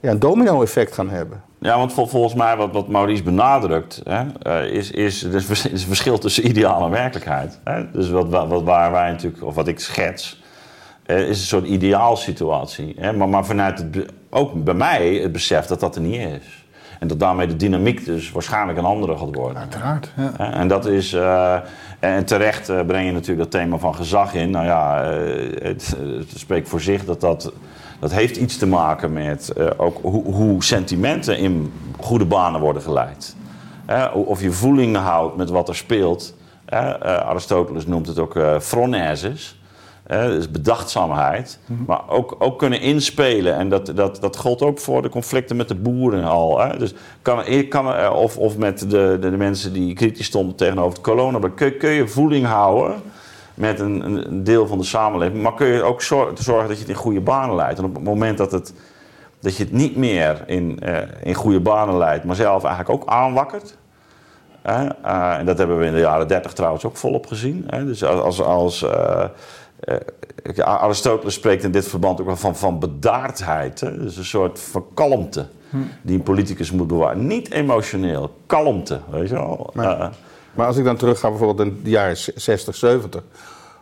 ja, 0.00 0.10
een 0.10 0.18
domino-effect 0.18 0.94
gaan 0.94 1.08
hebben. 1.10 1.42
Ja, 1.62 1.78
want 1.78 1.92
volgens 1.92 2.34
mij 2.34 2.56
wat, 2.56 2.72
wat 2.72 2.88
Maurice 2.88 3.22
benadrukt, 3.22 4.02
hè, 4.04 4.24
uh, 4.46 4.74
is, 4.74 4.90
is, 4.90 5.22
is, 5.22 5.62
het 5.62 5.84
verschil 5.84 6.18
tussen 6.18 6.48
ideaal 6.48 6.84
en 6.84 6.90
werkelijkheid. 6.90 7.58
Hè? 7.64 7.90
Dus 7.90 8.10
wat, 8.10 8.28
wat, 8.28 8.62
waar 8.62 8.92
wij 8.92 9.10
natuurlijk, 9.10 9.44
of 9.44 9.54
wat 9.54 9.68
ik 9.68 9.80
schets, 9.80 10.42
uh, 11.06 11.28
is 11.28 11.38
een 11.38 11.46
soort 11.46 11.66
ideaalsituatie. 11.66 12.94
Hè? 12.98 13.12
Maar, 13.12 13.28
maar 13.28 13.44
vanuit 13.44 13.78
het, 13.78 14.12
ook 14.30 14.64
bij 14.64 14.74
mij 14.74 15.14
het 15.14 15.32
besef 15.32 15.66
dat 15.66 15.80
dat 15.80 15.96
er 15.96 16.02
niet 16.02 16.20
is. 16.20 16.66
En 16.98 17.08
dat 17.08 17.20
daarmee 17.20 17.46
de 17.46 17.56
dynamiek 17.56 18.04
dus 18.04 18.32
waarschijnlijk 18.32 18.78
een 18.78 18.84
andere 18.84 19.16
gaat 19.16 19.34
worden. 19.34 19.58
Uiteraard, 19.58 20.12
ja. 20.16 20.52
En 20.52 20.68
dat 20.68 20.86
is... 20.86 21.12
Uh, 21.12 21.56
en 22.00 22.24
terecht 22.24 22.86
breng 22.86 23.06
je 23.06 23.12
natuurlijk 23.12 23.50
dat 23.50 23.60
thema 23.60 23.76
van 23.78 23.94
gezag 23.94 24.34
in. 24.34 24.50
Nou 24.50 24.64
ja, 24.64 25.04
het, 25.62 25.96
het, 26.18 26.32
spreekt 26.34 26.68
voor 26.68 26.80
zich 26.80 27.04
dat 27.04 27.20
dat... 27.20 27.52
Dat 28.02 28.12
heeft 28.12 28.36
iets 28.36 28.56
te 28.56 28.66
maken 28.66 29.12
met 29.12 29.52
ook 29.76 29.98
hoe, 30.02 30.24
hoe, 30.24 30.64
sentimenten 30.64 31.38
in 31.38 31.72
goede 32.00 32.24
banen 32.24 32.60
worden 32.60 32.82
geleid. 32.82 33.36
of 34.12 34.42
je 34.42 34.52
voeling 34.52 34.96
houdt 34.96 35.36
met 35.36 35.50
wat 35.50 35.68
er 35.68 35.76
speelt. 35.76 36.34
Aristoteles 37.00 37.86
noemt 37.86 38.06
het 38.06 38.18
ook 38.18 38.36
uh, 38.36 38.58
phronesis 38.58 39.56
dus 40.06 40.50
bedachtzaamheid. 40.50 41.58
Mhm. 41.66 41.82
Maar 41.86 42.08
ook, 42.08 42.36
ook 42.38 42.58
kunnen 42.58 42.80
inspelen. 42.80 43.56
En 43.56 43.68
dat, 43.68 43.92
dat, 43.94 44.20
dat 44.20 44.36
gold 44.36 44.62
ook 44.62 44.78
voor 44.78 45.02
de 45.02 45.08
conflicten 45.08 45.56
met 45.56 45.68
de 45.68 45.74
boeren 45.74 46.24
al. 46.24 46.60
Hè? 46.60 46.78
Dus 46.78 46.94
kan, 47.22 47.44
kan, 47.68 47.94
eh, 47.94 48.12
of, 48.14 48.38
of 48.38 48.56
met 48.56 48.78
de, 48.78 48.86
de, 48.86 49.18
de, 49.18 49.36
mensen 49.36 49.72
die 49.72 49.94
kritisch 49.94 50.26
stonden 50.26 50.56
tegenover 50.56 50.92
het 50.92 51.00
corona. 51.00 51.38
Kun, 51.54 51.76
kun 51.76 51.90
je 51.90 52.08
voeling 52.08 52.46
houden 52.46 53.02
met 53.54 53.80
een, 53.80 54.04
een, 54.04 54.44
deel 54.44 54.66
van 54.66 54.78
de 54.78 54.84
samenleving. 54.84 55.42
Maar 55.42 55.54
kun 55.54 55.66
je 55.66 55.82
ook 55.82 56.02
zorgen, 56.02 56.44
zorgen 56.44 56.68
dat 56.68 56.76
je 56.76 56.82
het 56.82 56.92
in 56.92 56.98
goede 56.98 57.20
banen 57.20 57.54
leidt. 57.54 57.78
En 57.78 57.84
op 57.84 57.94
het 57.94 58.04
moment 58.04 58.38
dat, 58.38 58.52
het, 58.52 58.74
dat 59.40 59.56
je 59.56 59.64
het 59.64 59.72
niet 59.72 59.96
meer 59.96 60.42
in, 60.46 60.78
uh, 60.82 60.98
in 61.22 61.34
goede 61.34 61.60
banen 61.60 61.96
leidt, 61.96 62.24
maar 62.24 62.36
zelf 62.36 62.64
eigenlijk 62.64 63.02
ook 63.02 63.08
aanwakkert. 63.08 63.76
Uh, 64.66 65.38
en 65.38 65.46
dat 65.46 65.58
hebben 65.58 65.78
we 65.78 65.86
in 65.86 65.92
de 65.92 65.98
jaren 65.98 66.28
30 66.28 66.52
trouwens 66.52 66.84
ook 66.84 66.96
volop 66.96 67.26
gezien. 67.26 67.64
Hè? 67.66 67.84
Dus 67.84 68.04
als, 68.04 68.42
als 68.42 68.82
uh, 68.82 69.24
Aristoteles 70.56 71.34
spreekt 71.34 71.64
in 71.64 71.70
dit 71.70 71.88
verband 71.88 72.20
ook 72.20 72.26
wel 72.26 72.36
van, 72.36 72.56
van 72.56 72.78
bedaardheid. 72.78 73.80
Hè? 73.80 73.98
Dus 73.98 74.16
een 74.16 74.24
soort 74.24 74.60
van 74.60 74.84
kalmte 74.94 75.46
hm. 75.70 75.76
die 76.02 76.16
een 76.16 76.22
politicus 76.22 76.70
moet 76.70 76.86
bewaren. 76.86 77.26
Niet 77.26 77.50
emotioneel, 77.50 78.30
kalmte, 78.46 79.00
weet 79.10 79.28
je 79.28 79.34
wel. 79.34 79.72
Uh, 79.76 80.06
maar 80.54 80.66
als 80.66 80.76
ik 80.76 80.84
dan 80.84 80.96
terug 80.96 81.18
ga 81.18 81.28
bijvoorbeeld 81.28 81.68
in 81.68 81.80
de 81.82 81.90
jaren 81.90 82.16
60, 82.34 82.74
70... 82.74 83.22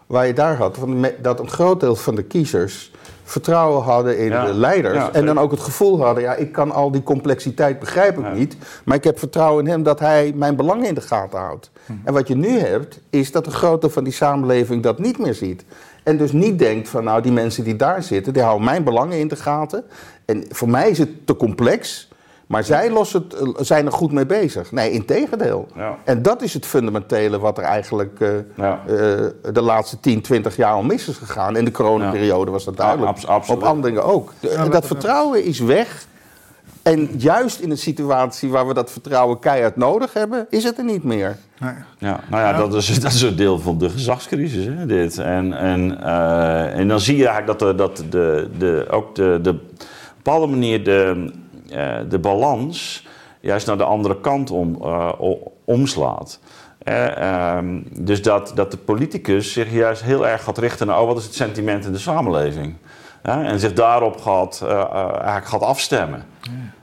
waar 0.07 0.27
je 0.27 0.35
daar 0.35 0.57
had, 0.57 0.79
dat 1.23 1.41
een 1.41 1.51
groot 1.51 1.81
deel 1.81 1.97
van 1.97 2.15
de 2.15 2.23
kiezers 2.23 2.91
vertrouwen 3.31 3.83
hadden 3.83 4.19
in 4.19 4.31
de 4.31 4.55
leiders. 4.55 5.11
en 5.11 5.27
dan 5.27 5.39
ook 5.39 5.51
het 5.51 5.61
gevoel 5.61 6.01
hadden, 6.03 6.23
ja, 6.23 6.35
ik 6.35 6.53
kan 6.53 6.73
al 6.73 6.91
die 6.91 7.03
complexiteit 7.03 7.79
begrijp 7.79 8.19
ik 8.19 8.33
niet. 8.33 8.57
Maar 8.85 8.97
ik 8.97 9.05
heb 9.05 9.19
vertrouwen 9.19 9.65
in 9.65 9.71
hem 9.71 9.83
dat 9.83 10.01
hij 10.01 10.33
mijn 10.35 10.57
belangen 10.57 10.87
in 10.87 10.95
de 10.95 11.01
gaten 11.01 11.39
houdt. 11.39 11.71
Hm. 11.87 11.93
En 12.05 12.13
wat 12.13 12.29
je 12.29 12.37
nu 12.37 12.59
hebt, 12.59 13.01
is 13.11 13.33
dat 13.33 13.47
een 13.47 13.53
groot 13.53 13.81
deel 13.81 13.91
van 13.91 14.05
die 14.05 14.13
samenleving 14.13 14.83
dat 14.83 14.99
niet 14.99 15.19
meer 15.19 15.35
ziet. 15.35 15.65
En 16.03 16.17
dus 16.17 16.33
niet 16.33 16.59
denkt 16.59 16.89
van, 16.89 17.05
nou, 17.05 17.23
die 17.23 17.33
mensen 17.33 17.65
die 17.65 17.77
daar 17.77 18.03
zitten, 18.03 18.33
die 18.33 18.43
houden 18.43 18.65
mijn 18.65 18.85
belangen 18.85 19.19
in 19.19 19.29
de 19.29 19.37
gaten. 19.37 19.85
En 20.25 20.45
voor 20.49 20.69
mij 20.69 20.91
is 20.91 20.99
het 20.99 21.27
te 21.27 21.37
complex. 21.37 22.09
Maar 22.51 22.65
zij 22.65 22.91
lossen 22.91 23.25
het, 23.29 23.35
eh, 23.35 23.49
zijn 23.65 23.87
er 23.87 23.93
goed 23.93 24.13
mee 24.13 24.27
bezig. 24.27 24.73
Nee, 24.73 24.91
integendeel. 24.91 25.69
Ja. 25.77 25.97
En 26.05 26.23
dat 26.23 26.43
is 26.43 26.55
het 26.55 26.67
fundamentele 26.67 27.39
wat 27.39 27.59
er 27.59 27.65
eigenlijk 27.65 28.21
uh, 28.21 28.29
uh, 28.29 28.75
de 29.53 29.61
laatste 29.61 30.01
10, 30.01 30.21
20 30.21 30.57
jaar 30.57 30.73
al 30.73 30.83
mis 30.83 31.09
is 31.09 31.17
gegaan. 31.17 31.57
In 31.57 31.65
de 31.65 31.71
coronaperiode 31.71 32.51
was 32.51 32.65
dat 32.65 32.77
duidelijk. 32.77 33.19
Ja, 33.19 33.41
Op 33.49 33.63
andere 33.63 33.87
dingen 33.87 34.05
ook. 34.05 34.33
dat 34.71 34.87
vertrouwen 34.87 35.45
is 35.45 35.59
weg. 35.59 36.07
En 36.83 37.09
juist 37.17 37.61
in 37.61 37.71
een 37.71 37.79
situatie 37.79 38.51
waar 38.51 38.67
we 38.67 38.75
dat 38.75 38.91
vertrouwen 38.91 39.39
keihard 39.39 39.77
nodig 39.77 40.13
hebben, 40.13 40.47
is 40.49 40.65
het 40.65 40.79
er 40.79 40.85
niet 40.85 41.05
meer. 41.05 41.37
Nee. 41.59 41.75
Ja, 41.99 42.21
nou 42.31 42.43
ja, 42.43 42.53
Dat, 42.53 42.75
is, 42.75 43.01
dat 43.01 43.13
is 43.13 43.23
een 43.23 43.37
deel 43.37 43.59
van 43.59 43.79
de 43.79 43.91
gezagscrisis, 43.91 44.65
hè, 44.65 44.87
dit. 44.87 45.19
En, 45.19 45.53
en, 45.53 45.99
uh, 46.03 46.79
en 46.79 46.89
dan 46.89 47.01
zie 47.01 47.17
je 47.17 47.27
eigenlijk 47.27 47.59
dat, 47.59 47.69
de, 47.69 47.75
dat 47.75 48.05
de, 48.11 48.49
de, 48.59 48.87
ook 48.91 49.15
de, 49.15 49.39
de, 49.43 49.51
op 49.51 49.57
een 49.57 49.79
bepaalde 50.17 50.47
manier 50.47 50.85
de, 50.85 51.33
de 52.09 52.19
balans 52.21 53.07
juist 53.41 53.67
naar 53.67 53.77
de 53.77 53.85
andere 53.85 54.21
kant 54.21 54.51
om, 54.51 54.79
uh, 54.83 55.13
omslaat. 55.65 56.41
Uh, 56.89 57.59
dus 57.93 58.23
dat, 58.23 58.53
dat 58.55 58.71
de 58.71 58.77
politicus 58.77 59.53
zich 59.53 59.73
juist 59.73 60.03
heel 60.03 60.27
erg 60.27 60.45
gaat 60.45 60.59
richten 60.59 60.87
naar 60.87 61.01
oh, 61.01 61.07
wat 61.07 61.19
is 61.19 61.25
het 61.25 61.35
sentiment 61.35 61.85
in 61.85 61.93
de 61.93 61.99
samenleving. 61.99 62.75
en 63.23 63.61
zich 63.61 63.73
daarop 63.73 64.21
gaat, 64.21 64.63
eigenlijk 64.63 65.47
gaat 65.47 65.63
afstemmen. 65.63 66.25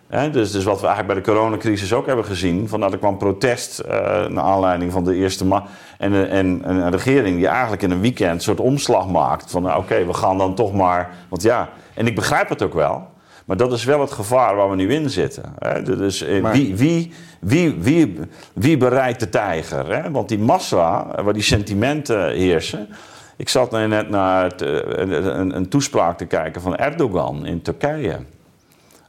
Ja 0.10 0.28
dus, 0.32 0.52
dus 0.52 0.64
wat 0.64 0.82
we 0.82 0.88
eigenlijk 0.88 1.14
bij 1.14 1.24
de 1.24 1.32
coronacrisis 1.32 1.94
ook 1.94 2.06
hebben 2.06 2.26
gezien, 2.26 2.68
van 2.68 2.80
dat 2.80 2.92
er 2.92 2.98
kwam 2.98 3.18
protest 3.18 3.82
uh, 3.86 3.92
naar 4.26 4.44
aanleiding 4.44 4.92
van 4.92 5.04
de 5.04 5.16
eerste 5.16 5.46
ma 5.46 5.64
en, 5.98 6.30
en, 6.30 6.62
en, 6.64 6.76
een 6.76 6.92
regering 6.92 7.36
die 7.36 7.48
eigenlijk 7.48 7.82
in 7.82 7.92
een 7.92 8.02
weekend 8.02 8.34
een 8.34 8.42
soort 8.42 8.60
omslag 8.60 9.08
maakt 9.08 9.52
van 9.52 9.62
nou, 9.64 9.80
oké, 9.80 10.06
we 10.06 10.14
gaan 10.14 10.38
dan 10.38 10.56
toch 10.56 10.74
maar, 10.74 11.10
want 11.30 11.42
ja, 11.42 11.70
en 11.94 12.08
ik 12.08 12.16
begrijp 12.16 12.50
het 12.50 12.62
ook 12.62 12.74
wel, 12.74 13.08
maar 13.48 13.58
dat 13.58 13.72
is 13.72 13.84
wel 13.84 14.02
het 14.02 14.12
gevaar 14.12 14.56
waar 14.56 14.70
we 14.70 14.76
nu 14.76 14.94
in 14.94 15.10
zitten. 15.10 15.54
Hè? 15.60 15.84
Dus 15.84 16.22
eh, 16.22 16.52
wie, 16.52 16.76
wie, 16.76 17.12
wie, 17.40 17.74
wie, 17.74 18.20
wie 18.54 18.78
bereidt 18.78 19.20
de 19.20 19.30
tijger? 19.30 19.96
Hè? 19.96 20.12
Want 20.12 20.30
die 20.30 20.40
massa, 20.40 21.08
waar 21.24 21.34
die 21.34 21.42
sentimenten 21.42 22.30
heersen. 22.30 22.88
Ik 23.36 23.50
zat 23.50 23.72
net 23.72 24.10
naar 24.10 24.44
het, 24.44 24.62
eh, 24.62 24.76
een, 24.86 25.56
een 25.56 25.70
toespraak 25.70 26.18
te 26.18 26.26
kijken 26.26 26.62
van 26.62 26.76
Erdogan 26.76 27.46
in 27.46 27.62
Turkije. 27.62 28.20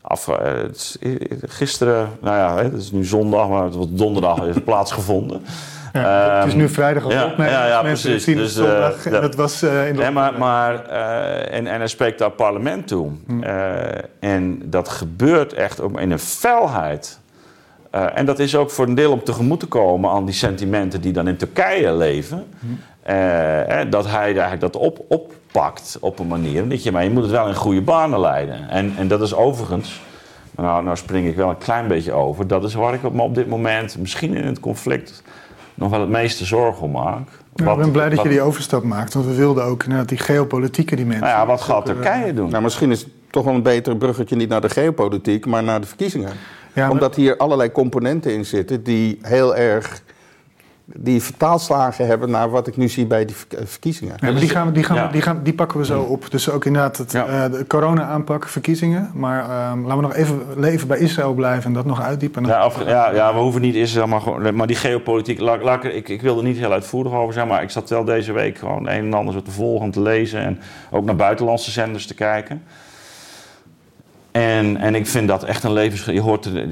Af, 0.01 0.29
gisteren, 1.42 2.09
nou 2.20 2.37
ja, 2.37 2.64
het 2.64 2.72
is 2.72 2.92
nu 2.92 3.05
zondag, 3.05 3.48
maar 3.48 3.64
het 3.64 3.74
was 3.74 3.87
donderdag 3.90 4.46
is 4.46 4.57
plaatsgevonden. 4.64 5.42
Ja, 5.92 6.38
het 6.38 6.46
is 6.46 6.55
nu 6.55 6.68
vrijdag 6.68 7.05
al 7.05 7.11
ja, 7.11 7.35
ja, 7.37 7.66
ja, 7.66 7.83
precies. 7.83 8.24
Dus, 8.24 8.55
zondag, 8.55 9.07
uh, 9.07 9.12
dat 9.20 9.35
was 9.35 9.62
uh, 9.62 9.88
in 9.88 9.96
de... 9.96 10.11
maar, 10.11 10.38
maar 10.38 10.85
en, 11.44 11.66
en 11.66 11.79
hij 11.79 11.87
spreekt 11.87 12.18
daar 12.18 12.31
parlement 12.31 12.87
toe. 12.87 13.11
Hm. 13.27 13.42
en 14.20 14.62
dat 14.64 14.88
gebeurt 14.88 15.53
echt 15.53 15.81
in 15.96 16.11
een 16.11 16.18
felheid. 16.18 17.18
en 17.90 18.27
dat 18.27 18.38
is 18.38 18.57
ook 18.57 18.70
voor 18.70 18.87
een 18.87 18.94
deel 18.94 19.12
om 19.12 19.22
tegemoet 19.22 19.61
te 19.61 19.66
komen 19.66 20.11
aan 20.11 20.24
die 20.24 20.35
sentimenten 20.35 21.01
die 21.01 21.12
dan 21.12 21.29
in 21.29 21.37
Turkije 21.37 21.92
leven. 21.92 22.46
Hm. 22.59 23.90
dat 23.90 24.07
hij 24.07 24.24
eigenlijk 24.24 24.61
dat 24.61 24.77
op, 24.77 25.05
op 25.09 25.33
pakt 25.53 25.96
op 26.01 26.18
een 26.18 26.27
manier. 26.27 26.68
Dat 26.68 26.83
je, 26.83 26.92
maar 26.92 27.05
je 27.05 27.11
moet 27.11 27.22
het 27.22 27.31
wel 27.31 27.48
in 27.48 27.55
goede 27.55 27.83
banen 27.83 28.20
leiden. 28.20 28.68
En, 28.68 28.94
en 28.98 29.09
dat 29.09 29.20
is 29.20 29.35
overigens, 29.35 30.01
nou, 30.57 30.85
nou 30.85 30.96
spring 30.96 31.27
ik 31.27 31.37
wel 31.37 31.48
een 31.48 31.59
klein 31.59 31.88
beetje 31.88 32.12
over. 32.12 32.46
Dat 32.46 32.64
is 32.64 32.74
waar 32.74 32.94
ik 32.94 33.12
me 33.12 33.22
op 33.22 33.35
dit 33.35 33.48
moment, 33.48 33.98
misschien 33.98 34.35
in 34.35 34.46
het 34.46 34.61
conflict, 34.61 35.22
nog 35.78 35.90
wel 35.90 36.00
het 36.00 36.08
meeste 36.08 36.44
zorgen 36.44 36.82
om 36.82 36.90
maak. 36.90 37.28
ik 37.54 37.64
ben 37.64 37.90
blij 37.90 38.08
dat 38.08 38.22
je 38.22 38.28
die 38.28 38.40
overstap 38.40 38.82
maakt, 38.82 39.14
want 39.14 39.26
we 39.26 39.34
wilden 39.34 39.64
ook 39.64 39.82
inderdaad 39.82 40.08
die 40.08 40.18
geopolitieke 40.18 40.96
dimensie. 40.96 41.24
Nou 41.24 41.38
ja, 41.38 41.46
wat 41.46 41.60
gaat 41.60 41.86
Turkije 41.86 42.24
eh, 42.24 42.36
doen? 42.36 42.50
Nou, 42.50 42.62
misschien 42.62 42.90
is 42.90 43.00
het 43.00 43.08
toch 43.30 43.44
wel 43.44 43.54
een 43.54 43.62
beter 43.62 43.96
bruggetje 43.96 44.36
niet 44.36 44.48
naar 44.48 44.60
de 44.60 44.68
geopolitiek, 44.68 45.46
maar 45.46 45.62
naar 45.62 45.80
de 45.80 45.86
verkiezingen. 45.86 46.32
Ja, 46.72 46.90
Omdat 46.90 47.14
hier 47.14 47.36
allerlei 47.36 47.72
componenten 47.72 48.32
in 48.32 48.44
zitten 48.44 48.82
die 48.82 49.18
heel 49.22 49.56
erg 49.56 50.02
die 50.94 51.22
vertaalslagen 51.22 52.07
hebben 52.07 52.31
naar 52.31 52.51
wat 52.51 52.66
ik 52.66 52.77
nu 52.77 52.88
zie 52.88 53.07
bij 53.07 53.24
die 53.24 53.37
eh, 53.48 53.59
verkiezingen. 53.64 54.14
Ja, 54.20 54.33
die, 54.33 54.48
gaan, 54.48 54.72
die, 54.72 54.83
gaan, 54.83 55.12
die, 55.12 55.22
gaan, 55.22 55.40
die 55.42 55.53
pakken 55.53 55.79
we 55.79 55.85
zo 55.85 56.03
op. 56.03 56.31
Dus 56.31 56.51
ook 56.51 56.64
inderdaad 56.64 56.96
het, 56.96 57.14
uh, 57.14 57.44
de 57.51 57.64
corona-aanpak, 57.66 58.48
verkiezingen. 58.48 59.11
Maar 59.14 59.70
um, 59.70 59.83
laten 59.83 59.96
we 59.96 60.03
nog 60.03 60.14
even 60.14 60.42
leven 60.57 60.88
bij 60.88 60.98
Israël 60.98 61.35
blijven 61.35 61.64
en 61.64 61.72
dat 61.72 61.85
nog 61.85 62.03
uitdiepen. 62.03 62.44
Ja, 62.44 62.70
ja, 62.87 63.11
ja, 63.11 63.35
we 63.35 63.40
hoeven 63.40 63.61
niet 63.61 63.74
Israël, 63.74 64.07
maar, 64.07 64.20
gewoon, 64.20 64.55
maar 64.55 64.66
die 64.66 64.77
geopolitiek. 64.77 65.40
Laat, 65.40 65.62
laat, 65.62 65.85
ik, 65.85 66.09
ik 66.09 66.22
wil 66.22 66.37
er 66.37 66.44
niet 66.44 66.59
heel 66.59 66.72
uitvoerig 66.72 67.12
over 67.12 67.35
zijn, 67.35 67.48
maar 67.48 67.62
ik 67.62 67.70
zat 67.70 67.90
wel 67.90 68.05
deze 68.05 68.33
week 68.33 68.59
gewoon 68.59 68.88
een 68.88 69.05
en 69.05 69.14
ander 69.14 69.42
te 69.42 69.51
volgen, 69.51 69.90
te 69.90 70.01
lezen 70.01 70.40
en 70.40 70.61
ook 70.90 71.05
naar 71.05 71.16
buitenlandse 71.16 71.70
zenders 71.70 72.07
te 72.07 72.14
kijken. 72.14 72.62
En, 74.31 74.77
en 74.77 74.94
ik 74.94 75.07
vind 75.07 75.29
dat 75.29 75.44
echt 75.44 75.64
een 75.64 75.72
levens... 75.72 76.05
Je 76.05 76.20
hoort 76.20 76.44
er, 76.44 76.68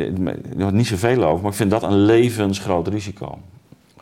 je 0.57 0.63
hoort 0.63 0.75
niet 0.75 0.87
zoveel 0.87 1.25
over, 1.25 1.43
maar 1.43 1.51
ik 1.51 1.57
vind 1.57 1.71
dat 1.71 1.83
een 1.83 2.05
levensgroot 2.05 2.89
risico. 2.89 3.39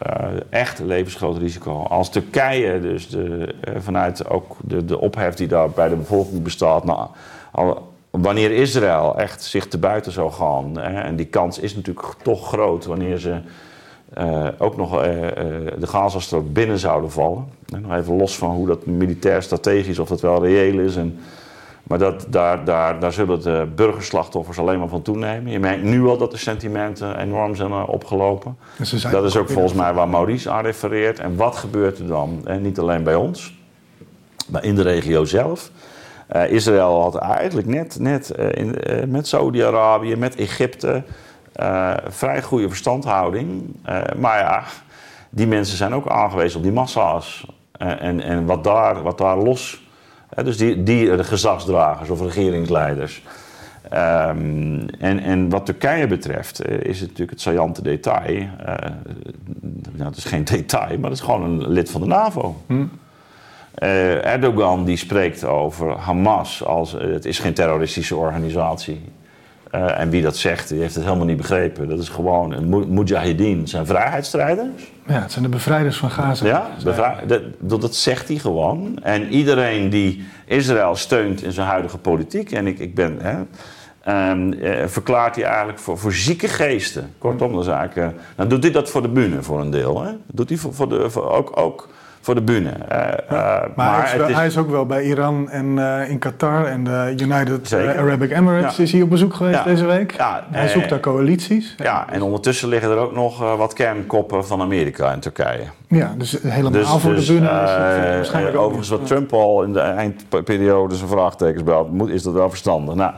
Uh, 0.06 0.26
echt 0.50 0.78
levensgroot 0.78 1.38
risico. 1.38 1.82
Als 1.82 2.10
Turkije 2.10 2.80
dus 2.80 3.08
de, 3.08 3.54
uh, 3.68 3.74
vanuit 3.78 4.28
ook 4.28 4.56
de, 4.60 4.84
de 4.84 5.00
ophef 5.00 5.34
die 5.34 5.48
daar 5.48 5.70
bij 5.70 5.88
de 5.88 5.96
bevolking 5.96 6.42
bestaat, 6.42 6.84
nou, 6.84 7.08
wanneer 8.10 8.50
Israël 8.50 9.18
echt 9.18 9.42
zich 9.42 9.68
te 9.68 9.78
buiten 9.78 10.12
zou 10.12 10.32
gaan, 10.32 10.78
hè, 10.78 11.00
en 11.00 11.16
die 11.16 11.26
kans 11.26 11.58
is 11.58 11.74
natuurlijk 11.74 12.06
toch 12.22 12.48
groot 12.48 12.84
wanneer 12.84 13.18
ze 13.18 13.38
ook 14.58 14.76
nog 14.76 15.02
de 15.78 15.86
Gazastrook 15.86 16.52
binnen 16.52 16.78
zouden 16.78 17.10
vallen. 17.10 17.44
En 17.74 17.80
nog 17.80 17.94
even 17.94 18.16
los 18.16 18.38
van 18.38 18.50
hoe 18.50 18.66
dat 18.66 18.86
militair 18.86 19.42
strategisch, 19.42 19.98
of 19.98 20.08
dat 20.08 20.20
wel 20.20 20.44
reëel 20.44 20.78
is. 20.78 20.96
En, 20.96 21.18
maar 21.84 21.98
dat, 21.98 22.26
daar, 22.28 22.64
daar, 22.64 23.00
daar 23.00 23.12
zullen 23.12 23.42
de 23.42 23.66
burgerslachtoffers 23.74 24.58
alleen 24.58 24.78
maar 24.78 24.88
van 24.88 25.02
toenemen. 25.02 25.52
Je 25.52 25.58
merkt 25.58 25.82
nu 25.82 26.06
al 26.06 26.16
dat 26.16 26.30
de 26.30 26.36
sentimenten 26.36 27.18
enorm 27.18 27.54
zijn 27.54 27.72
opgelopen. 27.72 28.56
dat 29.10 29.24
is 29.24 29.36
ook 29.36 29.50
volgens 29.50 29.74
mij 29.74 29.92
waar 29.92 30.08
Maurice 30.08 30.50
aan 30.50 30.64
refereert. 30.64 31.18
En 31.18 31.36
wat 31.36 31.56
gebeurt 31.56 31.98
er 31.98 32.06
dan? 32.06 32.40
En 32.44 32.62
niet 32.62 32.78
alleen 32.78 33.02
bij 33.02 33.14
ons, 33.14 33.54
maar 34.48 34.64
in 34.64 34.74
de 34.74 34.82
regio 34.82 35.24
zelf. 35.24 35.70
Uh, 36.36 36.50
Israël 36.50 37.02
had 37.02 37.16
eigenlijk 37.16 37.66
net, 37.66 37.98
net 37.98 38.32
uh, 38.38 38.52
in, 38.52 38.74
uh, 38.90 39.04
met 39.04 39.26
Saudi-Arabië, 39.26 40.16
met 40.16 40.36
Egypte, 40.36 41.02
vrij 42.08 42.42
goede 42.42 42.68
verstandhouding. 42.68 43.76
maar 44.16 44.38
ja, 44.38 44.62
die 45.30 45.46
mensen 45.46 45.76
zijn 45.76 45.94
ook 45.94 46.08
aangewezen 46.08 46.56
op 46.56 46.62
die 46.62 46.72
massa's. 46.72 47.46
en 47.78 48.20
en 48.20 48.46
wat, 48.46 48.64
daar, 48.64 49.02
wat 49.02 49.18
daar 49.18 49.36
los. 49.36 49.83
Dus 50.42 50.56
die, 50.56 50.82
die 50.82 51.16
de 51.16 51.24
gezagsdragers 51.24 52.10
of 52.10 52.20
regeringsleiders. 52.20 53.22
Um, 53.84 54.88
en, 54.88 55.18
en 55.18 55.48
wat 55.48 55.66
Turkije 55.66 56.06
betreft 56.06 56.66
is 56.66 57.00
het 57.00 57.08
natuurlijk 57.08 57.30
het 57.30 57.40
saillante 57.40 57.82
detail. 57.82 58.48
nou, 59.92 60.08
het 60.08 60.16
is 60.16 60.24
geen 60.24 60.44
detail, 60.54 60.98
maar 60.98 61.10
het 61.10 61.18
is 61.18 61.24
gewoon 61.24 61.42
een 61.42 61.68
lid 61.68 61.90
van 61.90 62.00
de 62.00 62.06
NAVO. 62.06 62.56
Hm. 62.66 62.84
Uh, 63.82 64.26
Erdogan 64.26 64.84
die 64.84 64.96
spreekt 64.96 65.44
over 65.44 65.98
Hamas 65.98 66.64
als 66.64 66.92
het 66.92 67.24
is 67.24 67.38
geen 67.38 67.54
terroristische 67.54 68.16
organisatie. 68.16 69.00
Uh, 69.74 70.00
en 70.00 70.10
wie 70.10 70.22
dat 70.22 70.36
zegt, 70.36 70.68
die 70.68 70.80
heeft 70.80 70.94
het 70.94 71.04
helemaal 71.04 71.26
niet 71.26 71.36
begrepen. 71.36 71.88
Dat 71.88 71.98
is 71.98 72.08
gewoon 72.08 72.52
een 72.52 72.94
mujahideen, 72.94 73.68
zijn 73.68 73.86
vrijheidsstrijders. 73.86 74.92
Ja, 75.06 75.20
het 75.20 75.32
zijn 75.32 75.44
de 75.44 75.50
bevrijders 75.50 75.96
van 75.96 76.10
Gaza. 76.10 76.46
Ja, 76.46 76.70
dat, 77.26 77.80
dat, 77.80 77.94
zegt 77.94 78.28
hij 78.28 78.36
gewoon. 78.36 78.98
En 79.02 79.28
iedereen 79.28 79.90
die 79.90 80.24
Israël 80.44 80.96
steunt 80.96 81.42
in 81.42 81.52
zijn 81.52 81.66
huidige 81.66 81.98
politiek, 81.98 82.52
en 82.52 82.66
ik, 82.66 82.78
ik 82.78 82.94
ben, 82.94 83.18
hè, 83.20 83.36
um, 84.30 84.54
verklaart 84.88 85.34
hij 85.34 85.44
eigenlijk 85.44 85.78
voor, 85.78 85.98
voor 85.98 86.12
zieke 86.12 86.48
geesten. 86.48 87.14
Kortom, 87.18 87.52
dan, 87.52 87.64
zaken, 87.64 88.14
dan 88.36 88.48
doet 88.48 88.62
hij 88.62 88.72
dat 88.72 88.90
voor 88.90 89.02
de 89.02 89.08
bühne 89.08 89.42
voor 89.42 89.60
een 89.60 89.70
deel. 89.70 90.02
Hè. 90.02 90.10
doet 90.26 90.48
hij 90.48 90.58
voor, 90.58 90.74
voor 90.74 90.88
de, 90.88 91.10
voor 91.10 91.30
ook, 91.30 91.56
ook 91.60 91.88
voor 92.24 92.34
de 92.34 92.42
bühne. 92.42 92.70
Uh, 92.70 92.98
maar, 93.28 93.68
maar 93.74 94.10
hij, 94.10 94.28
is 94.28 94.34
hij, 94.34 94.46
is 94.46 94.56
ook 94.56 94.70
wel 94.70 94.86
bij 94.86 95.02
Iran 95.02 95.50
en 95.50 95.76
uh, 95.76 96.10
in 96.10 96.18
Qatar 96.18 96.64
en 96.64 96.84
de 96.84 97.14
United 97.20 97.72
Arab 97.72 98.20
Emirates 98.20 98.78
is 98.78 98.92
hij 98.92 99.02
op 99.02 99.10
bezoek 99.10 99.34
geweest 99.34 99.64
deze 99.64 99.86
week. 99.86 100.16
Ja, 100.16 100.44
hij 100.50 100.68
zoekt 100.68 100.88
daar 100.88 101.00
coalities. 101.00 101.74
Ja, 101.76 102.06
en 102.10 102.22
ondertussen 102.22 102.68
liggen 102.68 102.90
er 102.90 102.96
ook 102.96 103.14
nog 103.14 103.56
wat 103.56 103.72
kernkoppen 103.72 104.46
van 104.46 104.60
Amerika 104.60 105.12
en 105.12 105.20
Turkije. 105.20 105.64
Ja, 105.88 106.14
dus 106.18 106.38
helemaal 106.42 106.70
dus, 106.70 106.88
voor 106.88 107.10
de 107.10 107.16
dus, 107.16 107.26
bühne 107.26 107.46
is 107.46 107.70
het 107.70 108.14
waarschijnlijk 108.14 108.56
Overigens 108.56 108.88
wat 108.88 109.06
Trump 109.06 109.32
al 109.32 109.62
in 109.62 109.72
de 109.72 109.80
eindperiode 109.80 110.94
zijn 110.94 111.08
vraagtekens 111.08 111.62
bij 111.62 111.84
is 112.06 112.22
dat 112.22 112.32
wel 112.32 112.48
verstandig. 112.48 112.94
Nou, 112.94 113.12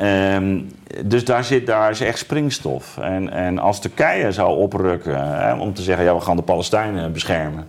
Um, 0.00 0.70
dus 1.04 1.24
daar, 1.24 1.44
zit, 1.44 1.66
daar 1.66 1.90
is 1.90 2.00
echt 2.00 2.18
springstof. 2.18 2.98
En, 2.98 3.30
en 3.30 3.58
als 3.58 3.80
Turkije 3.80 4.32
zou 4.32 4.56
oprukken 4.56 5.36
hè, 5.38 5.54
om 5.54 5.74
te 5.74 5.82
zeggen: 5.82 6.04
ja, 6.04 6.14
we 6.14 6.20
gaan 6.20 6.36
de 6.36 6.42
Palestijnen 6.42 7.12
beschermen. 7.12 7.66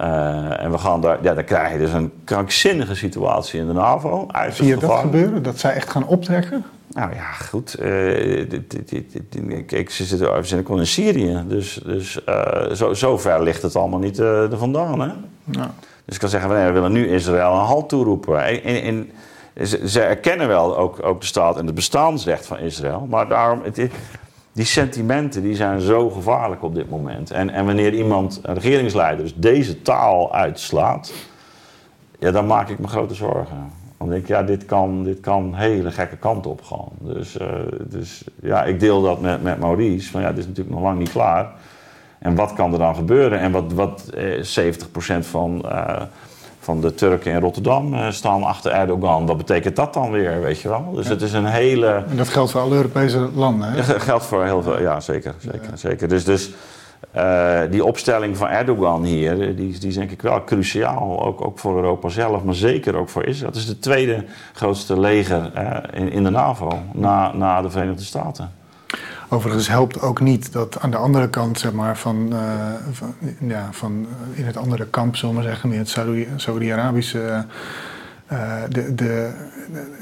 Uh, 0.00 0.62
en 0.62 0.70
we 0.70 0.78
gaan 0.78 1.00
daar, 1.00 1.18
ja, 1.22 1.34
dan 1.34 1.44
krijg 1.44 1.72
je 1.72 1.78
dus 1.78 1.92
een 1.92 2.12
krankzinnige 2.24 2.94
situatie 2.94 3.60
in 3.60 3.66
de 3.66 3.72
NAVO. 3.72 4.26
Zie 4.50 4.66
je 4.66 4.76
dat 4.76 4.98
gebeuren? 4.98 5.42
Dat 5.42 5.58
zij 5.58 5.74
echt 5.74 5.90
gaan 5.90 6.06
optrekken? 6.06 6.64
Nou 6.88 7.14
ja, 7.14 7.32
goed. 7.32 7.74
Kijk, 9.66 9.90
ze 9.90 10.04
zitten 10.04 10.36
even 10.36 10.78
in 10.78 10.86
Syrië. 10.86 11.44
Dus, 11.46 11.80
dus 11.84 12.20
uh, 12.28 12.70
zo, 12.72 12.94
zo 12.94 13.18
ver 13.18 13.42
ligt 13.42 13.62
het 13.62 13.76
allemaal 13.76 13.98
niet 13.98 14.18
er 14.18 14.58
vandaan. 14.58 15.00
Hè? 15.00 15.08
Dus 16.04 16.14
ik 16.14 16.20
kan 16.20 16.28
zeggen, 16.28 16.64
we 16.66 16.70
willen 16.70 16.92
nu 16.92 17.08
Israël 17.08 17.52
een 17.52 17.58
halt 17.58 17.88
toeroepen. 17.88 18.62
En, 18.62 18.82
en, 18.82 19.10
ze, 19.66 19.88
ze, 19.88 20.00
erkennen 20.00 20.48
wel 20.48 20.76
ook, 20.78 21.02
ook 21.02 21.20
de 21.20 21.26
staat 21.26 21.58
en 21.58 21.66
het 21.66 21.74
bestaansrecht 21.74 22.46
van 22.46 22.58
Israël. 22.58 23.06
Maar 23.10 23.28
daarom, 23.28 23.60
het, 23.62 23.90
die 24.52 24.64
sentimenten 24.64 25.42
die 25.42 25.54
zijn 25.54 25.80
zo 25.80 26.10
gevaarlijk 26.10 26.62
op 26.62 26.74
dit 26.74 26.90
moment. 26.90 27.30
En, 27.30 27.50
en 27.50 27.66
wanneer 27.66 27.94
iemand, 27.94 28.40
een 28.42 28.54
regeringsleider, 28.54 29.24
dus 29.24 29.34
deze 29.34 29.82
taal 29.82 30.34
uitslaat, 30.34 31.12
ja, 32.18 32.30
dan 32.30 32.46
maak 32.46 32.68
ik 32.68 32.78
me 32.78 32.88
grote 32.88 33.14
zorgen. 33.14 33.78
Denk 33.98 34.22
ik, 34.22 34.28
ja, 34.28 34.42
dit 34.42 34.64
kan, 34.64 35.02
dit 35.04 35.20
kan 35.20 35.54
hele 35.54 35.90
gekke 35.90 36.16
kant 36.16 36.46
op 36.46 36.62
gaan. 36.62 36.88
Dus, 36.98 37.36
uh, 37.40 37.48
dus 37.84 38.24
ja, 38.42 38.64
ik 38.64 38.80
deel 38.80 39.02
dat 39.02 39.20
met, 39.20 39.42
met 39.42 39.58
Maurice, 39.58 40.10
van 40.10 40.20
ja, 40.20 40.28
dit 40.28 40.38
is 40.38 40.46
natuurlijk 40.46 40.74
nog 40.74 40.84
lang 40.84 40.98
niet 40.98 41.10
klaar. 41.10 41.52
En 42.18 42.34
wat 42.34 42.52
kan 42.52 42.72
er 42.72 42.78
dan 42.78 42.94
gebeuren? 42.94 43.38
En 43.38 43.52
wat, 43.52 43.72
wat 43.72 44.10
eh, 44.14 44.72
70% 45.18 45.18
van... 45.18 45.62
Uh, 45.66 46.02
van 46.70 46.80
de 46.80 46.94
Turken 46.94 47.32
in 47.32 47.40
Rotterdam 47.40 47.94
uh, 47.94 48.10
staan 48.10 48.42
achter 48.42 48.72
Erdogan. 48.72 49.26
Wat 49.26 49.36
betekent 49.36 49.76
dat 49.76 49.94
dan 49.94 50.10
weer, 50.10 50.40
weet 50.40 50.60
je 50.60 50.68
wel? 50.68 50.92
Dus 50.94 51.08
het 51.08 51.22
is 51.22 51.32
een 51.32 51.46
hele... 51.46 52.04
En 52.08 52.16
dat 52.16 52.28
geldt 52.28 52.50
voor 52.50 52.60
alle 52.60 52.74
Europese 52.74 53.28
landen, 53.34 53.72
hè? 53.72 53.76
Dat 53.76 54.02
geldt 54.02 54.24
voor 54.24 54.44
heel 54.44 54.62
veel, 54.62 54.80
ja, 54.80 55.00
zeker. 55.00 55.34
zeker, 55.38 55.70
zeker. 55.74 56.08
Dus, 56.08 56.24
dus 56.24 56.50
uh, 57.16 57.60
die 57.70 57.84
opstelling 57.84 58.36
van 58.36 58.48
Erdogan 58.48 59.04
hier, 59.04 59.36
die, 59.36 59.78
die 59.78 59.88
is 59.88 59.94
denk 59.94 60.10
ik 60.10 60.22
wel 60.22 60.44
cruciaal. 60.44 61.24
Ook, 61.24 61.44
ook 61.44 61.58
voor 61.58 61.76
Europa 61.76 62.08
zelf, 62.08 62.42
maar 62.42 62.54
zeker 62.54 62.96
ook 62.96 63.08
voor 63.08 63.24
Israël. 63.24 63.50
Het 63.50 63.60
is 63.60 63.66
de 63.66 63.78
tweede 63.78 64.24
grootste 64.52 65.00
leger 65.00 65.50
in, 65.92 66.12
in 66.12 66.24
de 66.24 66.30
NAVO, 66.30 66.78
na, 66.92 67.32
na 67.34 67.62
de 67.62 67.70
Verenigde 67.70 68.04
Staten. 68.04 68.59
Overigens 69.32 69.68
helpt 69.68 70.00
ook 70.00 70.20
niet 70.20 70.52
dat 70.52 70.80
aan 70.80 70.90
de 70.90 70.96
andere 70.96 71.28
kant, 71.28 71.58
zeg 71.58 71.72
maar, 71.72 71.96
van, 71.96 72.28
uh, 72.32 72.38
van 72.92 73.14
ja, 73.38 73.68
van 73.70 74.06
in 74.34 74.44
het 74.44 74.56
andere 74.56 74.86
kamp, 74.86 75.16
zullen 75.16 75.34
we 75.34 75.40
maar 75.40 75.50
zeggen, 75.50 75.72
in 75.72 75.78
het 75.78 75.96
Saudi-Arabische. 76.36 77.44
Uh, 78.32 78.38
de, 78.68 78.94
de, 78.94 79.30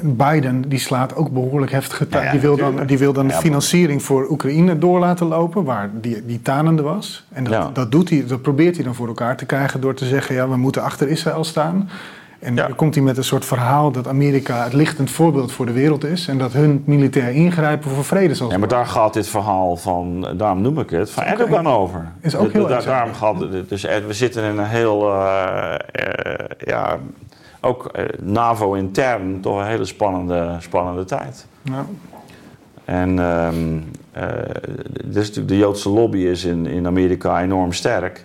Biden 0.02 0.68
die 0.68 0.78
slaat 0.78 1.14
ook 1.14 1.30
behoorlijk 1.30 1.72
heftig 1.72 2.06
ja, 2.10 2.30
die 2.30 2.40
wil 2.40 2.56
dan, 2.56 2.86
die 2.86 2.98
wil 2.98 3.12
dan 3.12 3.28
de 3.28 3.34
financiering 3.34 4.02
voor 4.02 4.30
Oekraïne 4.30 4.78
door 4.78 4.98
laten 4.98 5.26
lopen, 5.26 5.64
waar 5.64 5.90
die, 5.92 6.26
die 6.26 6.42
tanende 6.42 6.82
was. 6.82 7.26
En 7.32 7.44
dat, 7.44 7.74
dat, 7.74 7.92
doet 7.92 8.10
hij, 8.10 8.24
dat 8.26 8.42
probeert 8.42 8.74
hij 8.74 8.84
dan 8.84 8.94
voor 8.94 9.08
elkaar 9.08 9.36
te 9.36 9.46
krijgen 9.46 9.80
door 9.80 9.94
te 9.94 10.04
zeggen: 10.04 10.34
ja, 10.34 10.48
we 10.48 10.56
moeten 10.56 10.82
achter 10.82 11.08
Israël 11.08 11.44
staan. 11.44 11.88
En 12.39 12.55
dan 12.55 12.74
komt 12.74 12.95
hij 12.95 13.05
met 13.05 13.16
een 13.16 13.24
soort 13.24 13.45
verhaal 13.45 13.93
dat 13.93 14.09
Amerika 14.09 14.64
het 14.64 14.72
lichtend 14.72 15.11
voorbeeld 15.11 15.53
voor 15.53 15.66
de 15.66 15.72
wereld 15.72 16.05
is. 16.05 16.28
En 16.28 16.39
dat 16.39 16.53
hun 16.53 16.82
militair 16.86 17.30
ingrijpen 17.30 17.91
voor 17.91 18.05
vrede 18.05 18.34
zal 18.34 18.51
Ja, 18.51 18.59
maar 18.59 18.68
daar 18.68 18.86
gaat 18.86 19.14
dit 19.14 19.28
verhaal 19.28 19.76
van, 19.76 20.28
daarom 20.36 20.61
noem 20.61 20.78
ik 20.78 20.91
het, 20.91 21.11
van 21.11 21.22
Erdogan 21.22 21.66
over. 21.66 22.12
Is 22.20 22.36
ook 22.36 22.53
heel 22.53 22.70
erg. 22.70 22.84
Daarom 22.84 23.14
gaat 23.14 23.68
dus 23.68 23.82
we 23.82 24.12
zitten 24.12 24.45
in 24.45 24.59
een 24.59 24.66
heel, 24.66 25.14
uh, 25.14 25.74
uh, 25.74 26.34
ja, 26.59 26.99
ook 27.61 27.91
uh, 27.99 28.05
NAVO-intern 28.20 29.41
toch 29.41 29.59
een 29.59 29.66
hele 29.66 29.84
spannende, 29.84 30.57
spannende 30.59 31.05
tijd. 31.05 31.47
Ja. 31.62 31.86
En 32.84 33.18
um, 33.18 33.91
dus 35.05 35.26
natuurlijk 35.26 35.49
de 35.49 35.59
Joodse 35.59 35.89
lobby 35.89 36.18
is 36.18 36.45
in, 36.45 36.66
in 36.66 36.86
Amerika 36.86 37.43
enorm 37.43 37.72
sterk. 37.72 38.24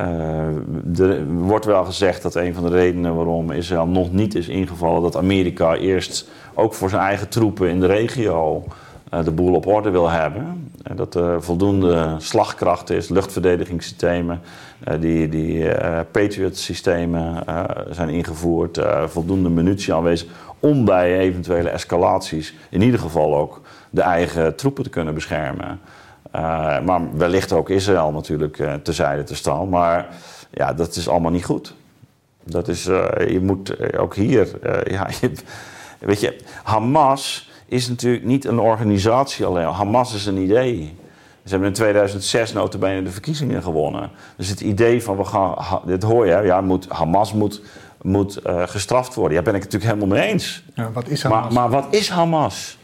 Uh, 0.00 0.98
er 0.98 1.26
wordt 1.26 1.64
wel 1.64 1.84
gezegd 1.84 2.22
dat 2.22 2.34
een 2.34 2.54
van 2.54 2.62
de 2.62 2.70
redenen 2.70 3.14
waarom 3.14 3.50
Israël 3.50 3.86
nog 3.86 4.12
niet 4.12 4.34
is 4.34 4.48
ingevallen, 4.48 5.02
dat 5.02 5.16
Amerika 5.16 5.74
eerst 5.74 6.28
ook 6.54 6.74
voor 6.74 6.90
zijn 6.90 7.02
eigen 7.02 7.28
troepen 7.28 7.68
in 7.68 7.80
de 7.80 7.86
regio 7.86 8.64
uh, 9.14 9.24
de 9.24 9.30
boel 9.30 9.54
op 9.54 9.66
orde 9.66 9.90
wil 9.90 10.10
hebben. 10.10 10.70
En 10.82 10.96
dat 10.96 11.14
er 11.14 11.42
voldoende 11.42 12.14
slagkracht 12.18 12.90
is, 12.90 13.08
luchtverdedigingssystemen, 13.08 14.40
die, 15.00 15.28
die 15.28 15.68
Patriot-systemen 16.10 17.44
zijn 17.90 18.08
ingevoerd, 18.08 18.80
voldoende 19.06 19.48
munitie 19.48 19.94
aanwezig 19.94 20.28
om 20.60 20.84
bij 20.84 21.18
eventuele 21.18 21.68
escalaties 21.68 22.54
in 22.70 22.82
ieder 22.82 23.00
geval 23.00 23.36
ook 23.36 23.60
de 23.90 24.00
eigen 24.00 24.56
troepen 24.56 24.84
te 24.84 24.90
kunnen 24.90 25.14
beschermen. 25.14 25.80
Uh, 26.36 26.80
maar 26.80 27.16
wellicht 27.16 27.52
ook 27.52 27.70
Israël 27.70 28.12
natuurlijk 28.12 28.58
uh, 28.58 28.74
terzijde 28.74 29.22
te 29.22 29.34
staan. 29.34 29.68
Maar 29.68 30.06
ja, 30.50 30.72
dat 30.72 30.96
is 30.96 31.08
allemaal 31.08 31.30
niet 31.30 31.44
goed. 31.44 31.74
Dat 32.44 32.68
is, 32.68 32.86
uh, 32.86 33.04
je 33.28 33.40
moet 33.40 33.96
ook 33.96 34.14
hier, 34.14 34.48
ja, 34.90 35.08
je, 35.20 35.30
weet 35.98 36.20
je, 36.20 36.36
Hamas 36.62 37.50
is 37.66 37.88
natuurlijk 37.88 38.24
niet 38.24 38.44
een 38.44 38.58
organisatie 38.58 39.44
alleen. 39.44 39.66
Hamas 39.66 40.14
is 40.14 40.26
een 40.26 40.36
idee. 40.36 40.94
Ze 41.44 41.50
hebben 41.50 41.68
in 41.68 41.74
2006 41.74 42.52
notabene 42.52 43.02
de 43.02 43.10
verkiezingen 43.10 43.62
gewonnen. 43.62 44.10
Dus 44.36 44.48
het 44.48 44.60
idee 44.60 45.02
van 45.02 45.16
we 45.16 45.24
gaan, 45.24 45.80
dit 45.84 46.02
hoor 46.02 46.26
je, 46.26 46.42
ja, 46.42 46.60
moet, 46.60 46.88
Hamas 46.88 47.32
moet, 47.32 47.62
moet 48.02 48.40
gestraft 48.44 49.14
worden. 49.14 49.36
Ja, 49.36 49.42
ben 49.42 49.54
ik 49.54 49.62
het 49.62 49.72
natuurlijk 49.72 50.00
helemaal 50.00 50.18
mee 50.18 50.32
eens. 50.32 50.64
Ja, 50.74 50.90
wat 50.92 51.08
is 51.08 51.22
Hamas? 51.22 51.42
Maar, 51.42 51.52
maar 51.52 51.82
wat 51.82 51.94
is 51.94 52.08
Hamas? 52.08 52.78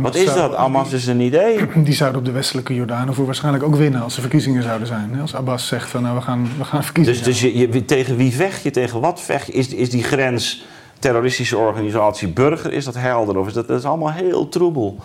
Wat 0.00 0.14
is 0.14 0.34
dat? 0.34 0.54
Hamas 0.54 0.92
is 0.92 1.06
een 1.06 1.20
idee. 1.20 1.66
Die 1.84 1.94
zouden 1.94 2.18
op 2.18 2.26
de 2.26 2.32
westelijke 2.32 2.74
Jordaan 2.74 3.14
voor 3.14 3.24
waarschijnlijk 3.24 3.64
ook 3.64 3.74
winnen 3.74 4.02
als 4.02 4.14
er 4.14 4.20
verkiezingen 4.20 4.62
zouden 4.62 4.86
zijn. 4.86 5.20
Als 5.20 5.34
Abbas 5.34 5.66
zegt 5.66 5.90
van 5.90 6.02
nou 6.02 6.16
we 6.16 6.22
gaan, 6.22 6.48
we 6.58 6.64
gaan 6.64 6.84
verkiezingen. 6.84 7.24
Dus, 7.24 7.40
dus 7.40 7.52
je, 7.52 7.72
je, 7.72 7.84
tegen 7.84 8.16
wie 8.16 8.34
vecht 8.34 8.62
je? 8.62 8.70
Tegen 8.70 9.00
wat 9.00 9.20
vecht 9.20 9.46
je? 9.46 9.52
Is, 9.52 9.68
is 9.68 9.90
die 9.90 10.02
grens 10.02 10.64
terroristische 10.98 11.56
organisatie 11.56 12.28
burger? 12.28 12.72
Is 12.72 12.84
dat 12.84 12.94
helder? 12.94 13.38
Of 13.38 13.46
is 13.46 13.52
dat, 13.52 13.66
dat 13.68 13.78
is 13.78 13.84
allemaal 13.84 14.12
heel 14.12 14.48
troebel? 14.48 14.96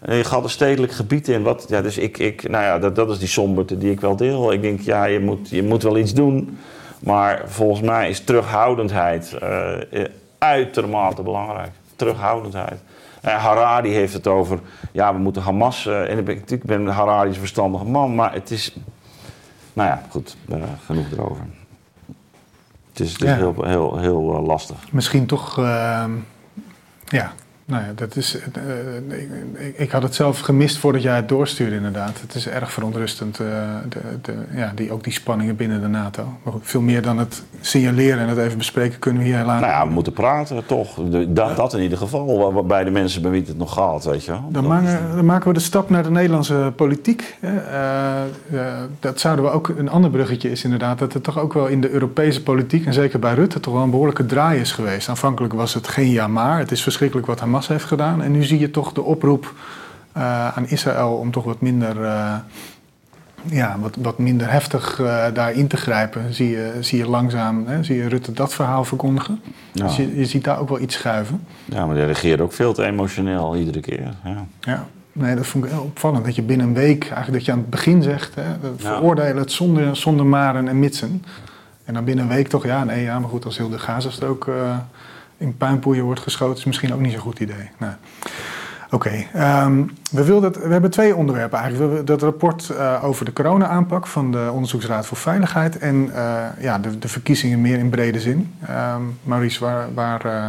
En 0.00 0.16
je 0.16 0.24
gaat 0.24 0.44
een 0.44 0.50
stedelijk 0.50 0.92
gebied 0.92 1.28
in. 1.28 1.42
Wat, 1.42 1.66
ja, 1.68 1.82
dus 1.82 1.98
ik, 1.98 2.18
ik, 2.18 2.48
nou 2.48 2.64
ja, 2.64 2.78
dat, 2.78 2.96
dat 2.96 3.10
is 3.10 3.18
die 3.18 3.28
somberte 3.28 3.78
die 3.78 3.90
ik 3.90 4.00
wel 4.00 4.16
deel. 4.16 4.52
Ik 4.52 4.62
denk, 4.62 4.80
ja, 4.80 5.04
je 5.04 5.20
moet, 5.20 5.48
je 5.48 5.62
moet 5.62 5.82
wel 5.82 5.98
iets 5.98 6.14
doen. 6.14 6.58
Maar 6.98 7.42
volgens 7.46 7.80
mij 7.80 8.08
is 8.08 8.20
terughoudendheid 8.20 9.36
uh, 9.42 10.04
uitermate 10.38 11.22
belangrijk. 11.22 11.70
Terughoudendheid. 11.96 12.80
En 13.20 13.38
Harari 13.38 13.92
heeft 13.92 14.12
het 14.12 14.26
over, 14.26 14.60
ja, 14.92 15.14
we 15.14 15.18
moeten 15.18 15.42
Hamas. 15.42 15.86
En 15.86 16.28
ik 16.28 16.62
ben 16.62 16.86
Harari 16.86 17.28
een 17.28 17.34
verstandige 17.34 17.84
man, 17.84 18.14
maar 18.14 18.32
het 18.32 18.50
is. 18.50 18.76
Nou 19.72 19.88
ja, 19.88 20.02
goed, 20.10 20.36
genoeg 20.84 21.10
erover. 21.12 21.44
Het 22.88 23.00
is, 23.00 23.12
het 23.12 23.22
is 23.22 23.34
heel, 23.34 23.64
heel, 23.64 23.98
heel 23.98 24.42
lastig. 24.46 24.76
Misschien 24.92 25.26
toch, 25.26 25.58
ehm, 25.58 26.10
ja, 27.04 27.32
nou 27.68 27.84
ja, 27.84 27.92
dat 27.94 28.16
is, 28.16 28.36
uh, 28.36 29.66
ik, 29.66 29.78
ik, 29.78 29.90
had 29.90 30.02
het 30.02 30.14
zelf 30.14 30.40
gemist 30.40 30.78
voordat 30.78 31.02
jij 31.02 31.16
het 31.16 31.28
doorstuurde 31.28 31.76
inderdaad. 31.76 32.20
Het 32.20 32.34
is 32.34 32.48
erg 32.48 32.72
verontrustend, 32.72 33.40
uh, 33.40 33.46
de, 33.88 34.00
de, 34.22 34.34
ja, 34.54 34.72
die, 34.74 34.92
ook 34.92 35.04
die 35.04 35.12
spanningen 35.12 35.56
binnen 35.56 35.80
de 35.80 35.86
NATO. 35.86 36.24
Maar 36.42 36.52
goed, 36.52 36.62
veel 36.64 36.80
meer 36.80 37.02
dan 37.02 37.18
het 37.18 37.42
signaleren 37.60 38.18
en 38.18 38.28
het 38.28 38.38
even 38.38 38.58
bespreken 38.58 38.98
kunnen 38.98 39.22
we 39.22 39.28
hier 39.28 39.38
helaas... 39.38 39.60
Nou 39.60 39.72
ja, 39.72 39.86
we 39.86 39.92
moeten 39.92 40.12
praten 40.12 40.66
toch. 40.66 40.94
Dat, 41.28 41.56
dat 41.56 41.74
in 41.74 41.82
ieder 41.82 41.98
geval, 41.98 42.52
waarbij 42.52 42.84
de 42.84 42.90
mensen 42.90 43.22
bij 43.22 43.30
wie 43.30 43.44
het 43.46 43.58
nog 43.58 43.72
gaat, 43.72 44.04
weet 44.04 44.24
je 44.24 44.34
Dan, 44.48 44.66
maken, 44.66 45.14
dan 45.14 45.24
maken 45.24 45.48
we 45.48 45.54
de 45.54 45.60
stap 45.60 45.90
naar 45.90 46.02
de 46.02 46.10
Nederlandse 46.10 46.72
politiek. 46.76 47.36
Uh, 47.40 47.50
dat 49.00 49.20
zouden 49.20 49.44
we 49.44 49.50
ook, 49.50 49.68
een 49.68 49.90
ander 49.90 50.10
bruggetje 50.10 50.50
is 50.50 50.64
inderdaad, 50.64 50.98
dat 50.98 51.12
het 51.12 51.22
toch 51.22 51.38
ook 51.38 51.52
wel 51.52 51.66
in 51.66 51.80
de 51.80 51.90
Europese 51.90 52.42
politiek, 52.42 52.86
en 52.86 52.92
zeker 52.92 53.18
bij 53.18 53.34
Rutte, 53.34 53.60
toch 53.60 53.74
wel 53.74 53.82
een 53.82 53.90
behoorlijke 53.90 54.26
draai 54.26 54.60
is 54.60 54.72
geweest. 54.72 55.08
Aanvankelijk 55.08 55.52
was 55.52 55.74
het 55.74 55.88
geen 55.88 56.10
ja 56.10 56.28
maar, 56.28 56.58
het 56.58 56.70
is 56.70 56.82
verschrikkelijk 56.82 57.26
wat 57.26 57.40
Hamas 57.40 57.57
heeft 57.66 57.84
gedaan. 57.84 58.22
En 58.22 58.32
nu 58.32 58.44
zie 58.44 58.58
je 58.58 58.70
toch 58.70 58.92
de 58.92 59.02
oproep 59.02 59.54
uh, 60.16 60.48
aan 60.48 60.68
Israël 60.68 61.12
om 61.12 61.30
toch 61.30 61.44
wat 61.44 61.60
minder, 61.60 61.96
uh, 61.96 62.34
ja, 63.42 63.76
wat, 63.80 63.96
wat 64.00 64.18
minder 64.18 64.50
heftig 64.50 64.98
uh, 64.98 65.24
daarin 65.34 65.68
te 65.68 65.76
grijpen. 65.76 66.34
Zie 66.34 66.50
je, 66.50 66.72
zie 66.80 66.98
je 66.98 67.08
langzaam, 67.08 67.66
hè, 67.66 67.82
zie 67.82 67.96
je 67.96 68.08
Rutte 68.08 68.32
dat 68.32 68.54
verhaal 68.54 68.84
verkondigen. 68.84 69.40
Ja. 69.72 69.84
Dus 69.84 69.96
je, 69.96 70.16
je 70.16 70.26
ziet 70.26 70.44
daar 70.44 70.58
ook 70.58 70.68
wel 70.68 70.80
iets 70.80 70.94
schuiven. 70.94 71.46
Ja, 71.64 71.86
maar 71.86 71.94
die 71.94 72.04
reageert 72.04 72.40
ook 72.40 72.52
veel 72.52 72.72
te 72.72 72.84
emotioneel 72.84 73.56
iedere 73.56 73.80
keer. 73.80 74.14
Ja. 74.24 74.46
ja. 74.60 74.86
Nee, 75.12 75.36
dat 75.36 75.46
vond 75.46 75.64
ik 75.64 75.70
heel 75.70 75.82
opvallend. 75.82 76.24
Dat 76.24 76.34
je 76.34 76.42
binnen 76.42 76.66
een 76.66 76.74
week, 76.74 77.02
eigenlijk 77.02 77.32
dat 77.32 77.44
je 77.44 77.52
aan 77.52 77.58
het 77.58 77.70
begin 77.70 78.02
zegt, 78.02 78.34
hè, 78.34 78.70
veroordelen 78.76 79.36
het 79.36 79.52
zonder, 79.52 79.96
zonder 79.96 80.26
maren 80.26 80.68
en 80.68 80.78
mitsen. 80.78 81.24
En 81.84 81.94
dan 81.94 82.04
binnen 82.04 82.24
een 82.24 82.30
week 82.30 82.48
toch, 82.48 82.64
ja, 82.64 82.84
nee, 82.84 83.02
ja, 83.02 83.18
maar 83.18 83.28
goed, 83.28 83.44
als 83.44 83.58
heel 83.58 83.68
de 83.68 83.78
Gazastrook 83.78 84.46
uh, 84.46 84.76
in 85.38 85.56
puinpoeien 85.56 86.04
wordt 86.04 86.20
geschoten, 86.20 86.56
is 86.56 86.64
misschien 86.64 86.94
ook 86.94 87.00
niet 87.00 87.12
zo'n 87.12 87.20
goed 87.20 87.40
idee. 87.40 87.70
Nou. 87.78 87.92
Oké, 88.90 89.24
okay. 89.32 89.64
um, 89.64 89.90
we, 90.10 90.24
we 90.40 90.68
hebben 90.68 90.90
twee 90.90 91.16
onderwerpen 91.16 91.58
eigenlijk. 91.58 91.90
We 91.90 91.96
hebben 91.96 92.16
dat 92.16 92.22
rapport 92.22 92.68
uh, 92.72 93.04
over 93.04 93.24
de 93.24 93.32
corona-aanpak 93.32 94.06
van 94.06 94.32
de 94.32 94.50
Onderzoeksraad 94.52 95.06
voor 95.06 95.16
Veiligheid 95.16 95.78
en 95.78 95.94
uh, 96.14 96.44
ja, 96.60 96.78
de, 96.78 96.98
de, 96.98 97.08
verkiezingen 97.08 97.60
meer 97.60 97.78
in 97.78 97.88
brede 97.88 98.20
zin. 98.20 98.54
Um, 98.96 99.18
Maurice, 99.22 99.60
waar, 99.60 99.88
waar, 99.94 100.26
uh, 100.26 100.46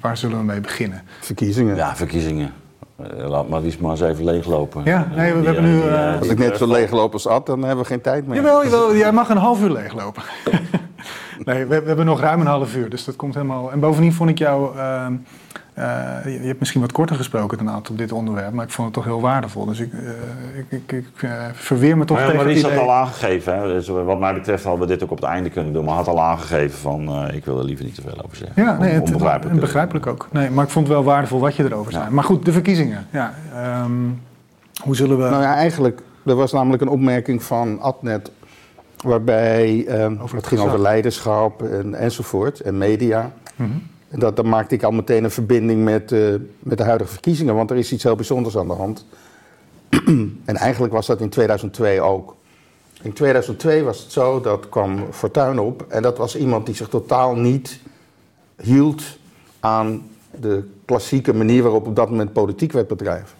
waar 0.00 0.16
zullen 0.16 0.38
we 0.38 0.44
mee 0.44 0.60
beginnen? 0.60 1.02
Verkiezingen. 1.20 1.76
Ja, 1.76 1.96
verkiezingen. 1.96 2.52
Laat 3.16 3.48
Maurice 3.48 3.78
maar 3.80 3.90
eens 3.90 4.00
even 4.00 4.24
leeglopen. 4.24 4.84
Ja, 4.84 5.08
nee, 5.16 5.32
we, 5.32 5.38
die, 5.38 5.48
hebben 5.48 5.64
nu... 5.64 5.90
Als 6.18 6.28
ik 6.28 6.38
net 6.38 6.56
zo 6.56 6.66
leegloop 6.66 7.12
als 7.12 7.26
Ad, 7.26 7.46
dan 7.46 7.62
hebben 7.62 7.84
we 7.84 7.90
geen 7.90 8.00
tijd 8.00 8.26
meer. 8.26 8.36
Jawel, 8.36 8.64
jawel 8.64 8.96
jij 8.96 9.12
mag 9.12 9.28
een 9.28 9.36
half 9.36 9.62
uur 9.62 9.70
leeglopen. 9.70 10.22
nee, 11.44 11.66
we, 11.66 11.80
we, 11.80 11.86
hebben 11.86 12.06
nog 12.06 12.20
ruim 12.20 12.40
een 12.40 12.46
half 12.46 12.76
uur, 12.76 12.90
dus 12.90 13.04
dat 13.04 13.16
komt 13.16 13.34
helemaal... 13.34 13.72
En 13.72 13.80
bovendien 13.80 14.12
vond 14.12 14.30
ik 14.30 14.38
jou... 14.38 14.76
Uh, 14.76 15.06
uh, 15.78 15.84
je, 16.24 16.30
je 16.30 16.46
hebt 16.46 16.58
misschien 16.58 16.80
wat 16.80 16.92
korter 16.92 17.16
gesproken 17.16 17.58
dan 17.58 17.70
aantal 17.70 17.92
op 17.92 17.98
dit 17.98 18.12
onderwerp, 18.12 18.52
maar 18.52 18.64
ik 18.64 18.70
vond 18.70 18.86
het 18.86 18.96
toch 18.96 19.04
heel 19.04 19.20
waardevol. 19.20 19.64
Dus 19.64 19.80
ik, 19.80 19.92
uh, 19.92 20.00
ik, 20.58 20.66
ik, 20.68 20.92
ik 20.92 21.22
uh, 21.22 21.30
verweer 21.52 21.96
me 21.96 22.04
toch 22.04 22.16
maar, 22.16 22.26
tegen 22.26 22.44
Maar 22.44 22.54
die 22.54 22.62
had 22.62 22.78
al 22.78 22.92
aangegeven, 22.92 23.58
hè? 23.58 23.68
Dus 23.68 23.88
wat 23.88 24.18
mij 24.18 24.34
betreft 24.34 24.64
hadden 24.64 24.86
we 24.86 24.92
dit 24.94 25.02
ook 25.02 25.10
op 25.10 25.16
het 25.16 25.26
einde 25.26 25.50
kunnen 25.50 25.72
doen, 25.72 25.84
maar 25.84 25.94
had 25.94 26.08
al 26.08 26.20
aangegeven 26.20 26.78
van 26.78 27.28
ik 27.32 27.44
wil 27.44 27.58
er 27.58 27.64
liever 27.64 27.84
niet 27.84 27.94
te 27.94 28.02
veel 28.02 28.24
over 28.24 28.36
zeggen. 28.36 28.62
Ja, 28.62 28.78
nee, 28.78 28.92
het, 28.92 29.04
onbegrijpelijk. 29.04 29.60
begrijpelijk 29.60 30.06
ook. 30.06 30.28
Nee, 30.32 30.50
maar 30.50 30.64
ik 30.64 30.70
vond 30.70 30.86
het 30.86 30.96
wel 30.96 31.04
waardevol 31.04 31.40
wat 31.40 31.56
je 31.56 31.64
erover 31.64 31.92
zei. 31.92 32.04
Ja. 32.04 32.10
Maar 32.10 32.24
goed, 32.24 32.44
de 32.44 32.52
verkiezingen. 32.52 33.06
Ja, 33.10 33.34
um, 33.84 34.22
hoe 34.82 34.96
zullen 34.96 35.16
we... 35.18 35.30
Nou 35.30 35.42
ja, 35.42 35.54
eigenlijk, 35.54 36.02
er 36.26 36.34
was 36.34 36.52
namelijk 36.52 36.82
een 36.82 36.88
opmerking 36.88 37.42
van 37.42 37.80
Adnet 37.80 38.30
waarbij 39.06 39.86
um, 40.02 40.18
over 40.22 40.36
het 40.36 40.46
ging 40.46 40.60
over 40.60 40.80
leiderschap 40.80 41.62
en, 41.62 41.94
enzovoort 41.94 42.60
en 42.60 42.78
media. 42.78 43.32
Mm 43.56 43.66
-hmm. 43.66 43.82
En 44.08 44.18
dat, 44.18 44.36
dan 44.36 44.48
maakte 44.48 44.74
ik 44.74 44.82
al 44.82 44.90
meteen 44.90 45.24
een 45.24 45.30
verbinding 45.30 45.84
met, 45.84 46.12
uh, 46.12 46.34
met 46.58 46.78
de 46.78 46.84
huidige 46.84 47.12
verkiezingen, 47.12 47.54
want 47.54 47.70
er 47.70 47.76
is 47.76 47.92
iets 47.92 48.02
heel 48.02 48.16
bijzonders 48.16 48.56
aan 48.56 48.68
de 48.68 48.74
hand. 48.74 49.04
en 50.44 50.56
eigenlijk 50.56 50.92
was 50.92 51.06
dat 51.06 51.20
in 51.20 51.28
2002 51.28 52.00
ook. 52.00 52.34
In 53.02 53.12
2002 53.12 53.82
was 53.82 53.98
het 53.98 54.12
zo, 54.12 54.40
dat 54.40 54.68
kwam 54.68 55.06
Fortuyn 55.12 55.58
op 55.58 55.84
en 55.88 56.02
dat 56.02 56.18
was 56.18 56.36
iemand 56.36 56.66
die 56.66 56.74
zich 56.74 56.88
totaal 56.88 57.34
niet 57.34 57.80
hield 58.62 59.02
aan 59.60 60.02
de 60.40 60.68
klassieke 60.84 61.34
manier 61.34 61.62
waarop 61.62 61.86
op 61.86 61.96
dat 61.96 62.10
moment 62.10 62.32
politiek 62.32 62.72
werd 62.72 62.88
bedreven. 62.88 63.36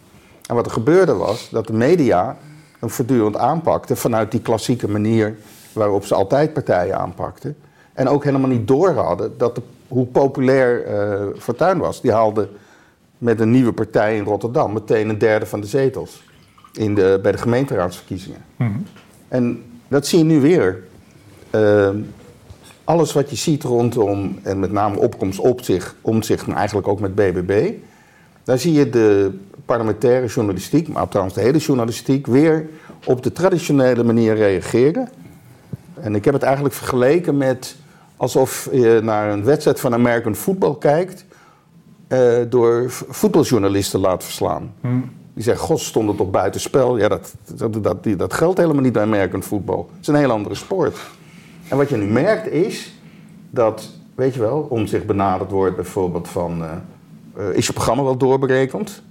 En 0.47 0.55
wat 0.55 0.67
er 0.67 0.73
gebeurde 0.73 1.15
was 1.15 1.49
dat 1.51 1.67
de 1.67 1.73
media 1.73 2.37
hem 2.79 2.91
voortdurend 2.91 3.37
aanpakte 3.37 3.97
vanuit 3.97 4.31
die 4.31 4.41
klassieke 4.41 4.89
manier 4.89 5.37
waarop 5.77 6.05
ze 6.05 6.15
altijd 6.15 6.53
partijen 6.53 6.99
aanpakten. 6.99 7.57
En 7.93 8.09
ook 8.09 8.25
helemaal 8.25 8.49
niet 8.49 8.69
door 8.69 8.91
hadden 8.91 9.33
dat 9.39 9.55
de, 9.55 9.63
hoe 9.89 10.07
populair 10.07 10.87
uh, 10.89 11.27
Fortuyn 11.39 11.79
was. 11.79 12.01
Die 12.01 12.13
haalde 12.13 12.49
met 13.19 13.41
een 13.41 13.51
nieuwe 13.51 13.73
partij 13.73 14.17
in 14.17 14.25
Rotterdam 14.25 14.73
meteen 14.73 15.09
een 15.09 15.19
derde 15.19 15.47
van 15.47 15.61
de 15.61 15.67
zetels 15.67 16.23
in 16.73 16.95
de, 16.95 17.19
bij 17.23 17.33
de 17.33 17.39
gemeenteraadsverkiezingen. 17.39 18.45
Mm 18.57 18.67
-hmm. 18.67 18.87
En 19.29 19.63
dat 19.89 20.07
zie 20.07 20.19
je 20.19 20.25
nu 20.25 20.41
weer. 20.41 20.83
Uh, 21.51 21.89
alles 22.85 23.13
wat 23.13 23.31
je 23.31 23.37
ziet 23.37 23.63
rondom, 23.63 24.39
en 24.43 24.59
met 24.59 24.73
name 24.73 24.99
opkomst 24.99 25.39
op 25.39 25.63
zich, 25.63 25.95
om 26.01 26.23
zich, 26.23 26.47
maar 26.47 26.57
eigenlijk 26.57 26.89
ook 26.89 27.01
met 27.01 27.15
BBB, 27.15 27.73
daar 28.45 28.59
zie 28.59 28.73
je 28.73 28.91
de 28.91 29.39
parlementaire 29.65 30.27
journalistiek, 30.27 30.89
maar 30.89 31.09
trouwens 31.09 31.37
de 31.37 31.43
hele 31.43 31.59
journalistiek, 31.59 32.27
weer 32.27 32.69
op 33.05 33.23
de 33.23 33.33
traditionele 33.33 34.05
manier 34.05 34.35
reageren. 34.35 35.09
En 36.01 36.15
ik 36.15 36.25
heb 36.25 36.35
het 36.35 36.43
eigenlijk 36.43 36.75
vergeleken 36.75 37.37
met 37.37 37.77
alsof 38.17 38.69
je 38.73 39.01
naar 39.03 39.31
een 39.31 39.45
wedstrijd 39.45 39.81
van 39.81 39.93
American 39.93 40.35
Football 40.35 40.77
kijkt, 40.79 41.25
uh, 42.09 42.39
door 42.49 42.85
voetbaljournalisten 42.91 44.01
laat 44.01 44.25
verslaan. 44.25 44.73
Hmm. 44.81 45.11
Die 45.35 45.45
zeggen, 45.45 45.65
god, 45.65 45.81
stond 45.81 46.09
het 46.09 46.21
op 46.21 46.33
buitenspel. 46.33 46.99
Ja, 46.99 47.09
dat, 47.09 47.35
dat, 47.57 47.83
dat, 47.83 48.05
dat 48.17 48.35
geldt 48.35 48.59
helemaal 48.59 48.83
niet 48.83 48.93
bij 48.93 49.03
American 49.03 49.43
Football. 49.43 49.79
Het 49.79 50.01
is 50.01 50.07
een 50.07 50.15
heel 50.15 50.31
andere 50.31 50.55
sport. 50.55 50.99
En 51.69 51.77
wat 51.77 51.89
je 51.89 51.97
nu 51.97 52.07
merkt 52.07 52.51
is 52.51 52.95
dat, 53.51 53.91
weet 54.15 54.35
je 54.35 54.41
wel, 54.41 54.67
om 54.69 54.87
zich 54.87 55.05
benaderd 55.05 55.51
wordt 55.51 55.77
bijvoorbeeld 55.77 56.29
van... 56.29 56.63
Uh, 56.63 56.71
uh, 57.39 57.57
is 57.57 57.67
je 57.67 57.73
programma 57.73 58.03
wel 58.03 58.17
doorberekend? 58.17 59.03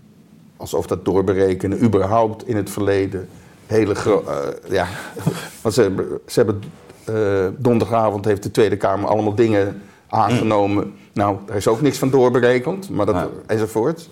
Alsof 0.58 0.88
dat 0.88 1.06
doorberekenen 1.06 1.84
überhaupt 1.84 2.48
in 2.48 2.56
het 2.56 2.70
verleden 2.70 3.30
hele 3.66 3.95
grote... 3.95 4.55
Uh, 4.66 4.72
ja, 4.72 4.88
want 5.61 5.76
ze, 5.76 6.18
ze 6.28 6.43
hebben... 6.43 6.63
donderdagavond 7.57 8.26
heeft 8.26 8.43
de 8.43 8.51
Tweede 8.51 8.78
Kamer 8.78 9.09
allemaal 9.09 9.36
dingen 9.36 9.82
aangenomen. 10.09 10.93
Nou, 11.13 11.38
daar 11.45 11.55
is 11.55 11.68
ook 11.68 11.82
niks 11.82 11.97
van 11.97 12.09
doorberekend, 12.09 12.89
maar 12.89 13.05
dat, 13.05 13.16
ja. 13.16 13.30
enzovoort. 13.47 14.09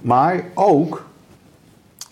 Maar 0.00 0.44
ook 0.54 1.04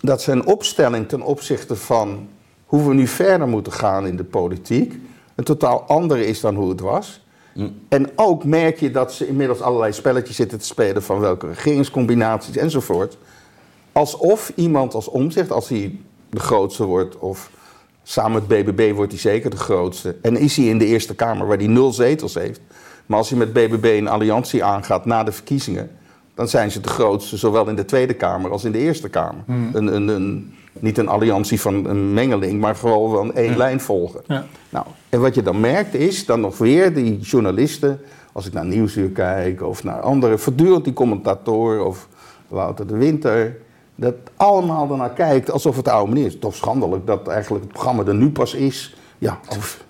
dat 0.00 0.26
een 0.26 0.46
opstelling 0.46 1.08
ten 1.08 1.22
opzichte 1.22 1.76
van 1.76 2.28
hoe 2.66 2.88
we 2.88 2.94
nu 2.94 3.06
verder 3.06 3.48
moeten 3.48 3.72
gaan 3.72 4.06
in 4.06 4.16
de 4.16 4.24
politiek 4.24 4.98
een 5.34 5.44
totaal 5.44 5.82
andere 5.82 6.26
is 6.26 6.40
dan 6.40 6.54
hoe 6.54 6.68
het 6.68 6.80
was. 6.80 7.24
Mm. 7.54 7.80
En 7.88 8.10
ook 8.16 8.44
merk 8.44 8.80
je 8.80 8.90
dat 8.90 9.12
ze 9.12 9.26
inmiddels 9.28 9.60
allerlei 9.60 9.92
spelletjes 9.92 10.36
zitten 10.36 10.58
te 10.58 10.64
spelen 10.64 11.02
van 11.02 11.20
welke 11.20 11.46
regeringscombinaties 11.46 12.56
enzovoort. 12.56 13.16
Alsof 13.92 14.52
iemand 14.54 14.94
als 14.94 15.08
omzicht, 15.08 15.50
als 15.50 15.68
hij 15.68 15.98
de 16.30 16.40
grootste 16.40 16.84
wordt, 16.84 17.18
of 17.18 17.50
samen 18.02 18.32
met 18.32 18.46
BBB 18.46 18.94
wordt 18.94 19.12
hij 19.12 19.20
zeker 19.20 19.50
de 19.50 19.56
grootste. 19.56 20.16
En 20.22 20.36
is 20.36 20.56
hij 20.56 20.66
in 20.66 20.78
de 20.78 20.86
Eerste 20.86 21.14
Kamer 21.14 21.46
waar 21.46 21.56
hij 21.56 21.66
nul 21.66 21.92
zetels 21.92 22.34
heeft. 22.34 22.60
Maar 23.06 23.18
als 23.18 23.28
hij 23.28 23.38
met 23.38 23.52
BBB 23.52 23.84
een 23.84 24.08
alliantie 24.08 24.64
aangaat 24.64 25.04
na 25.04 25.24
de 25.24 25.32
verkiezingen, 25.32 25.90
dan 26.34 26.48
zijn 26.48 26.70
ze 26.70 26.80
de 26.80 26.88
grootste, 26.88 27.36
zowel 27.36 27.68
in 27.68 27.76
de 27.76 27.84
Tweede 27.84 28.14
Kamer 28.14 28.50
als 28.50 28.64
in 28.64 28.72
de 28.72 28.78
Eerste 28.78 29.08
Kamer. 29.08 29.44
Mm. 29.46 29.70
Een, 29.72 29.94
een, 29.94 30.08
een, 30.08 30.54
niet 30.72 30.98
een 30.98 31.08
alliantie 31.08 31.60
van 31.60 31.84
een 31.84 32.14
mengeling, 32.14 32.60
maar 32.60 32.76
gewoon 32.76 33.10
wel 33.10 33.22
een 33.22 33.34
één 33.34 33.50
ja. 33.50 33.56
lijn 33.56 33.80
volgen. 33.80 34.20
Ja. 34.26 34.46
Nou, 34.68 34.86
en 35.08 35.20
wat 35.20 35.34
je 35.34 35.42
dan 35.42 35.60
merkt 35.60 35.94
is 35.94 36.26
dan 36.26 36.40
nog 36.40 36.58
weer 36.58 36.94
die 36.94 37.18
journalisten, 37.18 38.00
als 38.32 38.46
ik 38.46 38.52
naar 38.52 38.66
Nieuwsuur 38.66 39.08
kijk 39.08 39.62
of 39.62 39.84
naar 39.84 40.00
andere, 40.00 40.38
voortdurend 40.38 40.84
die 40.84 40.92
commentatoren 40.92 41.86
of 41.86 42.08
Wouter 42.48 42.86
de 42.86 42.96
Winter, 42.96 43.56
dat 44.00 44.14
allemaal 44.36 44.90
ernaar 44.90 45.12
kijkt 45.12 45.50
alsof 45.50 45.76
het 45.76 45.84
de 45.84 45.90
oude 45.90 46.12
meneer 46.12 46.26
is. 46.26 46.38
Toch 46.38 46.54
schandelijk 46.54 47.06
dat 47.06 47.28
eigenlijk 47.28 47.64
het 47.64 47.72
programma 47.72 48.04
er 48.04 48.14
nu 48.14 48.30
pas 48.30 48.54
is. 48.54 48.96
Ja, 49.18 49.40
of, 49.48 49.84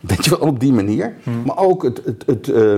weet 0.00 0.24
je 0.24 0.30
wel, 0.30 0.48
op 0.48 0.60
die 0.60 0.72
manier. 0.72 1.14
Hmm. 1.22 1.42
Maar 1.46 1.58
ook 1.58 1.82
het, 1.82 2.00
het, 2.04 2.22
het, 2.26 2.48
uh, 2.48 2.76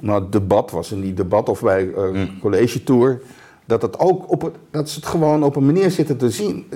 nou, 0.00 0.22
het 0.22 0.32
debat 0.32 0.70
was 0.70 0.92
in 0.92 1.00
die 1.00 1.14
debat 1.14 1.48
of 1.48 1.60
bij 1.60 1.84
uh, 1.84 1.94
hmm. 1.94 2.38
college 2.40 2.82
tour 2.82 3.22
dat, 3.64 3.82
het 3.82 3.98
ook 3.98 4.30
op, 4.30 4.52
dat 4.70 4.88
ze 4.88 4.98
het 4.98 5.08
gewoon 5.08 5.42
op 5.42 5.56
een 5.56 5.66
manier 5.66 5.90
zitten 5.90 6.16
te 6.16 6.30
zien. 6.30 6.66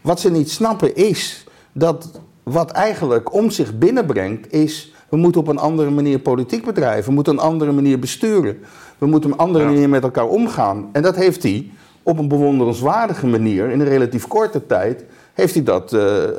Wat 0.00 0.20
ze 0.20 0.30
niet 0.30 0.50
snappen 0.50 0.96
is 0.96 1.46
dat 1.72 2.20
wat 2.42 2.70
eigenlijk 2.70 3.34
om 3.34 3.50
zich 3.50 3.78
binnenbrengt 3.78 4.52
is... 4.52 4.94
we 5.08 5.16
moeten 5.16 5.40
op 5.40 5.48
een 5.48 5.58
andere 5.58 5.90
manier 5.90 6.18
politiek 6.18 6.64
bedrijven. 6.64 7.08
We 7.08 7.14
moeten 7.14 7.32
een 7.32 7.38
andere 7.38 7.72
manier 7.72 7.98
besturen. 7.98 8.58
We 8.98 9.06
moeten 9.06 9.32
op 9.32 9.38
een 9.38 9.44
andere 9.44 9.64
manier 9.64 9.88
met 9.88 10.02
elkaar 10.02 10.28
omgaan. 10.28 10.88
En 10.92 11.02
dat 11.02 11.16
heeft 11.16 11.42
hij 11.42 11.70
op 12.02 12.18
een 12.18 12.28
bewonderenswaardige 12.28 13.26
manier 13.26 13.70
in 13.70 13.80
een 13.80 13.88
relatief 13.88 14.26
korte 14.26 14.66
tijd 14.66 15.04
heeft 15.32 15.54
hij 15.54 15.62
dat 15.62 15.92
uh, 15.92 16.22
uh, 16.22 16.30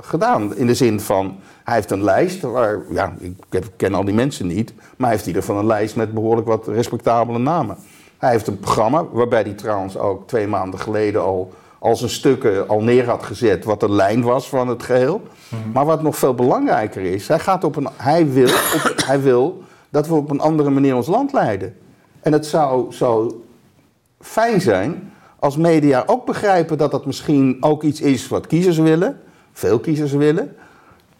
gedaan. 0.00 0.56
In 0.56 0.66
de 0.66 0.74
zin 0.74 1.00
van, 1.00 1.36
hij 1.64 1.74
heeft 1.74 1.90
een 1.90 2.04
lijst 2.04 2.40
waar, 2.40 2.78
ja, 2.90 3.12
ik 3.50 3.64
ken 3.76 3.94
al 3.94 4.04
die 4.04 4.14
mensen 4.14 4.46
niet, 4.46 4.72
maar 4.76 5.08
hij 5.08 5.10
heeft 5.10 5.22
in 5.22 5.28
ieder 5.28 5.42
geval 5.42 5.60
een 5.60 5.66
lijst 5.66 5.96
met 5.96 6.14
behoorlijk 6.14 6.46
wat 6.46 6.68
respectabele 6.68 7.38
namen. 7.38 7.76
Hij 8.18 8.30
heeft 8.30 8.46
een 8.46 8.58
programma 8.58 9.04
waarbij 9.12 9.42
hij 9.42 9.52
trouwens 9.52 9.98
ook 9.98 10.28
twee 10.28 10.46
maanden 10.46 10.80
geleden 10.80 11.22
al 11.22 11.52
al 11.80 11.96
zijn 11.96 12.10
stukken 12.10 12.68
al 12.68 12.82
neer 12.82 13.06
had 13.06 13.22
gezet 13.22 13.64
wat 13.64 13.80
de 13.80 13.90
lijn 13.90 14.22
was 14.22 14.48
van 14.48 14.68
het 14.68 14.82
geheel. 14.82 15.22
Mhm. 15.48 15.70
Maar 15.72 15.84
wat 15.84 16.02
nog 16.02 16.16
veel 16.16 16.34
belangrijker 16.34 17.02
is, 17.02 17.28
hij, 17.28 17.38
gaat 17.38 17.64
op 17.64 17.76
een, 17.76 17.88
hij, 17.96 18.30
wil, 18.30 18.48
op, 18.74 18.92
hij 19.06 19.20
wil 19.20 19.62
dat 19.90 20.06
we 20.06 20.14
op 20.14 20.30
een 20.30 20.40
andere 20.40 20.70
manier 20.70 20.96
ons 20.96 21.06
land 21.06 21.32
leiden. 21.32 21.76
En 22.20 22.32
het 22.32 22.46
zou 22.46 22.92
zo 22.92 23.40
fijn 24.20 24.60
zijn 24.60 25.12
als 25.38 25.56
media 25.56 26.02
ook 26.06 26.26
begrijpen 26.26 26.78
dat 26.78 26.90
dat 26.90 27.06
misschien 27.06 27.56
ook 27.60 27.82
iets 27.82 28.00
is 28.00 28.28
wat 28.28 28.46
kiezers 28.46 28.78
willen, 28.78 29.20
veel 29.52 29.80
kiezers 29.80 30.12
willen. 30.12 30.56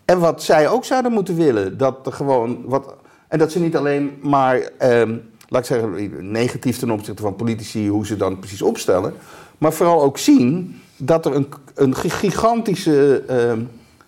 En 0.05 0.19
wat 0.19 0.43
zij 0.43 0.69
ook 0.69 0.85
zouden 0.85 1.13
moeten 1.13 1.37
willen. 1.37 1.79
Dat 1.79 2.07
er 2.07 2.13
gewoon 2.13 2.63
wat, 2.65 2.95
en 3.29 3.39
dat 3.39 3.53
ze 3.53 3.61
niet 3.61 3.77
alleen 3.77 4.19
maar, 4.23 4.71
ehm, 4.79 5.17
laat 5.49 5.61
ik 5.61 5.67
zeggen, 5.67 6.31
negatief 6.31 6.79
ten 6.79 6.91
opzichte 6.91 7.23
van 7.23 7.37
politici, 7.37 7.89
hoe 7.89 8.07
ze 8.07 8.17
dan 8.17 8.39
precies 8.39 8.63
opstellen. 8.63 9.15
Maar 9.59 9.73
vooral 9.73 10.03
ook 10.03 10.19
zien 10.19 10.81
dat 10.97 11.27
er 11.27 11.35
een, 11.35 11.49
een 11.75 11.95
gigantische 11.95 13.23
ehm, 13.27 13.61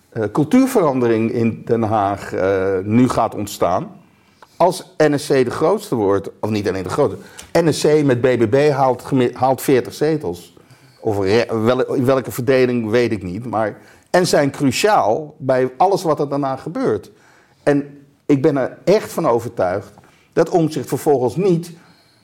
eh, 0.09 0.23
cultuurverandering 0.31 1.31
in 1.31 1.61
Den 1.65 1.81
Haag 1.81 2.33
uh, 2.33 2.77
nu 2.83 3.09
gaat 3.09 3.35
ontstaan. 3.35 3.87
Als 4.57 4.93
NSC 4.97 5.27
de 5.27 5.51
grootste 5.51 5.95
wordt, 5.95 6.29
of 6.39 6.49
niet 6.49 6.67
alleen 6.67 6.83
de 6.83 6.89
grootste, 6.89 7.19
NSC 7.51 8.03
met 8.03 8.21
BBB 8.21 8.69
haalt, 8.71 9.03
haalt 9.33 9.61
40 9.61 9.93
zetels. 9.93 10.57
Of 10.99 11.17
wel, 11.47 11.93
in 11.93 12.05
welke 12.05 12.31
verdeling 12.31 12.89
weet 12.89 13.11
ik 13.11 13.23
niet. 13.23 13.45
Maar, 13.45 13.77
en 14.09 14.27
zijn 14.27 14.51
cruciaal 14.51 15.35
bij 15.37 15.71
alles 15.77 16.03
wat 16.03 16.19
er 16.19 16.29
daarna 16.29 16.55
gebeurt. 16.55 17.11
En 17.63 18.05
ik 18.25 18.41
ben 18.41 18.57
er 18.57 18.77
echt 18.83 19.11
van 19.11 19.27
overtuigd 19.27 19.93
dat 20.33 20.49
Omtzigt 20.49 20.87
vervolgens 20.87 21.35
niet 21.35 21.71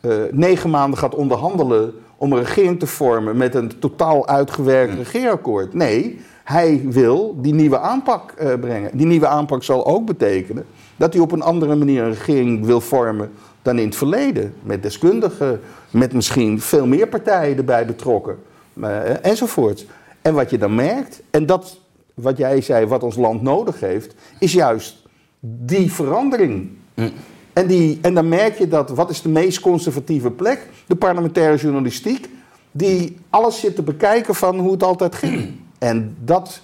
uh, 0.02 0.14
negen 0.32 0.70
maanden 0.70 1.00
gaat 1.00 1.16
onderhandelen 1.16 1.94
om 2.18 2.32
een 2.32 2.40
regering 2.40 2.80
te 2.80 2.88
vormen 2.88 3.38
met 3.38 3.56
een 3.56 3.80
totaal 3.80 4.28
uitgewerkt 4.28 4.92
mm. 4.92 4.98
regeerakkoord. 4.98 5.74
Nee, 5.74 6.22
hij 6.50 6.82
wil 6.84 7.36
die 7.42 7.54
nieuwe 7.54 7.80
aanpak 7.80 8.34
uh, 8.42 8.54
brengen. 8.60 8.98
Die 8.98 9.06
nieuwe 9.06 9.28
aanpak 9.28 9.64
zal 9.64 9.86
ook 9.86 10.06
betekenen 10.06 10.66
dat 10.98 11.14
hij 11.14 11.22
op 11.22 11.32
een 11.32 11.42
andere 11.42 11.76
manier 11.76 12.04
een 12.04 12.10
regering 12.10 12.66
wil 12.66 12.82
vormen 12.82 13.32
dan 13.62 13.80
in 13.80 13.86
het 13.86 13.96
verleden. 13.96 14.54
Met 14.64 14.84
deskundigen, 14.84 15.60
met 15.92 16.14
misschien 16.14 16.62
veel 16.62 16.88
meer 16.88 17.08
partijen 17.08 17.58
erbij 17.58 17.86
betrokken, 17.86 18.38
uh, 18.74 19.26
enzovoort. 19.26 19.86
En 20.22 20.34
wat 20.34 20.50
je 20.50 20.58
dan 20.58 20.76
merkt, 20.76 21.22
en 21.30 21.46
dat 21.46 21.80
wat 22.14 22.38
jij 22.38 22.62
zei, 22.62 22.86
wat 22.86 23.04
ons 23.04 23.16
land 23.16 23.42
nodig 23.42 23.80
heeft, 23.80 24.16
is 24.40 24.54
juist 24.54 24.98
die 25.40 25.92
verandering. 25.92 26.70
Mm. 26.94 27.12
En, 27.54 27.68
die, 27.68 28.00
en 28.02 28.14
dan 28.14 28.28
merk 28.28 28.58
je 28.58 28.68
dat, 28.68 28.90
wat 28.90 29.10
is 29.10 29.22
de 29.22 29.30
meest 29.30 29.60
conservatieve 29.60 30.32
plek? 30.32 30.68
De 30.88 30.96
parlementaire 30.96 31.58
journalistiek, 31.58 32.30
die 32.72 33.18
alles 33.30 33.60
zit 33.60 33.76
te 33.76 33.84
bekijken 33.84 34.36
van 34.36 34.60
hoe 34.60 34.72
het 34.72 34.84
altijd 34.84 35.16
ging. 35.16 35.59
En 35.80 36.18
dat 36.20 36.62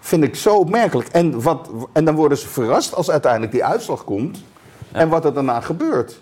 vind 0.00 0.24
ik 0.24 0.36
zo 0.36 0.56
opmerkelijk. 0.56 1.08
En, 1.08 1.42
wat, 1.42 1.70
en 1.92 2.04
dan 2.04 2.14
worden 2.14 2.38
ze 2.38 2.48
verrast 2.48 2.94
als 2.94 3.10
uiteindelijk 3.10 3.52
die 3.52 3.64
uitslag 3.64 4.04
komt 4.04 4.42
en 4.92 5.08
wat 5.08 5.24
er 5.24 5.34
daarna 5.34 5.60
gebeurt. 5.60 6.20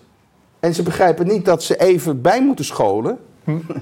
En 0.59 0.73
ze 0.73 0.83
begrijpen 0.83 1.27
niet 1.27 1.45
dat 1.45 1.63
ze 1.63 1.77
even 1.77 2.21
bij 2.21 2.41
moeten 2.41 2.65
scholen. 2.65 3.19
Hm 3.43 3.57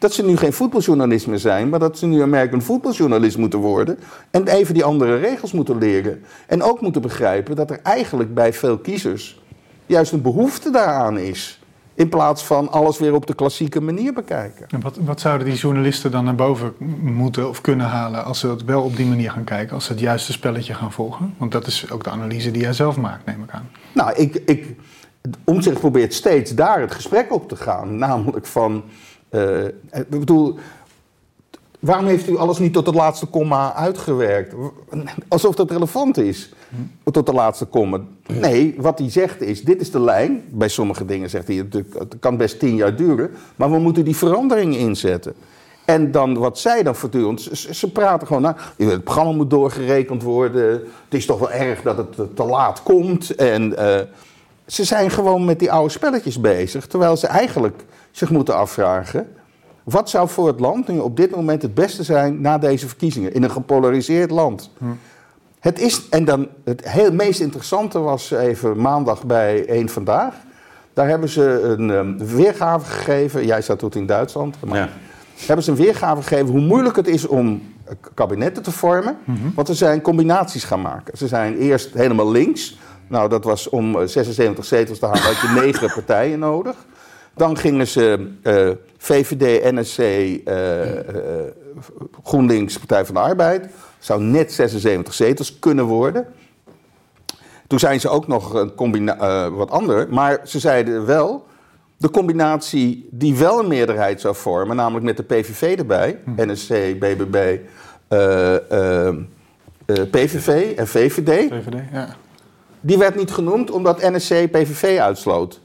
dat 0.00 0.12
ze 0.12 0.24
nu 0.24 0.36
geen 0.36 0.52
voetbaljournalist 0.52 1.26
meer 1.26 1.38
zijn, 1.38 1.68
maar 1.68 1.78
dat 1.78 1.98
ze 1.98 2.06
nu 2.06 2.22
American 2.22 2.62
voetbaljournalist 2.62 3.38
moeten 3.38 3.58
worden. 3.58 3.98
En 4.30 4.46
even 4.46 4.74
die 4.74 4.84
andere 4.84 5.16
regels 5.16 5.52
moeten 5.52 5.78
leren. 5.78 6.22
En 6.46 6.62
ook 6.62 6.80
moeten 6.80 7.02
begrijpen 7.02 7.56
dat 7.56 7.70
er 7.70 7.80
eigenlijk 7.82 8.34
bij 8.34 8.52
veel 8.52 8.78
kiezers 8.78 9.40
juist 9.86 10.12
een 10.12 10.22
behoefte 10.22 10.70
daaraan 10.70 11.18
is. 11.18 11.59
In 12.00 12.08
plaats 12.08 12.44
van 12.44 12.70
alles 12.70 12.98
weer 12.98 13.14
op 13.14 13.26
de 13.26 13.34
klassieke 13.34 13.80
manier 13.80 14.12
bekijken. 14.12 14.66
En 14.68 14.80
wat, 14.80 14.96
wat 14.96 15.20
zouden 15.20 15.46
die 15.46 15.56
journalisten 15.56 16.10
dan 16.10 16.24
naar 16.24 16.34
boven 16.34 16.72
moeten 17.00 17.48
of 17.48 17.60
kunnen 17.60 17.86
halen 17.86 18.24
als 18.24 18.38
ze 18.38 18.48
het 18.48 18.64
wel 18.64 18.82
op 18.82 18.96
die 18.96 19.06
manier 19.06 19.30
gaan 19.30 19.44
kijken, 19.44 19.74
als 19.74 19.84
ze 19.84 19.92
het 19.92 20.00
juiste 20.00 20.32
spelletje 20.32 20.74
gaan 20.74 20.92
volgen? 20.92 21.34
Want 21.38 21.52
dat 21.52 21.66
is 21.66 21.90
ook 21.90 22.04
de 22.04 22.10
analyse 22.10 22.50
die 22.50 22.62
jij 22.62 22.72
zelf 22.72 22.96
maakt, 22.96 23.26
neem 23.26 23.42
ik 23.42 23.50
aan. 23.50 23.68
Nou, 23.94 24.12
ik, 24.14 24.34
ik, 24.34 24.76
Omtzigt 25.44 25.80
probeert 25.80 26.14
steeds 26.14 26.54
daar 26.54 26.80
het 26.80 26.94
gesprek 26.94 27.32
op 27.32 27.48
te 27.48 27.56
gaan. 27.56 27.98
Namelijk 27.98 28.46
van, 28.46 28.84
uh, 29.30 29.64
ik 29.92 30.08
bedoel, 30.08 30.58
waarom 31.80 32.06
heeft 32.06 32.28
u 32.28 32.36
alles 32.36 32.58
niet 32.58 32.72
tot 32.72 32.86
het 32.86 32.94
laatste 32.94 33.26
komma 33.26 33.74
uitgewerkt? 33.74 34.54
Alsof 35.28 35.54
dat 35.54 35.70
relevant 35.70 36.16
is, 36.16 36.52
tot 37.12 37.26
de 37.26 37.32
laatste 37.32 37.64
komma. 37.64 38.00
Nee, 38.26 38.74
wat 38.78 38.98
hij 38.98 39.10
zegt 39.10 39.40
is, 39.40 39.62
dit 39.62 39.80
is 39.80 39.90
de 39.90 40.00
lijn. 40.00 40.42
Bij 40.48 40.68
sommige 40.68 41.04
dingen 41.04 41.30
zegt 41.30 41.46
hij, 41.46 41.56
het 41.56 42.14
kan 42.20 42.36
best 42.36 42.58
tien 42.58 42.74
jaar 42.74 42.96
duren. 42.96 43.30
Maar 43.56 43.70
we 43.70 43.78
moeten 43.78 44.04
die 44.04 44.16
verandering 44.16 44.76
inzetten. 44.76 45.34
En 45.84 46.10
dan 46.10 46.38
wat 46.38 46.58
zij 46.58 46.82
dan 46.82 46.94
voortdurend, 46.94 47.40
ze, 47.40 47.74
ze 47.74 47.92
praten 47.92 48.26
gewoon, 48.26 48.42
nou, 48.42 48.56
het 48.76 49.04
programma 49.04 49.32
moet 49.32 49.50
doorgerekend 49.50 50.22
worden. 50.22 50.70
Het 50.70 51.14
is 51.14 51.26
toch 51.26 51.38
wel 51.38 51.50
erg 51.50 51.82
dat 51.82 51.96
het 51.96 52.36
te 52.36 52.44
laat 52.44 52.82
komt. 52.82 53.34
En 53.34 53.72
uh, 53.72 54.00
ze 54.66 54.84
zijn 54.84 55.10
gewoon 55.10 55.44
met 55.44 55.58
die 55.58 55.72
oude 55.72 55.90
spelletjes 55.90 56.40
bezig. 56.40 56.86
Terwijl 56.86 57.16
ze 57.16 57.26
eigenlijk 57.26 57.84
zich 58.10 58.30
moeten 58.30 58.54
afvragen. 58.54 59.28
Wat 59.90 60.10
zou 60.10 60.28
voor 60.28 60.46
het 60.46 60.60
land 60.60 60.88
nu 60.88 60.98
op 60.98 61.16
dit 61.16 61.30
moment 61.30 61.62
het 61.62 61.74
beste 61.74 62.02
zijn 62.02 62.40
na 62.40 62.58
deze 62.58 62.88
verkiezingen 62.88 63.34
in 63.34 63.42
een 63.42 63.50
gepolariseerd 63.50 64.30
land? 64.30 64.70
Hm. 64.78 64.84
Het 65.60 65.78
is, 65.78 66.08
en 66.08 66.24
dan 66.24 66.48
het 66.64 66.88
heel, 66.88 67.12
meest 67.12 67.40
interessante 67.40 67.98
was 67.98 68.30
even 68.30 68.80
maandag 68.80 69.24
bij 69.24 69.66
één 69.66 69.88
Vandaag. 69.88 70.34
Daar 70.92 71.08
hebben 71.08 71.28
ze 71.28 71.60
een 71.78 71.90
um, 71.90 72.18
weergave 72.18 72.90
gegeven. 72.90 73.46
Jij 73.46 73.62
zat 73.62 73.78
toen 73.78 73.90
in 73.92 74.06
Duitsland. 74.06 74.56
Maar 74.64 74.78
ja. 74.78 74.88
Hebben 75.46 75.64
ze 75.64 75.70
een 75.70 75.76
weergave 75.76 76.22
gegeven 76.22 76.48
hoe 76.48 76.60
moeilijk 76.60 76.96
het 76.96 77.08
is 77.08 77.26
om 77.26 77.62
kabinetten 78.14 78.62
te 78.62 78.70
vormen. 78.70 79.16
Mm 79.24 79.36
-hmm. 79.36 79.52
Want 79.54 79.68
er 79.68 79.74
zijn 79.74 80.00
combinaties 80.00 80.64
gaan 80.64 80.80
maken. 80.80 81.18
Ze 81.18 81.28
zijn 81.28 81.56
eerst 81.56 81.94
helemaal 81.94 82.30
links. 82.30 82.78
Nou, 83.06 83.28
dat 83.28 83.44
was 83.44 83.68
om 83.68 84.06
76 84.06 84.64
zetels 84.64 84.98
te 84.98 85.06
halen, 85.06 85.22
had 85.22 85.40
je 85.40 85.48
negen 85.60 85.92
partijen 85.92 86.38
nodig. 86.38 86.76
Dan 87.40 87.56
gingen 87.56 87.86
ze 87.86 88.30
uh, 88.42 88.70
eh, 88.70 88.76
VVD, 88.98 89.72
NSC, 89.72 89.98
uh, 89.98 90.84
uh, 90.84 91.00
GroenLinks, 92.22 92.78
Partij 92.78 93.04
van 93.04 93.14
de 93.14 93.20
Arbeid. 93.20 93.66
Zou 93.98 94.22
net 94.22 94.52
76 94.52 95.14
zetels 95.14 95.58
kunnen 95.58 95.84
worden. 95.84 96.26
Toen 97.66 97.78
zijn 97.78 98.00
ze 98.00 98.08
ook 98.08 98.26
nog 98.26 98.54
een 98.54 98.74
combina 98.74 99.50
wat 99.50 99.70
ander. 99.70 100.06
Maar 100.10 100.40
ze 100.44 100.58
zeiden 100.58 101.06
wel, 101.06 101.46
de 101.96 102.10
combinatie 102.10 103.08
die 103.10 103.36
wel 103.36 103.58
een 103.58 103.68
meerderheid 103.68 104.20
zou 104.20 104.34
vormen, 104.34 104.76
namelijk 104.76 105.04
met 105.04 105.16
de 105.16 105.22
PVV 105.22 105.78
erbij, 105.78 106.18
hm. 106.24 106.50
NSC, 106.50 106.68
BBB, 106.98 107.58
PVV 110.10 110.76
en 110.76 110.88
VVD. 110.88 111.52
VVD 111.52 111.82
ja. 111.92 112.16
Die 112.80 112.98
werd 112.98 113.16
niet 113.16 113.30
genoemd 113.30 113.70
omdat 113.70 114.10
NSC 114.10 114.50
PVV 114.50 114.98
uitsloot. 114.98 115.60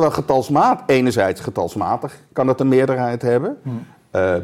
Terwijl 0.00 0.24
getalsmatig, 0.24 0.86
enerzijds 0.86 1.40
getalsmatig 1.40 2.16
kan 2.32 2.46
dat 2.46 2.60
een 2.60 2.68
meerderheid 2.68 3.22
hebben. 3.22 3.58
Hmm. 3.62 3.86
Uh, 4.12 4.34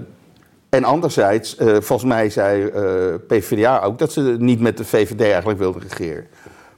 en 0.68 0.84
anderzijds, 0.84 1.58
uh, 1.58 1.66
volgens 1.66 2.04
mij 2.04 2.30
zei 2.30 2.62
uh, 2.62 3.14
PvdA 3.26 3.80
ook 3.80 3.98
dat 3.98 4.12
ze 4.12 4.36
niet 4.38 4.60
met 4.60 4.76
de 4.76 4.84
VVD 4.84 5.20
eigenlijk 5.20 5.58
wilden 5.58 5.82
regeren. 5.82 6.26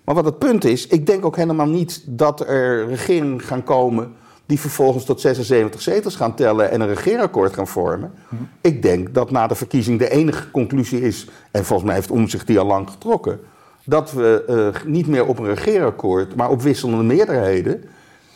Maar 0.05 0.15
wat 0.15 0.25
het 0.25 0.39
punt 0.39 0.65
is, 0.65 0.87
ik 0.87 1.07
denk 1.07 1.25
ook 1.25 1.37
helemaal 1.37 1.67
niet 1.67 2.03
dat 2.07 2.41
er 2.41 2.87
regeringen 2.87 3.41
gaan 3.41 3.63
komen 3.63 4.15
die 4.47 4.61
vervolgens 4.61 5.05
tot 5.05 5.21
76 5.21 5.83
zetels 5.83 6.17
gaan 6.17 6.35
tellen 6.35 6.71
en 6.71 6.81
een 6.81 6.89
regeerakkoord 6.89 7.55
gaan 7.55 7.69
vormen. 7.69 8.13
Hmm. 8.29 8.49
Ik 8.61 8.83
denk 8.83 9.15
dat 9.15 9.31
na 9.31 9.47
de 9.47 9.55
verkiezing 9.55 9.99
de 9.99 10.11
enige 10.11 10.51
conclusie 10.51 11.01
is, 11.01 11.29
en 11.51 11.65
volgens 11.65 11.89
mij 11.89 11.97
heeft 11.97 12.11
Omzicht 12.11 12.47
die 12.47 12.59
al 12.59 12.67
lang 12.67 12.91
getrokken, 12.91 13.41
dat 13.85 14.13
we 14.13 14.73
niet 14.87 15.07
meer 15.07 15.27
op 15.27 15.39
een 15.39 15.55
regeerakkoord, 15.55 16.35
maar 16.35 16.51
op 16.51 16.63
wisselende 16.63 17.05
meerderheden 17.05 17.85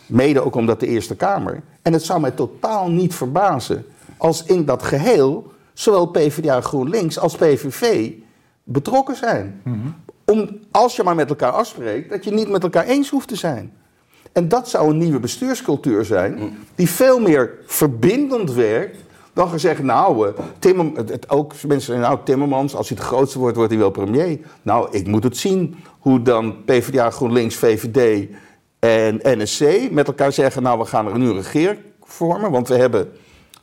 Mede 0.06 0.40
ook 0.40 0.54
omdat 0.54 0.80
de 0.80 0.86
Eerste 0.86 1.16
Kamer. 1.16 1.62
En 1.82 1.92
het 1.92 2.02
zou 2.02 2.20
mij 2.20 2.30
totaal 2.30 2.90
niet 2.90 3.14
verbazen 3.14 3.84
als 4.16 4.44
in 4.44 4.64
dat 4.64 4.82
geheel 4.82 5.52
zowel 5.72 6.06
PvdA 6.06 6.60
GroenLinks 6.60 7.18
als 7.18 7.36
PVV 7.36 8.10
betrokken 8.64 9.16
zijn. 9.16 9.60
Mhm. 9.62 9.76
Om, 10.24 10.58
als 10.70 10.96
je 10.96 11.02
maar 11.02 11.14
met 11.14 11.28
elkaar 11.28 11.50
afspreekt, 11.50 12.10
dat 12.10 12.24
je 12.24 12.30
niet 12.30 12.48
met 12.48 12.62
elkaar 12.62 12.84
eens 12.84 13.10
hoeft 13.10 13.28
te 13.28 13.36
zijn. 13.36 13.72
En 14.32 14.48
dat 14.48 14.68
zou 14.68 14.90
een 14.90 14.98
nieuwe 14.98 15.20
bestuurscultuur 15.20 16.04
zijn, 16.04 16.56
die 16.74 16.88
veel 16.90 17.20
meer 17.20 17.50
verbindend 17.66 18.52
werkt 18.52 18.96
dan 19.32 19.48
gezegd, 19.48 19.82
nou, 19.82 20.28
uh, 20.28 20.32
Timmer, 20.58 20.86
het, 21.06 21.30
ook 21.30 21.50
mensen 21.50 21.80
zeggen, 21.80 22.04
nou, 22.04 22.18
Timmermans, 22.24 22.74
als 22.74 22.88
hij 22.88 22.98
het 22.98 23.06
grootste 23.06 23.38
wordt, 23.38 23.56
wordt 23.56 23.70
hij 23.70 23.80
wel 23.80 23.90
premier. 23.90 24.38
Nou, 24.62 24.88
ik 24.90 25.06
moet 25.06 25.24
het 25.24 25.36
zien 25.36 25.76
hoe 25.98 26.22
dan 26.22 26.64
PvdA, 26.64 27.10
GroenLinks, 27.10 27.54
VVD 27.54 28.28
en 28.88 29.20
NSC 29.22 29.90
met 29.90 30.06
elkaar 30.06 30.32
zeggen, 30.32 30.62
nou, 30.62 30.78
we 30.78 30.84
gaan 30.84 31.06
er 31.06 31.18
nu 31.18 31.28
een 31.28 31.36
regeer 31.36 31.78
vormen, 32.00 32.50
want 32.50 32.68
we 32.68 32.74
hebben 32.74 33.12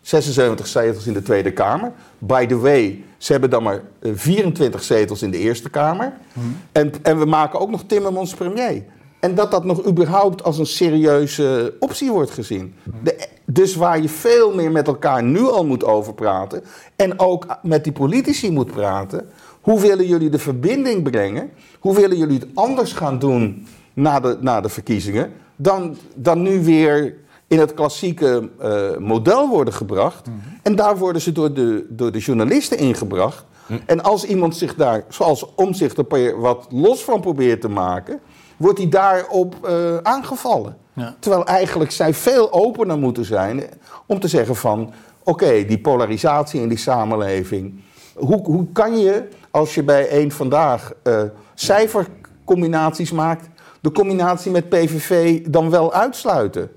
76 0.02 0.68
zetels 0.68 1.08
in 1.08 1.14
de 1.14 1.22
Tweede 1.22 1.52
Kamer. 1.52 1.92
By 2.18 2.46
the 2.46 2.58
way, 2.58 3.04
ze 3.18 3.32
hebben 3.32 3.50
dan 3.50 3.64
maar 3.64 3.82
24 4.02 4.84
zetels 4.84 5.22
in 5.22 5.32
de 5.32 5.38
Eerste 5.38 5.70
Kamer. 5.70 6.14
Hmm. 6.34 6.58
En, 6.72 6.92
en 7.02 7.20
we 7.20 7.26
maken 7.26 7.60
ook 7.60 7.70
nog 7.70 7.84
Timmermans 7.88 8.34
premier. 8.34 8.84
En 9.20 9.36
dat 9.36 9.52
dat 9.52 9.64
nog 9.64 9.88
überhaupt 9.88 10.44
als 10.44 10.58
een 10.58 10.66
serieuze 10.66 11.76
optie 11.80 12.12
wordt 12.12 12.32
gezien. 12.32 12.76
De, 13.04 13.28
dus 13.46 13.76
waar 13.76 14.02
je 14.02 14.10
veel 14.10 14.56
meer 14.56 14.72
met 14.72 14.88
elkaar 14.88 15.24
nu 15.24 15.42
al 15.42 15.66
moet 15.66 15.84
over 15.84 16.14
praten. 16.14 16.64
En 16.96 17.20
ook 17.20 17.46
met 17.62 17.84
die 17.84 17.94
politici 17.94 18.52
moet 18.52 18.72
praten. 18.72 19.30
Hoe 19.62 19.80
willen 19.80 20.08
jullie 20.08 20.30
de 20.30 20.40
verbinding 20.40 21.04
brengen? 21.04 21.50
Hoe 21.80 21.96
willen 21.96 22.18
jullie 22.18 22.40
het 22.40 22.50
anders 22.54 22.94
gaan 22.94 23.20
doen 23.20 23.68
na 24.02 24.20
de, 24.20 24.38
na 24.42 24.62
de 24.62 24.70
verkiezingen? 24.70 25.32
Dan, 25.56 25.98
dan 26.16 26.42
nu 26.42 26.64
weer 26.64 27.16
in 27.48 27.60
het 27.60 27.74
klassieke 27.74 28.50
uh, 28.62 28.98
model 28.98 29.50
worden 29.50 29.74
gebracht. 29.74 30.28
Mhm. 30.28 30.38
En 30.64 30.76
daar 30.76 30.98
worden 30.98 31.22
ze 31.22 31.32
door 31.32 31.54
de, 31.54 31.86
door 31.90 32.12
de 32.12 32.20
journalisten 32.20 32.78
ingebracht. 32.78 33.46
Mhm. 33.66 33.80
En 33.86 34.04
als 34.04 34.26
iemand 34.26 34.56
zich 34.56 34.76
daar, 34.76 35.04
zoals 35.08 35.56
omzicht 35.56 35.98
er 35.98 36.40
wat 36.40 36.68
los 36.70 37.04
van 37.04 37.22
probeert 37.22 37.62
te 37.62 37.70
maken 37.70 38.20
wordt 38.60 38.78
hij 38.78 38.90
daarop 38.90 39.56
uh, 39.66 39.98
aangevallen. 39.98 40.78
Terwijl 41.20 41.46
eigenlijk 41.46 41.92
zij 41.92 42.14
veel 42.14 42.54
opener 42.54 42.98
moeten 42.98 43.26
zijn 43.26 43.64
om 44.06 44.20
te 44.20 44.28
zeggen 44.28 44.56
van... 44.56 44.94
oké, 45.24 45.66
die 45.66 45.80
polarisatie 45.80 46.62
in 46.62 46.70
die 46.70 46.78
samenleving... 46.78 47.82
Hoe, 48.16 48.42
hoe 48.44 48.68
kan 48.74 49.00
je, 49.00 49.28
als 49.52 49.76
je 49.76 49.84
bij 49.84 50.08
één 50.08 50.32
vandaag 50.32 50.94
uh, 51.04 51.22
cijfercombinaties 51.54 53.12
maakt... 53.12 53.50
de 53.82 53.92
combinatie 53.92 54.52
met 54.52 54.70
PVV 54.70 55.42
dan 55.48 55.70
wel 55.70 55.94
uitsluiten? 55.94 56.72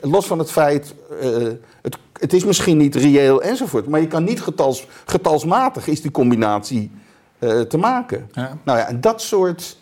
Los 0.00 0.26
van 0.26 0.38
het 0.38 0.50
feit, 0.50 0.94
uh, 1.22 1.48
het, 1.82 1.98
het, 2.12 2.32
is 2.32 2.44
misschien 2.44 2.76
niet 2.76 2.94
reëel 2.94 3.42
enzovoort... 3.42 3.86
maar 3.86 4.00
je 4.00 4.06
kan 4.06 4.24
niet 4.24 4.42
getals, 4.42 4.86
getalsmatig 5.04 5.86
is 5.86 6.02
die 6.02 6.10
combinatie 6.10 6.90
te 7.68 7.78
maken. 7.78 8.28
Ja. 8.32 8.58
Nou 8.62 8.78
ja, 8.78 8.88
en 8.88 9.00
dat 9.00 9.22
soort 9.22 9.76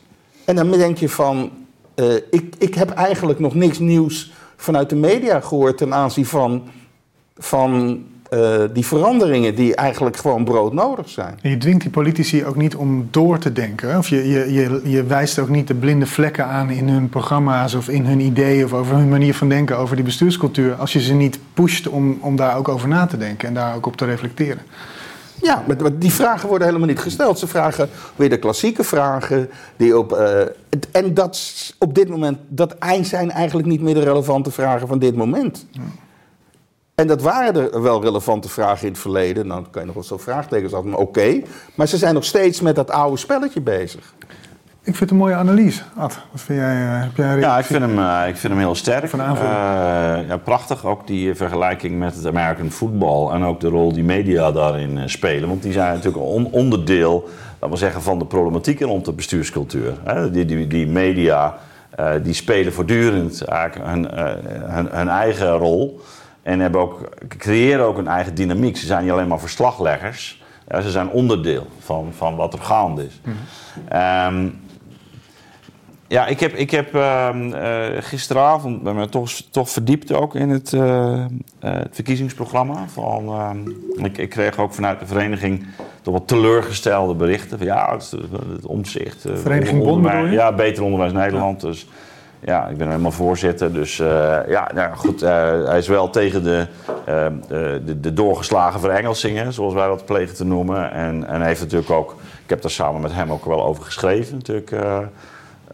en 0.45 0.57
dan 0.57 0.70
denk 0.70 0.99
je 0.99 1.09
van, 1.09 1.51
uh, 1.95 2.14
ik, 2.14 2.55
ik 2.59 2.75
heb 2.75 2.91
eigenlijk 2.91 3.39
nog 3.39 3.55
niks 3.55 3.79
nieuws 3.79 4.33
vanuit 4.57 4.89
de 4.89 4.97
media 4.97 5.41
gehoord 5.41 5.77
ten 5.77 5.95
aanzien 5.95 6.27
van, 6.27 6.68
van 7.37 8.05
uh, 8.33 8.61
die 8.72 8.87
veranderingen 8.87 9.55
die 9.55 9.74
eigenlijk 9.74 10.16
gewoon 10.16 10.45
broodnodig 10.45 11.09
zijn. 11.09 11.39
En 11.43 11.51
je 11.51 11.57
dwingt 11.57 11.80
die 11.80 11.91
politici 11.91 12.45
ook 12.45 12.57
niet 12.57 12.76
om 12.76 13.09
door 13.11 13.39
te 13.39 13.53
denken. 13.53 13.99
Of 13.99 14.09
je, 14.09 14.28
je, 14.28 14.53
je, 14.53 14.80
je 14.85 15.05
wijst 15.05 15.39
ook 15.39 15.49
niet 15.49 15.68
de 15.68 15.74
blinde 15.74 16.07
vlekken 16.07 16.47
aan 16.47 16.70
in 16.70 16.89
hun 16.89 17.09
programma's 17.09 17.74
of 17.74 17.89
in 17.89 18.07
hun 18.07 18.20
ideeën 18.20 18.64
of 18.64 18.72
over 18.72 18.97
hun 18.97 19.09
manier 19.09 19.35
van 19.35 19.49
denken 19.49 19.78
over 19.78 19.97
die 19.97 20.05
bestuurscultuur. 20.05 20.74
Als 20.74 20.93
je 20.93 21.01
ze 21.01 21.14
niet 21.14 21.39
pusht 21.55 21.89
om, 21.89 22.18
om 22.20 22.37
daar 22.37 22.57
ook 22.57 22.68
over 22.68 22.89
na 22.89 23.07
te 23.07 23.16
denken 23.16 23.49
en 23.49 23.55
daar 23.55 23.74
ook 23.74 23.87
op 23.87 23.97
te 23.97 24.05
reflecteren. 24.05 24.62
Ja, 25.43 25.64
maar 25.66 25.99
die 25.99 26.12
vragen 26.12 26.49
worden 26.49 26.66
helemaal 26.66 26.89
niet 26.89 26.99
gesteld. 26.99 27.39
Ze 27.39 27.47
vragen 27.47 27.89
weer 28.16 28.30
de 28.30 28.39
klassieke 28.39 28.85
vragen. 28.85 29.51
Die 29.76 29.99
op, 29.99 30.12
uh, 30.12 30.41
en 30.93 31.14
dat 31.14 31.74
op 31.78 31.95
dit 31.95 32.09
moment, 32.09 32.39
dat 32.49 32.76
zijn 33.01 33.30
eigenlijk 33.30 33.68
niet 33.68 33.80
meer 33.80 33.95
de 33.95 34.03
relevante 34.03 34.51
vragen 34.51 34.89
van 34.89 34.99
dit 34.99 35.16
moment. 35.16 35.66
En 37.03 37.09
dat 37.09 37.22
waren 37.22 37.72
er 37.72 37.82
wel 37.82 38.03
relevante 38.03 38.48
vragen 38.48 38.86
in 38.86 38.92
het 38.92 39.00
verleden. 39.00 39.46
Nou, 39.46 39.62
dan 39.62 39.70
kan 39.70 39.80
je 39.80 39.86
nog 39.86 39.94
wel 39.94 40.05
zo 40.05 40.18
vraagtekens 40.18 40.72
af, 40.72 40.84
maar 40.84 40.98
oké. 40.98 41.42
Maar 41.74 41.86
ze 41.86 41.96
zijn 41.96 42.14
nog 42.14 42.24
steeds 42.24 42.61
met 42.61 42.74
dat 42.74 42.90
oude 42.90 43.16
spelletje 43.16 43.61
bezig. 43.61 44.14
Ik 44.82 44.96
vind 44.96 44.98
het 44.98 45.11
een 45.11 45.16
mooie 45.16 45.34
analyse. 45.34 45.82
Ad, 45.96 46.18
wat 46.30 46.40
vind 46.40 46.59
jij? 46.59 46.74
Uh, 46.74 47.00
heb 47.03 47.16
jij 47.16 47.38
ja, 47.38 47.59
ik 47.59 47.64
vind, 47.64 47.80
hem, 47.80 47.98
uh, 47.98 48.22
ik 48.28 48.36
vind 48.36 48.53
hem 48.53 48.62
heel 48.62 48.74
sterk. 48.74 49.09
Van 49.09 49.20
uh, 49.20 49.26
ja, 50.28 50.36
prachtig, 50.44 50.86
ook 50.86 51.07
die 51.07 51.34
vergelijking 51.34 51.98
met 51.98 52.14
het 52.14 52.26
American 52.26 52.70
football 52.70 53.30
en 53.30 53.44
ook 53.44 53.61
de 53.61 53.68
rol 53.68 53.92
die 53.92 54.05
media 54.05 54.53
daarin 54.53 55.11
spelen. 55.11 55.48
Want 55.48 55.62
die 55.62 55.72
zijn 55.72 55.94
natuurlijk 55.94 56.24
een 56.24 56.48
onderdeel, 56.50 57.28
laten 57.53 57.70
we 57.70 57.76
zeggen, 57.76 58.03
van 58.03 58.18
de 58.18 58.26
problematiek 58.26 58.80
rond 58.80 59.05
de 59.05 59.12
bestuurscultuur. 59.12 59.94
Hè? 60.05 60.30
Die, 60.30 60.44
die, 60.44 60.66
die 60.66 60.86
media 60.86 61.59
die 62.22 62.34
spelen 62.34 62.72
voortdurend 62.72 63.44
eigenlijk 63.44 63.90
hun, 63.90 64.09
hun, 64.70 64.88
hun, 64.90 65.09
eigen 65.09 65.50
rol 65.50 66.00
en 66.43 66.61
hebben 66.61 66.80
ook, 66.80 67.09
creëren 67.28 67.84
ook 67.84 67.99
een 67.99 68.09
eigen 68.09 68.34
dynamiek. 68.34 68.76
Ze 68.76 68.86
zijn 68.86 69.03
niet 69.03 69.12
alleen 69.12 69.28
maar 69.28 69.40
verslagleggers. 69.40 70.43
ze 70.68 70.90
zijn 70.90 71.09
onderdeel 71.09 71.66
van, 71.78 72.09
van 72.16 72.36
wat 72.36 72.53
er 72.53 72.61
gaande 72.61 73.07
is. 73.07 73.20
Mm 73.24 74.61
ja, 76.12 76.26
ik 76.26 76.40
heb, 76.40 76.55
ik 76.55 76.70
heb 76.70 76.95
uh, 76.95 77.28
gisteravond 77.99 78.82
me 78.82 79.09
toch, 79.09 79.30
toch 79.51 79.70
verdiept 79.70 80.12
ook 80.12 80.34
in 80.34 80.49
het, 80.49 80.72
uh, 80.72 81.24
het 81.61 81.88
verkiezingsprogramma. 81.95 82.84
Van, 82.88 83.26
ehm, 83.28 84.05
ik, 84.05 84.18
ik, 84.18 84.30
kreeg 84.30 84.59
ook 84.59 84.74
vanuit 84.74 85.01
de 85.01 85.07
vereniging 85.07 85.66
toch 86.03 86.14
wat 86.14 86.28
teleurgestelde 86.28 87.14
berichten. 87.14 87.59
Van, 87.59 87.66
ja, 87.66 87.93
het, 87.93 88.14
het 88.53 88.66
omzicht. 88.66 89.26
Vereniging 89.34 89.82
Bond 89.82 90.07
Ja, 90.30 90.53
Beter 90.53 90.82
Onderwijs 90.82 91.12
Nederland. 91.12 91.61
Dus 91.61 91.86
ja, 92.45 92.68
ik 92.68 92.76
ben 92.76 92.88
helemaal 92.88 93.11
voorzitter. 93.11 93.72
Dus 93.72 93.97
ja, 94.47 94.70
nou 94.74 94.95
goed, 94.95 95.20
hij 95.20 95.78
is 95.78 95.88
wel 95.88 96.11
tegen 96.11 96.43
de, 96.43 96.66
ehm, 97.05 97.34
de, 97.49 98.01
de, 98.01 98.12
doorgeslagen 98.12 98.80
verengelsingen, 98.80 99.53
zoals 99.53 99.74
wij 99.74 99.86
dat 99.86 100.05
plegen 100.05 100.34
te 100.34 100.45
noemen. 100.45 100.93
En, 100.93 101.26
en 101.26 101.43
heeft 101.43 101.61
natuurlijk 101.61 101.90
ook, 101.90 102.16
ik 102.43 102.51
heb 102.51 102.62
daar 102.62 102.70
samen 102.70 103.01
met 103.01 103.12
hem 103.12 103.32
ook 103.32 103.45
wel 103.45 103.64
over 103.64 103.84
geschreven 103.84 104.34
natuurlijk 104.34 104.70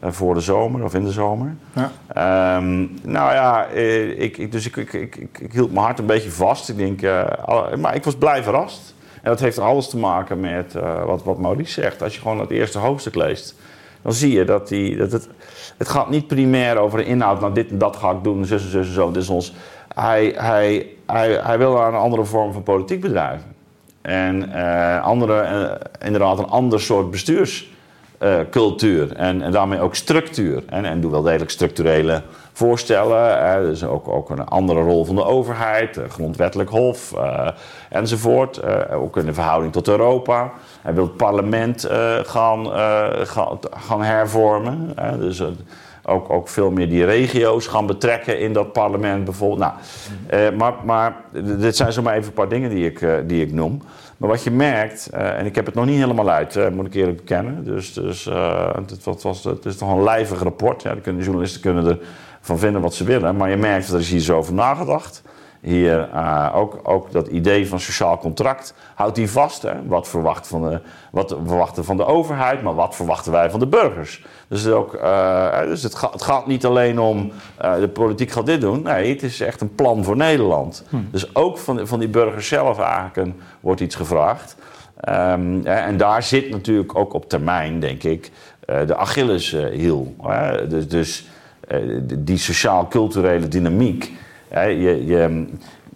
eh, 0.00 0.12
voor 0.12 0.34
de 0.34 0.40
zomer 0.40 0.84
of 0.84 0.94
in 0.94 1.04
de 1.04 1.12
zomer. 1.12 1.54
Ja. 1.72 1.90
Ehm, 2.06 2.78
nou 3.02 3.32
ja, 3.32 3.66
eh, 3.66 4.20
ik, 4.20 4.38
ik, 4.38 4.52
dus 4.52 4.66
ik, 4.66 4.76
ik, 4.76 4.92
ik, 4.92 5.14
ik, 5.38 5.52
hield 5.52 5.72
mijn 5.72 5.84
hart 5.84 5.98
een 5.98 6.06
beetje 6.06 6.30
vast. 6.30 6.68
Ik 6.68 6.76
denk, 6.76 7.00
maar 7.78 7.94
ik 7.94 8.04
was 8.04 8.16
blij 8.16 8.42
verrast. 8.42 8.94
En 9.22 9.30
dat 9.30 9.40
heeft 9.40 9.58
alles 9.58 9.88
te 9.88 9.98
maken 9.98 10.40
met 10.40 10.72
wat, 11.04 11.24
wat 11.24 11.38
Maurice 11.38 11.80
zegt. 11.80 12.02
Als 12.02 12.14
je 12.14 12.20
gewoon 12.20 12.40
het 12.40 12.50
eerste 12.50 12.78
hoofdstuk 12.78 13.14
leest, 13.14 13.54
dan 14.02 14.12
zie 14.12 14.32
je 14.32 14.44
dat, 14.44 14.68
die, 14.68 14.96
dat 14.96 15.12
het, 15.12 15.28
het 15.78 15.88
gaat 15.88 16.10
niet 16.10 16.26
primair 16.26 16.76
over 16.76 16.98
de 16.98 17.04
inhoud. 17.04 17.40
Nou, 17.40 17.52
dit 17.52 17.70
en 17.70 17.78
dat 17.78 17.96
ga 17.96 18.10
ik 18.10 18.24
doen, 18.24 18.44
zus 18.44 18.62
en 18.62 18.70
zus 18.70 18.92
zo. 18.92 19.10
Dit 19.10 19.28
ons. 19.28 19.54
Hij, 19.94 20.34
hij, 20.36 20.86
hij, 21.06 21.32
hij 21.32 21.58
wil 21.58 21.76
een 21.76 21.94
andere 21.94 22.24
vorm 22.24 22.52
van 22.52 22.62
politiek 22.62 23.00
bedrijven. 23.00 23.56
En 24.02 24.52
andere, 25.02 25.78
inderdaad 26.04 26.38
een 26.38 26.48
ander 26.48 26.80
soort 26.80 27.10
bestuurs 27.10 27.68
uh, 28.22 28.38
cultuur 28.50 29.12
en, 29.12 29.42
en 29.42 29.52
daarmee 29.52 29.80
ook 29.80 29.94
structuur. 29.94 30.62
En, 30.66 30.84
en 30.84 31.00
doe 31.00 31.10
wel 31.10 31.22
degelijk 31.22 31.50
structurele 31.50 32.22
voorstellen. 32.52 33.62
Dus 33.64 33.84
ook, 33.84 34.08
ook 34.08 34.30
een 34.30 34.44
andere 34.44 34.80
rol 34.80 35.04
van 35.04 35.14
de 35.14 35.24
overheid, 35.24 35.96
eh, 35.96 36.04
grondwettelijk 36.08 36.70
hof 36.70 37.14
enzovoort. 37.90 38.62
Ook 38.90 39.16
in 39.16 39.26
de 39.26 39.34
verhouding 39.34 39.72
tot 39.72 39.88
Europa. 39.88 40.52
Hij 40.88 40.96
wil 40.96 41.06
het 41.06 41.16
parlement 41.16 41.86
gaan, 42.22 42.66
gaan, 43.26 43.58
gaan, 43.70 44.02
hervormen. 44.02 44.94
dus 45.18 45.42
ook, 46.02 46.30
ook 46.30 46.48
veel 46.48 46.70
meer 46.70 46.88
die 46.88 47.04
regio's 47.04 47.66
gaan 47.66 47.86
betrekken 47.86 48.40
in 48.40 48.52
dat 48.52 48.72
parlement 48.72 49.24
bijvoorbeeld. 49.24 49.72
Nou, 50.30 50.52
maar, 50.52 50.74
maar 50.84 51.16
dit 51.32 51.76
zijn 51.76 51.92
zomaar 51.92 52.14
even 52.14 52.26
een 52.26 52.32
paar 52.32 52.48
dingen 52.48 52.70
die 52.70 52.90
ik, 52.90 53.06
die 53.26 53.42
ik 53.42 53.52
noem. 53.52 53.82
Maar 54.16 54.28
wat 54.28 54.42
je 54.42 54.50
merkt, 54.50 55.06
en 55.10 55.46
ik 55.46 55.54
heb 55.54 55.66
het 55.66 55.74
nog 55.74 55.86
niet 55.86 55.98
helemaal 55.98 56.30
uit, 56.30 56.70
moet 56.72 56.86
ik 56.86 56.94
eerlijk 56.94 57.16
bekennen. 57.16 57.64
Dus, 57.64 57.92
dus 57.92 58.26
uh, 58.26 58.74
het, 59.04 59.22
was, 59.22 59.44
het 59.44 59.64
is 59.64 59.76
toch 59.76 59.90
een 59.90 60.02
lijvig 60.02 60.42
rapport. 60.42 60.82
Ja, 60.82 60.94
de 60.94 61.16
journalisten 61.16 61.60
kunnen 61.60 61.98
ervan 62.40 62.58
vinden 62.58 62.80
wat 62.80 62.94
ze 62.94 63.04
willen. 63.04 63.36
Maar 63.36 63.50
je 63.50 63.56
merkt 63.56 63.86
dat 63.86 63.94
er 63.94 64.00
is 64.00 64.10
hier 64.10 64.20
zo 64.20 64.36
over 64.36 64.54
nagedacht 64.54 65.22
hier 65.60 66.08
uh, 66.14 66.52
ook, 66.54 66.80
ook 66.82 67.12
dat 67.12 67.26
idee 67.26 67.68
van 67.68 67.80
sociaal 67.80 68.18
contract 68.18 68.74
houdt 68.94 69.16
hij 69.16 69.28
vast. 69.28 69.62
Hè? 69.62 69.86
Wat, 69.86 70.08
verwacht 70.08 70.46
van 70.46 70.62
de, 70.62 70.80
wat 71.10 71.36
verwachten 71.44 71.84
van 71.84 71.96
de 71.96 72.04
overheid, 72.04 72.62
maar 72.62 72.74
wat 72.74 72.96
verwachten 72.96 73.32
wij 73.32 73.50
van 73.50 73.60
de 73.60 73.66
burgers? 73.66 74.24
Dus, 74.48 74.62
het, 74.62 74.72
ook, 74.74 74.94
uh, 74.94 75.60
dus 75.60 75.82
het, 75.82 75.94
gaat, 75.94 76.12
het 76.12 76.22
gaat 76.22 76.46
niet 76.46 76.64
alleen 76.64 76.98
om 76.98 77.32
uh, 77.62 77.74
de 77.74 77.88
politiek 77.88 78.30
gaat 78.30 78.46
dit 78.46 78.60
doen. 78.60 78.82
Nee, 78.82 79.12
het 79.12 79.22
is 79.22 79.40
echt 79.40 79.60
een 79.60 79.74
plan 79.74 80.04
voor 80.04 80.16
Nederland. 80.16 80.84
Hm. 80.88 80.96
Dus 81.10 81.34
ook 81.34 81.58
van, 81.58 81.86
van 81.86 81.98
die 81.98 82.08
burgers 82.08 82.48
zelf 82.48 82.78
eigenlijk 82.78 83.16
een, 83.16 83.40
wordt 83.60 83.80
iets 83.80 83.94
gevraagd. 83.94 84.56
Um, 85.08 85.66
en 85.66 85.96
daar 85.96 86.22
zit 86.22 86.50
natuurlijk 86.50 86.98
ook 86.98 87.12
op 87.12 87.28
termijn, 87.28 87.80
denk 87.80 88.02
ik, 88.02 88.30
de 88.86 88.96
Achilleshiel. 88.96 90.14
dus 90.68 90.88
dus 90.88 91.28
die 92.18 92.38
sociaal-culturele 92.38 93.48
dynamiek 93.48 94.12
je, 94.50 95.06
je, 95.06 95.46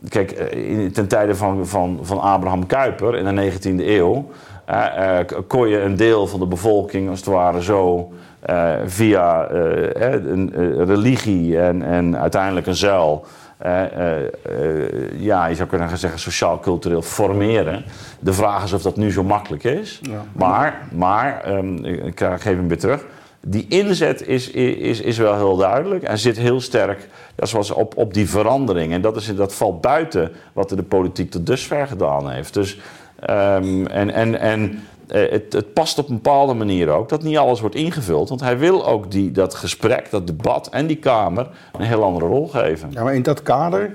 kijk, 0.08 0.30
eh, 0.30 0.90
ten 0.90 1.08
tijde 1.08 1.34
van, 1.34 1.66
van, 1.66 1.98
van 2.02 2.20
Abraham 2.20 2.66
Kuyper 2.66 3.16
in 3.16 3.34
de 3.34 3.52
19e 3.52 3.86
eeuw. 3.86 4.30
Uh, 4.70 5.18
kon 5.46 5.68
je 5.68 5.80
een 5.80 5.96
deel 5.96 6.26
van 6.26 6.40
de 6.40 6.46
bevolking 6.46 7.08
als 7.08 7.18
het 7.18 7.28
ware 7.28 7.62
zo 7.62 8.12
eh, 8.40 8.72
via 8.84 9.50
een, 9.50 10.50
een 10.54 10.84
religie 10.84 11.60
en, 11.60 11.82
en 11.82 12.18
uiteindelijk 12.18 12.66
een 12.66 12.74
zuil. 12.74 13.24
ja, 15.16 15.46
je 15.46 15.54
zou 15.54 15.68
kunnen 15.68 15.98
zeggen 15.98 16.20
sociaal-cultureel 16.20 17.02
formeren. 17.02 17.84
De 18.20 18.32
vraag 18.32 18.64
is 18.64 18.72
of 18.72 18.82
dat 18.82 18.96
nu 18.96 19.12
zo 19.12 19.22
makkelijk 19.22 19.64
is. 19.64 20.00
Ja. 20.02 20.24
Maar, 20.32 20.80
maar 20.92 21.52
um, 21.52 21.84
ik 21.84 22.18
geef 22.18 22.56
hem 22.56 22.68
weer 22.68 22.78
terug. 22.78 23.04
Die 23.46 23.66
inzet 23.68 24.26
is, 24.26 24.50
is, 24.50 25.00
is 25.00 25.18
wel 25.18 25.34
heel 25.34 25.56
duidelijk 25.56 26.02
en 26.02 26.18
zit 26.18 26.36
heel 26.36 26.60
sterk 26.60 27.08
zoals 27.36 27.70
op, 27.70 27.96
op 27.96 28.14
die 28.14 28.28
verandering. 28.28 28.92
En 28.92 29.00
dat, 29.00 29.16
is, 29.16 29.36
dat 29.36 29.54
valt 29.54 29.80
buiten 29.80 30.32
wat 30.52 30.68
de 30.68 30.82
politiek 30.82 31.30
tot 31.30 31.46
dusver 31.46 31.86
gedaan 31.86 32.30
heeft. 32.30 32.54
Dus, 32.54 32.80
um, 33.30 33.86
en 33.86 34.10
en, 34.10 34.40
en 34.40 34.82
eh, 35.08 35.30
het, 35.30 35.52
het, 35.52 35.72
past 35.72 35.98
op 35.98 36.08
een 36.08 36.14
bepaalde 36.14 36.54
manier 36.54 36.88
ook 36.88 37.08
dat 37.08 37.22
niet 37.22 37.36
alles 37.36 37.60
wordt 37.60 37.74
ingevuld. 37.74 38.28
Want 38.28 38.40
hij 38.40 38.58
wil 38.58 38.86
ook 38.86 39.10
die, 39.10 39.30
dat 39.30 39.54
gesprek, 39.54 40.10
dat 40.10 40.26
debat 40.26 40.68
en 40.68 40.86
die 40.86 40.96
Kamer 40.96 41.48
een 41.72 41.84
heel 41.84 42.04
andere 42.04 42.26
rol 42.26 42.48
geven. 42.48 42.90
Ja, 42.92 43.02
maar 43.02 43.14
in 43.14 43.22
dat 43.22 43.42
kader, 43.42 43.94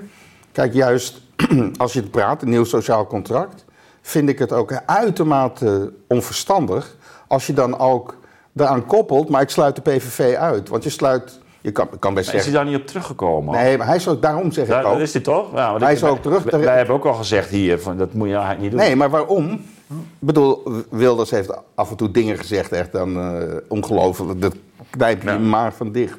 kijk, 0.52 0.74
juist 0.74 1.20
als 1.76 1.92
je 1.92 2.00
het 2.00 2.10
praat, 2.10 2.42
een 2.42 2.48
nieuw 2.48 2.64
sociaal 2.64 3.06
contract, 3.06 3.64
vind 4.02 4.28
ik 4.28 4.38
het 4.38 4.52
ook 4.52 4.72
uitermate 4.86 5.92
onverstandig 6.08 6.96
als 7.26 7.46
je 7.46 7.52
dan 7.52 7.78
ook 7.78 8.17
daaraan 8.58 8.86
koppelt, 8.86 9.28
maar 9.28 9.42
ik 9.42 9.48
sluit 9.48 9.76
de 9.76 9.82
PVV 9.82 10.34
uit. 10.34 10.68
Want 10.68 10.84
je 10.84 10.90
sluit. 10.90 11.40
Je 11.60 11.72
kan, 11.72 11.88
kan 11.98 12.14
best 12.14 12.24
zeggen... 12.24 12.44
Is 12.44 12.54
hij 12.54 12.64
daar 12.64 12.72
niet 12.72 12.80
op 12.80 12.86
teruggekomen? 12.86 13.54
Nee, 13.54 13.78
maar 13.78 13.86
hij 13.86 13.96
is 13.96 14.08
ook, 14.08 14.22
daarom 14.22 14.52
zeg 14.52 14.68
ik 14.68 14.74
ook. 14.74 14.82
Dat 14.82 15.00
is 15.00 15.12
hij 15.12 15.22
toch? 15.22 15.54
Ja, 15.54 15.78
hij 15.78 15.92
is 15.92 16.04
ook 16.04 16.22
terug. 16.22 16.42
Wij, 16.42 16.76
hebben 16.76 16.94
ook 16.94 17.04
al 17.04 17.14
gezegd 17.14 17.50
hier, 17.50 17.80
van, 17.80 17.96
dat 17.96 18.12
moet 18.12 18.28
je 18.28 18.34
eigenlijk 18.34 18.62
niet 18.62 18.70
doen. 18.70 18.80
Nee, 18.80 18.96
maar 18.96 19.10
waarom? 19.10 19.50
Ik 19.90 19.96
bedoel, 20.18 20.62
Wilders 20.90 21.30
heeft 21.30 21.50
af 21.74 21.90
en 21.90 21.96
toe 21.96 22.10
dingen 22.10 22.38
gezegd, 22.38 22.72
echt 22.72 22.92
dan 22.92 23.16
uh, 23.16 23.42
ongelooflijk. 23.68 24.40
Dat 24.40 24.54
knijp 24.90 25.22
je 25.22 25.28
ja. 25.28 25.38
maar 25.38 25.72
van 25.72 25.92
dicht. 25.92 26.18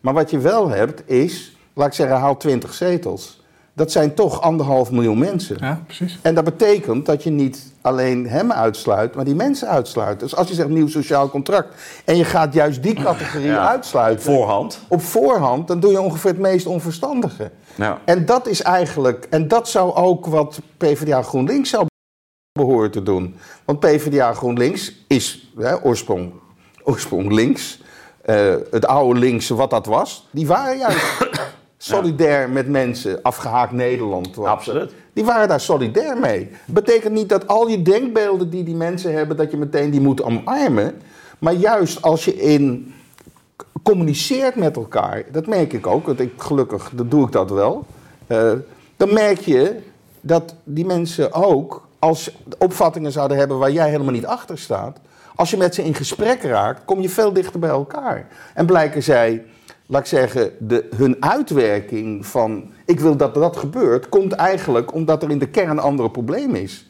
Maar 0.00 0.14
wat 0.14 0.30
je 0.30 0.38
wel 0.38 0.68
hebt 0.68 1.10
is, 1.10 1.56
laat 1.74 1.86
ik 1.86 1.92
zeggen, 1.92 2.16
haal 2.16 2.36
20 2.36 2.74
zetels. 2.74 3.44
Dat 3.72 3.92
zijn 3.92 4.14
toch 4.14 4.40
anderhalf 4.40 4.90
miljoen 4.90 5.18
mensen. 5.18 5.56
Ja, 5.60 5.82
precies. 5.86 6.18
En 6.22 6.34
dat 6.34 6.44
betekent 6.44 7.06
dat 7.06 7.22
je 7.22 7.30
niet 7.30 7.72
alleen 7.86 8.28
hem 8.28 8.52
uitsluit, 8.52 9.14
maar 9.14 9.24
die 9.24 9.34
mensen 9.34 9.68
uitsluit. 9.68 10.20
Dus 10.20 10.36
als 10.36 10.48
je 10.48 10.54
zegt 10.54 10.68
nieuw 10.68 10.88
sociaal 10.88 11.30
contract 11.30 11.74
en 12.04 12.16
je 12.16 12.24
gaat 12.24 12.54
juist 12.54 12.82
die 12.82 12.94
categorie 12.94 13.52
uitsluiten. 13.52 14.24
Voorhand. 14.24 14.78
Op 14.88 15.02
voorhand, 15.02 15.68
dan 15.68 15.80
doe 15.80 15.90
je 15.90 16.00
ongeveer 16.00 16.30
het 16.30 16.40
meest 16.40 16.66
onverstandige. 16.66 17.50
Ja. 17.74 17.98
En 18.04 18.26
dat 18.26 18.46
is 18.46 18.62
eigenlijk, 18.62 19.26
en 19.30 19.48
dat 19.48 19.68
zou 19.68 19.94
ook 19.94 20.26
wat 20.26 20.60
PvdA 20.76 21.22
GroenLinks 21.22 21.70
zou 21.70 21.86
behoren 22.52 22.90
te 22.90 23.02
doen. 23.02 23.36
Want 23.64 23.80
PvdA 23.80 24.32
GroenLinks 24.32 24.92
is 25.06 25.50
hè, 25.56 25.84
oorsprong, 25.84 26.32
oorsprong 26.82 27.32
links. 27.32 27.84
Uh, 28.24 28.54
het 28.70 28.86
oude 28.86 29.20
linkse 29.20 29.54
wat 29.54 29.70
dat 29.70 29.86
was, 29.86 30.28
die 30.30 30.46
waren 30.46 30.78
juist 30.78 31.28
solidair 31.78 32.50
met 32.50 32.68
mensen, 32.68 33.22
afgehaakt 33.22 33.72
Nederland. 33.72 34.38
Absoluut. 34.38 34.92
Die 35.12 35.24
waren 35.24 35.48
daar 35.48 35.60
solidair 35.60 36.18
mee. 36.18 36.50
Betekent 36.64 37.12
niet 37.12 37.28
dat 37.28 37.46
al 37.46 37.68
je 37.68 37.82
denkbeelden 37.82 38.50
die 38.50 38.64
die 38.64 38.74
mensen 38.74 39.12
hebben, 39.12 39.36
dat 39.36 39.50
je 39.50 39.56
meteen 39.56 39.90
die 39.90 40.00
moet 40.00 40.22
omarmen. 40.22 40.94
Maar 41.38 41.52
juist 41.52 42.02
als 42.02 42.24
je 42.24 42.34
in 42.34 42.94
communiceert 43.82 44.54
met 44.54 44.76
elkaar, 44.76 45.24
dat 45.32 45.46
merk 45.46 45.72
ik 45.72 45.86
ook, 45.86 46.06
want 46.06 46.20
ik, 46.20 46.32
gelukkig 46.36 46.90
dat 46.94 47.10
doe 47.10 47.26
ik 47.26 47.32
dat 47.32 47.50
wel. 47.50 47.86
Uh, 48.26 48.52
dan 48.96 49.12
merk 49.12 49.38
je 49.38 49.78
dat 50.20 50.54
die 50.64 50.84
mensen 50.84 51.32
ook, 51.32 51.86
als 51.98 52.36
opvattingen 52.58 53.12
zouden 53.12 53.36
hebben 53.36 53.58
waar 53.58 53.70
jij 53.70 53.90
helemaal 53.90 54.12
niet 54.12 54.26
achter 54.26 54.58
staat, 54.58 54.98
als 55.34 55.50
je 55.50 55.56
met 55.56 55.74
ze 55.74 55.84
in 55.84 55.94
gesprek 55.94 56.42
raakt, 56.42 56.84
kom 56.84 57.00
je 57.00 57.08
veel 57.08 57.32
dichter 57.32 57.60
bij 57.60 57.70
elkaar. 57.70 58.26
En 58.54 58.66
blijken 58.66 59.02
zij 59.02 59.44
laat 59.86 60.00
ik 60.00 60.06
zeggen, 60.06 60.52
de, 60.58 60.88
hun 60.96 61.16
uitwerking 61.20 62.26
van 62.26 62.72
ik 62.84 63.00
wil 63.00 63.16
dat 63.16 63.34
dat 63.34 63.56
gebeurt, 63.56 64.08
komt 64.08 64.32
eigenlijk 64.32 64.94
omdat 64.94 65.22
er 65.22 65.30
in 65.30 65.38
de 65.38 65.48
kern 65.48 65.70
een 65.70 65.78
andere 65.78 66.10
probleem 66.10 66.54
is. 66.54 66.88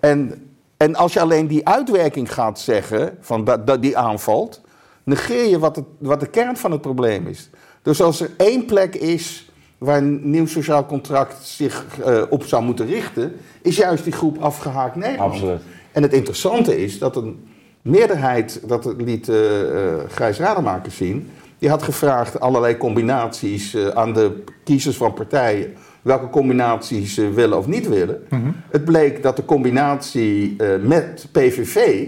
En, 0.00 0.48
en 0.76 0.94
als 0.94 1.12
je 1.12 1.20
alleen 1.20 1.46
die 1.46 1.68
uitwerking 1.68 2.32
gaat 2.32 2.60
zeggen, 2.60 3.16
van 3.20 3.44
dat, 3.44 3.66
dat 3.66 3.82
die 3.82 3.96
aanvalt, 3.96 4.60
negeer 5.02 5.48
je 5.48 5.58
wat, 5.58 5.76
het, 5.76 5.84
wat 5.98 6.20
de 6.20 6.26
kern 6.26 6.56
van 6.56 6.70
het 6.70 6.80
probleem 6.80 7.26
is. 7.26 7.50
Dus 7.82 8.02
als 8.02 8.20
er 8.20 8.30
één 8.36 8.64
plek 8.64 8.94
is 8.94 9.50
waar 9.78 9.98
een 9.98 10.30
nieuw 10.30 10.46
sociaal 10.46 10.86
contract 10.86 11.44
zich 11.44 11.84
uh, 12.06 12.22
op 12.28 12.44
zou 12.44 12.62
moeten 12.62 12.86
richten, 12.86 13.36
is 13.62 13.76
juist 13.76 14.04
die 14.04 14.12
groep 14.12 14.38
afgehaakt 14.38 14.96
Nederland. 14.96 15.32
Absoluut. 15.32 15.60
En 15.92 16.02
het 16.02 16.12
interessante 16.12 16.82
is 16.82 16.98
dat 16.98 17.16
een 17.16 17.48
meerderheid, 17.82 18.60
dat 18.66 18.94
liet 18.96 19.28
uh, 19.28 19.60
uh, 19.60 19.94
Grijs 20.08 20.38
Rademakers 20.38 20.96
zien, 20.96 21.30
die 21.58 21.68
had 21.68 21.82
gevraagd 21.82 22.40
allerlei 22.40 22.76
combinaties 22.76 23.74
uh, 23.74 23.88
aan 23.88 24.12
de 24.12 24.42
kiezers 24.64 24.96
van 24.96 25.14
partijen. 25.14 25.74
Welke 26.02 26.30
combinaties 26.30 27.14
ze 27.14 27.30
willen 27.30 27.58
of 27.58 27.66
niet 27.66 27.88
willen. 27.88 28.22
Mm 28.28 28.42
-hmm. 28.42 28.54
Het 28.70 28.84
bleek 28.84 29.22
dat 29.22 29.36
de 29.36 29.44
combinatie 29.44 30.56
uh, 30.58 30.68
met 30.82 31.26
PVV 31.32 32.06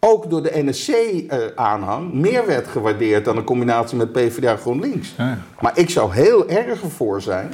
ook 0.00 0.30
door 0.30 0.42
de 0.42 0.62
NSC-aanhang 0.64 2.14
uh, 2.14 2.20
meer 2.20 2.46
werd 2.46 2.66
gewaardeerd 2.66 3.24
dan 3.24 3.36
een 3.36 3.44
combinatie 3.44 3.96
met 3.96 4.12
PvdA 4.12 4.56
GroenLinks. 4.56 5.14
Ja. 5.16 5.38
Maar 5.60 5.78
ik 5.78 5.90
zou 5.90 6.12
heel 6.12 6.48
erg 6.48 6.82
ervoor 6.82 7.20
zijn, 7.20 7.52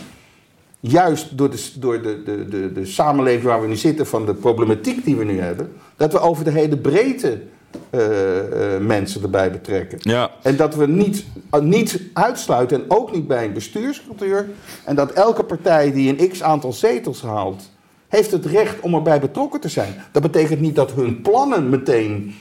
juist 0.80 1.39
door, 1.39 1.51
de, 1.51 1.70
door 1.78 2.03
de, 2.03 2.22
de, 2.22 2.49
de, 2.49 2.72
de 2.72 2.87
samenleving 2.87 3.45
waar 3.45 3.61
we 3.61 3.66
nu 3.66 3.76
zitten, 3.76 4.07
van 4.07 4.26
de 4.26 4.35
problematiek 4.35 5.05
die 5.05 5.16
we 5.16 5.24
nu 5.24 5.41
hebben, 5.41 5.72
dat 5.97 6.12
we 6.12 6.18
over 6.18 6.45
de 6.45 6.51
hele 6.51 6.76
breedte 6.76 7.41
mensen 8.81 9.22
erbij 9.22 9.51
betrekken. 9.51 9.99
Ja. 10.01 10.31
En 10.43 10.57
dat 10.57 10.75
we 10.75 10.87
niet, 10.87 11.25
uh, 11.55 11.61
niet 11.61 12.01
uitsluiten, 12.12 12.83
en 12.83 12.85
ook 12.89 13.12
niet 13.12 13.27
bij 13.27 13.45
een 13.45 13.53
bestuurscultuur. 13.53 14.49
En 14.85 14.97
dat 14.97 15.12
elke 15.12 15.45
partij 15.45 15.93
die 15.93 16.18
een 16.18 16.29
x 16.29 16.43
aantal 16.43 16.72
zetels 16.72 17.22
haalt, 17.22 17.70
heeft 18.09 18.31
het 18.31 18.47
recht 18.47 18.81
om 18.81 18.95
erbij 18.95 19.20
betrokken 19.20 19.61
te 19.61 19.68
zijn. 19.68 19.95
Dat 20.12 20.22
betekent 20.22 20.61
niet 20.61 20.75
dat 20.75 20.93
hun 20.93 21.22
plannen 21.22 21.68
meteen 21.68 22.35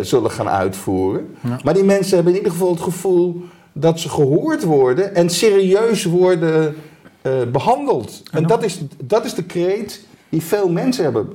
zullen 0.00 0.30
gaan 0.30 0.48
uitvoeren. 0.48 1.36
Ja. 1.40 1.58
Maar 1.64 1.74
die 1.74 1.84
mensen 1.84 2.14
hebben 2.14 2.32
in 2.32 2.38
ieder 2.38 2.52
geval 2.52 2.70
het 2.70 2.80
gevoel 2.80 3.42
dat 3.72 4.00
ze 4.00 4.08
gehoord 4.08 4.64
worden 4.64 5.14
en 5.14 5.30
serieus 5.30 6.04
worden 6.04 6.76
behandeld. 7.52 8.22
En, 8.30 8.38
en 8.38 8.46
dat 8.46 8.64
is, 8.64 8.80
dat 9.04 9.24
is 9.24 9.34
de 9.34 9.44
kreet 9.44 10.06
die 10.28 10.42
veel 10.42 10.68
mensen 10.68 11.04
hebben 11.04 11.28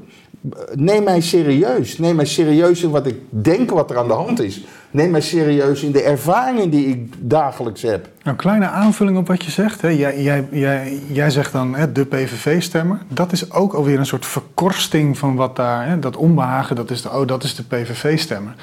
neem 0.73 1.03
mij 1.03 1.21
serieus. 1.21 1.97
Neem 1.97 2.15
mij 2.15 2.25
serieus 2.25 2.83
in 2.83 2.89
wat 2.89 3.07
ik 3.07 3.15
denk 3.29 3.69
wat 3.69 3.91
er 3.91 3.97
aan 3.97 4.07
de 4.07 4.13
hand 4.13 4.41
is. 4.41 4.65
Neem 4.91 5.11
mij 5.11 5.21
serieus 5.21 5.83
in 5.83 5.91
de 5.91 6.01
ervaringen 6.01 6.69
die 6.69 6.87
ik 6.87 7.13
dagelijks 7.19 7.81
heb. 7.81 8.09
Een 8.23 8.35
kleine 8.35 8.67
aanvulling 8.67 9.17
op 9.17 9.27
wat 9.27 9.43
je 9.43 9.51
zegt. 9.51 9.81
Hè. 9.81 9.87
Jij, 9.87 10.21
jij, 10.21 10.47
jij, 10.51 10.99
jij 11.07 11.29
zegt 11.29 11.51
dan 11.51 11.75
hè, 11.75 11.91
de 11.91 12.05
PVV-stemmer. 12.05 12.99
Dat 13.07 13.31
is 13.31 13.51
ook 13.51 13.73
alweer 13.73 13.99
een 13.99 14.05
soort 14.05 14.25
verkorsting 14.25 15.17
van 15.17 15.35
wat 15.35 15.55
daar... 15.55 15.87
Hè, 15.87 15.99
dat 15.99 16.15
onbehagen, 16.15 16.75
dat 16.75 16.91
is 16.91 17.01
de, 17.01 17.09
oh, 17.09 17.27
dat 17.27 17.43
is 17.43 17.55
de 17.55 17.63
PVV-stemmer. 17.63 18.53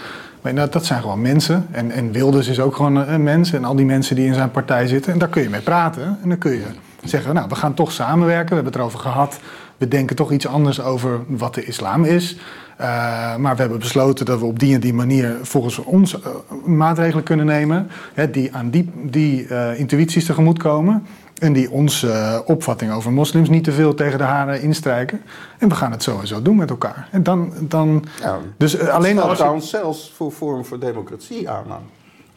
Maar 0.41 0.55
nou, 0.55 0.71
dat 0.71 0.87
zijn 0.87 1.01
gewoon 1.01 1.21
mensen. 1.21 1.67
En, 1.71 1.91
en 1.91 2.13
Wilders 2.13 2.49
is 2.49 2.61
ook 2.61 2.77
gewoon 2.77 2.97
een 2.97 3.23
mens. 3.23 3.53
En 3.53 3.65
al 3.65 3.77
die 3.77 3.87
mensen 3.87 4.17
die 4.17 4.27
in 4.27 4.35
zijn 4.35 4.51
partij 4.51 4.87
zitten. 4.87 5.13
En 5.13 5.19
daar 5.19 5.29
kun 5.29 5.43
je 5.43 5.49
mee 5.49 5.61
praten. 5.61 6.19
En 6.23 6.29
dan 6.29 6.39
kun 6.39 6.53
je 6.53 6.65
zeggen, 7.05 7.35
nou, 7.35 7.49
we 7.49 7.55
gaan 7.55 7.75
toch 7.75 7.93
samenwerken. 7.93 8.49
We 8.49 8.55
hebben 8.55 8.73
het 8.73 8.81
erover 8.81 8.99
gehad 8.99 9.39
we 9.79 9.89
denken 9.89 10.17
toch 10.17 10.33
iets 10.33 10.47
anders 10.47 10.81
over 10.81 11.21
wat 11.27 11.55
de 11.55 11.65
islam 11.65 12.05
is. 12.05 12.37
Uh, 12.81 13.37
maar 13.37 13.55
we 13.55 13.61
hebben 13.61 13.79
besloten 13.79 14.27
dat 14.27 14.39
we 14.39 14.45
op 14.45 14.59
die 14.59 14.75
en 14.75 14.81
die 14.81 14.95
manier 14.95 15.37
volgens 15.43 15.79
ons 15.79 16.15
uh, 16.15 16.21
maatregelen 16.67 17.25
kunnen 17.25 17.47
nemen. 17.47 17.91
Hè, 18.15 18.31
die 18.31 18.55
aan 18.55 18.71
die, 18.71 18.91
die 18.95 19.47
uh, 19.47 19.79
intuïties 19.79 20.27
tegemoet 20.27 20.59
komen. 20.59 21.07
En 21.39 21.53
die 21.53 21.71
onze 21.71 22.43
opvatting 22.47 22.93
over 22.93 23.13
moslims 23.13 23.49
niet 23.49 23.65
te 23.65 23.73
veel 23.73 23.95
tegen 23.95 24.19
de 24.19 24.25
haren 24.25 24.63
instrijken. 24.63 25.23
En 25.59 25.69
we 25.69 25.75
gaan 25.75 25.91
het 25.91 26.03
zo 26.03 26.21
en 26.21 26.27
zo 26.27 26.43
doen 26.43 26.57
met 26.57 26.71
elkaar. 26.71 27.09
En 27.11 27.23
dan. 27.23 27.53
dan 27.61 28.05
ja, 28.21 28.39
dus 28.57 28.79
alleen 28.79 29.19
als. 29.19 29.39
trouwens 29.39 29.71
zelfs 29.71 30.13
voor 30.17 30.31
Forum 30.31 30.65
voor 30.65 30.79
Democratie 30.79 31.51
aan. 31.51 31.65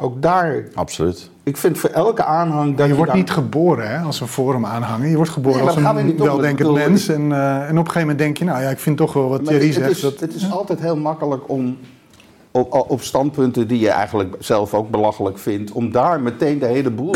Ook 0.01 0.21
daar. 0.21 0.63
Absoluut. 0.73 1.29
Ik 1.43 1.57
vind 1.57 1.77
voor 1.77 1.89
elke 1.89 2.23
aanhang. 2.23 2.77
Dat 2.77 2.87
je, 2.87 2.95
wordt 2.95 3.13
niet 3.13 3.31
geboren 3.31 3.89
hè, 3.89 3.99
als 3.99 4.21
een 4.21 4.27
forum 4.27 4.65
aanhanger. 4.65 5.07
Je 5.07 5.15
wordt 5.15 5.31
geboren 5.31 5.61
als 5.61 5.75
een 5.75 6.17
weldenkend 6.17 6.73
mens. 6.73 7.07
En, 7.07 7.29
uh, 7.29 7.55
en 7.55 7.61
op 7.61 7.69
een 7.69 7.75
gegeven 7.77 7.99
moment 7.99 8.17
denk 8.17 8.37
je, 8.37 8.45
nou 8.45 8.61
ja, 8.61 8.69
ik 8.69 8.79
vind 8.79 8.97
toch 8.97 9.13
wel 9.13 9.29
wat 9.29 9.45
Thierry 9.45 9.71
zegt. 9.71 9.89
Is, 9.89 9.99
dat, 9.99 10.19
het 10.19 10.33
is 10.33 10.51
altijd 10.51 10.79
heel 10.79 10.97
makkelijk 10.97 11.49
om 11.49 11.77
op, 12.51 12.85
op, 12.87 13.01
standpunten 13.01 13.67
die 13.67 13.79
je 13.79 13.89
eigenlijk 13.89 14.35
zelf 14.39 14.73
ook 14.73 14.89
belachelijk 14.89 15.37
vindt, 15.37 15.71
om 15.71 15.91
daar 15.91 16.21
meteen 16.21 16.59
de 16.59 16.65
hele 16.65 16.91
boel 16.91 17.11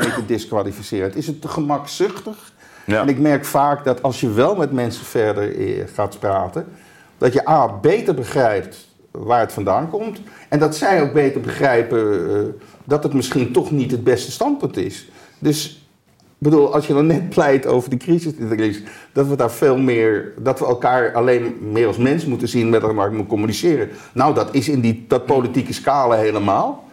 mee 0.00 0.14
te 0.14 0.26
disqualificeren. 0.26 1.06
Het 1.06 1.16
is 1.16 1.26
het 1.26 1.40
te 1.40 1.48
gemakzuchtig. 1.48 2.52
Ja. 2.84 3.00
En 3.00 3.08
ik 3.08 3.18
merk 3.18 3.44
vaak 3.44 3.84
dat 3.84 4.02
als 4.02 4.20
je 4.20 4.30
wel 4.32 4.56
met 4.56 4.72
mensen 4.72 5.04
verder 5.04 5.58
eh, 5.58 5.84
gaat 5.94 6.18
praten, 6.18 6.66
dat 7.18 7.32
je 7.32 7.48
A, 7.48 7.78
beter 7.80 8.14
begrijpt 8.14 8.88
waar 9.10 9.40
het 9.40 9.52
vandaan 9.52 9.90
komt. 9.90 10.20
En 10.48 10.58
dat 10.58 10.76
zij 10.76 11.02
ook 11.02 11.12
beter 11.12 11.40
begrijpen 11.40 12.30
uh, 12.30 12.38
dat 12.84 13.02
het 13.02 13.12
misschien 13.12 13.52
toch 13.52 13.70
niet 13.70 13.90
het 13.90 14.04
beste 14.04 14.30
standpunt 14.30 14.76
is. 14.76 15.10
Dus 15.38 15.88
bedoel, 16.38 16.74
als 16.74 16.86
je 16.86 16.94
dan 16.94 17.06
net 17.06 17.28
pleit 17.28 17.66
over 17.66 17.90
de 17.90 17.96
crisis, 17.96 18.32
dat 19.12 19.26
we 19.26 19.36
daar 19.36 19.50
veel 19.50 19.78
meer, 19.78 20.32
dat 20.38 20.58
we 20.58 20.64
elkaar 20.66 21.14
alleen 21.14 21.56
meer 21.72 21.86
als 21.86 21.96
mens 21.96 22.26
moeten 22.26 22.48
zien, 22.48 22.70
met 22.70 22.82
elkaar 22.82 23.08
moeten 23.08 23.26
communiceren. 23.26 23.88
Nou, 24.12 24.34
dat 24.34 24.54
is 24.54 24.68
in 24.68 24.80
die, 24.80 25.04
dat 25.08 25.26
politieke 25.26 25.72
scala 25.72 26.16
helemaal. 26.16 26.84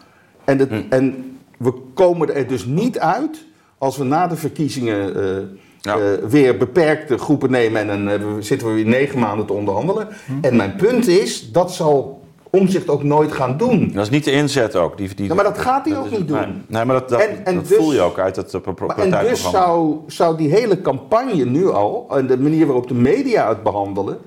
En, 0.44 0.58
het, 0.58 0.70
en 0.88 1.36
we 1.58 1.72
komen 1.94 2.34
er 2.34 2.46
dus 2.46 2.64
niet 2.64 2.98
uit 2.98 3.44
als 3.78 3.96
we 3.96 4.04
na 4.04 4.26
de 4.26 4.36
verkiezingen 4.36 5.16
eh, 5.16 5.44
Ja. 5.80 5.96
eh, 5.98 6.24
weer 6.28 6.56
beperkte 6.56 7.18
groepen 7.18 7.50
nemen 7.50 7.80
en 7.90 8.04
dan 8.04 8.34
we- 8.34 8.42
zitten 8.42 8.68
we 8.68 8.74
weer 8.74 8.86
negen 8.86 9.18
maanden 9.18 9.46
te 9.46 9.52
onderhandelen. 9.52 10.08
En 10.40 10.56
mijn 10.56 10.76
punt 10.76 11.06
is, 11.08 11.52
dat 11.52 11.72
zal 11.74 12.16
Omzicht 12.50 12.88
ook 12.88 13.02
nooit 13.02 13.32
gaan 13.32 13.56
doen. 13.56 13.90
Dat 13.94 14.02
is 14.04 14.10
niet 14.10 14.24
de 14.24 14.30
inzet 14.30 14.76
ook. 14.76 14.96
Die, 14.96 15.14
die, 15.14 15.28
Ja, 15.28 15.34
maar 15.34 15.44
dat 15.44 15.58
gaat 15.58 15.84
hij 15.88 15.98
ook 15.98 16.04
is- 16.10 16.18
niet 16.18 16.28
doen. 16.28 16.36
Nee, 16.38 16.46
nee, 16.66 16.84
maar 16.84 16.98
dat, 17.00 17.08
dat, 17.08 17.20
En- 17.20 17.44
en 17.44 17.54
dat 17.54 17.68
dus- 17.68 17.76
voel 17.78 17.92
je 17.92 18.00
ook 18.00 18.18
uit 18.18 18.36
het 18.36 18.54
eh, 18.54 18.60
pro- 18.60 18.86
Maar- 18.86 18.96
En 18.98 19.02
dus 19.02 19.10
partijprogramma. 19.10 19.58
zou, 19.66 19.96
zou 20.06 20.36
die 20.36 20.50
hele 20.50 20.80
campagne 20.80 21.44
nu 21.44 21.70
al, 21.70 22.06
en 22.10 22.26
de 22.26 22.38
manier 22.38 22.66
waarop 22.66 22.88
de 22.88 22.94
media 22.94 23.48
het 23.48 23.62
behandelen, 23.62 24.18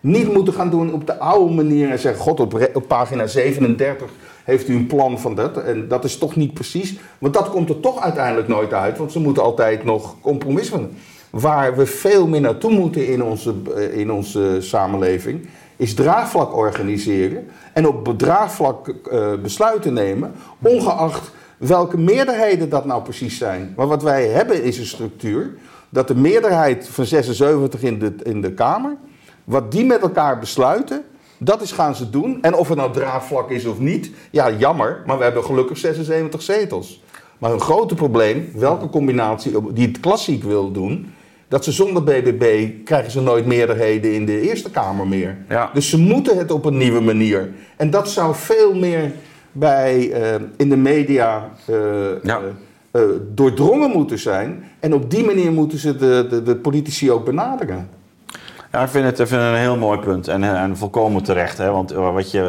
niet 0.00 0.32
moeten 0.32 0.54
gaan 0.54 0.70
doen 0.70 0.92
op 0.92 1.06
de 1.06 1.18
oude 1.18 1.54
manier 1.54 1.90
en 1.90 1.98
zeggen: 1.98 2.22
God, 2.22 2.40
op 2.74 2.84
pagina 2.88 3.26
37 3.26 4.10
heeft 4.44 4.68
u 4.68 4.74
een 4.74 4.86
plan 4.86 5.20
van 5.20 5.34
dat. 5.34 5.56
En 5.56 5.88
dat 5.88 6.04
is 6.04 6.18
toch 6.18 6.36
niet 6.36 6.54
precies. 6.54 6.98
Want 7.18 7.34
dat 7.34 7.50
komt 7.50 7.68
er 7.68 7.80
toch 7.80 8.00
uiteindelijk 8.00 8.48
nooit 8.48 8.72
uit, 8.72 8.98
want 8.98 9.12
ze 9.12 9.20
moeten 9.20 9.42
altijd 9.42 9.84
nog 9.84 10.16
compromissen. 10.20 10.90
Waar 11.30 11.76
we 11.76 11.86
veel 11.86 12.26
meer 12.26 12.40
naartoe 12.40 12.72
moeten 12.72 13.06
in 13.06 13.22
onze, 13.22 13.54
eh, 13.76 13.96
in 13.96 14.12
onze 14.12 14.56
samenleving, 14.60 15.46
is 15.76 15.94
draagvlak 15.94 16.56
organiseren. 16.56 17.48
En 17.72 17.86
op 17.86 18.18
draagvlak 18.18 18.88
eh, 18.88 19.32
besluiten 19.42 19.92
nemen, 19.92 20.32
ongeacht 20.62 21.30
welke 21.56 21.98
meerderheden 21.98 22.68
dat 22.68 22.84
nou 22.84 23.02
precies 23.02 23.38
zijn. 23.38 23.72
Maar 23.76 23.86
wat 23.86 24.02
wij 24.02 24.26
hebben 24.26 24.62
is 24.62 24.78
een 24.78 24.86
structuur 24.86 25.54
dat 25.88 26.08
de 26.08 26.14
meerderheid 26.14 26.88
van 26.88 27.04
76 27.04 27.82
in 27.82 27.98
de, 27.98 28.14
in 28.22 28.40
de 28.40 28.52
Kamer, 28.52 28.96
wat 29.44 29.72
die 29.72 29.84
met 29.84 30.00
elkaar 30.00 30.38
besluiten, 30.38 31.04
dat 31.44 31.62
is 31.62 31.72
gaan 31.72 31.94
ze 31.96 32.10
doen. 32.10 32.38
En 32.42 32.54
of 32.54 32.68
het 32.68 32.78
nou 32.78 32.92
draagvlak 32.92 33.50
is 33.50 33.64
of 33.64 33.78
niet, 33.78 34.10
ja 34.30 34.50
jammer, 34.50 35.02
maar 35.06 35.18
we 35.18 35.24
hebben 35.24 35.44
gelukkig 35.44 35.78
76 35.78 36.42
zetels. 36.42 37.02
Maar 37.38 37.52
een 37.52 37.60
grote 37.60 37.94
probleem, 37.94 38.50
welke 38.54 38.88
combinatie 38.88 39.72
die 39.72 39.86
het 39.86 40.00
klassiek 40.00 40.42
wil 40.42 40.72
doen, 40.72 41.12
dat 41.48 41.64
ze 41.64 41.72
zonder 41.72 42.02
BBB 42.04 42.68
krijgen 42.84 43.10
ze 43.10 43.20
nooit 43.20 43.46
meerderheden 43.46 44.14
in 44.14 44.26
de 44.26 44.40
Eerste 44.40 44.70
Kamer 44.70 45.06
meer. 45.06 45.36
Ja. 45.48 45.70
Dus 45.74 45.88
ze 45.90 45.98
moeten 45.98 46.38
het 46.38 46.50
op 46.50 46.64
een 46.64 46.76
nieuwe 46.76 47.00
manier. 47.00 47.50
En 47.76 47.90
dat 47.90 48.10
zou 48.10 48.34
veel 48.34 48.74
meer 48.74 49.12
bij, 49.52 50.10
eh, 50.12 50.40
in 50.56 50.68
de 50.68 50.76
media 50.76 51.50
Ja. 52.22 52.40
eh, 52.40 52.42
eh, 52.90 53.08
doordrongen 53.34 53.90
moeten 53.90 54.18
zijn. 54.18 54.64
En 54.80 54.94
op 54.94 55.10
die 55.10 55.24
manier 55.24 55.52
moeten 55.52 55.78
ze 55.78 55.96
de, 55.96 56.26
de, 56.30 56.42
de 56.42 56.56
politici 56.56 57.10
ook 57.10 57.24
benaderen. 57.24 57.88
Ja, 58.72 58.82
ik 58.82 58.88
vind 58.88 59.18
het, 59.18 59.30
een 59.30 59.54
heel 59.54 59.76
mooi 59.76 59.98
punt 59.98 60.28
en, 60.28 60.44
en 60.44 60.76
volkomen 60.76 61.22
terecht. 61.22 61.58
Hè? 61.58 61.70
Want 61.70 61.90
eh, 61.90 62.12
wat 62.12 62.30
je, 62.30 62.40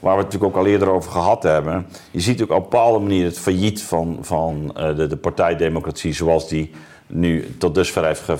waar 0.00 0.16
we 0.16 0.22
het 0.22 0.32
natuurlijk 0.32 0.44
ook 0.44 0.56
al 0.56 0.66
eerder 0.66 0.88
over 0.88 1.10
gehad 1.10 1.42
hebben. 1.42 1.86
Je 2.10 2.20
ziet 2.20 2.42
ook 2.42 2.50
op 2.50 2.56
een 2.56 2.62
bepaalde 2.62 2.98
manier 2.98 3.24
het 3.24 3.38
failliet 3.38 3.82
van, 3.82 4.18
van 4.20 4.72
eh, 4.76 4.96
de, 4.96 5.06
de 5.06 5.16
partijdemocratie 5.16 6.12
zoals 6.12 6.48
die 6.48 6.70
nu 7.06 7.56
tot 7.58 7.74
dusver 7.74 8.04
heeft 8.04 8.28
eh, 8.28 8.38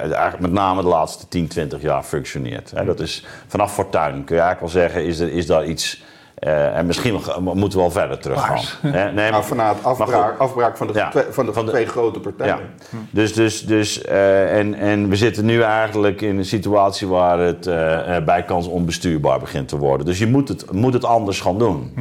eigenlijk 0.00 0.40
met 0.40 0.52
name 0.52 0.82
de 0.82 0.88
laatste 0.88 1.28
10, 1.28 1.48
20 1.48 1.82
jaar 1.82 2.02
functioneert. 2.02 2.72
Dat 2.86 3.00
is 3.00 3.26
vanaf 3.46 3.74
Fortuyn 3.74 4.24
kun 4.24 4.36
je 4.36 4.42
eigenlijk 4.42 4.60
wel 4.60 4.82
zeggen, 4.82 5.04
is, 5.04 5.18
er, 5.18 5.32
is 5.32 5.46
daar 5.46 5.64
iets. 5.64 6.02
Eh, 6.38 6.76
en 6.76 6.86
misschien 6.86 7.12
nog, 7.12 7.40
moeten 7.40 7.78
we 7.78 7.84
wel 7.84 7.90
verder 7.90 8.18
teruggaan. 8.18 8.58
Hè? 8.80 9.04
Nee, 9.04 9.12
Nou, 9.14 9.30
maar- 9.32 9.44
vanuit 9.44 9.84
afbraak, 9.84 10.38
afbraak 10.38 10.76
van 10.76 10.86
de, 10.86 10.92
Ja, 10.92 11.08
twee, 11.10 11.24
van 11.30 11.46
de, 11.46 11.52
van 11.52 11.64
de- 11.64 11.70
twee 11.70 11.86
grote 11.86 12.20
partijen. 12.20 12.56
Ja. 12.56 12.98
Dus, 13.10 13.32
dus, 13.34 13.66
dus 13.66 14.02
eh, 14.04 14.58
en, 14.58 14.74
en 14.74 15.08
we 15.08 15.16
zitten 15.16 15.44
nu 15.44 15.60
eigenlijk 15.62 16.20
in 16.20 16.38
een 16.38 16.44
situatie 16.44 17.08
waar 17.08 17.38
het 17.38 17.66
eh, 17.66 18.16
eh, 18.16 18.24
bijkans 18.24 18.66
onbestuurbaar 18.66 19.38
begint 19.38 19.68
te 19.68 19.78
worden. 19.78 20.06
Dus 20.06 20.18
je 20.18 20.26
moet 20.26 20.48
het, 20.48 20.72
moet 20.72 20.92
het 20.92 21.04
anders 21.04 21.40
gaan 21.40 21.58
doen. 21.58 21.92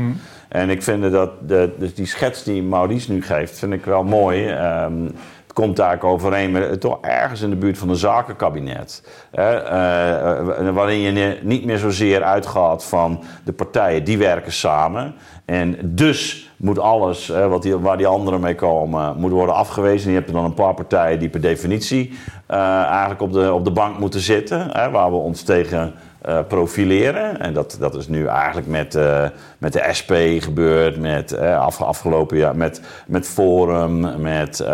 En 0.47 0.69
ik 0.69 0.83
vind 0.83 1.11
dat 1.11 1.31
de, 1.47 1.69
dus 1.77 1.93
die 1.95 2.05
schets 2.05 2.43
die 2.43 2.63
Maurice 2.63 3.11
nu 3.11 3.23
geeft, 3.23 3.59
vind 3.59 3.73
ik 3.73 3.85
wel 3.85 4.03
mooi. 4.03 4.47
Ehm, 4.47 4.93
het 5.03 5.36
komt 5.58 5.80
eigenlijk 5.80 6.14
overeen 6.14 6.51
met 6.51 6.82
toch 6.82 6.97
ergens 7.01 7.41
in 7.41 7.49
de 7.49 7.55
buurt 7.55 7.78
van 7.78 7.89
een 7.89 7.95
zakenkabinet. 7.95 9.03
Hè, 9.32 9.55
eh, 9.55 10.68
eh, 10.68 10.74
waarin 10.74 10.99
je 10.99 11.39
niet 11.41 11.66
meer 11.66 11.78
zozeer 11.78 12.24
uitgaat 12.24 12.86
van 12.86 13.24
de 13.43 13.53
partijen, 13.53 14.03
die 14.03 14.18
werken 14.18 14.51
samen. 14.51 15.16
En 15.45 15.78
dus 15.84 16.51
moet 16.58 16.80
alles 16.80 17.30
eh, 17.30 17.47
wat 17.47 17.62
die, 17.62 17.78
waar 17.78 17.97
die 17.97 18.08
anderen 18.08 18.39
mee 18.39 18.55
komen, 18.55 19.18
moet 19.18 19.32
worden 19.32 19.55
afgewezen. 19.55 20.05
En 20.05 20.14
je 20.14 20.20
hebt 20.20 20.32
dan 20.32 20.43
een 20.43 20.53
paar 20.53 20.74
partijen 20.74 21.20
die 21.20 21.30
per 21.30 21.41
definitie 21.41 22.14
eh, 22.45 22.84
eigenlijk 22.84 23.22
op 23.22 23.34
de, 23.34 23.53
op 23.53 23.64
de 23.64 23.72
bank 23.72 23.99
moeten 23.99 24.20
zitten. 24.20 24.70
Hè, 24.72 24.89
waar 24.89 25.12
we 25.12 25.18
ons 25.18 25.41
tegen 25.41 25.93
eh, 26.22 26.39
profileren. 26.47 27.39
En 27.39 27.53
dat, 27.53 27.78
dat 27.80 27.95
is 27.95 28.07
nu 28.07 28.26
eigenlijk 28.26 28.68
met, 28.68 28.95
eh, 28.95 29.24
met 29.57 29.74
de 29.74 29.88
SP 29.99 30.11
gebeurd, 30.39 30.99
met 30.99 31.32
eh, 31.32 31.59
af, 31.59 31.82
afgelopen 31.82 32.38
jaar 32.38 32.55
met, 32.55 32.82
met 33.07 33.28
Forum, 33.28 34.22
met, 34.22 34.65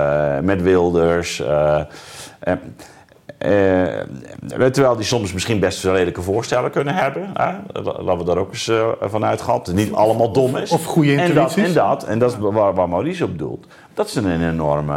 met 0.41 0.61
Wilders. 0.61 1.35
terwijl 4.71 4.95
die 4.95 5.05
soms 5.05 5.33
misschien 5.33 5.59
best 5.59 5.83
wel 5.83 5.93
redelijke 5.93 6.21
voorstellen 6.21 6.71
kunnen 6.71 6.95
hebben. 6.95 7.29
Hè? 7.33 7.51
Laten 7.81 8.17
we 8.17 8.23
daar 8.23 8.37
ook 8.37 8.51
eens 8.51 8.71
van 9.01 9.25
uitgaan. 9.25 9.57
Dat 9.57 9.67
het 9.67 9.75
niet 9.75 9.93
allemaal 9.93 10.31
dom 10.31 10.57
is. 10.57 10.71
Of 10.71 10.85
goede 10.85 11.11
En 11.11 11.17
dat, 11.17 11.27
intuïties. 11.27 11.63
en 11.63 11.73
dat, 11.73 12.03
en 12.03 12.19
dat 12.19 12.31
is 12.31 12.37
waar, 12.37 12.73
waar 12.73 12.89
Maurice 12.89 13.23
op 13.23 13.37
doelt. 13.37 13.67
Dat 13.93 14.09
ze 14.09 14.19
een 14.19 14.49
enorm 14.49 14.91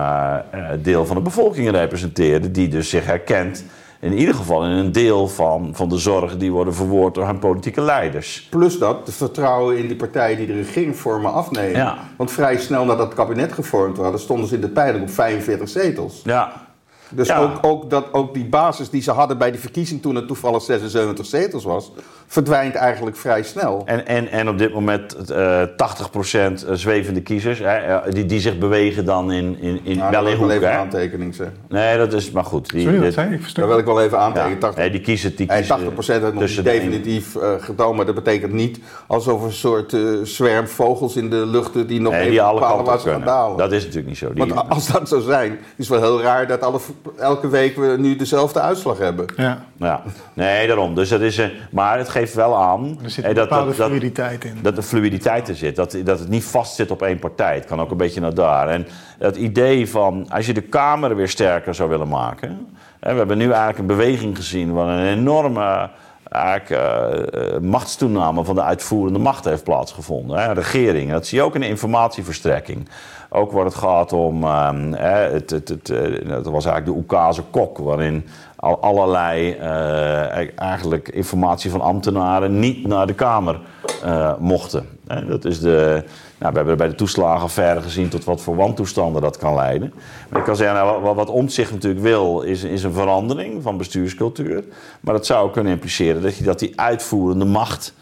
deel 0.82 1.06
van 1.06 1.16
de 1.16 1.22
bevolking 1.22 1.70
representeren. 1.70 2.52
Die 2.52 2.68
dus 2.68 2.88
zich 2.88 3.06
herkent. 3.06 3.64
In 4.06 4.18
ieder 4.18 4.34
geval 4.34 4.64
in 4.64 4.70
een 4.70 4.92
deel 4.92 5.28
van, 5.28 5.70
van 5.72 5.88
de 5.88 5.98
zorgen 5.98 6.38
die 6.38 6.52
worden 6.52 6.74
verwoord 6.74 7.14
door 7.14 7.26
hun 7.26 7.38
politieke 7.38 7.80
leiders. 7.80 8.46
Plus 8.50 8.78
dat, 8.78 9.06
de 9.06 9.12
vertrouwen 9.12 9.78
in 9.78 9.86
die 9.86 9.96
partijen 9.96 10.36
die 10.36 10.46
de 10.46 10.52
regering 10.52 10.96
vormen 10.96 11.32
afnemen. 11.32 11.76
Ja. 11.76 11.98
Want 12.16 12.30
vrij 12.30 12.58
snel 12.58 12.84
nadat 12.84 13.06
het 13.06 13.14
kabinet 13.14 13.52
gevormd 13.52 13.96
hadden, 13.96 14.20
stonden 14.20 14.48
ze 14.48 14.54
in 14.54 14.60
de 14.60 14.68
peiling 14.68 15.04
op 15.04 15.10
45 15.10 15.68
zetels. 15.68 16.20
Ja, 16.24 16.65
Dus 17.10 17.28
Ja. 17.28 17.38
ook, 17.38 17.58
ook, 17.60 17.90
dat, 17.90 18.12
ook 18.12 18.34
die 18.34 18.44
basis 18.44 18.90
die 18.90 19.02
ze 19.02 19.10
hadden 19.10 19.38
bij 19.38 19.50
die 19.50 19.60
verkiezing 19.60 20.02
toen 20.02 20.14
het 20.14 20.26
toevallig 20.26 20.62
76 20.62 21.26
zetels 21.26 21.64
was, 21.64 21.92
verdwijnt 22.26 22.74
eigenlijk 22.74 23.16
vrij 23.16 23.42
snel. 23.42 23.82
En, 23.84 24.06
en, 24.06 24.28
en 24.28 24.48
op 24.48 24.58
dit 24.58 24.74
moment 24.74 25.14
eh 25.30 25.62
80% 25.62 26.70
zwevende 26.72 27.20
kiezers, 27.22 27.58
hè, 27.58 27.64
eh, 27.76 28.12
die, 28.12 28.26
die 28.26 28.40
zich 28.40 28.58
bewegen 28.58 29.04
dan 29.04 29.32
in, 29.32 29.56
in, 29.60 29.80
in 29.82 29.96
Nou, 29.96 30.10
wel 30.10 30.26
in 30.26 30.38
wil 30.38 30.50
ik 30.50 30.60
wel 30.60 30.68
even 30.70 30.80
aantekening 30.80 31.34
zeggen. 31.34 31.56
Nee, 31.68 31.98
dat 31.98 32.12
is 32.12 32.30
maar 32.30 32.44
goed. 32.44 32.70
Die, 32.70 32.80
Sorry, 32.80 32.94
wat 32.96 33.04
dit- 33.04 33.14
zei 33.14 33.26
je? 33.28 33.32
Ik 33.34 33.40
Daar 33.40 33.50
versta 33.50 33.66
wil 33.66 33.78
ik 33.78 33.84
wel 33.84 34.02
even 34.02 34.18
aantekenen. 34.18 34.58
80, 34.58 34.80
nee, 34.80 34.90
die 34.90 35.00
kiezen, 35.00 35.36
die 35.36 35.46
en 35.48 35.56
kiezen 35.56 35.76
80% 35.76 36.06
heeft 36.06 36.22
nog 36.34 36.42
niet 36.42 36.56
de- 36.56 36.62
definitief 36.62 37.36
eh 37.36 37.50
gedaan, 37.58 37.94
maar 37.96 38.06
dat 38.06 38.14
betekent 38.14 38.52
niet 38.52 38.78
alsof 39.06 39.42
een 39.42 39.52
soort 39.52 39.92
eh 39.92 40.00
zwerm 40.22 40.68
vogels 40.68 41.16
in 41.16 41.30
de 41.30 41.46
lucht 41.46 41.88
die 41.88 42.00
nog 42.00 42.12
Nee, 42.12 42.20
even 42.20 42.32
die 42.32 42.42
alle 42.42 42.60
bepalen 42.60 42.84
waar 42.84 43.00
ze 43.00 43.08
gaan 43.08 43.24
dalen. 43.24 43.56
Dat 43.58 43.72
is 43.72 43.80
natuurlijk 43.82 44.08
niet 44.08 44.18
zo. 44.18 44.32
Die, 44.32 44.44
Want 44.46 44.68
als 44.70 44.86
dat 44.92 45.08
zo 45.08 45.20
zijn, 45.20 45.58
is 45.76 45.88
het 45.88 46.00
wel 46.00 46.10
heel 46.12 46.22
raar 46.22 46.46
dat 46.46 46.60
alle, 46.62 46.78
elke 47.18 47.48
week 47.48 47.76
we 47.76 47.96
nu 47.98 48.16
dezelfde 48.16 48.60
uitslag 48.60 48.98
hebben. 48.98 49.26
Ja, 49.36 49.64
Ja, 49.76 50.02
nee, 50.32 50.66
daarom. 50.66 50.94
Dus 50.94 51.08
dat 51.08 51.20
is 51.20 51.38
een, 51.38 51.52
maar 51.70 51.98
het 51.98 52.08
geeft 52.08 52.34
wel 52.34 52.56
aan 52.56 52.98
er 53.02 53.10
zit 53.10 53.24
een 53.24 53.34
dat, 53.34 53.48
bepaalde 53.48 53.68
dat, 53.68 53.76
dat, 53.76 53.86
fluiditeit 53.86 54.44
in. 54.44 54.58
dat 54.62 54.76
er 54.76 54.82
fluiditeit 54.82 55.48
in 55.48 55.54
zit. 55.54 55.76
Dat, 55.76 55.96
dat 56.04 56.18
het 56.18 56.28
niet 56.28 56.44
vast 56.44 56.74
zit 56.74 56.90
op 56.90 57.02
één 57.02 57.18
partij. 57.18 57.54
Het 57.54 57.64
kan 57.64 57.80
ook 57.80 57.90
een 57.90 57.96
beetje 57.96 58.20
naar 58.20 58.34
daar. 58.34 58.68
En 58.68 58.86
het 59.18 59.36
idee 59.36 59.90
van, 59.90 60.26
als 60.28 60.46
je 60.46 60.52
de 60.52 60.60
Kamer 60.60 61.16
weer 61.16 61.28
sterker 61.28 61.74
zou 61.74 61.88
willen 61.88 62.08
maken. 62.08 62.66
Hè, 63.00 63.12
we 63.12 63.18
hebben 63.18 63.38
nu 63.38 63.44
eigenlijk 63.44 63.78
een 63.78 63.86
beweging 63.86 64.36
gezien 64.36 64.72
waar 64.72 64.88
een 64.88 65.18
enorme 65.18 65.90
eigenlijk, 66.28 66.70
eh, 66.70 67.54
eh, 67.54 67.60
machtstoename 67.60 68.44
van 68.44 68.54
de 68.54 68.62
uitvoerende 68.62 69.18
macht 69.18 69.44
heeft 69.44 69.64
plaatsgevonden. 69.64 70.38
Hè. 70.38 70.52
Regering, 70.52 71.10
dat 71.10 71.26
zie 71.26 71.38
je 71.38 71.44
ook 71.44 71.54
in 71.54 71.60
de 71.60 71.68
informatieverstrekking. 71.68 72.88
Ook 73.36 73.52
waar 73.52 73.64
het 73.64 73.74
gaat 73.74 74.12
om, 74.12 74.44
ehm, 74.44 74.92
het, 74.92 75.50
het, 75.50 75.68
het, 75.68 75.90
eh, 75.90 76.28
dat 76.28 76.46
was 76.46 76.64
eigenlijk 76.64 76.84
de 76.84 76.92
Oekase 76.92 77.42
kok, 77.50 77.78
waarin 77.78 78.26
al 78.56 78.80
allerlei 78.80 79.52
eh, 79.52 80.58
eigenlijk 80.60 81.08
informatie 81.08 81.70
van 81.70 81.80
ambtenaren 81.80 82.58
niet 82.58 82.86
naar 82.86 83.06
de 83.06 83.14
Kamer 83.14 83.60
eh, 84.02 84.32
mochten. 84.38 84.88
Dat 85.28 85.44
is 85.44 85.60
de, 85.60 86.04
nou, 86.38 86.52
we 86.52 86.58
hebben 86.58 86.76
bij 86.76 86.88
de 86.88 86.94
toeslagenaffaire 86.94 87.80
gezien 87.80 88.08
tot 88.08 88.24
wat 88.24 88.40
voor 88.40 88.56
wantoestanden 88.56 89.22
dat 89.22 89.36
kan 89.36 89.54
leiden. 89.54 89.92
Maar 90.28 90.40
ik 90.40 90.46
kan 90.46 90.56
zeggen, 90.56 90.76
nou, 90.76 91.02
wat, 91.02 91.14
wat 91.14 91.30
Omtzigt 91.30 91.72
natuurlijk 91.72 92.02
wil, 92.02 92.40
is, 92.40 92.62
is 92.62 92.82
een 92.82 92.92
verandering 92.92 93.62
van 93.62 93.76
bestuurscultuur. 93.76 94.64
Maar 95.00 95.14
dat 95.14 95.26
zou 95.26 95.50
kunnen 95.50 95.72
impliceren 95.72 96.22
dat, 96.22 96.36
je, 96.36 96.44
dat 96.44 96.58
die 96.58 96.80
uitvoerende 96.80 97.44
macht 97.44 97.94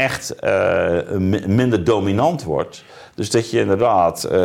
echt 0.00 0.34
eh, 0.34 0.98
mi- 1.18 1.46
minder 1.46 1.84
dominant 1.84 2.42
wordt. 2.44 2.84
Dus 3.14 3.30
dat 3.30 3.50
je 3.50 3.60
inderdaad 3.60 4.24
eh, 4.24 4.40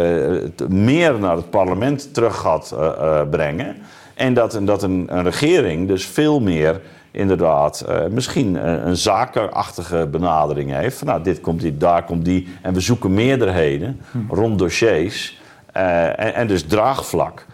meer 0.68 1.20
naar 1.20 1.36
het 1.36 1.50
parlement 1.50 2.14
terug 2.14 2.36
gaat 2.36 2.72
eh, 2.80 3.22
brengen. 3.30 3.76
En 4.14 4.34
dat, 4.34 4.56
en 4.56 4.66
dat 4.66 4.84
een, 4.84 5.06
een 5.10 5.24
regering 5.24 5.88
dus 5.88 6.06
veel 6.06 6.40
meer 6.40 6.82
inderdaad 7.12 7.86
misschien 8.10 8.68
een, 8.68 8.88
een 8.88 8.98
zakenachtige 8.98 10.08
benadering 10.12 10.72
heeft. 10.72 10.98
Van 10.98 11.08
nou, 11.08 11.24
dit 11.24 11.42
komt 11.42 11.62
die, 11.62 11.78
daar 11.78 12.04
komt 12.04 12.26
die. 12.26 12.48
En 12.62 12.74
we 12.74 12.80
zoeken 12.80 13.14
meerderheden 13.14 14.02
rond 14.30 14.60
dossiers. 14.60 15.40
en, 15.72 16.34
en 16.34 16.48
dus 16.48 16.64
draagvlak. 16.64 17.46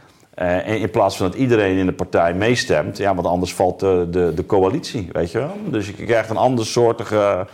In 0.66 0.90
plaats 0.90 1.18
van 1.18 1.26
dat 1.26 1.40
iedereen 1.40 1.78
in 1.78 1.86
de 1.86 1.94
partij 1.94 2.34
meestemt, 2.34 2.98
ja, 2.98 3.16
want 3.16 3.28
anders 3.28 3.54
valt 3.54 3.80
de, 3.80 4.08
de, 4.12 4.32
de 4.36 4.46
coalitie, 4.46 5.10
weet 5.12 5.32
je 5.32 5.38
wel. 5.38 5.56
Dus 5.66 5.88
je 5.88 5.94
krijgt 5.94 6.30
een 6.30 6.38
andersoortige 6.38 7.48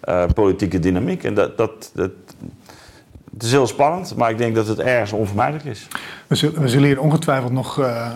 eh, 0.00 0.24
politieke 0.34 0.78
dynamiek. 0.78 1.24
En 1.24 1.34
dat, 1.34 1.56
dat, 1.56 1.90
dat, 1.94 2.10
het 3.32 3.42
is 3.42 3.50
heel 3.50 3.66
spannend, 3.66 4.16
maar 4.16 4.30
ik 4.30 4.38
denk 4.38 4.54
dat 4.54 4.66
het 4.66 4.78
ergens 4.78 5.12
onvermijdelijk 5.12 5.64
is. 5.64 5.88
We 6.26 6.34
zullen, 6.34 6.60
we 6.60 6.68
zullen 6.68 6.86
hier 6.86 7.00
ongetwijfeld 7.00 7.52
nog, 7.52 7.78
uh, 7.80 8.10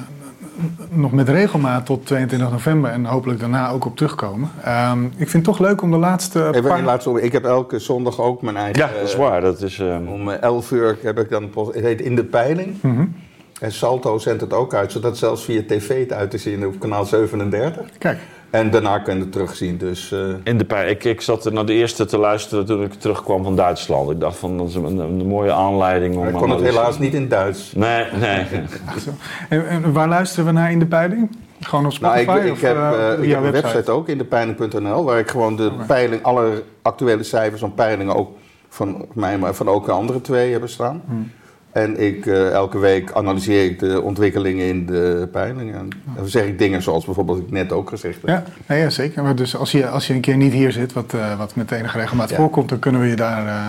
nog 0.91 1.13
met 1.13 1.29
regelmaat 1.29 1.87
tot 1.87 2.07
22 2.07 2.51
november 2.51 2.91
en 2.91 3.05
hopelijk 3.05 3.41
daarna 3.41 3.71
ook 3.71 3.85
op 3.85 3.97
terugkomen. 3.97 4.51
Um, 4.91 5.05
ik 5.05 5.31
vind 5.31 5.33
het 5.33 5.45
toch 5.45 5.59
leuk 5.59 5.83
om 5.83 5.91
de 5.91 5.97
laatste. 5.97 6.49
Even 6.49 6.63
paar... 6.63 6.83
laatste, 6.83 7.23
ik 7.23 7.33
heb 7.33 7.45
elke 7.45 7.79
zondag 7.79 8.21
ook 8.21 8.43
mijn 8.43 8.57
eigen. 8.57 8.87
Ja, 8.87 8.93
dat 8.99 9.09
is 9.09 9.17
waar. 9.17 9.41
Dat 9.41 9.63
is, 9.63 9.79
um... 9.79 10.09
Om 10.09 10.31
11 10.31 10.71
uur 10.71 10.99
heb 11.03 11.19
ik 11.19 11.31
dan. 11.31 11.51
Het 11.73 11.85
heet 11.85 12.01
In 12.01 12.15
de 12.15 12.25
Peiling. 12.25 12.77
Mm 12.83 12.97
-hmm. 12.97 13.15
En 13.61 13.73
Salto 13.73 14.19
zendt 14.19 14.41
het 14.41 14.53
ook 14.53 14.75
uit, 14.75 14.93
zodat 14.93 15.19
zelfs 15.19 15.45
via 15.45 15.63
tv 15.67 16.01
het 16.01 16.13
uit 16.13 16.31
te 16.31 16.39
zien 16.39 16.67
op 16.67 16.79
kanaal 16.79 17.05
37. 17.05 17.87
Kijk. 17.99 18.19
En 18.55 18.71
daarna 18.71 18.99
kun 18.99 19.15
je 19.15 19.21
het 19.21 19.33
terugzien. 19.33 19.77
Dus, 19.77 20.11
uh... 20.11 20.35
In 20.45 20.59
de 20.59 20.65
pijn. 20.65 20.89
Ik, 20.89 21.05
ik 21.05 21.21
zat 21.21 21.53
naar 21.53 21.67
de 21.67 21.73
eerste 21.73 22.05
te 22.05 22.19
luisteren 22.19 22.67
toen 22.67 22.83
ik 22.83 22.93
terugkwam 22.93 23.43
van 23.43 23.57
Duitsland. 23.57 24.11
Ik 24.11 24.21
dacht 24.21 24.37
van 24.37 24.59
dat 24.59 24.69
is 24.69 24.75
een, 24.75 24.99
een 24.99 25.27
mooie 25.27 25.53
aanleiding 25.53 26.17
om. 26.17 26.29
Ik 26.29 26.35
kon 26.35 26.51
het 26.51 26.61
helaas 26.61 26.99
niet 26.99 27.15
in 27.15 27.29
Duits. 27.29 27.73
Nee, 27.73 28.07
nee. 28.21 28.47
en, 29.49 29.69
en, 29.69 29.93
waar 29.93 30.09
luisteren 30.09 30.45
we 30.45 30.53
naar 30.53 30.71
in 30.71 30.79
de 30.79 30.87
peiling? 30.87 31.37
Gewoon 31.61 31.85
op 31.85 31.93
Spotify? 31.93 32.25
Nou, 32.25 32.39
ik, 32.39 32.45
ik 32.45 32.53
of, 32.53 32.61
heb, 32.61 32.77
uh, 32.77 32.91
uh, 33.19 33.25
ik 33.25 33.31
heb 33.31 33.45
een 33.45 33.51
website 33.51 33.91
ook 33.91 34.09
in 34.09 34.19
de 34.19 34.25
peiling.nl, 34.25 35.05
waar 35.05 35.19
ik 35.19 35.31
gewoon 35.31 35.57
de 35.57 35.71
okay. 35.73 35.87
peiling, 35.87 36.23
alle 36.23 36.63
actuele 36.83 37.23
cijfers 37.23 37.61
van 37.61 37.75
peilingen 37.75 38.15
ook 38.15 38.31
van 38.69 39.07
mij, 39.13 39.39
maar 39.39 39.55
van 39.55 39.69
ook 39.69 39.87
de 39.87 39.93
andere 39.93 40.21
twee 40.21 40.51
hebben 40.51 40.69
staan. 40.69 41.03
Hmm. 41.07 41.31
En 41.75 42.01
ik, 42.01 42.27
uh, 42.27 42.51
elke 42.51 42.79
week 42.79 43.13
analyseer 43.13 43.65
ik 43.65 43.79
de 43.79 44.03
ontwikkelingen 44.03 44.67
in 44.67 44.87
de 44.87 45.29
peilingen. 45.33 45.75
En 45.75 45.89
dan 46.17 46.29
zeg 46.29 46.45
ik 46.45 46.59
dingen 46.59 46.83
zoals 46.83 47.05
bijvoorbeeld 47.05 47.39
ik 47.39 47.51
net 47.51 47.73
ook 47.73 47.89
gezegd 47.89 48.19
heb. 48.25 48.47
Ja, 48.67 48.75
ja 48.75 48.91
zeker. 48.91 49.23
Maar 49.23 49.37
dus 49.37 49.57
als 49.57 49.73
je, 49.73 49.89
als 49.89 50.07
je 50.07 50.15
een 50.15 50.21
keer 50.21 50.37
niet 50.37 50.53
hier 50.53 50.73
zit, 50.73 50.93
wat, 50.93 51.13
uh, 51.15 51.39
wat 51.39 51.55
met 51.55 51.71
enige 51.71 51.99
regelmaat 51.99 52.31
ja. 52.31 52.37
voorkomt, 52.37 52.69
dan 52.69 52.79
kunnen 52.79 53.01
we 53.01 53.07
je 53.07 53.17
daar... 53.17 53.47
Uh, 53.47 53.69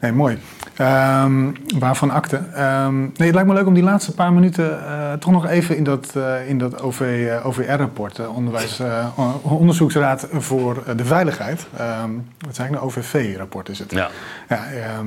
nee, 0.00 0.12
mooi. 0.12 0.38
Um, 0.80 1.56
waarvan 1.78 2.10
akte. 2.10 2.36
Um, 2.36 3.00
nee, 3.00 3.26
het 3.26 3.34
lijkt 3.34 3.48
me 3.48 3.54
leuk 3.54 3.66
om 3.66 3.74
die 3.74 3.82
laatste 3.82 4.14
paar 4.14 4.32
minuten 4.32 4.70
uh, 4.70 5.12
toch 5.12 5.32
nog 5.32 5.46
even 5.46 5.76
in 5.76 5.84
dat, 5.84 6.12
uh, 6.16 6.48
in 6.48 6.58
dat 6.58 6.82
OV, 6.82 7.00
uh, 7.00 7.46
OVR-rapport, 7.46 8.28
onderwijs, 8.28 8.80
Onderzoeksraad 9.42 10.26
voor 10.32 10.82
de 10.96 11.04
Veiligheid. 11.04 11.66
Um, 12.04 12.28
wat 12.38 12.54
zei 12.54 12.68
ik 12.68 12.74
nou? 12.74 12.86
OVV-rapport 12.86 13.68
is 13.68 13.78
het. 13.78 13.90
Ja. 13.90 14.08
ja 14.48 14.64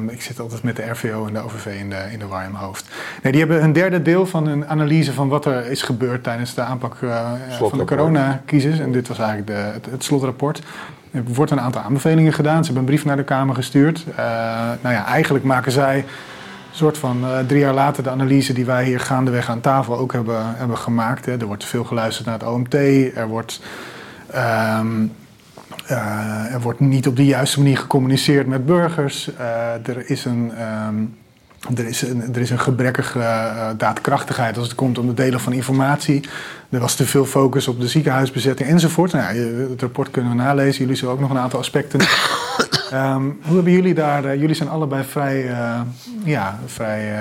ik 0.07 0.22
zit 0.22 0.39
altijd 0.39 0.63
met 0.63 0.76
de 0.76 0.89
RVO 0.89 1.28
en 1.28 1.34
de 1.34 1.39
OVV 1.39 1.66
in 1.80 1.89
de, 1.89 2.07
in 2.11 2.20
de 2.20 2.28
war 2.28 2.43
in 2.43 2.51
mijn 2.51 2.63
hoofd. 2.63 2.89
Nee, 3.24 3.32
die 3.32 3.41
hebben 3.41 3.63
een 3.63 3.74
derde 3.74 4.01
deel 4.01 4.26
van 4.26 4.47
een 4.47 4.68
analyse 4.68 5.13
van 5.13 5.30
wat 5.30 5.45
er 5.45 5.66
is 5.66 5.82
gebeurd 5.82 6.24
tijdens 6.24 6.53
de 6.53 6.61
aanpak 6.61 6.97
van 7.49 7.78
de 7.78 7.86
coronacrisis. 7.86 8.80
En 8.80 8.91
dit 8.91 9.07
was 9.07 9.18
eigenlijk 9.18 9.47
de, 9.47 9.53
het, 9.53 9.86
het 9.86 10.03
slotrapport. 10.03 10.61
Er 11.16 11.24
wordt 11.34 11.51
een 11.51 11.61
aantal 11.61 11.82
aanbevelingen 11.82 12.34
gedaan. 12.34 12.57
Ze 12.57 12.66
hebben 12.66 12.78
een 12.78 12.95
brief 12.95 13.05
naar 13.05 13.16
de 13.16 13.24
Kamer 13.24 13.55
gestuurd. 13.55 14.05
Uh, 14.09 14.16
nou 14.82 14.95
ja, 14.95 15.05
eigenlijk 15.05 15.45
maken 15.45 15.72
zij 15.72 15.97
een 15.97 16.05
soort 16.72 16.97
van 16.97 17.24
uh, 17.24 17.39
drie 17.47 17.59
jaar 17.59 17.74
later 17.74 18.03
de 18.03 18.09
analyse 18.09 18.53
die 18.53 18.66
wij 18.66 18.86
hier 18.86 18.99
gaandeweg 18.99 19.49
aan 19.49 19.61
tafel 19.61 19.97
ook 19.97 20.13
hebben, 20.13 20.55
hebben 20.55 20.78
gemaakt. 20.78 21.26
Hè. 21.26 21.38
Er 21.38 21.45
wordt 21.45 21.66
veel 21.66 21.84
geluisterd 21.84 22.26
naar 22.28 22.39
het 22.39 22.47
OMT. 22.47 22.74
Er 23.16 23.28
wordt, 23.28 23.61
um, 24.36 25.11
uh, 25.91 26.53
er 26.53 26.61
wordt 26.61 26.80
niet 26.80 27.07
op 27.07 27.16
de 27.16 27.26
juiste 27.26 27.59
manier 27.59 27.78
gecommuniceerd 27.78 28.47
met 28.47 28.66
burgers. 28.66 29.30
er 29.84 30.09
is 30.09 30.26
een. 30.26 30.51
Um, 30.88 31.16
er 31.76 31.86
is, 31.86 32.01
een, 32.01 32.36
er 32.36 32.41
is 32.41 32.49
een 32.49 32.59
gebrekkige 32.59 33.20
uh, 33.20 33.70
daadkrachtigheid 33.78 34.57
als 34.57 34.68
het 34.68 34.76
komt 34.76 34.97
om 34.97 35.07
het 35.07 35.18
delen 35.18 35.39
van 35.39 35.53
informatie. 35.53 36.24
Er 36.70 36.80
was 36.80 36.95
te 36.95 37.05
veel 37.05 37.26
focus 37.26 37.68
op 37.68 37.80
de 37.80 37.88
ziekenhuisbezetting 37.88 38.70
enzovoort. 38.70 39.11
Nou 39.11 39.36
ja, 39.36 39.41
het 39.70 39.82
rapport 39.82 40.11
kunnen 40.11 40.32
we 40.32 40.38
nalezen. 40.38 40.82
Jullie 40.82 40.95
zullen 40.95 41.13
ook 41.13 41.20
nog 41.20 41.30
een 41.30 41.38
aantal 41.38 41.59
aspecten. 41.59 41.99
um, 42.93 43.39
hoe 43.45 43.55
hebben 43.55 43.72
jullie 43.72 43.93
daar... 43.93 44.26
Uh, 44.26 44.36
jullie 44.36 44.55
zijn 44.55 44.70
allebei 44.70 45.03
vrij, 45.03 45.43
uh, 45.43 45.82
ja, 46.24 46.59
vrij 46.66 47.13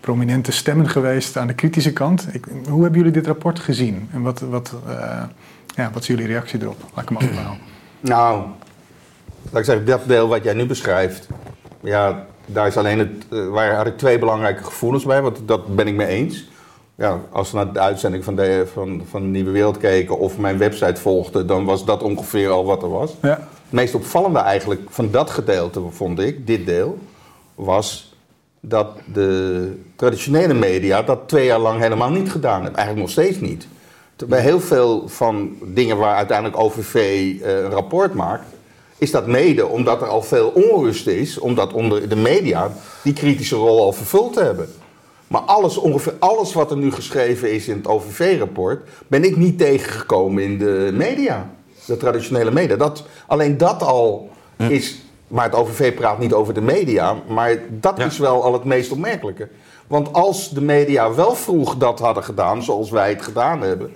prominente 0.00 0.52
stemmen 0.52 0.88
geweest 0.88 1.36
aan 1.36 1.46
de 1.46 1.54
kritische 1.54 1.92
kant. 1.92 2.26
Ik, 2.32 2.46
hoe 2.68 2.82
hebben 2.82 2.98
jullie 2.98 3.14
dit 3.14 3.26
rapport 3.26 3.58
gezien? 3.58 4.08
En 4.12 4.22
wat, 4.22 4.40
wat, 4.40 4.74
ja, 5.74 5.90
wat 5.92 6.02
is 6.02 6.08
jullie 6.08 6.26
reactie 6.26 6.62
erop? 6.62 6.84
Laat 6.94 7.10
ik 7.10 7.18
hem 7.18 7.28
afbouwen. 7.28 7.58
Nou, 8.00 8.44
laat 9.50 9.60
ik 9.60 9.64
zeggen, 9.64 9.86
dat 9.86 10.00
deel 10.06 10.28
wat 10.28 10.44
jij 10.44 10.54
nu 10.54 10.66
beschrijft... 10.66 11.28
Ja, 11.80 12.26
daar 12.46 12.66
is 12.66 12.76
alleen 12.76 12.98
het, 12.98 13.10
uh, 13.30 13.48
waar 13.48 13.74
had 13.74 13.86
ik 13.86 13.98
twee 13.98 14.18
belangrijke 14.18 14.64
gevoelens 14.64 15.04
bij, 15.04 15.22
want 15.22 15.38
dat 15.44 15.76
ben 15.76 15.86
ik 15.86 15.94
mee 15.94 16.06
eens. 16.06 16.48
Ja, 16.94 17.20
als 17.30 17.50
we 17.50 17.56
naar 17.56 17.72
de 17.72 17.80
uitzending 17.80 18.24
van 18.24 18.36
de, 18.36 18.66
van, 18.72 19.02
van 19.10 19.30
Nieuwe 19.30 19.50
Wereld 19.50 19.78
keken 19.78 20.18
of 20.18 20.38
mijn 20.38 20.58
website 20.58 21.00
volgden, 21.00 21.46
dan 21.46 21.64
was 21.64 21.84
dat 21.84 22.02
ongeveer 22.02 22.50
al 22.50 22.64
wat 22.64 22.82
er 22.82 22.90
was. 22.90 23.14
Ja. 23.22 23.28
Het 23.62 23.72
meest 23.72 23.94
opvallende 23.94 24.38
eigenlijk 24.38 24.80
van 24.88 25.10
dat 25.10 25.30
gedeelte, 25.30 25.82
vond 25.90 26.18
ik, 26.18 26.46
dit 26.46 26.66
deel, 26.66 26.98
was 27.54 28.14
dat 28.60 28.88
de 29.12 29.72
traditionele 29.96 30.54
media 30.54 31.02
dat 31.02 31.28
twee 31.28 31.46
jaar 31.46 31.58
lang 31.58 31.80
helemaal 31.80 32.10
niet 32.10 32.30
gedaan 32.30 32.62
hebben. 32.62 32.76
Eigenlijk 32.80 33.06
nog 33.06 33.10
steeds 33.10 33.40
niet. 33.40 33.66
Bij 34.26 34.40
heel 34.40 34.60
veel 34.60 35.08
van 35.08 35.56
dingen 35.62 35.96
waar 35.96 36.16
uiteindelijk 36.16 36.58
OVV 36.58 36.94
uh, 36.94 37.40
een 37.40 37.70
rapport 37.70 38.14
maakt, 38.14 38.44
is 38.98 39.10
dat 39.10 39.26
mede 39.26 39.66
omdat 39.66 40.02
er 40.02 40.08
al 40.08 40.22
veel 40.22 40.48
onrust 40.48 41.06
is, 41.06 41.38
omdat 41.38 41.72
onder 41.72 42.08
de 42.08 42.16
media 42.16 42.72
die 43.02 43.12
kritische 43.12 43.56
rol 43.56 43.80
al 43.80 43.92
vervuld 43.92 44.34
hebben. 44.34 44.68
Maar 45.26 45.40
alles, 45.40 45.76
ongeveer 45.76 46.14
alles 46.18 46.52
wat 46.52 46.70
er 46.70 46.76
nu 46.76 46.92
geschreven 46.92 47.52
is 47.52 47.68
in 47.68 47.76
het 47.76 47.86
OVV-rapport, 47.86 48.88
ben 49.06 49.24
ik 49.24 49.36
niet 49.36 49.58
tegengekomen 49.58 50.42
in 50.42 50.58
de 50.58 50.90
media. 50.92 51.50
De 51.86 51.96
traditionele 51.96 52.50
media. 52.50 52.76
Dat, 52.76 53.04
alleen 53.26 53.58
dat 53.58 53.82
al 53.82 54.30
is. 54.56 55.00
Maar 55.28 55.44
het 55.44 55.54
OVV 55.54 55.94
praat 55.94 56.18
niet 56.18 56.32
over 56.32 56.54
de 56.54 56.60
media, 56.60 57.16
maar 57.28 57.58
dat 57.70 57.94
ja. 57.96 58.04
is 58.04 58.18
wel 58.18 58.42
al 58.42 58.52
het 58.52 58.64
meest 58.64 58.90
opmerkelijke. 58.90 59.48
Want 59.86 60.12
als 60.12 60.50
de 60.50 60.62
media 60.62 61.14
wel 61.14 61.34
vroeg 61.34 61.76
dat 61.76 61.98
hadden 61.98 62.24
gedaan, 62.24 62.62
zoals 62.62 62.90
wij 62.90 63.08
het 63.08 63.22
gedaan 63.22 63.60
hebben, 63.60 63.94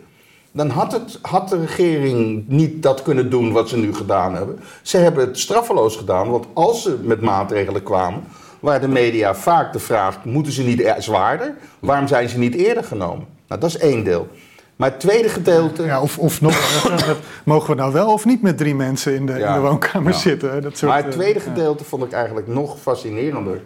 dan 0.53 0.69
had, 0.71 0.93
het, 0.93 1.19
had 1.23 1.49
de 1.49 1.61
regering 1.61 2.45
niet 2.49 2.83
dat 2.83 3.03
kunnen 3.03 3.31
doen 3.31 3.53
wat 3.53 3.69
ze 3.69 3.77
nu 3.77 3.95
gedaan 3.95 4.35
hebben. 4.35 4.61
Ze 4.83 4.97
hebben 4.97 5.27
het 5.27 5.39
straffeloos 5.39 5.97
gedaan, 5.97 6.31
want 6.31 6.47
als 6.53 6.83
ze 6.83 6.99
met 7.03 7.21
maatregelen 7.21 7.83
kwamen, 7.83 8.25
waar 8.61 8.81
de 8.81 8.89
media 8.89 9.35
vaak 9.35 9.73
de 9.73 9.79
vraag: 9.79 10.25
moeten 10.25 10.53
ze 10.53 10.63
niet 10.63 10.95
zwaarder? 10.99 11.55
Waarom 11.79 12.09
zijn 12.09 12.29
ze 12.29 12.39
niet 12.39 12.55
eerder 12.55 12.85
genomen? 12.85 13.27
Nou, 13.49 13.61
dat 13.61 13.71
is 13.71 13.79
één 13.79 14.05
deel. 14.05 14.29
Maar 14.77 14.91
het 14.91 15.01
tweede 15.01 15.29
gedeelte. 15.29 15.83
Ja, 15.83 16.01
of, 16.01 16.19
of 16.19 16.41
nog, 16.41 16.89
mogen 17.45 17.71
we 17.71 17.77
nou 17.77 17.93
wel 17.93 18.13
of 18.13 18.25
niet 18.25 18.43
met 18.43 18.59
drie 18.59 18.75
mensen 18.75 19.15
in 19.15 19.27
de, 19.27 19.33
ja, 19.33 19.49
in 19.49 19.55
de 19.55 19.69
woonkamer 19.69 20.13
ja. 20.13 20.19
zitten? 20.19 20.63
Dat 20.63 20.77
soort, 20.77 20.93
maar 20.93 21.03
het 21.03 21.13
tweede 21.13 21.41
gedeelte 21.41 21.85
vond 21.85 22.05
ik 22.05 22.13
eigenlijk 22.13 22.47
nog 22.47 22.81
fascinerender. 22.81 23.63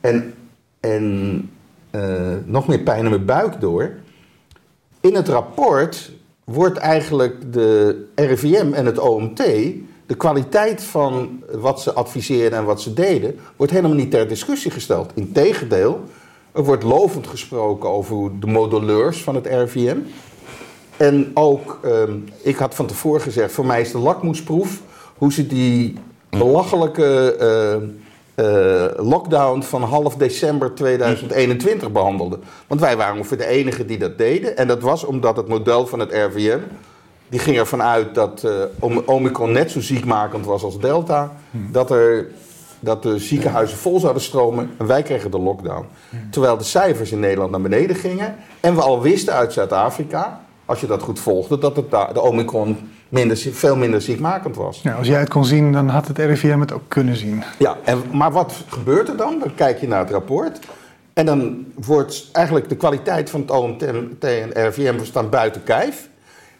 En, 0.00 0.34
en 0.80 1.50
uh, 1.90 2.02
nog 2.44 2.66
meer 2.66 2.78
pijn 2.78 3.04
in 3.04 3.10
mijn 3.10 3.24
buik 3.24 3.60
door. 3.60 3.90
In 5.00 5.14
het 5.14 5.28
rapport 5.28 6.12
wordt 6.52 6.78
eigenlijk 6.78 7.52
de 7.52 8.04
RIVM 8.14 8.72
en 8.72 8.86
het 8.86 8.98
OMT, 8.98 9.36
de 10.06 10.16
kwaliteit 10.16 10.82
van 10.82 11.42
wat 11.52 11.80
ze 11.80 11.92
adviseerden 11.92 12.58
en 12.58 12.64
wat 12.64 12.80
ze 12.80 12.92
deden, 12.92 13.38
wordt 13.56 13.72
helemaal 13.72 13.96
niet 13.96 14.10
ter 14.10 14.28
discussie 14.28 14.70
gesteld. 14.70 15.12
Integendeel, 15.14 16.00
er 16.52 16.64
wordt 16.64 16.82
lovend 16.82 17.26
gesproken 17.26 17.88
over 17.88 18.40
de 18.40 18.46
modelleurs 18.46 19.22
van 19.22 19.34
het 19.34 19.46
RIVM. 19.46 19.96
En 20.96 21.30
ook, 21.34 21.80
um, 21.84 22.24
ik 22.42 22.56
had 22.56 22.74
van 22.74 22.86
tevoren 22.86 23.20
gezegd, 23.20 23.52
voor 23.52 23.66
mij 23.66 23.80
is 23.80 23.92
de 23.92 23.98
lakmoesproef 23.98 24.80
hoe 25.16 25.32
ze 25.32 25.46
die 25.46 25.94
belachelijke 26.30 27.36
uh, 27.40 27.88
uh, 28.40 28.84
lockdown 28.96 29.62
van 29.62 29.82
half 29.82 30.16
december 30.16 30.74
2021 30.74 31.92
behandelden. 31.92 32.42
Want 32.66 32.80
wij 32.80 32.96
waren 32.96 33.16
ongeveer 33.16 33.38
de 33.38 33.46
enigen 33.46 33.86
die 33.86 33.98
dat 33.98 34.18
deden. 34.18 34.56
En 34.56 34.68
dat 34.68 34.82
was 34.82 35.04
omdat 35.04 35.36
het 35.36 35.48
model 35.48 35.86
van 35.86 35.98
het 35.98 36.12
RVM, 36.12 36.58
die 37.28 37.40
ging 37.40 37.56
ervan 37.56 37.82
uit 37.82 38.14
dat 38.14 38.44
uh, 38.82 38.96
Omicron 39.04 39.52
net 39.52 39.70
zo 39.70 39.80
ziekmakend 39.80 40.46
was 40.46 40.62
als 40.62 40.78
Delta. 40.78 41.32
Hmm. 41.50 41.72
Dat, 41.72 41.90
er, 41.90 42.26
dat 42.80 43.02
de 43.02 43.18
ziekenhuizen 43.18 43.78
vol 43.78 44.00
zouden 44.00 44.22
stromen 44.22 44.70
en 44.78 44.86
wij 44.86 45.02
kregen 45.02 45.30
de 45.30 45.38
lockdown. 45.38 45.86
Hmm. 46.10 46.30
Terwijl 46.30 46.56
de 46.56 46.64
cijfers 46.64 47.12
in 47.12 47.20
Nederland 47.20 47.50
naar 47.50 47.60
beneden 47.60 47.96
gingen. 47.96 48.36
En 48.60 48.74
we 48.74 48.80
al 48.80 49.02
wisten 49.02 49.34
uit 49.34 49.52
Zuid-Afrika, 49.52 50.40
als 50.64 50.80
je 50.80 50.86
dat 50.86 51.02
goed 51.02 51.20
volgde, 51.20 51.58
dat 51.58 51.76
het 51.76 51.90
de 51.90 52.20
Omicron 52.20 52.90
minder, 53.10 53.36
veel 53.36 53.76
minder 53.76 54.02
ziekmakend 54.02 54.56
was. 54.56 54.80
Ja, 54.82 54.94
als 54.94 55.06
jij 55.06 55.20
het 55.20 55.28
kon 55.28 55.44
zien, 55.44 55.72
dan 55.72 55.88
had 55.88 56.08
het 56.08 56.18
RIVM 56.18 56.60
het 56.60 56.72
ook 56.72 56.88
kunnen 56.88 57.16
zien. 57.16 57.42
Ja, 57.58 57.76
en, 57.84 58.02
maar 58.12 58.32
wat 58.32 58.64
gebeurt 58.68 59.08
er 59.08 59.16
dan? 59.16 59.38
Dan 59.38 59.54
kijk 59.54 59.80
je 59.80 59.88
naar 59.88 60.00
het 60.00 60.10
rapport. 60.10 60.58
En 61.12 61.26
dan 61.26 61.64
wordt 61.74 62.28
eigenlijk 62.32 62.68
de 62.68 62.76
kwaliteit 62.76 63.30
van 63.30 63.40
het 63.40 63.50
OMT 63.50 63.84
en 64.24 64.52
RIVM 64.52 65.04
staan 65.04 65.28
buiten 65.28 65.62
kijf. 65.62 66.08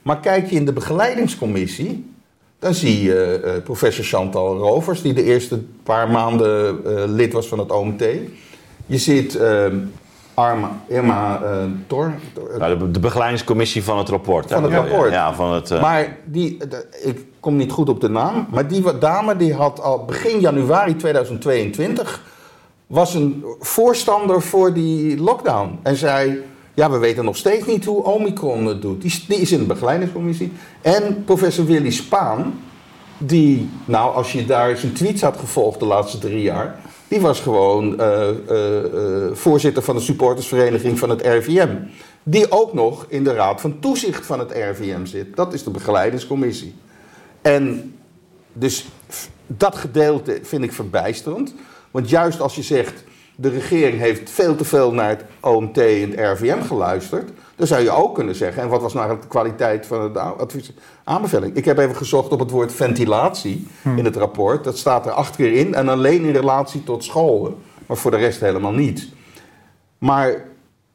Maar 0.03 0.21
kijk 0.21 0.51
je 0.51 0.57
in 0.57 0.65
de 0.65 0.73
begeleidingscommissie, 0.73 2.13
dan 2.59 2.75
zie 2.75 3.03
je 3.03 3.43
uh, 3.45 3.63
professor 3.63 4.05
Chantal 4.05 4.57
Rovers, 4.57 5.03
die 5.03 5.13
de 5.13 5.23
eerste 5.23 5.63
paar 5.83 6.11
maanden 6.11 6.81
uh, 6.87 7.03
lid 7.07 7.33
was 7.33 7.49
van 7.49 7.59
het 7.59 7.73
OMT. 7.73 8.05
Je 8.87 8.99
ziet 8.99 9.35
uh, 9.35 9.67
Arma, 10.41 10.71
Irma 10.87 11.41
uh, 11.43 11.65
Tor. 11.87 12.15
Nou, 12.59 12.79
de, 12.79 12.91
de, 12.91 13.01
begeleidingscommissie 13.01 13.85
van 13.85 13.99
het 13.99 14.09
rapport. 14.09 14.53
Van 14.53 14.63
het 14.63 14.73
rapport. 14.73 15.13
Ja, 15.13 15.35
van 15.35 15.53
het, 15.53 15.71
uh... 15.71 15.81
Maar 15.81 16.17
die, 16.25 16.57
de, 16.57 16.87
ik 17.03 17.25
kom 17.41 17.57
niet 17.57 17.73
goed 17.73 17.89
op 17.89 18.01
de 18.01 18.09
naam, 18.09 18.47
maar 18.51 18.69
die 18.69 18.99
dame 18.99 19.37
die 19.37 19.55
had 19.55 19.81
al 19.81 20.05
begin 20.05 20.41
januari 20.41 20.97
2022 20.97 22.23
was 22.87 23.15
een 23.15 23.45
voorstander 23.61 24.43
voor 24.43 24.75
die 24.75 25.21
lockdown. 25.21 25.79
En 25.83 25.97
zei, 25.97 26.43
ja, 26.75 26.91
we 26.91 26.99
weten 26.99 27.25
nog 27.25 27.37
steeds 27.37 27.67
niet 27.67 27.85
hoe 27.85 28.05
Omicron 28.05 28.67
het 28.67 28.83
doet. 28.83 29.03
Die, 29.03 29.25
die 29.29 29.39
is 29.39 29.53
in 29.53 29.59
de 29.59 29.65
begeleidingscommissie. 29.65 30.53
En 30.83 31.25
professor 31.25 31.65
Willy 31.65 31.91
Spaan, 31.91 32.61
die, 33.19 33.69
nou, 33.85 34.15
als 34.15 34.33
je 34.33 34.47
daar 34.47 34.77
zijn 34.77 34.93
tweets 34.93 35.23
had 35.23 35.37
gevolgd 35.37 35.79
de 35.81 35.87
laatste 35.87 36.19
drie 36.19 36.43
jaar... 36.43 36.81
die 37.11 37.21
was 37.21 37.41
gewoon 37.41 38.01
uh, 38.01 38.29
uh, 38.51 39.33
voorzitter 39.33 39.83
van 39.83 39.97
de 39.97 40.03
supportersvereniging 40.03 40.99
van 40.99 41.11
het 41.11 41.21
RVM. 41.23 41.77
Die 42.23 42.51
ook 42.51 42.73
nog 42.73 43.07
in 43.09 43.25
de 43.25 43.35
raad 43.35 43.61
van 43.61 43.79
toezicht 43.79 44.27
van 44.27 44.39
het 44.39 44.51
RVM 44.51 45.05
zit. 45.05 45.37
Dat 45.37 45.53
is 45.53 45.65
de 45.65 45.71
begeleidingscommissie. 45.71 46.75
En 47.43 47.95
dus 48.53 48.89
dat 49.47 49.77
gedeelte 49.77 50.39
vind 50.43 50.63
ik 50.63 50.73
verbijsterend. 50.73 51.55
Want 51.91 52.11
juist 52.11 52.41
als 52.41 52.55
je 52.55 52.63
zegt, 52.63 53.05
de 53.37 53.49
regering 53.49 53.99
heeft 53.99 54.31
veel 54.31 54.57
te 54.57 54.65
veel 54.65 54.93
naar 54.93 55.09
het 55.09 55.25
OMT 55.41 55.79
en 55.79 56.11
het 56.11 56.39
RVM 56.39 56.63
geluisterd. 56.63 57.31
Dan 57.61 57.69
zou 57.69 57.83
je 57.83 57.91
ook 57.91 58.15
kunnen 58.15 58.35
zeggen, 58.35 58.63
en 58.63 58.69
wat 58.69 58.83
was 58.83 58.93
nou 58.93 59.21
de 59.21 59.27
kwaliteit 59.27 59.87
van 59.87 60.13
de 60.13 60.19
advies, 60.19 60.73
aanbeveling? 61.05 61.57
Ik 61.57 61.65
heb 61.65 61.79
even 61.79 61.97
gezocht 61.97 62.33
op 62.33 62.39
het 62.39 62.51
woord 62.51 62.73
ventilatie 62.73 63.67
hmm. 63.83 63.99
in 63.99 64.05
het 64.05 64.17
rapport. 64.17 64.65
Dat 64.65 64.79
staat 64.79 65.07
er 65.07 65.13
acht 65.13 65.37
keer 65.37 65.53
in 65.53 65.75
en 65.75 65.89
alleen 65.89 66.25
in 66.25 66.33
relatie 66.33 66.85
tot 66.85 67.05
scholen. 67.05 67.55
Maar 67.87 67.97
voor 67.97 68.11
de 68.11 68.17
rest 68.17 68.41
helemaal 68.41 68.73
niet. 68.73 69.09
Maar 69.99 70.45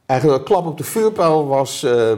eigenlijk 0.06 0.40
een 0.40 0.46
klap 0.46 0.66
op 0.66 0.78
de 0.78 0.84
vuurpijl 0.84 1.48
was 1.48 1.84
uh, 1.84 1.92
uh, 1.92 2.18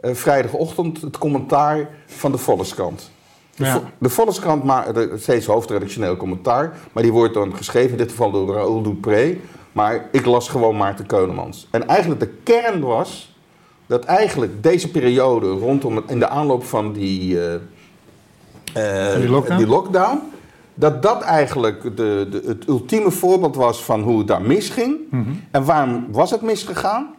vrijdagochtend 0.00 1.00
het 1.00 1.18
commentaar 1.18 1.88
van 2.06 2.32
de 2.32 2.38
Volkskrant. 2.38 3.10
De, 3.54 3.64
ja. 3.64 3.82
de 3.98 4.08
Volkskrant 4.08 4.64
maakt 4.64 5.20
steeds 5.20 5.46
hoofdredactioneel 5.46 6.16
commentaar, 6.16 6.76
maar 6.92 7.02
die 7.02 7.12
wordt 7.12 7.34
dan 7.34 7.56
geschreven, 7.56 7.90
in 7.90 7.96
dit 7.96 8.10
geval 8.10 8.30
door 8.30 8.54
Raoul 8.54 8.82
Dupré. 8.82 9.36
Maar 9.72 10.08
ik 10.12 10.26
las 10.26 10.48
gewoon 10.48 10.76
Maarten 10.76 11.06
Keulemans. 11.06 11.68
En 11.70 11.88
eigenlijk 11.88 12.20
de 12.20 12.30
kern 12.42 12.80
was 12.80 13.27
dat 13.88 14.04
eigenlijk 14.04 14.62
deze 14.62 14.90
periode 14.90 15.50
rondom 15.50 16.02
in 16.06 16.18
de 16.18 16.28
aanloop 16.28 16.64
van 16.64 16.92
die, 16.92 17.34
uh, 17.34 17.54
die, 19.16 19.28
lockdown? 19.28 19.58
die, 19.58 19.66
lockdown? 19.66 20.20
dat 20.74 21.02
dat 21.02 21.22
eigenlijk 21.22 21.82
de, 21.82 22.26
de, 22.30 22.42
het 22.46 22.68
ultieme 22.68 23.10
voorbeeld 23.10 23.56
was 23.56 23.84
van 23.84 24.02
hoe 24.02 24.18
het 24.18 24.26
daar 24.26 24.42
misging. 24.42 24.96
Mm 25.10 25.40
En 25.50 25.64
waarom 25.64 26.06
was 26.10 26.30
het 26.30 26.42
misgegaan? 26.42 27.14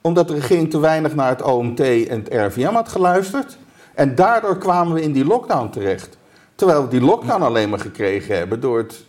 Omdat 0.00 0.28
de 0.28 0.34
regering 0.34 0.70
te 0.70 0.78
weinig 0.78 1.14
naar 1.14 1.28
het 1.28 1.42
OMT 1.42 1.80
en 1.80 2.24
het 2.24 2.28
RVM 2.30 2.72
had 2.72 2.88
geluisterd. 2.88 3.58
En 3.94 4.14
daardoor 4.14 4.58
kwamen 4.58 4.94
we 4.94 5.02
in 5.02 5.12
die 5.12 5.24
lockdown 5.24 5.70
terecht. 5.70 6.18
Terwijl 6.54 6.82
we 6.82 6.88
die 6.88 7.00
lockdown 7.00 7.42
alleen 7.42 7.68
maar 7.68 7.78
gekregen 7.78 8.36
hebben 8.36 8.60
door 8.60 8.78
het, 8.78 9.04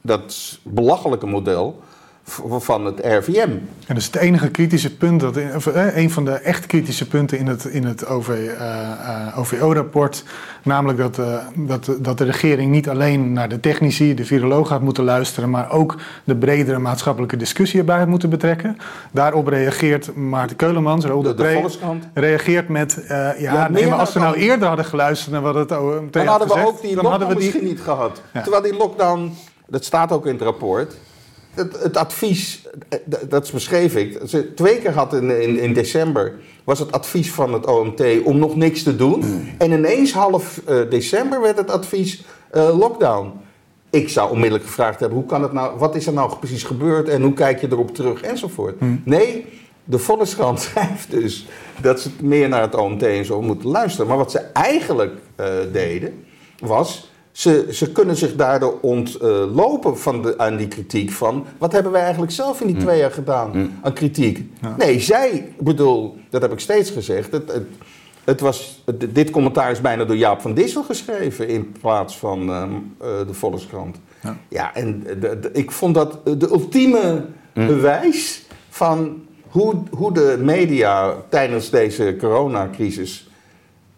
dat 0.00 0.58
belachelijke 0.62 1.26
model 1.26 1.82
van 2.28 2.84
het 2.84 2.98
RVM. 2.98 3.40
En 3.40 3.68
dat 3.86 3.96
is 3.96 4.06
het 4.06 4.16
enige 4.16 4.50
kritische 4.50 4.96
punt, 4.96 5.20
dat, 5.20 5.38
of, 5.54 5.66
eh, 5.66 5.96
een 5.96 6.10
van 6.10 6.24
de 6.24 6.30
echt 6.30 6.66
kritische 6.66 7.08
punten 7.08 7.38
in 7.38 7.46
het, 7.46 7.64
in 7.64 7.84
het 7.84 8.06
OV, 8.06 8.28
uh, 8.28 8.44
uh, 8.60 9.38
OVO-rapport. 9.38 10.24
Namelijk 10.62 10.98
dat, 10.98 11.18
uh, 11.18 11.38
dat, 11.54 11.96
dat 11.98 12.18
de 12.18 12.24
regering 12.24 12.70
niet 12.70 12.88
alleen 12.88 13.32
naar 13.32 13.48
de 13.48 13.60
technici, 13.60 14.14
de 14.14 14.24
viroloog 14.24 14.68
gaat 14.68 14.80
moeten 14.80 15.04
luisteren, 15.04 15.50
maar 15.50 15.70
ook 15.70 15.96
de 16.24 16.36
bredere 16.36 16.78
maatschappelijke 16.78 17.36
discussie 17.36 17.78
erbij 17.78 17.98
had 17.98 18.08
moeten 18.08 18.30
betrekken. 18.30 18.78
Daarop 19.12 19.46
reageert 19.46 20.16
Maarten 20.16 20.56
Keulemans, 20.56 21.04
de, 21.04 21.98
reageert 22.14 22.68
met, 22.68 23.04
ja, 23.08 23.34
ja 23.38 23.68
nee, 23.68 23.88
maar 23.88 23.98
als 23.98 24.12
we 24.12 24.20
nou 24.20 24.36
eerder 24.36 24.68
hadden 24.68 24.84
geluisterd 24.84 25.32
naar 25.32 25.42
wat 25.42 25.54
het 25.54 25.78
OMT 25.78 26.12
Dan 26.12 26.26
hadden 26.26 26.48
we 26.48 26.66
ook 26.66 26.80
die 26.80 27.02
lockdown 27.02 27.34
misschien 27.34 27.64
niet 27.64 27.80
gehad. 27.80 28.22
Ja. 28.32 28.40
Terwijl 28.42 28.62
die 28.62 28.76
lockdown, 28.76 29.34
dat 29.66 29.84
staat 29.84 30.12
ook 30.12 30.26
in 30.26 30.32
het 30.32 30.42
rapport 30.42 30.96
het, 31.56 31.82
het, 31.82 31.96
advies, 31.96 32.68
dat 33.28 33.50
beschreef 33.52 33.96
ik. 33.96 34.18
Twee 34.54 34.78
keer 34.78 34.92
had 34.92 35.14
in, 35.14 35.42
in, 35.42 35.58
in, 35.58 35.72
december 35.72 36.34
was 36.64 36.78
het 36.78 36.92
advies 36.92 37.32
van 37.32 37.52
het 37.52 37.66
OMT 37.66 38.02
om 38.24 38.38
nog 38.38 38.56
niks 38.56 38.82
te 38.82 38.96
doen. 38.96 39.18
Mm. 39.18 39.48
En 39.58 39.72
ineens 39.72 40.12
half 40.12 40.60
uh, 40.68 40.90
december 40.90 41.40
werd 41.40 41.56
het 41.56 41.70
advies 41.70 42.24
uh, 42.54 42.78
lockdown. 42.78 43.32
Ik 43.90 44.08
zou 44.08 44.30
onmiddellijk 44.30 44.64
gevraagd 44.64 45.00
hebben: 45.00 45.18
hoe 45.18 45.26
kan 45.26 45.42
het 45.42 45.52
nou, 45.52 45.78
wat 45.78 45.94
is 45.94 46.06
er 46.06 46.12
nou 46.12 46.36
precies 46.36 46.64
gebeurd 46.64 47.08
en 47.08 47.22
hoe 47.22 47.32
kijk 47.32 47.60
je 47.60 47.66
erop 47.70 47.94
terug 47.94 48.20
enzovoort. 48.20 48.80
Mm. 48.80 49.02
Nee, 49.04 49.46
de 49.84 49.98
Volkskrant 49.98 50.60
schrijft 50.70 51.10
dus 51.10 51.46
dat 51.80 52.00
ze 52.00 52.10
meer 52.22 52.48
naar 52.48 52.62
het 52.62 52.74
OMT 52.74 53.02
en 53.02 53.24
zo 53.24 53.42
moeten 53.42 53.68
luisteren. 53.68 54.06
Maar 54.06 54.16
wat 54.16 54.30
ze 54.30 54.38
eigenlijk 54.38 55.12
uh, 55.40 55.46
deden 55.72 56.24
was 56.58 57.05
ze, 57.36 57.66
ze 57.70 57.92
kunnen 57.92 58.16
zich 58.16 58.36
daardoor 58.36 58.78
ontlopen 58.80 59.98
van 59.98 60.22
de, 60.22 60.38
aan 60.38 60.56
die 60.56 60.68
kritiek 60.68 61.10
van... 61.10 61.46
wat 61.58 61.72
hebben 61.72 61.92
wij 61.92 62.02
eigenlijk 62.02 62.32
zelf 62.32 62.60
in 62.60 62.66
die 62.66 62.76
mm. 62.76 62.82
twee 62.82 62.98
jaar 62.98 63.10
gedaan 63.10 63.50
mm. 63.54 63.78
aan 63.82 63.92
kritiek? 63.92 64.50
Nee, 64.76 65.00
zij, 65.00 65.52
bedoel, 65.58 66.16
dat 66.30 66.42
heb 66.42 66.52
ik 66.52 66.60
steeds 66.60 66.90
gezegd... 66.90 67.32
Het, 67.32 67.52
het, 67.52 67.66
het 68.24 68.40
was, 68.40 68.84
dit 69.08 69.30
commentaar 69.30 69.70
is 69.70 69.80
bijna 69.80 70.04
door 70.04 70.16
Jaap 70.16 70.40
van 70.40 70.54
Dissel 70.54 70.82
geschreven... 70.82 71.48
in 71.48 71.72
plaats 71.80 72.18
van 72.18 72.50
uh, 72.50 72.62
de 73.26 73.34
Volkskrant. 73.34 73.96
Ja, 74.22 74.36
ja 74.48 74.74
en 74.74 75.02
de, 75.02 75.38
de, 75.40 75.50
ik 75.52 75.70
vond 75.70 75.94
dat 75.94 76.18
de 76.24 76.48
ultieme 76.50 77.24
mm. 77.54 77.66
bewijs 77.66 78.46
van 78.68 79.22
hoe, 79.48 79.74
hoe 79.90 80.12
de 80.12 80.38
media 80.40 81.14
tijdens 81.28 81.70
deze 81.70 82.16
coronacrisis 82.18 83.30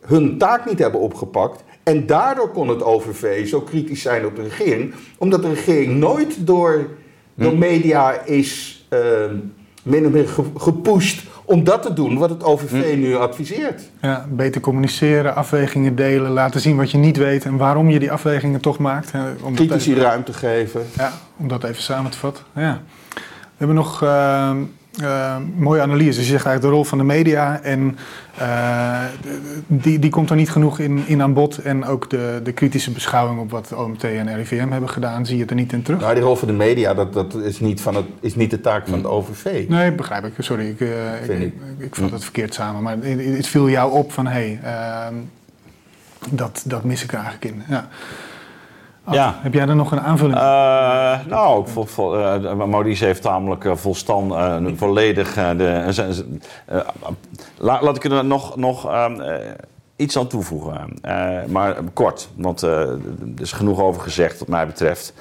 hun 0.00 0.38
taak 0.38 0.66
niet 0.66 0.78
hebben 0.78 1.00
opgepakt 1.00 1.62
en 1.88 2.06
daardoor 2.06 2.50
kon 2.50 2.68
het 2.68 2.82
OVV 2.82 3.48
zo 3.48 3.60
kritisch 3.60 4.02
zijn 4.02 4.26
op 4.26 4.36
de 4.36 4.42
regering, 4.42 4.94
omdat 5.18 5.42
de 5.42 5.48
regering 5.48 5.96
nooit 5.96 6.46
door, 6.46 6.88
door 7.34 7.52
hm. 7.52 7.58
media 7.58 8.20
is 8.24 8.86
uh, 8.90 9.00
min 9.82 10.06
of 10.06 10.12
meer 10.12 10.28
gepusht 10.56 11.22
om 11.44 11.64
dat 11.64 11.82
te 11.82 11.92
doen 11.92 12.18
wat 12.18 12.30
het 12.30 12.44
OVV 12.44 12.94
hm. 12.94 13.00
nu 13.00 13.16
adviseert. 13.16 13.82
Ja, 14.00 14.26
beter 14.30 14.60
communiceren, 14.60 15.34
afwegingen 15.34 15.94
delen, 15.94 16.30
laten 16.30 16.60
zien 16.60 16.76
wat 16.76 16.90
je 16.90 16.98
niet 16.98 17.16
weet 17.16 17.44
en 17.44 17.56
waarom 17.56 17.90
je 17.90 17.98
die 17.98 18.12
afwegingen 18.12 18.60
toch 18.60 18.78
maakt. 18.78 19.12
Om 19.42 19.54
Critici 19.54 19.94
ruimte 19.94 20.32
geven. 20.32 20.82
Ja, 20.96 21.12
om 21.36 21.48
dat 21.48 21.64
even 21.64 21.82
samen 21.82 22.10
te 22.10 22.18
vatten. 22.18 22.44
Ja. 22.54 22.82
We 23.14 23.64
hebben 23.64 23.76
nog 23.76 24.02
uh, 24.02 24.50
uh, 25.02 25.36
mooie 25.56 25.80
analyse. 25.80 26.20
Je 26.20 26.26
zegt 26.26 26.44
eigenlijk 26.44 26.62
de 26.62 26.68
rol 26.68 26.84
van 26.84 26.98
de 26.98 27.04
media 27.04 27.60
en 27.62 27.98
uh, 28.40 29.04
die, 29.66 29.98
die 29.98 30.10
komt 30.10 30.30
er 30.30 30.36
niet 30.36 30.50
genoeg 30.50 30.78
in, 30.78 31.02
in 31.06 31.22
aan 31.22 31.32
bod. 31.32 31.58
En 31.58 31.84
ook 31.84 32.10
de, 32.10 32.40
de 32.44 32.52
kritische 32.52 32.90
beschouwing 32.90 33.40
op 33.40 33.50
wat 33.50 33.72
OMT 33.72 34.04
en 34.04 34.36
RIVM 34.36 34.70
hebben 34.70 34.88
gedaan, 34.88 35.26
zie 35.26 35.36
je 35.36 35.44
er 35.44 35.54
niet 35.54 35.72
in 35.72 35.82
terug. 35.82 36.00
Nou, 36.00 36.14
die 36.14 36.22
rol 36.22 36.36
van 36.36 36.48
de 36.48 36.54
media, 36.54 36.94
dat, 36.94 37.12
dat 37.12 37.34
is, 37.34 37.60
niet 37.60 37.80
van 37.80 37.94
het, 37.94 38.06
is 38.20 38.34
niet 38.34 38.50
de 38.50 38.60
taak 38.60 38.88
van 38.88 38.98
het 38.98 39.06
OVV. 39.06 39.68
Nee, 39.68 39.92
begrijp 39.92 40.24
ik. 40.24 40.32
Sorry, 40.38 40.68
ik, 40.68 40.80
uh, 40.80 41.22
ik, 41.22 41.30
ik, 41.40 41.54
ik, 41.78 41.94
vat 41.94 42.10
het 42.10 42.22
verkeerd 42.22 42.54
samen. 42.54 42.82
Maar 42.82 42.96
het, 43.00 43.36
het 43.36 43.46
viel 43.46 43.68
jou 43.68 43.92
op 43.92 44.12
van, 44.12 44.26
hé, 44.26 44.58
hey, 44.60 45.12
dat, 46.30 46.62
dat 46.66 46.84
mis 46.84 47.02
ik 47.02 47.12
er 47.12 47.18
eigenlijk 47.18 47.54
in. 47.54 47.62
Ja 47.68 47.88
ja. 49.10 49.38
Heb 49.40 49.54
jij 49.54 49.68
er 49.68 49.76
nog 49.76 49.92
een 49.92 50.00
aanvulling? 50.00 50.38
Uh, 50.38 51.26
nou, 51.26 51.68
vol, 51.68 51.84
vol, 51.84 52.18
uh, 52.18 52.52
Maurice 52.64 53.04
heeft 53.04 53.22
namelijk 53.22 53.64
uh, 53.64 53.76
volstand, 53.76 54.34
volledig. 54.76 55.34
de, 55.34 56.22
la, 57.58 57.82
laat 57.82 57.96
ik 57.96 58.04
er 58.04 58.24
nog, 58.24 58.56
nog 58.56 58.90
ehm, 58.90 59.20
iets 59.96 60.18
aan 60.18 60.26
toevoegen. 60.26 60.98
maar 61.48 61.76
kort, 61.92 62.28
want 62.36 62.62
er 62.62 62.98
is 63.36 63.52
genoeg 63.52 63.80
over 63.80 64.02
gezegd, 64.02 64.38
wat 64.38 64.48
mij 64.48 64.66
betreft. 64.66 65.12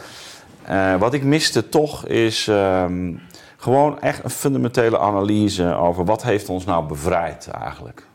wat 0.99 1.14
ik 1.14 1.23
miste 1.23 1.69
toch 1.69 2.05
is 2.05 2.47
ehm, 2.47 3.14
gewoon 3.57 4.01
echt 4.01 4.23
een 4.23 4.30
fundamentele 4.30 4.99
analyse 4.99 5.76
over 5.76 6.05
wat 6.05 6.23
heeft 6.23 6.49
ons 6.49 6.65
nou 6.65 6.85
bevrijd 6.85 7.47
eigenlijk. 7.47 8.07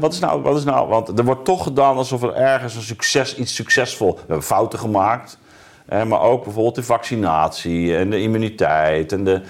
Wat, 0.00 0.12
is 0.12 0.18
nou, 0.18 0.42
wat 0.42 0.56
is 0.56 0.64
nou, 0.64 0.88
want 0.88 1.18
er 1.18 1.24
wordt 1.24 1.44
toch 1.44 1.62
gedaan 1.62 1.96
alsof 1.96 2.22
er 2.22 2.34
ergens 2.34 2.74
een 2.74 2.82
succes, 2.82 3.36
iets 3.36 3.54
succesvol... 3.54 4.12
We 4.12 4.18
hebben 4.18 4.42
fouten 4.42 4.78
gemaakt, 4.78 5.38
maar 5.88 6.20
ook 6.20 6.44
bijvoorbeeld 6.44 6.74
de 6.74 6.82
vaccinatie 6.82 7.96
en 7.96 8.10
de 8.10 8.20
immuniteit 8.20 9.12
en 9.12 9.24
de... 9.24 9.42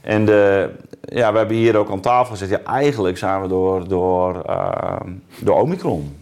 En 0.00 0.24
de, 0.24 0.70
ja, 1.00 1.32
we 1.32 1.38
hebben 1.38 1.56
hier 1.56 1.76
ook 1.76 1.90
aan 1.90 2.00
tafel 2.00 2.30
gezet, 2.30 2.48
ja, 2.48 2.60
eigenlijk 2.64 3.18
zijn 3.18 3.42
we 3.42 3.48
door, 3.48 3.88
door, 3.88 4.42
uh, 4.48 4.96
door 5.40 5.60
Omicron 5.60 6.16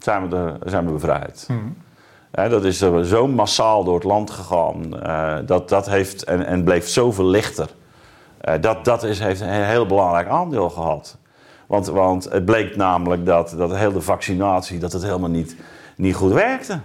zijn 0.00 0.22
we, 0.22 0.28
de, 0.28 0.54
zijn 0.64 0.86
we 0.86 0.92
bevrijd. 0.92 1.48
Mm. 1.50 1.76
dat 2.30 2.64
is 2.64 2.78
zo 3.02 3.26
massaal 3.28 3.84
door 3.84 3.94
het 3.94 4.04
land 4.04 4.30
gegaan. 4.30 4.82
Uh, 5.06 5.36
dat, 5.46 5.68
dat 5.68 5.86
heeft, 5.86 6.24
en, 6.24 6.46
en 6.46 6.64
bleef 6.64 6.88
zoveel 6.88 7.24
lichter. 7.24 7.68
Uh, 8.48 8.54
dat 8.60 8.84
dat 8.84 9.02
is, 9.02 9.18
heeft 9.18 9.40
een 9.40 9.64
heel 9.64 9.86
belangrijk 9.86 10.28
aandeel 10.28 10.70
gehad. 10.70 11.16
Want, 11.66 11.86
want 11.86 12.24
het 12.24 12.44
bleek 12.44 12.76
namelijk 12.76 13.26
dat, 13.26 13.54
dat 13.58 13.70
de 13.70 13.76
hele 13.76 14.00
vaccinatie 14.00 14.78
dat 14.78 14.92
het 14.92 15.02
helemaal 15.02 15.30
niet, 15.30 15.56
niet 15.96 16.14
goed 16.14 16.32
werkte. 16.32 16.80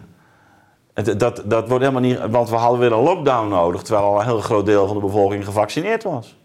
Het, 0.93 1.19
dat, 1.19 1.43
dat 1.45 1.67
wordt 1.67 1.83
helemaal 1.83 2.09
niet, 2.09 2.19
want 2.29 2.49
we 2.49 2.55
hadden 2.55 2.79
weer 2.79 2.91
een 2.91 3.03
lockdown 3.03 3.49
nodig, 3.49 3.81
terwijl 3.81 4.05
al 4.05 4.19
een 4.19 4.25
heel 4.25 4.39
groot 4.39 4.65
deel 4.65 4.87
van 4.87 4.95
de 4.95 5.01
bevolking 5.01 5.45
gevaccineerd 5.45 6.03
was. 6.03 6.39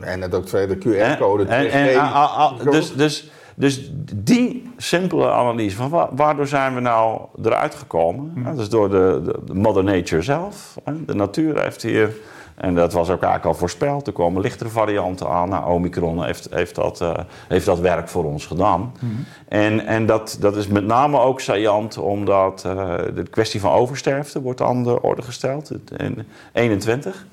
En 0.00 0.18
net 0.18 0.34
ook 0.34 0.50
de 0.50 0.76
QR-code. 0.78 1.44
En, 1.44 1.70
en, 1.70 1.94
en, 1.94 2.70
dus, 2.70 2.94
dus, 2.94 3.30
dus 3.54 3.90
die 4.14 4.72
simpele 4.76 5.30
analyse 5.30 5.76
van 5.76 6.08
waardoor 6.12 6.46
zijn 6.46 6.74
we 6.74 6.80
nou 6.80 7.20
eruit 7.42 7.74
gekomen? 7.74 8.32
Hm. 8.34 8.44
Dat 8.44 8.58
is 8.58 8.68
door 8.68 8.90
de, 8.90 9.34
de, 9.44 9.54
Mother 9.54 9.84
Nature 9.84 10.22
zelf. 10.22 10.78
De 11.06 11.14
natuur 11.14 11.62
heeft 11.62 11.82
hier 11.82 12.16
En 12.56 12.74
dat 12.74 12.92
was 12.92 13.10
ook 13.10 13.22
eigenlijk 13.22 13.44
al 13.44 13.54
voorspeld. 13.54 14.06
Er 14.06 14.12
komen 14.12 14.42
lichtere 14.42 14.68
varianten 14.68 15.28
aan. 15.28 15.48
Nou, 15.48 15.70
Omicron 15.70 16.24
heeft, 16.24 16.48
heeft, 16.50 16.74
dat, 16.74 17.00
uh, 17.00 17.14
heeft 17.48 17.66
dat 17.66 17.78
werk 17.78 18.08
voor 18.08 18.24
ons 18.24 18.46
gedaan. 18.46 18.92
Mm 19.00 19.24
En, 19.48 19.86
en 19.86 20.06
dat, 20.06 20.36
dat 20.40 20.56
is 20.56 20.66
met 20.66 20.84
name 20.84 21.18
ook 21.18 21.40
saillant 21.40 21.98
omdat 21.98 22.64
uh, 22.66 22.94
de 23.14 23.22
kwestie 23.30 23.60
van 23.60 23.72
oversterfte 23.72 24.40
wordt 24.40 24.60
aan 24.60 24.82
de 24.82 25.02
orde 25.02 25.22
gesteld 25.22 25.70
in 25.96 26.26
21. 26.52 27.26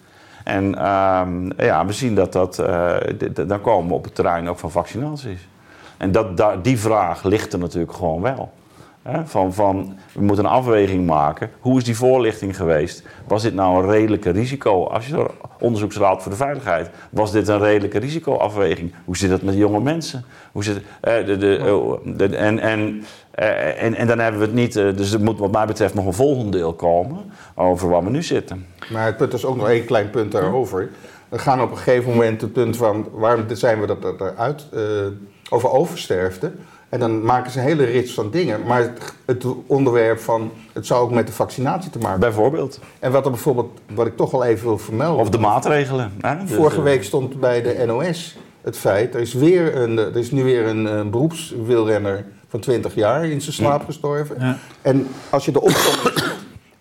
En 0.44 0.66
uh, 0.66 1.22
ja, 1.58 1.86
we 1.86 1.94
zien 1.94 2.16
dat 2.16 2.34
dat. 2.34 2.60
Uh, 2.60 2.96
dan 3.48 3.62
komen 3.62 3.88
we 3.88 3.94
op 3.94 4.04
het 4.04 4.16
terrein 4.16 4.50
ook 4.50 4.60
van 4.60 4.72
vaccinaties. 4.72 5.48
En 5.98 6.12
dat, 6.12 6.38
daar, 6.38 6.62
die 6.62 6.80
vraag 6.80 7.24
ligt 7.24 7.54
er 7.54 7.60
natuurlijk 7.60 7.94
gewoon 7.94 8.22
wel. 8.22 8.52
Van, 9.24 9.54
van, 9.54 9.98
we 10.14 10.22
moeten 10.22 10.46
een 10.46 10.52
afweging 10.52 11.06
maken. 11.06 11.50
Hoe 11.60 11.78
is 11.78 11.84
die 11.84 11.96
voorlichting 11.96 12.56
geweest? 12.56 13.04
Was 13.28 13.42
dit 13.42 13.54
nou 13.54 13.84
een 13.84 13.90
redelijke 13.90 14.30
risico? 14.30 14.86
Als 14.88 15.08
je 15.08 15.30
onderzoeksraad 15.60 16.22
voor 16.22 16.32
de 16.32 16.38
veiligheid, 16.38 16.90
was 17.10 17.32
dit 17.32 17.48
een 17.48 17.60
redelijke 17.60 18.00
risicoafweging? 18.00 18.94
Hoe 19.06 19.18
zit 19.18 19.30
het 19.30 19.44
met 19.44 19.56
jonge 19.56 19.80
mensen? 19.80 20.26
Hoe 20.52 20.64
zit, 20.64 20.82
eh, 21.02 21.26
de, 21.26 21.38
de, 21.38 21.76
oh, 21.76 22.18
de, 22.18 22.36
en, 22.36 22.60
en, 22.60 23.04
eh, 23.32 23.84
en, 23.84 23.96
en 23.96 24.08
dan 24.08 24.20
hebben 24.20 24.40
we 24.40 24.46
het 24.46 24.56
niet. 24.56 24.76
Eh, 24.76 24.96
dus 24.96 25.12
er 25.12 25.22
moet, 25.22 25.40
wat 25.40 25.52
mij 25.52 25.66
betreft, 25.66 25.94
nog 25.94 26.06
een 26.06 26.14
volgend 26.14 26.52
deel 26.52 26.74
komen 26.74 27.32
over 27.56 27.90
waar 27.90 28.04
we 28.04 28.10
nu 28.10 28.24
zitten. 28.24 28.66
Maar 28.92 29.06
het 29.06 29.18
punt 29.18 29.34
is 29.34 29.46
ook 29.46 29.56
nog 29.56 29.70
één 29.70 29.86
klein 29.86 30.10
punt 30.10 30.32
daarover. 30.32 30.90
We 31.30 31.40
gaan 31.40 31.62
op 31.62 31.72
een 31.72 31.78
gegeven 31.78 32.12
moment 32.12 32.42
het 32.42 32.54
punt 32.54 32.78
van 32.78 33.08
waarom 33.12 33.46
zijn 33.54 33.80
we 33.80 33.88
dat 33.88 34.22
eruit 34.22 34.68
uh, 34.74 34.82
over 35.50 35.70
oversterfte. 35.70 36.52
En 36.94 37.00
dan 37.00 37.26
maken 37.26 37.52
ze 37.52 37.60
een 37.60 37.66
hele 37.66 37.84
rits 37.84 38.14
van 38.14 38.30
dingen. 38.32 38.64
Maar 38.68 38.82
het, 38.82 39.14
het, 39.26 39.46
onderwerp 39.68 40.20
van. 40.20 40.52
Het 40.74 40.86
zou 40.86 41.02
ook 41.02 41.12
met 41.12 41.28
de 41.28 41.34
vaccinatie 41.34 41.92
te 41.92 41.98
maken 41.98 42.20
Bijvoorbeeld. 42.20 42.80
En 43.00 43.12
wat 43.12 43.26
er 43.26 43.32
bijvoorbeeld. 43.32 43.80
Wat 43.94 44.08
ik 44.08 44.18
toch 44.18 44.32
wel 44.32 44.44
even 44.44 44.68
wil 44.68 44.78
vermelden. 44.78 45.22
Of 45.22 45.30
de 45.30 45.38
maatregelen. 45.38 46.12
Hè? 46.22 46.48
Vorige 46.48 46.76
dus, 46.76 46.84
week 46.84 47.04
stond 47.04 47.40
bij 47.40 47.62
de 47.62 47.84
NOS 47.86 48.38
het 48.62 48.78
feit. 48.78 49.16
Er 49.16 49.22
is, 49.22 49.34
weer 49.34 49.76
een, 49.76 49.98
er 49.98 50.18
is 50.18 50.32
nu 50.32 50.44
weer 50.44 50.68
een, 50.68 50.86
een 50.86 51.10
beroepswielrenner 51.10 52.26
van 52.48 52.60
20 52.60 52.96
jaar 52.96 53.26
in 53.26 53.42
zijn 53.42 53.56
slaap 53.56 53.86
gestorven. 53.86 54.36
Ja. 54.40 54.58
En 54.82 55.08
als 55.30 55.46
je 55.46 55.52
de 55.52 55.62
opkomst. 55.62 56.24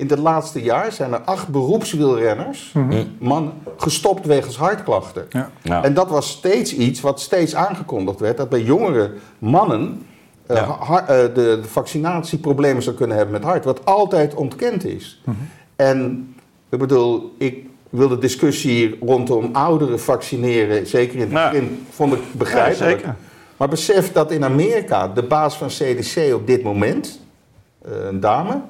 In 0.03 0.09
het 0.09 0.19
laatste 0.19 0.63
jaar 0.63 0.93
zijn 0.93 1.13
er 1.13 1.21
acht 1.21 1.49
beroepswielrenners, 1.49 2.73
mm 2.73 3.17
mannen, 3.19 3.53
gestopt 3.77 4.27
wegens 4.27 4.57
hartklachten. 4.57 5.27
Ja. 5.31 5.51
Ja. 5.63 5.85
En 5.85 5.95
dat 5.95 6.09
was 6.09 6.31
steeds 6.31 6.75
iets 6.75 7.01
wat 7.01 7.21
steeds 7.21 7.55
aangekondigd 7.55 8.21
werd: 8.21 8.37
dat 8.37 8.49
bij 8.49 8.63
jongere 8.63 9.11
mannen 9.39 10.07
uh, 10.51 10.57
ja. 10.57 11.01
uh, 11.01 11.07
de, 11.07 11.33
de, 11.35 11.65
vaccinatieproblemen 11.65 12.83
zou 12.83 12.97
kunnen 12.97 13.17
hebben 13.17 13.35
met 13.35 13.45
hart, 13.45 13.65
wat 13.65 13.85
altijd 13.85 14.35
ontkend 14.35 14.85
is. 14.85 15.23
Mm 15.25 15.35
-hmm. 15.35 15.49
En 15.77 16.35
ik 16.69 16.79
bedoel, 16.79 17.35
ik 17.39 17.67
wil 17.91 18.09
de 18.09 18.19
discussie 18.19 18.99
rondom 19.01 19.49
ouderen 19.53 20.01
vaccineren, 20.01 20.87
zeker 20.87 21.15
in 21.15 21.21
het 21.21 21.31
begin, 21.31 21.87
vond 21.91 22.13
ik 22.13 22.21
begrijpelijk. 22.33 23.05
maar 23.57 23.69
besef 23.69 24.13
dat 24.13 24.31
in 24.31 24.45
Amerika 24.45 25.09
de 25.09 25.23
baas 25.23 25.57
van 25.57 25.69
CDC 25.69 26.35
op 26.35 26.47
dit 26.47 26.63
moment, 26.63 27.21
uh, 27.87 27.93
een 28.05 28.21
dame, 28.21 28.61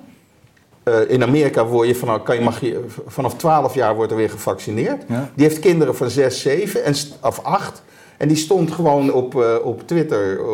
uh, 0.85 1.11
in 1.11 1.23
Amerika 1.23 1.65
word 1.67 1.89
je 1.89 1.95
vanaf, 1.95 2.23
kan 2.23 2.37
je, 2.37 2.43
mag 2.43 2.61
je, 2.61 2.85
vanaf 3.07 3.35
12 3.35 3.75
jaar 3.75 3.95
wordt 3.95 4.11
er 4.11 4.17
weer 4.17 4.31
gevaccineerd. 4.31 5.03
Ja. 5.09 5.31
Die 5.35 5.47
heeft 5.47 5.59
kinderen 5.59 5.97
van 5.97 6.11
6, 6.11 6.41
7 6.41 6.85
en, 6.85 6.95
of 7.23 7.41
8. 7.43 7.83
En 8.17 8.29
die 8.29 8.37
stond 8.37 8.73
gewoon 8.73 9.13
op, 9.13 9.35
uh, 9.35 9.55
op 9.63 9.87
Twitter 9.87 10.39
uh, 10.39 10.47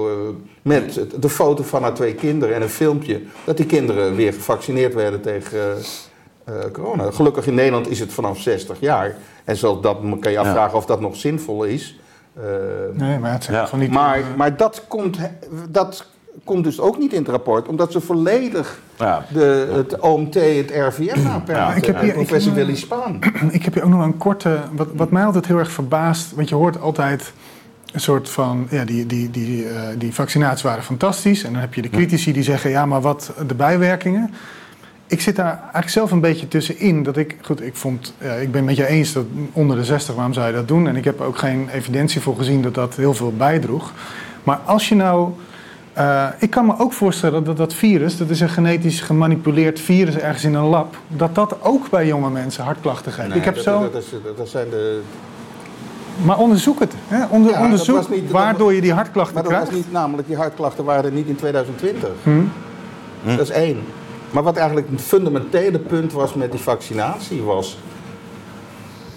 met 0.62 1.00
de 1.20 1.28
foto 1.28 1.62
van 1.62 1.82
haar 1.82 1.94
twee 1.94 2.14
kinderen 2.14 2.54
en 2.54 2.62
een 2.62 2.68
filmpje 2.68 3.22
dat 3.44 3.56
die 3.56 3.66
kinderen 3.66 4.16
weer 4.16 4.32
gevaccineerd 4.32 4.94
werden 4.94 5.20
tegen 5.20 5.76
corona. 6.72 7.10
Gelukkig 7.10 7.46
in 7.46 7.54
Nederland 7.54 7.90
is 7.90 8.00
het 8.00 8.12
vanaf 8.12 8.38
60 8.38 8.80
jaar. 8.80 9.16
En 9.44 9.56
zo 9.56 9.80
dat 9.80 9.98
kan 10.20 10.32
je 10.32 10.38
afvragen 10.38 10.70
ja. 10.70 10.76
of 10.76 10.86
dat 10.86 11.00
nog 11.00 11.16
zinvol 11.16 11.64
is. 11.64 12.00
nee, 12.92 13.18
maar 13.18 13.32
het 13.32 13.44
ja. 13.44 13.66
van 13.68 13.78
niet. 13.78 13.90
Maar, 13.90 14.22
maar 14.36 14.56
dat 14.56 14.84
komt. 14.88 15.18
Dat 15.68 16.06
komt 16.44 16.64
dus 16.64 16.80
ook 16.80 16.98
niet 16.98 17.12
in 17.12 17.18
het 17.18 17.28
rapport, 17.28 17.68
omdat 17.68 17.92
ze 17.92 18.00
volledig 18.00 18.80
ja. 18.98 19.24
de, 19.32 19.68
het 19.72 20.00
OMT, 20.00 20.34
het 20.34 20.70
RVM 20.70 21.26
aanperken. 21.26 21.64
Ja, 21.64 21.74
ik 21.74 21.84
heb 21.84 22.00
hier, 22.00 22.12
professor 22.12 22.54
Willy 22.54 22.76
Spaan. 22.76 23.18
Ik 23.50 23.64
heb 23.64 23.74
hier 23.74 23.84
ook 23.84 23.90
nog 23.90 24.04
een 24.04 24.16
korte, 24.16 24.60
wat, 24.72 24.88
wat 24.94 25.10
mij 25.10 25.24
altijd 25.24 25.46
heel 25.46 25.58
erg 25.58 25.70
verbaast, 25.70 26.34
want 26.34 26.48
je 26.48 26.54
hoort 26.54 26.80
altijd 26.80 27.32
een 27.92 28.00
soort 28.00 28.28
van, 28.28 28.66
ja, 28.70 28.84
die, 28.84 29.06
die, 29.06 29.30
die, 29.30 29.64
uh, 29.64 29.80
die 29.98 30.14
vaccinaties 30.14 30.62
waren 30.62 30.82
fantastisch. 30.82 31.44
En 31.44 31.52
dan 31.52 31.60
heb 31.60 31.74
je 31.74 31.82
de 31.82 31.90
critici 31.90 32.32
die 32.32 32.42
zeggen, 32.42 32.70
ja, 32.70 32.86
maar 32.86 33.00
wat 33.00 33.32
de 33.46 33.54
bijwerkingen? 33.54 34.34
Ik 35.06 35.20
zit 35.20 35.36
daar 35.36 35.58
eigenlijk 35.60 35.88
zelf 35.88 36.10
een 36.10 36.20
beetje 36.20 36.48
tussenin. 36.48 37.02
Dat 37.02 37.16
ik, 37.16 37.36
goed, 37.42 37.62
ik 37.62 37.76
vond, 37.76 38.14
ja, 38.18 38.32
ik 38.32 38.52
ben 38.52 38.64
met 38.64 38.76
je 38.76 38.86
eens 38.86 39.12
dat 39.12 39.24
onder 39.52 39.76
de 39.76 39.84
60, 39.84 40.14
waarom 40.14 40.32
zou 40.32 40.46
je 40.46 40.52
dat 40.52 40.68
doen? 40.68 40.88
En 40.88 40.96
ik 40.96 41.04
heb 41.04 41.20
ook 41.20 41.38
geen 41.38 41.68
evidentie 41.68 42.20
voor 42.20 42.36
gezien 42.36 42.62
dat 42.62 42.74
dat 42.74 42.96
heel 42.96 43.14
veel 43.14 43.32
bijdroeg. 43.36 43.92
Maar 44.42 44.60
als 44.64 44.88
je 44.88 44.94
nou 44.94 45.32
uh, 45.98 46.26
ik 46.38 46.50
kan 46.50 46.66
me 46.66 46.78
ook 46.78 46.92
voorstellen 46.92 47.44
dat 47.44 47.56
dat 47.56 47.74
virus, 47.74 48.16
dat 48.16 48.30
is 48.30 48.40
een 48.40 48.48
genetisch 48.48 49.00
gemanipuleerd 49.00 49.80
virus 49.80 50.16
ergens 50.16 50.44
in 50.44 50.54
een 50.54 50.64
lab, 50.64 50.96
dat 51.08 51.34
dat 51.34 51.56
ook 51.62 51.90
bij 51.90 52.06
jonge 52.06 52.30
mensen 52.30 52.64
hartklachten 52.64 53.12
geeft. 53.12 53.28
Nee, 53.28 53.38
ik 53.38 53.44
heb 53.44 53.54
dat, 53.54 53.64
zo... 53.64 53.80
dat, 53.80 53.92
dat, 53.92 54.36
dat, 54.36 54.48
zijn 54.48 54.70
de... 54.70 55.00
Maar 56.22 56.38
onderzoek 56.38 56.80
het. 56.80 56.94
Hè? 57.08 57.26
Onder, 57.26 57.52
ja, 57.52 57.62
onderzoek 57.62 58.10
niet, 58.10 58.30
waardoor 58.30 58.74
je 58.74 58.80
die 58.80 58.92
hartklachten 58.92 59.34
maar 59.34 59.44
krijgt. 59.44 59.64
Maar 59.64 59.72
dat 59.72 59.82
was 59.82 59.86
niet, 59.86 60.00
namelijk 60.00 60.28
die 60.28 60.36
hartklachten 60.36 60.84
waren 60.84 61.04
er 61.04 61.12
niet 61.12 61.26
in 61.26 61.36
2020. 61.36 62.08
Hmm. 62.22 62.50
Hm. 63.22 63.36
Dat 63.36 63.48
is 63.48 63.50
één. 63.50 63.82
Maar 64.30 64.42
wat 64.42 64.56
eigenlijk 64.56 64.90
het 64.90 65.00
fundamentele 65.00 65.78
punt 65.78 66.12
was 66.12 66.34
met 66.34 66.50
die 66.50 66.60
vaccinatie 66.60 67.42
was... 67.42 67.78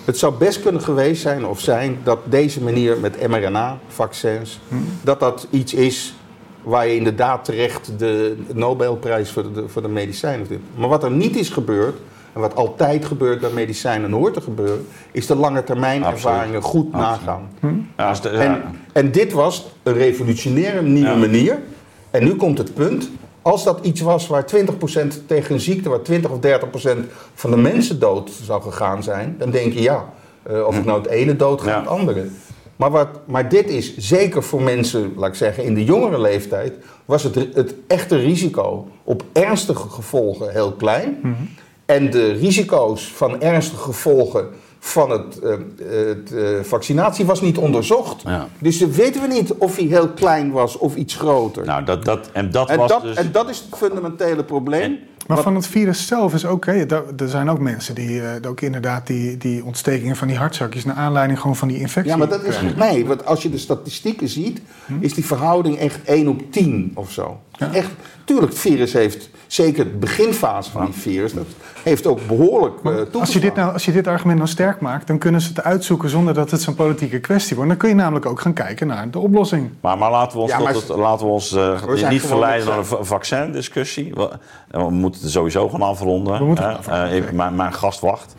Het 0.05 0.17
zou 0.17 0.33
best 0.37 0.61
kunnen 0.61 0.81
geweest 0.81 1.21
zijn 1.21 1.45
of 1.45 1.59
zijn 1.59 1.97
dat 2.03 2.19
deze 2.23 2.61
manier 2.61 2.97
met 2.99 3.27
mRNA-vaccins... 3.27 4.59
Hmm. 4.67 4.85
dat 5.01 5.19
dat 5.19 5.47
iets 5.49 5.73
is 5.73 6.15
waar 6.63 6.87
je 6.87 6.95
inderdaad 6.95 7.45
terecht 7.45 7.99
de 7.99 8.37
Nobelprijs 8.53 9.31
voor 9.31 9.53
de, 9.53 9.67
voor 9.67 9.81
de 9.81 9.87
medicijnen 9.87 10.47
vindt. 10.47 10.63
Maar 10.75 10.89
wat 10.89 11.03
er 11.03 11.11
niet 11.11 11.35
is 11.35 11.49
gebeurd, 11.49 11.95
en 12.33 12.41
wat 12.41 12.55
altijd 12.55 13.05
gebeurt 13.05 13.39
bij 13.39 13.49
medicijnen 13.49 14.05
en 14.05 14.15
hoort 14.15 14.33
te 14.33 14.41
gebeuren, 14.41 14.87
is 15.11 15.27
de 15.27 15.35
lange 15.35 15.63
termijn 15.63 16.03
ervaringen 16.03 16.61
goed 16.61 16.91
nagaan. 16.91 17.49
Hm? 17.59 17.67
Ja, 17.97 18.13
de, 18.13 18.29
ja. 18.29 18.39
en, 18.39 18.61
en, 18.93 19.11
dit 19.11 19.31
was 19.31 19.71
een 19.83 19.93
revolutionaire 19.93 20.81
nieuwe 20.81 21.09
ja. 21.09 21.15
manier. 21.15 21.59
En 22.11 22.23
nu 22.23 22.35
komt 22.35 22.57
het 22.57 22.73
punt. 22.73 23.09
Als 23.41 23.63
dat 23.63 23.79
iets 23.81 24.01
was 24.01 24.27
waar 24.27 24.45
20% 24.45 24.47
tegen 25.25 25.53
een 25.53 25.59
ziekte, 25.59 25.89
waar 25.89 26.01
20 26.01 26.31
of 26.31 26.37
30% 26.37 26.97
van 27.33 27.51
de 27.51 27.57
mensen 27.57 27.99
dood 27.99 28.31
zou 28.43 28.61
gegaan 28.61 29.03
zijn, 29.03 29.35
dan 29.37 29.51
denk 29.51 29.73
je 29.73 29.81
ja, 29.81 30.13
uh, 30.51 30.65
of 30.65 30.75
het 30.75 30.85
nou 30.85 31.01
het 31.01 31.11
ene 31.11 31.35
dood 31.35 31.61
gaat, 31.61 31.79
het 31.79 31.89
andere. 31.89 32.27
Maar, 32.81 32.91
wat, 32.91 33.07
maar 33.25 33.49
dit 33.49 33.69
is 33.69 33.97
zeker 33.97 34.43
voor 34.43 34.61
mensen, 34.61 35.13
laat 35.15 35.29
ik 35.29 35.35
zeggen, 35.35 35.63
in 35.63 35.73
de 35.73 35.83
jongere 35.83 36.21
leeftijd, 36.21 36.73
was 37.05 37.23
het, 37.23 37.35
het 37.35 37.75
echte 37.87 38.15
risico 38.15 38.87
op 39.03 39.23
ernstige 39.33 39.89
gevolgen 39.89 40.51
heel 40.51 40.71
klein. 40.71 41.17
Mm 41.21 41.35
-hmm. 41.35 41.49
En 41.85 42.09
de 42.09 42.31
risico's 42.31 43.11
van 43.15 43.41
ernstige 43.41 43.81
gevolgen 43.81 44.49
van 44.79 45.09
het, 45.11 45.39
uh, 45.43 45.51
het 45.87 46.31
uh, 46.31 46.59
vaccinatie 46.61 47.25
was 47.25 47.41
niet 47.41 47.57
onderzocht. 47.57 48.21
Ja. 48.21 48.47
Dus 48.59 48.77
dan 48.77 48.91
weten 48.91 49.21
we 49.21 49.27
niet 49.27 49.53
of 49.53 49.75
hij 49.75 49.85
heel 49.85 50.09
klein 50.09 50.51
was 50.51 50.77
of 50.77 50.95
iets 50.95 51.15
groter. 51.15 51.65
Nou, 51.65 51.83
dat, 51.83 52.05
dat, 52.05 52.29
en 52.33 52.51
dat 52.51 52.69
en 52.69 52.77
was 52.77 52.89
dat, 52.89 53.01
dus... 53.01 53.15
En 53.15 53.31
dat 53.31 53.49
is 53.49 53.57
het 53.57 53.77
fundamentele 53.77 54.43
probleem. 54.43 54.81
En, 54.81 54.99
maar 55.35 55.43
van 55.43 55.55
het 55.55 55.67
virus 55.67 56.07
zelf 56.07 56.33
is 56.33 56.45
ook, 56.45 56.55
okay, 56.55 56.87
er 57.17 57.29
zijn 57.29 57.49
ook 57.49 57.59
mensen 57.59 57.95
die 57.95 58.09
uh, 58.09 58.29
ook 58.47 58.61
inderdaad 58.61 59.07
die, 59.07 59.37
die 59.37 59.65
ontstekingen 59.65 60.15
van 60.15 60.27
die 60.27 60.37
hartzakjes 60.37 60.85
naar 60.85 60.95
aanleiding 60.95 61.39
gewoon 61.39 61.55
van 61.55 61.67
die 61.67 61.79
infectie. 61.79 62.11
Ja, 62.11 62.17
maar 62.17 62.29
dat 62.29 62.43
is 62.43 62.57
nee, 62.75 63.05
want 63.05 63.25
als 63.25 63.41
je 63.43 63.49
de 63.49 63.57
statistieken 63.57 64.27
ziet, 64.27 64.61
hm? 64.85 64.93
is 64.99 65.13
die 65.13 65.25
verhouding 65.25 65.77
echt 65.77 66.03
1 66.03 66.27
op 66.27 66.51
10 66.51 66.91
of 66.95 67.11
zo. 67.11 67.39
Ja. 67.57 67.73
Echt, 67.73 67.89
tuurlijk, 68.25 68.51
het 68.51 68.61
virus 68.61 68.93
heeft 68.93 69.29
zeker 69.47 69.83
de 69.83 69.97
beginfase 69.97 70.71
van 70.71 70.85
die 70.85 70.93
virus, 70.93 71.33
dat 71.33 71.45
heeft 71.83 72.07
ook 72.07 72.19
behoorlijk 72.27 72.75
uh, 72.83 73.19
als 73.19 73.33
je, 73.33 73.39
dit 73.39 73.55
nou, 73.55 73.73
als 73.73 73.85
je 73.85 73.91
dit 73.91 74.07
argument 74.07 74.37
nou 74.37 74.49
sterk 74.49 74.79
maakt, 74.79 75.07
dan 75.07 75.17
kunnen 75.17 75.41
ze 75.41 75.47
het 75.47 75.63
uitzoeken 75.63 76.09
zonder 76.09 76.33
dat 76.33 76.51
het 76.51 76.61
zo'n 76.61 76.75
politieke 76.75 77.19
kwestie 77.19 77.55
wordt. 77.55 77.69
Dan 77.69 77.79
kun 77.79 77.89
je 77.89 77.95
namelijk 77.95 78.25
ook 78.25 78.39
gaan 78.39 78.53
kijken 78.53 78.87
naar 78.87 79.09
de 79.09 79.19
oplossing. 79.19 79.69
Maar, 79.81 79.97
maar 79.97 80.11
laten 80.11 80.37
we 80.37 80.43
ons, 80.43 80.51
ja, 80.51 80.59
maar, 80.59 80.73
het, 80.73 80.87
laten 80.87 81.25
we 81.25 81.31
ons 81.31 81.53
uh, 81.53 82.09
niet 82.09 82.21
verleiden 82.21 82.67
naar 82.67 82.77
een 82.77 83.05
vaccindiscussie. 83.05 84.13
We, 84.13 84.29
we 84.69 84.89
moeten 84.89 85.20
het 85.20 85.20
sowieso 85.29 85.69
gaan 85.69 85.81
afronden. 85.81 86.37
We 86.37 86.45
moeten 86.45 86.77
uh, 86.89 87.15
uh, 87.15 87.31
mijn, 87.31 87.55
mijn, 87.55 87.73
gast 87.73 87.99
wacht. 87.99 88.35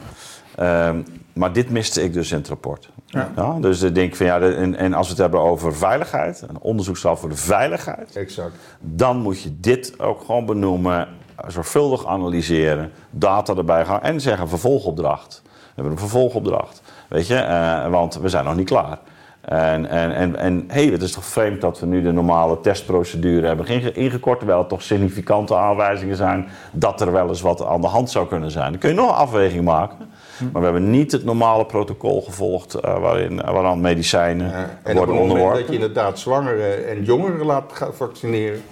maar 1.32 1.52
dit 1.52 1.70
miste 1.70 2.02
ik 2.02 2.12
dus 2.12 2.30
in 2.30 2.38
het 2.38 2.48
rapport. 2.48 2.90
Ja. 3.12 3.30
Ja, 3.36 3.58
dus 3.60 3.82
ik 3.82 3.94
denk 3.94 4.16
van 4.16 4.26
ja, 4.26 4.40
en, 4.40 4.76
en, 4.76 4.94
als 4.94 5.06
we 5.06 5.12
het 5.12 5.22
hebben 5.22 5.40
over 5.40 5.74
veiligheid, 5.76 6.44
een 6.48 6.60
onderzoeksstaf 6.60 7.20
voor 7.20 7.28
de 7.28 7.36
veiligheid, 7.36 8.16
exact. 8.16 8.54
dan 8.80 9.16
moet 9.16 9.42
je 9.42 9.60
dit 9.60 10.00
ook 10.00 10.20
gewoon 10.20 10.46
benoemen, 10.46 11.08
zorgvuldig 11.46 12.06
analyseren, 12.06 12.92
data 13.10 13.54
erbij 13.54 13.84
gaan 13.84 14.02
en 14.02 14.20
zeggen 14.20 14.48
vervolgopdracht. 14.48 15.42
We 15.44 15.50
hebben 15.74 15.92
een 15.92 15.98
vervolgopdracht, 15.98 16.82
weet 17.08 17.26
je, 17.26 17.34
uh, 17.34 17.88
want 17.90 18.14
we 18.14 18.28
zijn 18.28 18.44
nog 18.44 18.56
niet 18.56 18.66
klaar. 18.68 18.98
En, 19.42 19.86
en, 19.88 20.14
en, 20.14 20.36
en 20.36 20.64
hey, 20.68 20.84
het 20.86 21.02
is 21.02 21.12
toch 21.12 21.24
vreemd 21.24 21.60
dat 21.60 21.80
we 21.80 21.86
nu 21.86 22.02
de 22.02 22.12
normale 22.12 22.60
testprocedure 22.60 23.46
hebben 23.46 23.66
inge- 23.66 23.92
ingekort, 23.92 24.38
terwijl 24.38 24.60
er 24.60 24.66
toch 24.66 24.82
significante 24.82 25.56
aanwijzingen 25.56 26.16
zijn 26.16 26.48
dat 26.72 27.00
er 27.00 27.12
wel 27.12 27.28
eens 27.28 27.40
wat 27.40 27.64
aan 27.66 27.80
de 27.80 27.86
hand 27.86 28.10
zou 28.10 28.26
kunnen 28.26 28.50
zijn. 28.50 28.70
Dan 28.70 28.80
kun 28.80 28.88
je 28.88 28.94
nog 28.94 29.08
een 29.08 29.14
afweging 29.14 29.64
maken. 29.64 29.96
Maar 30.52 30.60
we 30.62 30.68
hebben 30.68 30.90
niet 30.90 31.12
het 31.12 31.24
normale 31.24 31.66
protocol 31.66 32.22
gevolgd 32.22 32.74
eh, 32.74 32.98
waarin, 33.00 33.36
waaraan 33.36 33.80
medicijnen 33.80 34.46
Ja, 34.46 34.54
en 34.54 34.62
op 34.64 34.68
het 34.84 34.94
worden 34.96 35.14
moment 35.14 35.20
onderworpen. 35.32 35.58
dat 35.60 35.68
je 35.68 35.74
inderdaad 35.74 36.18
zwangeren 36.18 36.88
en 36.88 37.04
jongeren 37.04 37.46
laat 37.46 37.70
gaan 37.72 37.94
vaccineren, 37.94 38.62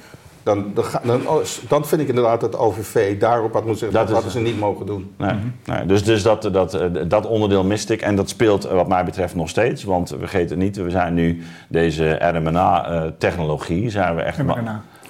dan, 0.43 0.71
dan, 0.75 0.85
dan, 1.03 1.29
oh, 1.29 1.37
dan 1.69 1.85
vind 1.87 2.01
ik 2.01 2.09
inderdaad 2.09 2.41
dat 2.41 2.57
OVV 2.59 3.19
daarop 3.19 3.53
had 3.53 3.65
moeten 3.65 3.79
zeggen, 3.81 3.99
Dat 3.99 4.09
dat, 4.09 4.17
is- 4.17 4.25
hadden 4.25 4.33
ze 4.33 4.51
niet 4.53 4.61
mogen 4.61 4.87
doen. 4.87 5.15
Nee, 5.17 5.35
nee, 5.65 5.87
dus 5.87 6.05
dus 6.05 6.23
dat, 6.23 6.49
dat, 6.53 6.75
eh, 6.75 6.87
dat 7.09 7.27
onderdeel 7.27 7.65
miste 7.65 7.93
ik. 7.93 8.03
En 8.03 8.15
dat 8.17 8.29
speelt 8.29 8.65
eh, 8.65 8.73
wat 8.75 8.89
mij 8.89 9.05
betreft 9.05 9.35
nog 9.35 9.49
steeds. 9.49 9.85
Want 9.85 10.15
vergeet 10.19 10.51
het 10.51 10.59
niet, 10.59 10.77
we 10.77 10.91
zijn 10.91 11.15
nu 11.15 11.43
deze 11.69 12.19
RMNA-technologie. 12.95 13.91
zijn 13.91 14.15
we 14.17 14.23
echt. 14.23 14.39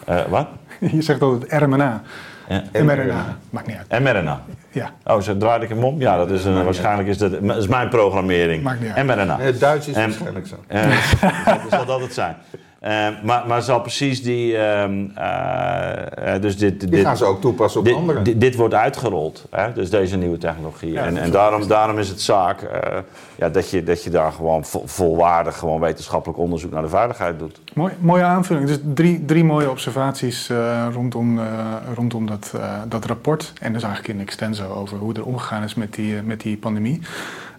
Eh, 0.04 0.20
wat? 0.28 0.46
Je 0.92 1.02
zegt 1.02 1.22
altijd 1.22 1.62
RMNA. 1.62 2.02
Ja. 2.48 2.62
mRNA. 2.82 3.36
Maakt 3.50 3.66
niet 3.66 3.76
uit. 3.88 4.02
mRNA. 4.02 4.40
Ja, 4.70 4.90
Oh, 5.04 5.20
zo 5.20 5.36
draaide 5.36 5.64
ik 5.64 5.70
hem 5.70 5.84
om? 5.84 6.00
Ja, 6.00 6.16
dat 6.16 6.30
is 6.30 6.44
een, 6.44 6.64
waarschijnlijk 6.64 7.08
is 7.08 7.18
dat, 7.18 7.32
is 7.32 7.66
mijn 7.66 7.88
programmering. 7.88 8.62
Maakt 8.62 8.80
niet 8.80 8.90
uit. 8.92 9.06
mRNA. 9.06 9.38
In 9.38 9.44
het 9.46 9.60
Duits 9.60 9.88
is 9.88 9.94
En- 9.94 10.02
waarschijnlijk 10.02 10.46
zo. 10.46 10.54
Eh, 10.66 10.82
dat 11.44 11.60
zal 11.70 11.84
dat 11.86 12.00
het 12.00 12.14
zijn. 12.14 12.36
Eh, 12.80 13.08
maar, 13.22 13.44
maar 13.46 13.62
zal 13.62 13.80
precies 13.80 14.22
die. 14.22 14.56
ehm, 14.56 15.06
eh, 15.14 16.34
eh, 16.34 16.42
dus 16.42 16.56
dit, 16.58 16.80
Die 16.80 16.88
dit, 16.88 17.04
gaan 17.04 17.16
ze 17.16 17.24
ook 17.24 17.40
toepassen 17.40 17.80
op 17.80 17.86
dit, 17.86 17.94
anderen. 17.94 18.22
dit, 18.24 18.40
dit 18.40 18.54
wordt 18.54 18.74
uitgerold, 18.74 19.46
hè? 19.50 19.72
dus 19.72 19.90
deze 19.90 20.16
nieuwe 20.16 20.38
technologie. 20.38 20.92
Ja, 20.92 21.04
en 21.04 21.16
en 21.16 21.30
daarom, 21.30 21.66
daarom 21.66 21.98
is 21.98 22.08
het 22.08 22.20
zaak 22.20 22.62
eh, 22.62 22.98
ja, 23.36 23.48
dat, 23.48 23.70
je, 23.70 23.82
dat 23.82 24.04
je 24.04 24.10
daar 24.10 24.32
gewoon 24.32 24.64
vo- 24.64 24.82
volwaardig 24.84 25.56
gewoon 25.58 25.80
wetenschappelijk 25.80 26.38
onderzoek 26.38 26.70
naar 26.72 26.82
de 26.82 26.88
veiligheid 26.88 27.38
doet. 27.38 27.60
Mooi, 27.74 27.92
mooie 27.98 28.22
aanvulling. 28.22 28.66
Dus 28.66 28.78
drie, 28.94 29.24
drie 29.24 29.44
mooie 29.44 29.70
observaties 29.70 30.48
eh, 30.50 30.86
rondom, 30.92 31.38
eh, 31.38 31.44
rondom 31.94 32.26
dat, 32.26 32.52
eh, 32.56 32.74
dat 32.88 33.04
rapport. 33.04 33.52
En 33.60 33.72
dus 33.72 33.82
eigenlijk 33.82 34.14
in 34.14 34.20
extenso 34.20 34.72
over 34.74 34.98
hoe 34.98 35.14
er 35.14 35.24
omgegaan 35.24 35.62
is 35.62 35.74
met 35.74 35.94
die, 35.94 36.22
met 36.22 36.40
die 36.40 36.56
pandemie. 36.56 37.00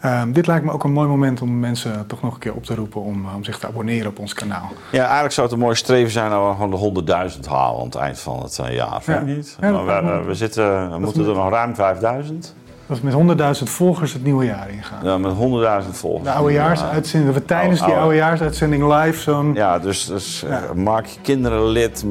Ehm, 0.01 0.31
dit 0.31 0.47
lijkt 0.47 0.65
me 0.65 0.71
ook 0.71 0.83
een 0.83 0.91
mooi 0.91 1.07
moment 1.07 1.41
om 1.41 1.59
mensen 1.59 2.07
toch 2.07 2.21
nog 2.21 2.33
een 2.33 2.39
keer 2.39 2.53
op 2.53 2.63
te 2.63 2.75
roepen 2.75 3.01
om, 3.01 3.25
eh, 3.25 3.35
om 3.35 3.43
zich 3.43 3.59
te 3.59 3.67
abonneren 3.67 4.09
op 4.09 4.19
ons 4.19 4.33
kanaal. 4.33 4.69
Ja, 4.91 5.03
eigenlijk 5.03 5.33
zou 5.33 5.47
het 5.47 5.55
een 5.55 5.61
mooi 5.61 5.75
streven 5.75 6.11
zijn 6.11 6.29
dat 6.29 6.47
we 6.47 6.51
gewoon 6.53 6.69
de 6.69 6.75
100.000 6.77 7.45
halen 7.47 7.79
aan 7.79 7.85
het 7.85 7.95
eind 7.95 8.19
van 8.19 8.41
het 8.43 8.59
eh, 8.59 8.73
jaar. 8.75 9.01
Vind 9.01 9.19
je 9.19 9.25
Ja. 9.29 9.35
niet? 9.35 9.57
Ja, 9.61 9.71
we, 9.71 10.01
me- 10.03 10.23
we, 10.23 10.35
zitten, 10.35 10.91
we 10.91 10.99
moeten 10.99 11.27
er 11.27 11.33
nog 11.35 11.49
ruim 11.49 11.75
5000. 11.75 12.55
Dat 12.91 12.99
we 13.01 13.25
met 13.25 13.57
100.000 13.59 13.63
volgers 13.63 14.13
het 14.13 14.23
nieuwe 14.23 14.45
jaar 14.45 14.69
ingaan. 14.69 14.99
Ja, 15.03 15.17
met 15.17 15.31
100.000 15.31 15.89
volgers. 15.91 16.23
De 16.23 16.31
oudejaarsuitzending, 16.31 17.33
dat 17.33 17.41
we 17.41 17.47
tijdens 17.47 17.79
die 17.79 17.87
Oude- 17.87 18.01
oudejaarsuitzending 18.01 18.93
live 18.93 19.21
zo'n... 19.21 19.53
Ja, 19.53 19.79
dus, 19.79 20.05
dus 20.05 20.43
eh, 20.43 20.71
maak 20.75 21.05
je 21.05 21.19
kinderen 21.21 21.65
lid. 21.65 22.05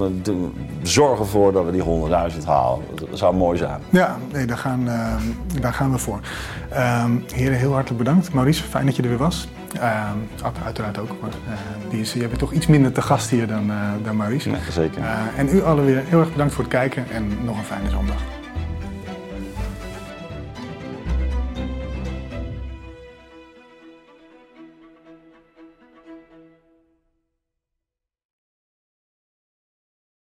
Zorg 0.82 1.18
ervoor 1.18 1.52
dat 1.52 1.64
we 1.64 1.70
die 1.72 1.82
100.000 1.82 2.44
halen. 2.46 2.84
Dat 2.94 3.18
zou 3.18 3.34
mooi 3.34 3.58
zijn. 3.58 3.80
Ja, 3.90 4.16
nee, 4.32 4.46
daar 4.46 4.58
gaan, 4.58 4.88
ehm, 4.88 5.60
daar 5.60 5.72
gaan 5.72 5.92
we 5.92 5.98
voor. 5.98 6.20
Ehm 6.70 7.10
heren, 7.34 7.58
heel 7.58 7.72
hartelijk 7.72 8.04
bedankt. 8.04 8.32
Maurice, 8.32 8.62
fijn 8.62 8.86
dat 8.86 8.96
je 8.96 9.02
er 9.02 9.08
weer 9.08 9.18
was. 9.18 9.48
Ehm 9.74 10.16
Ad, 10.42 10.56
uiteraard 10.64 10.98
ook. 10.98 11.10
Maar, 11.20 11.30
eh, 11.30 11.90
die 11.90 12.00
is, 12.00 12.12
bent 12.12 12.38
toch 12.38 12.52
iets 12.52 12.66
minder 12.66 12.92
te 12.92 13.02
gast 13.02 13.30
hier 13.30 13.46
dan, 13.46 13.70
eh, 13.70 13.76
dan 14.04 14.16
Maurice. 14.16 14.48
Nee, 14.48 14.60
zeker. 14.70 15.02
Eh, 15.02 15.38
en 15.38 15.48
u 15.48 15.62
allen 15.64 15.84
weer 15.84 16.02
heel 16.06 16.20
erg 16.20 16.30
bedankt 16.32 16.54
voor 16.54 16.64
het 16.64 16.72
kijken 16.72 17.04
en 17.10 17.44
nog 17.44 17.58
een 17.58 17.64
fijne 17.64 17.90
zondag. 17.90 18.39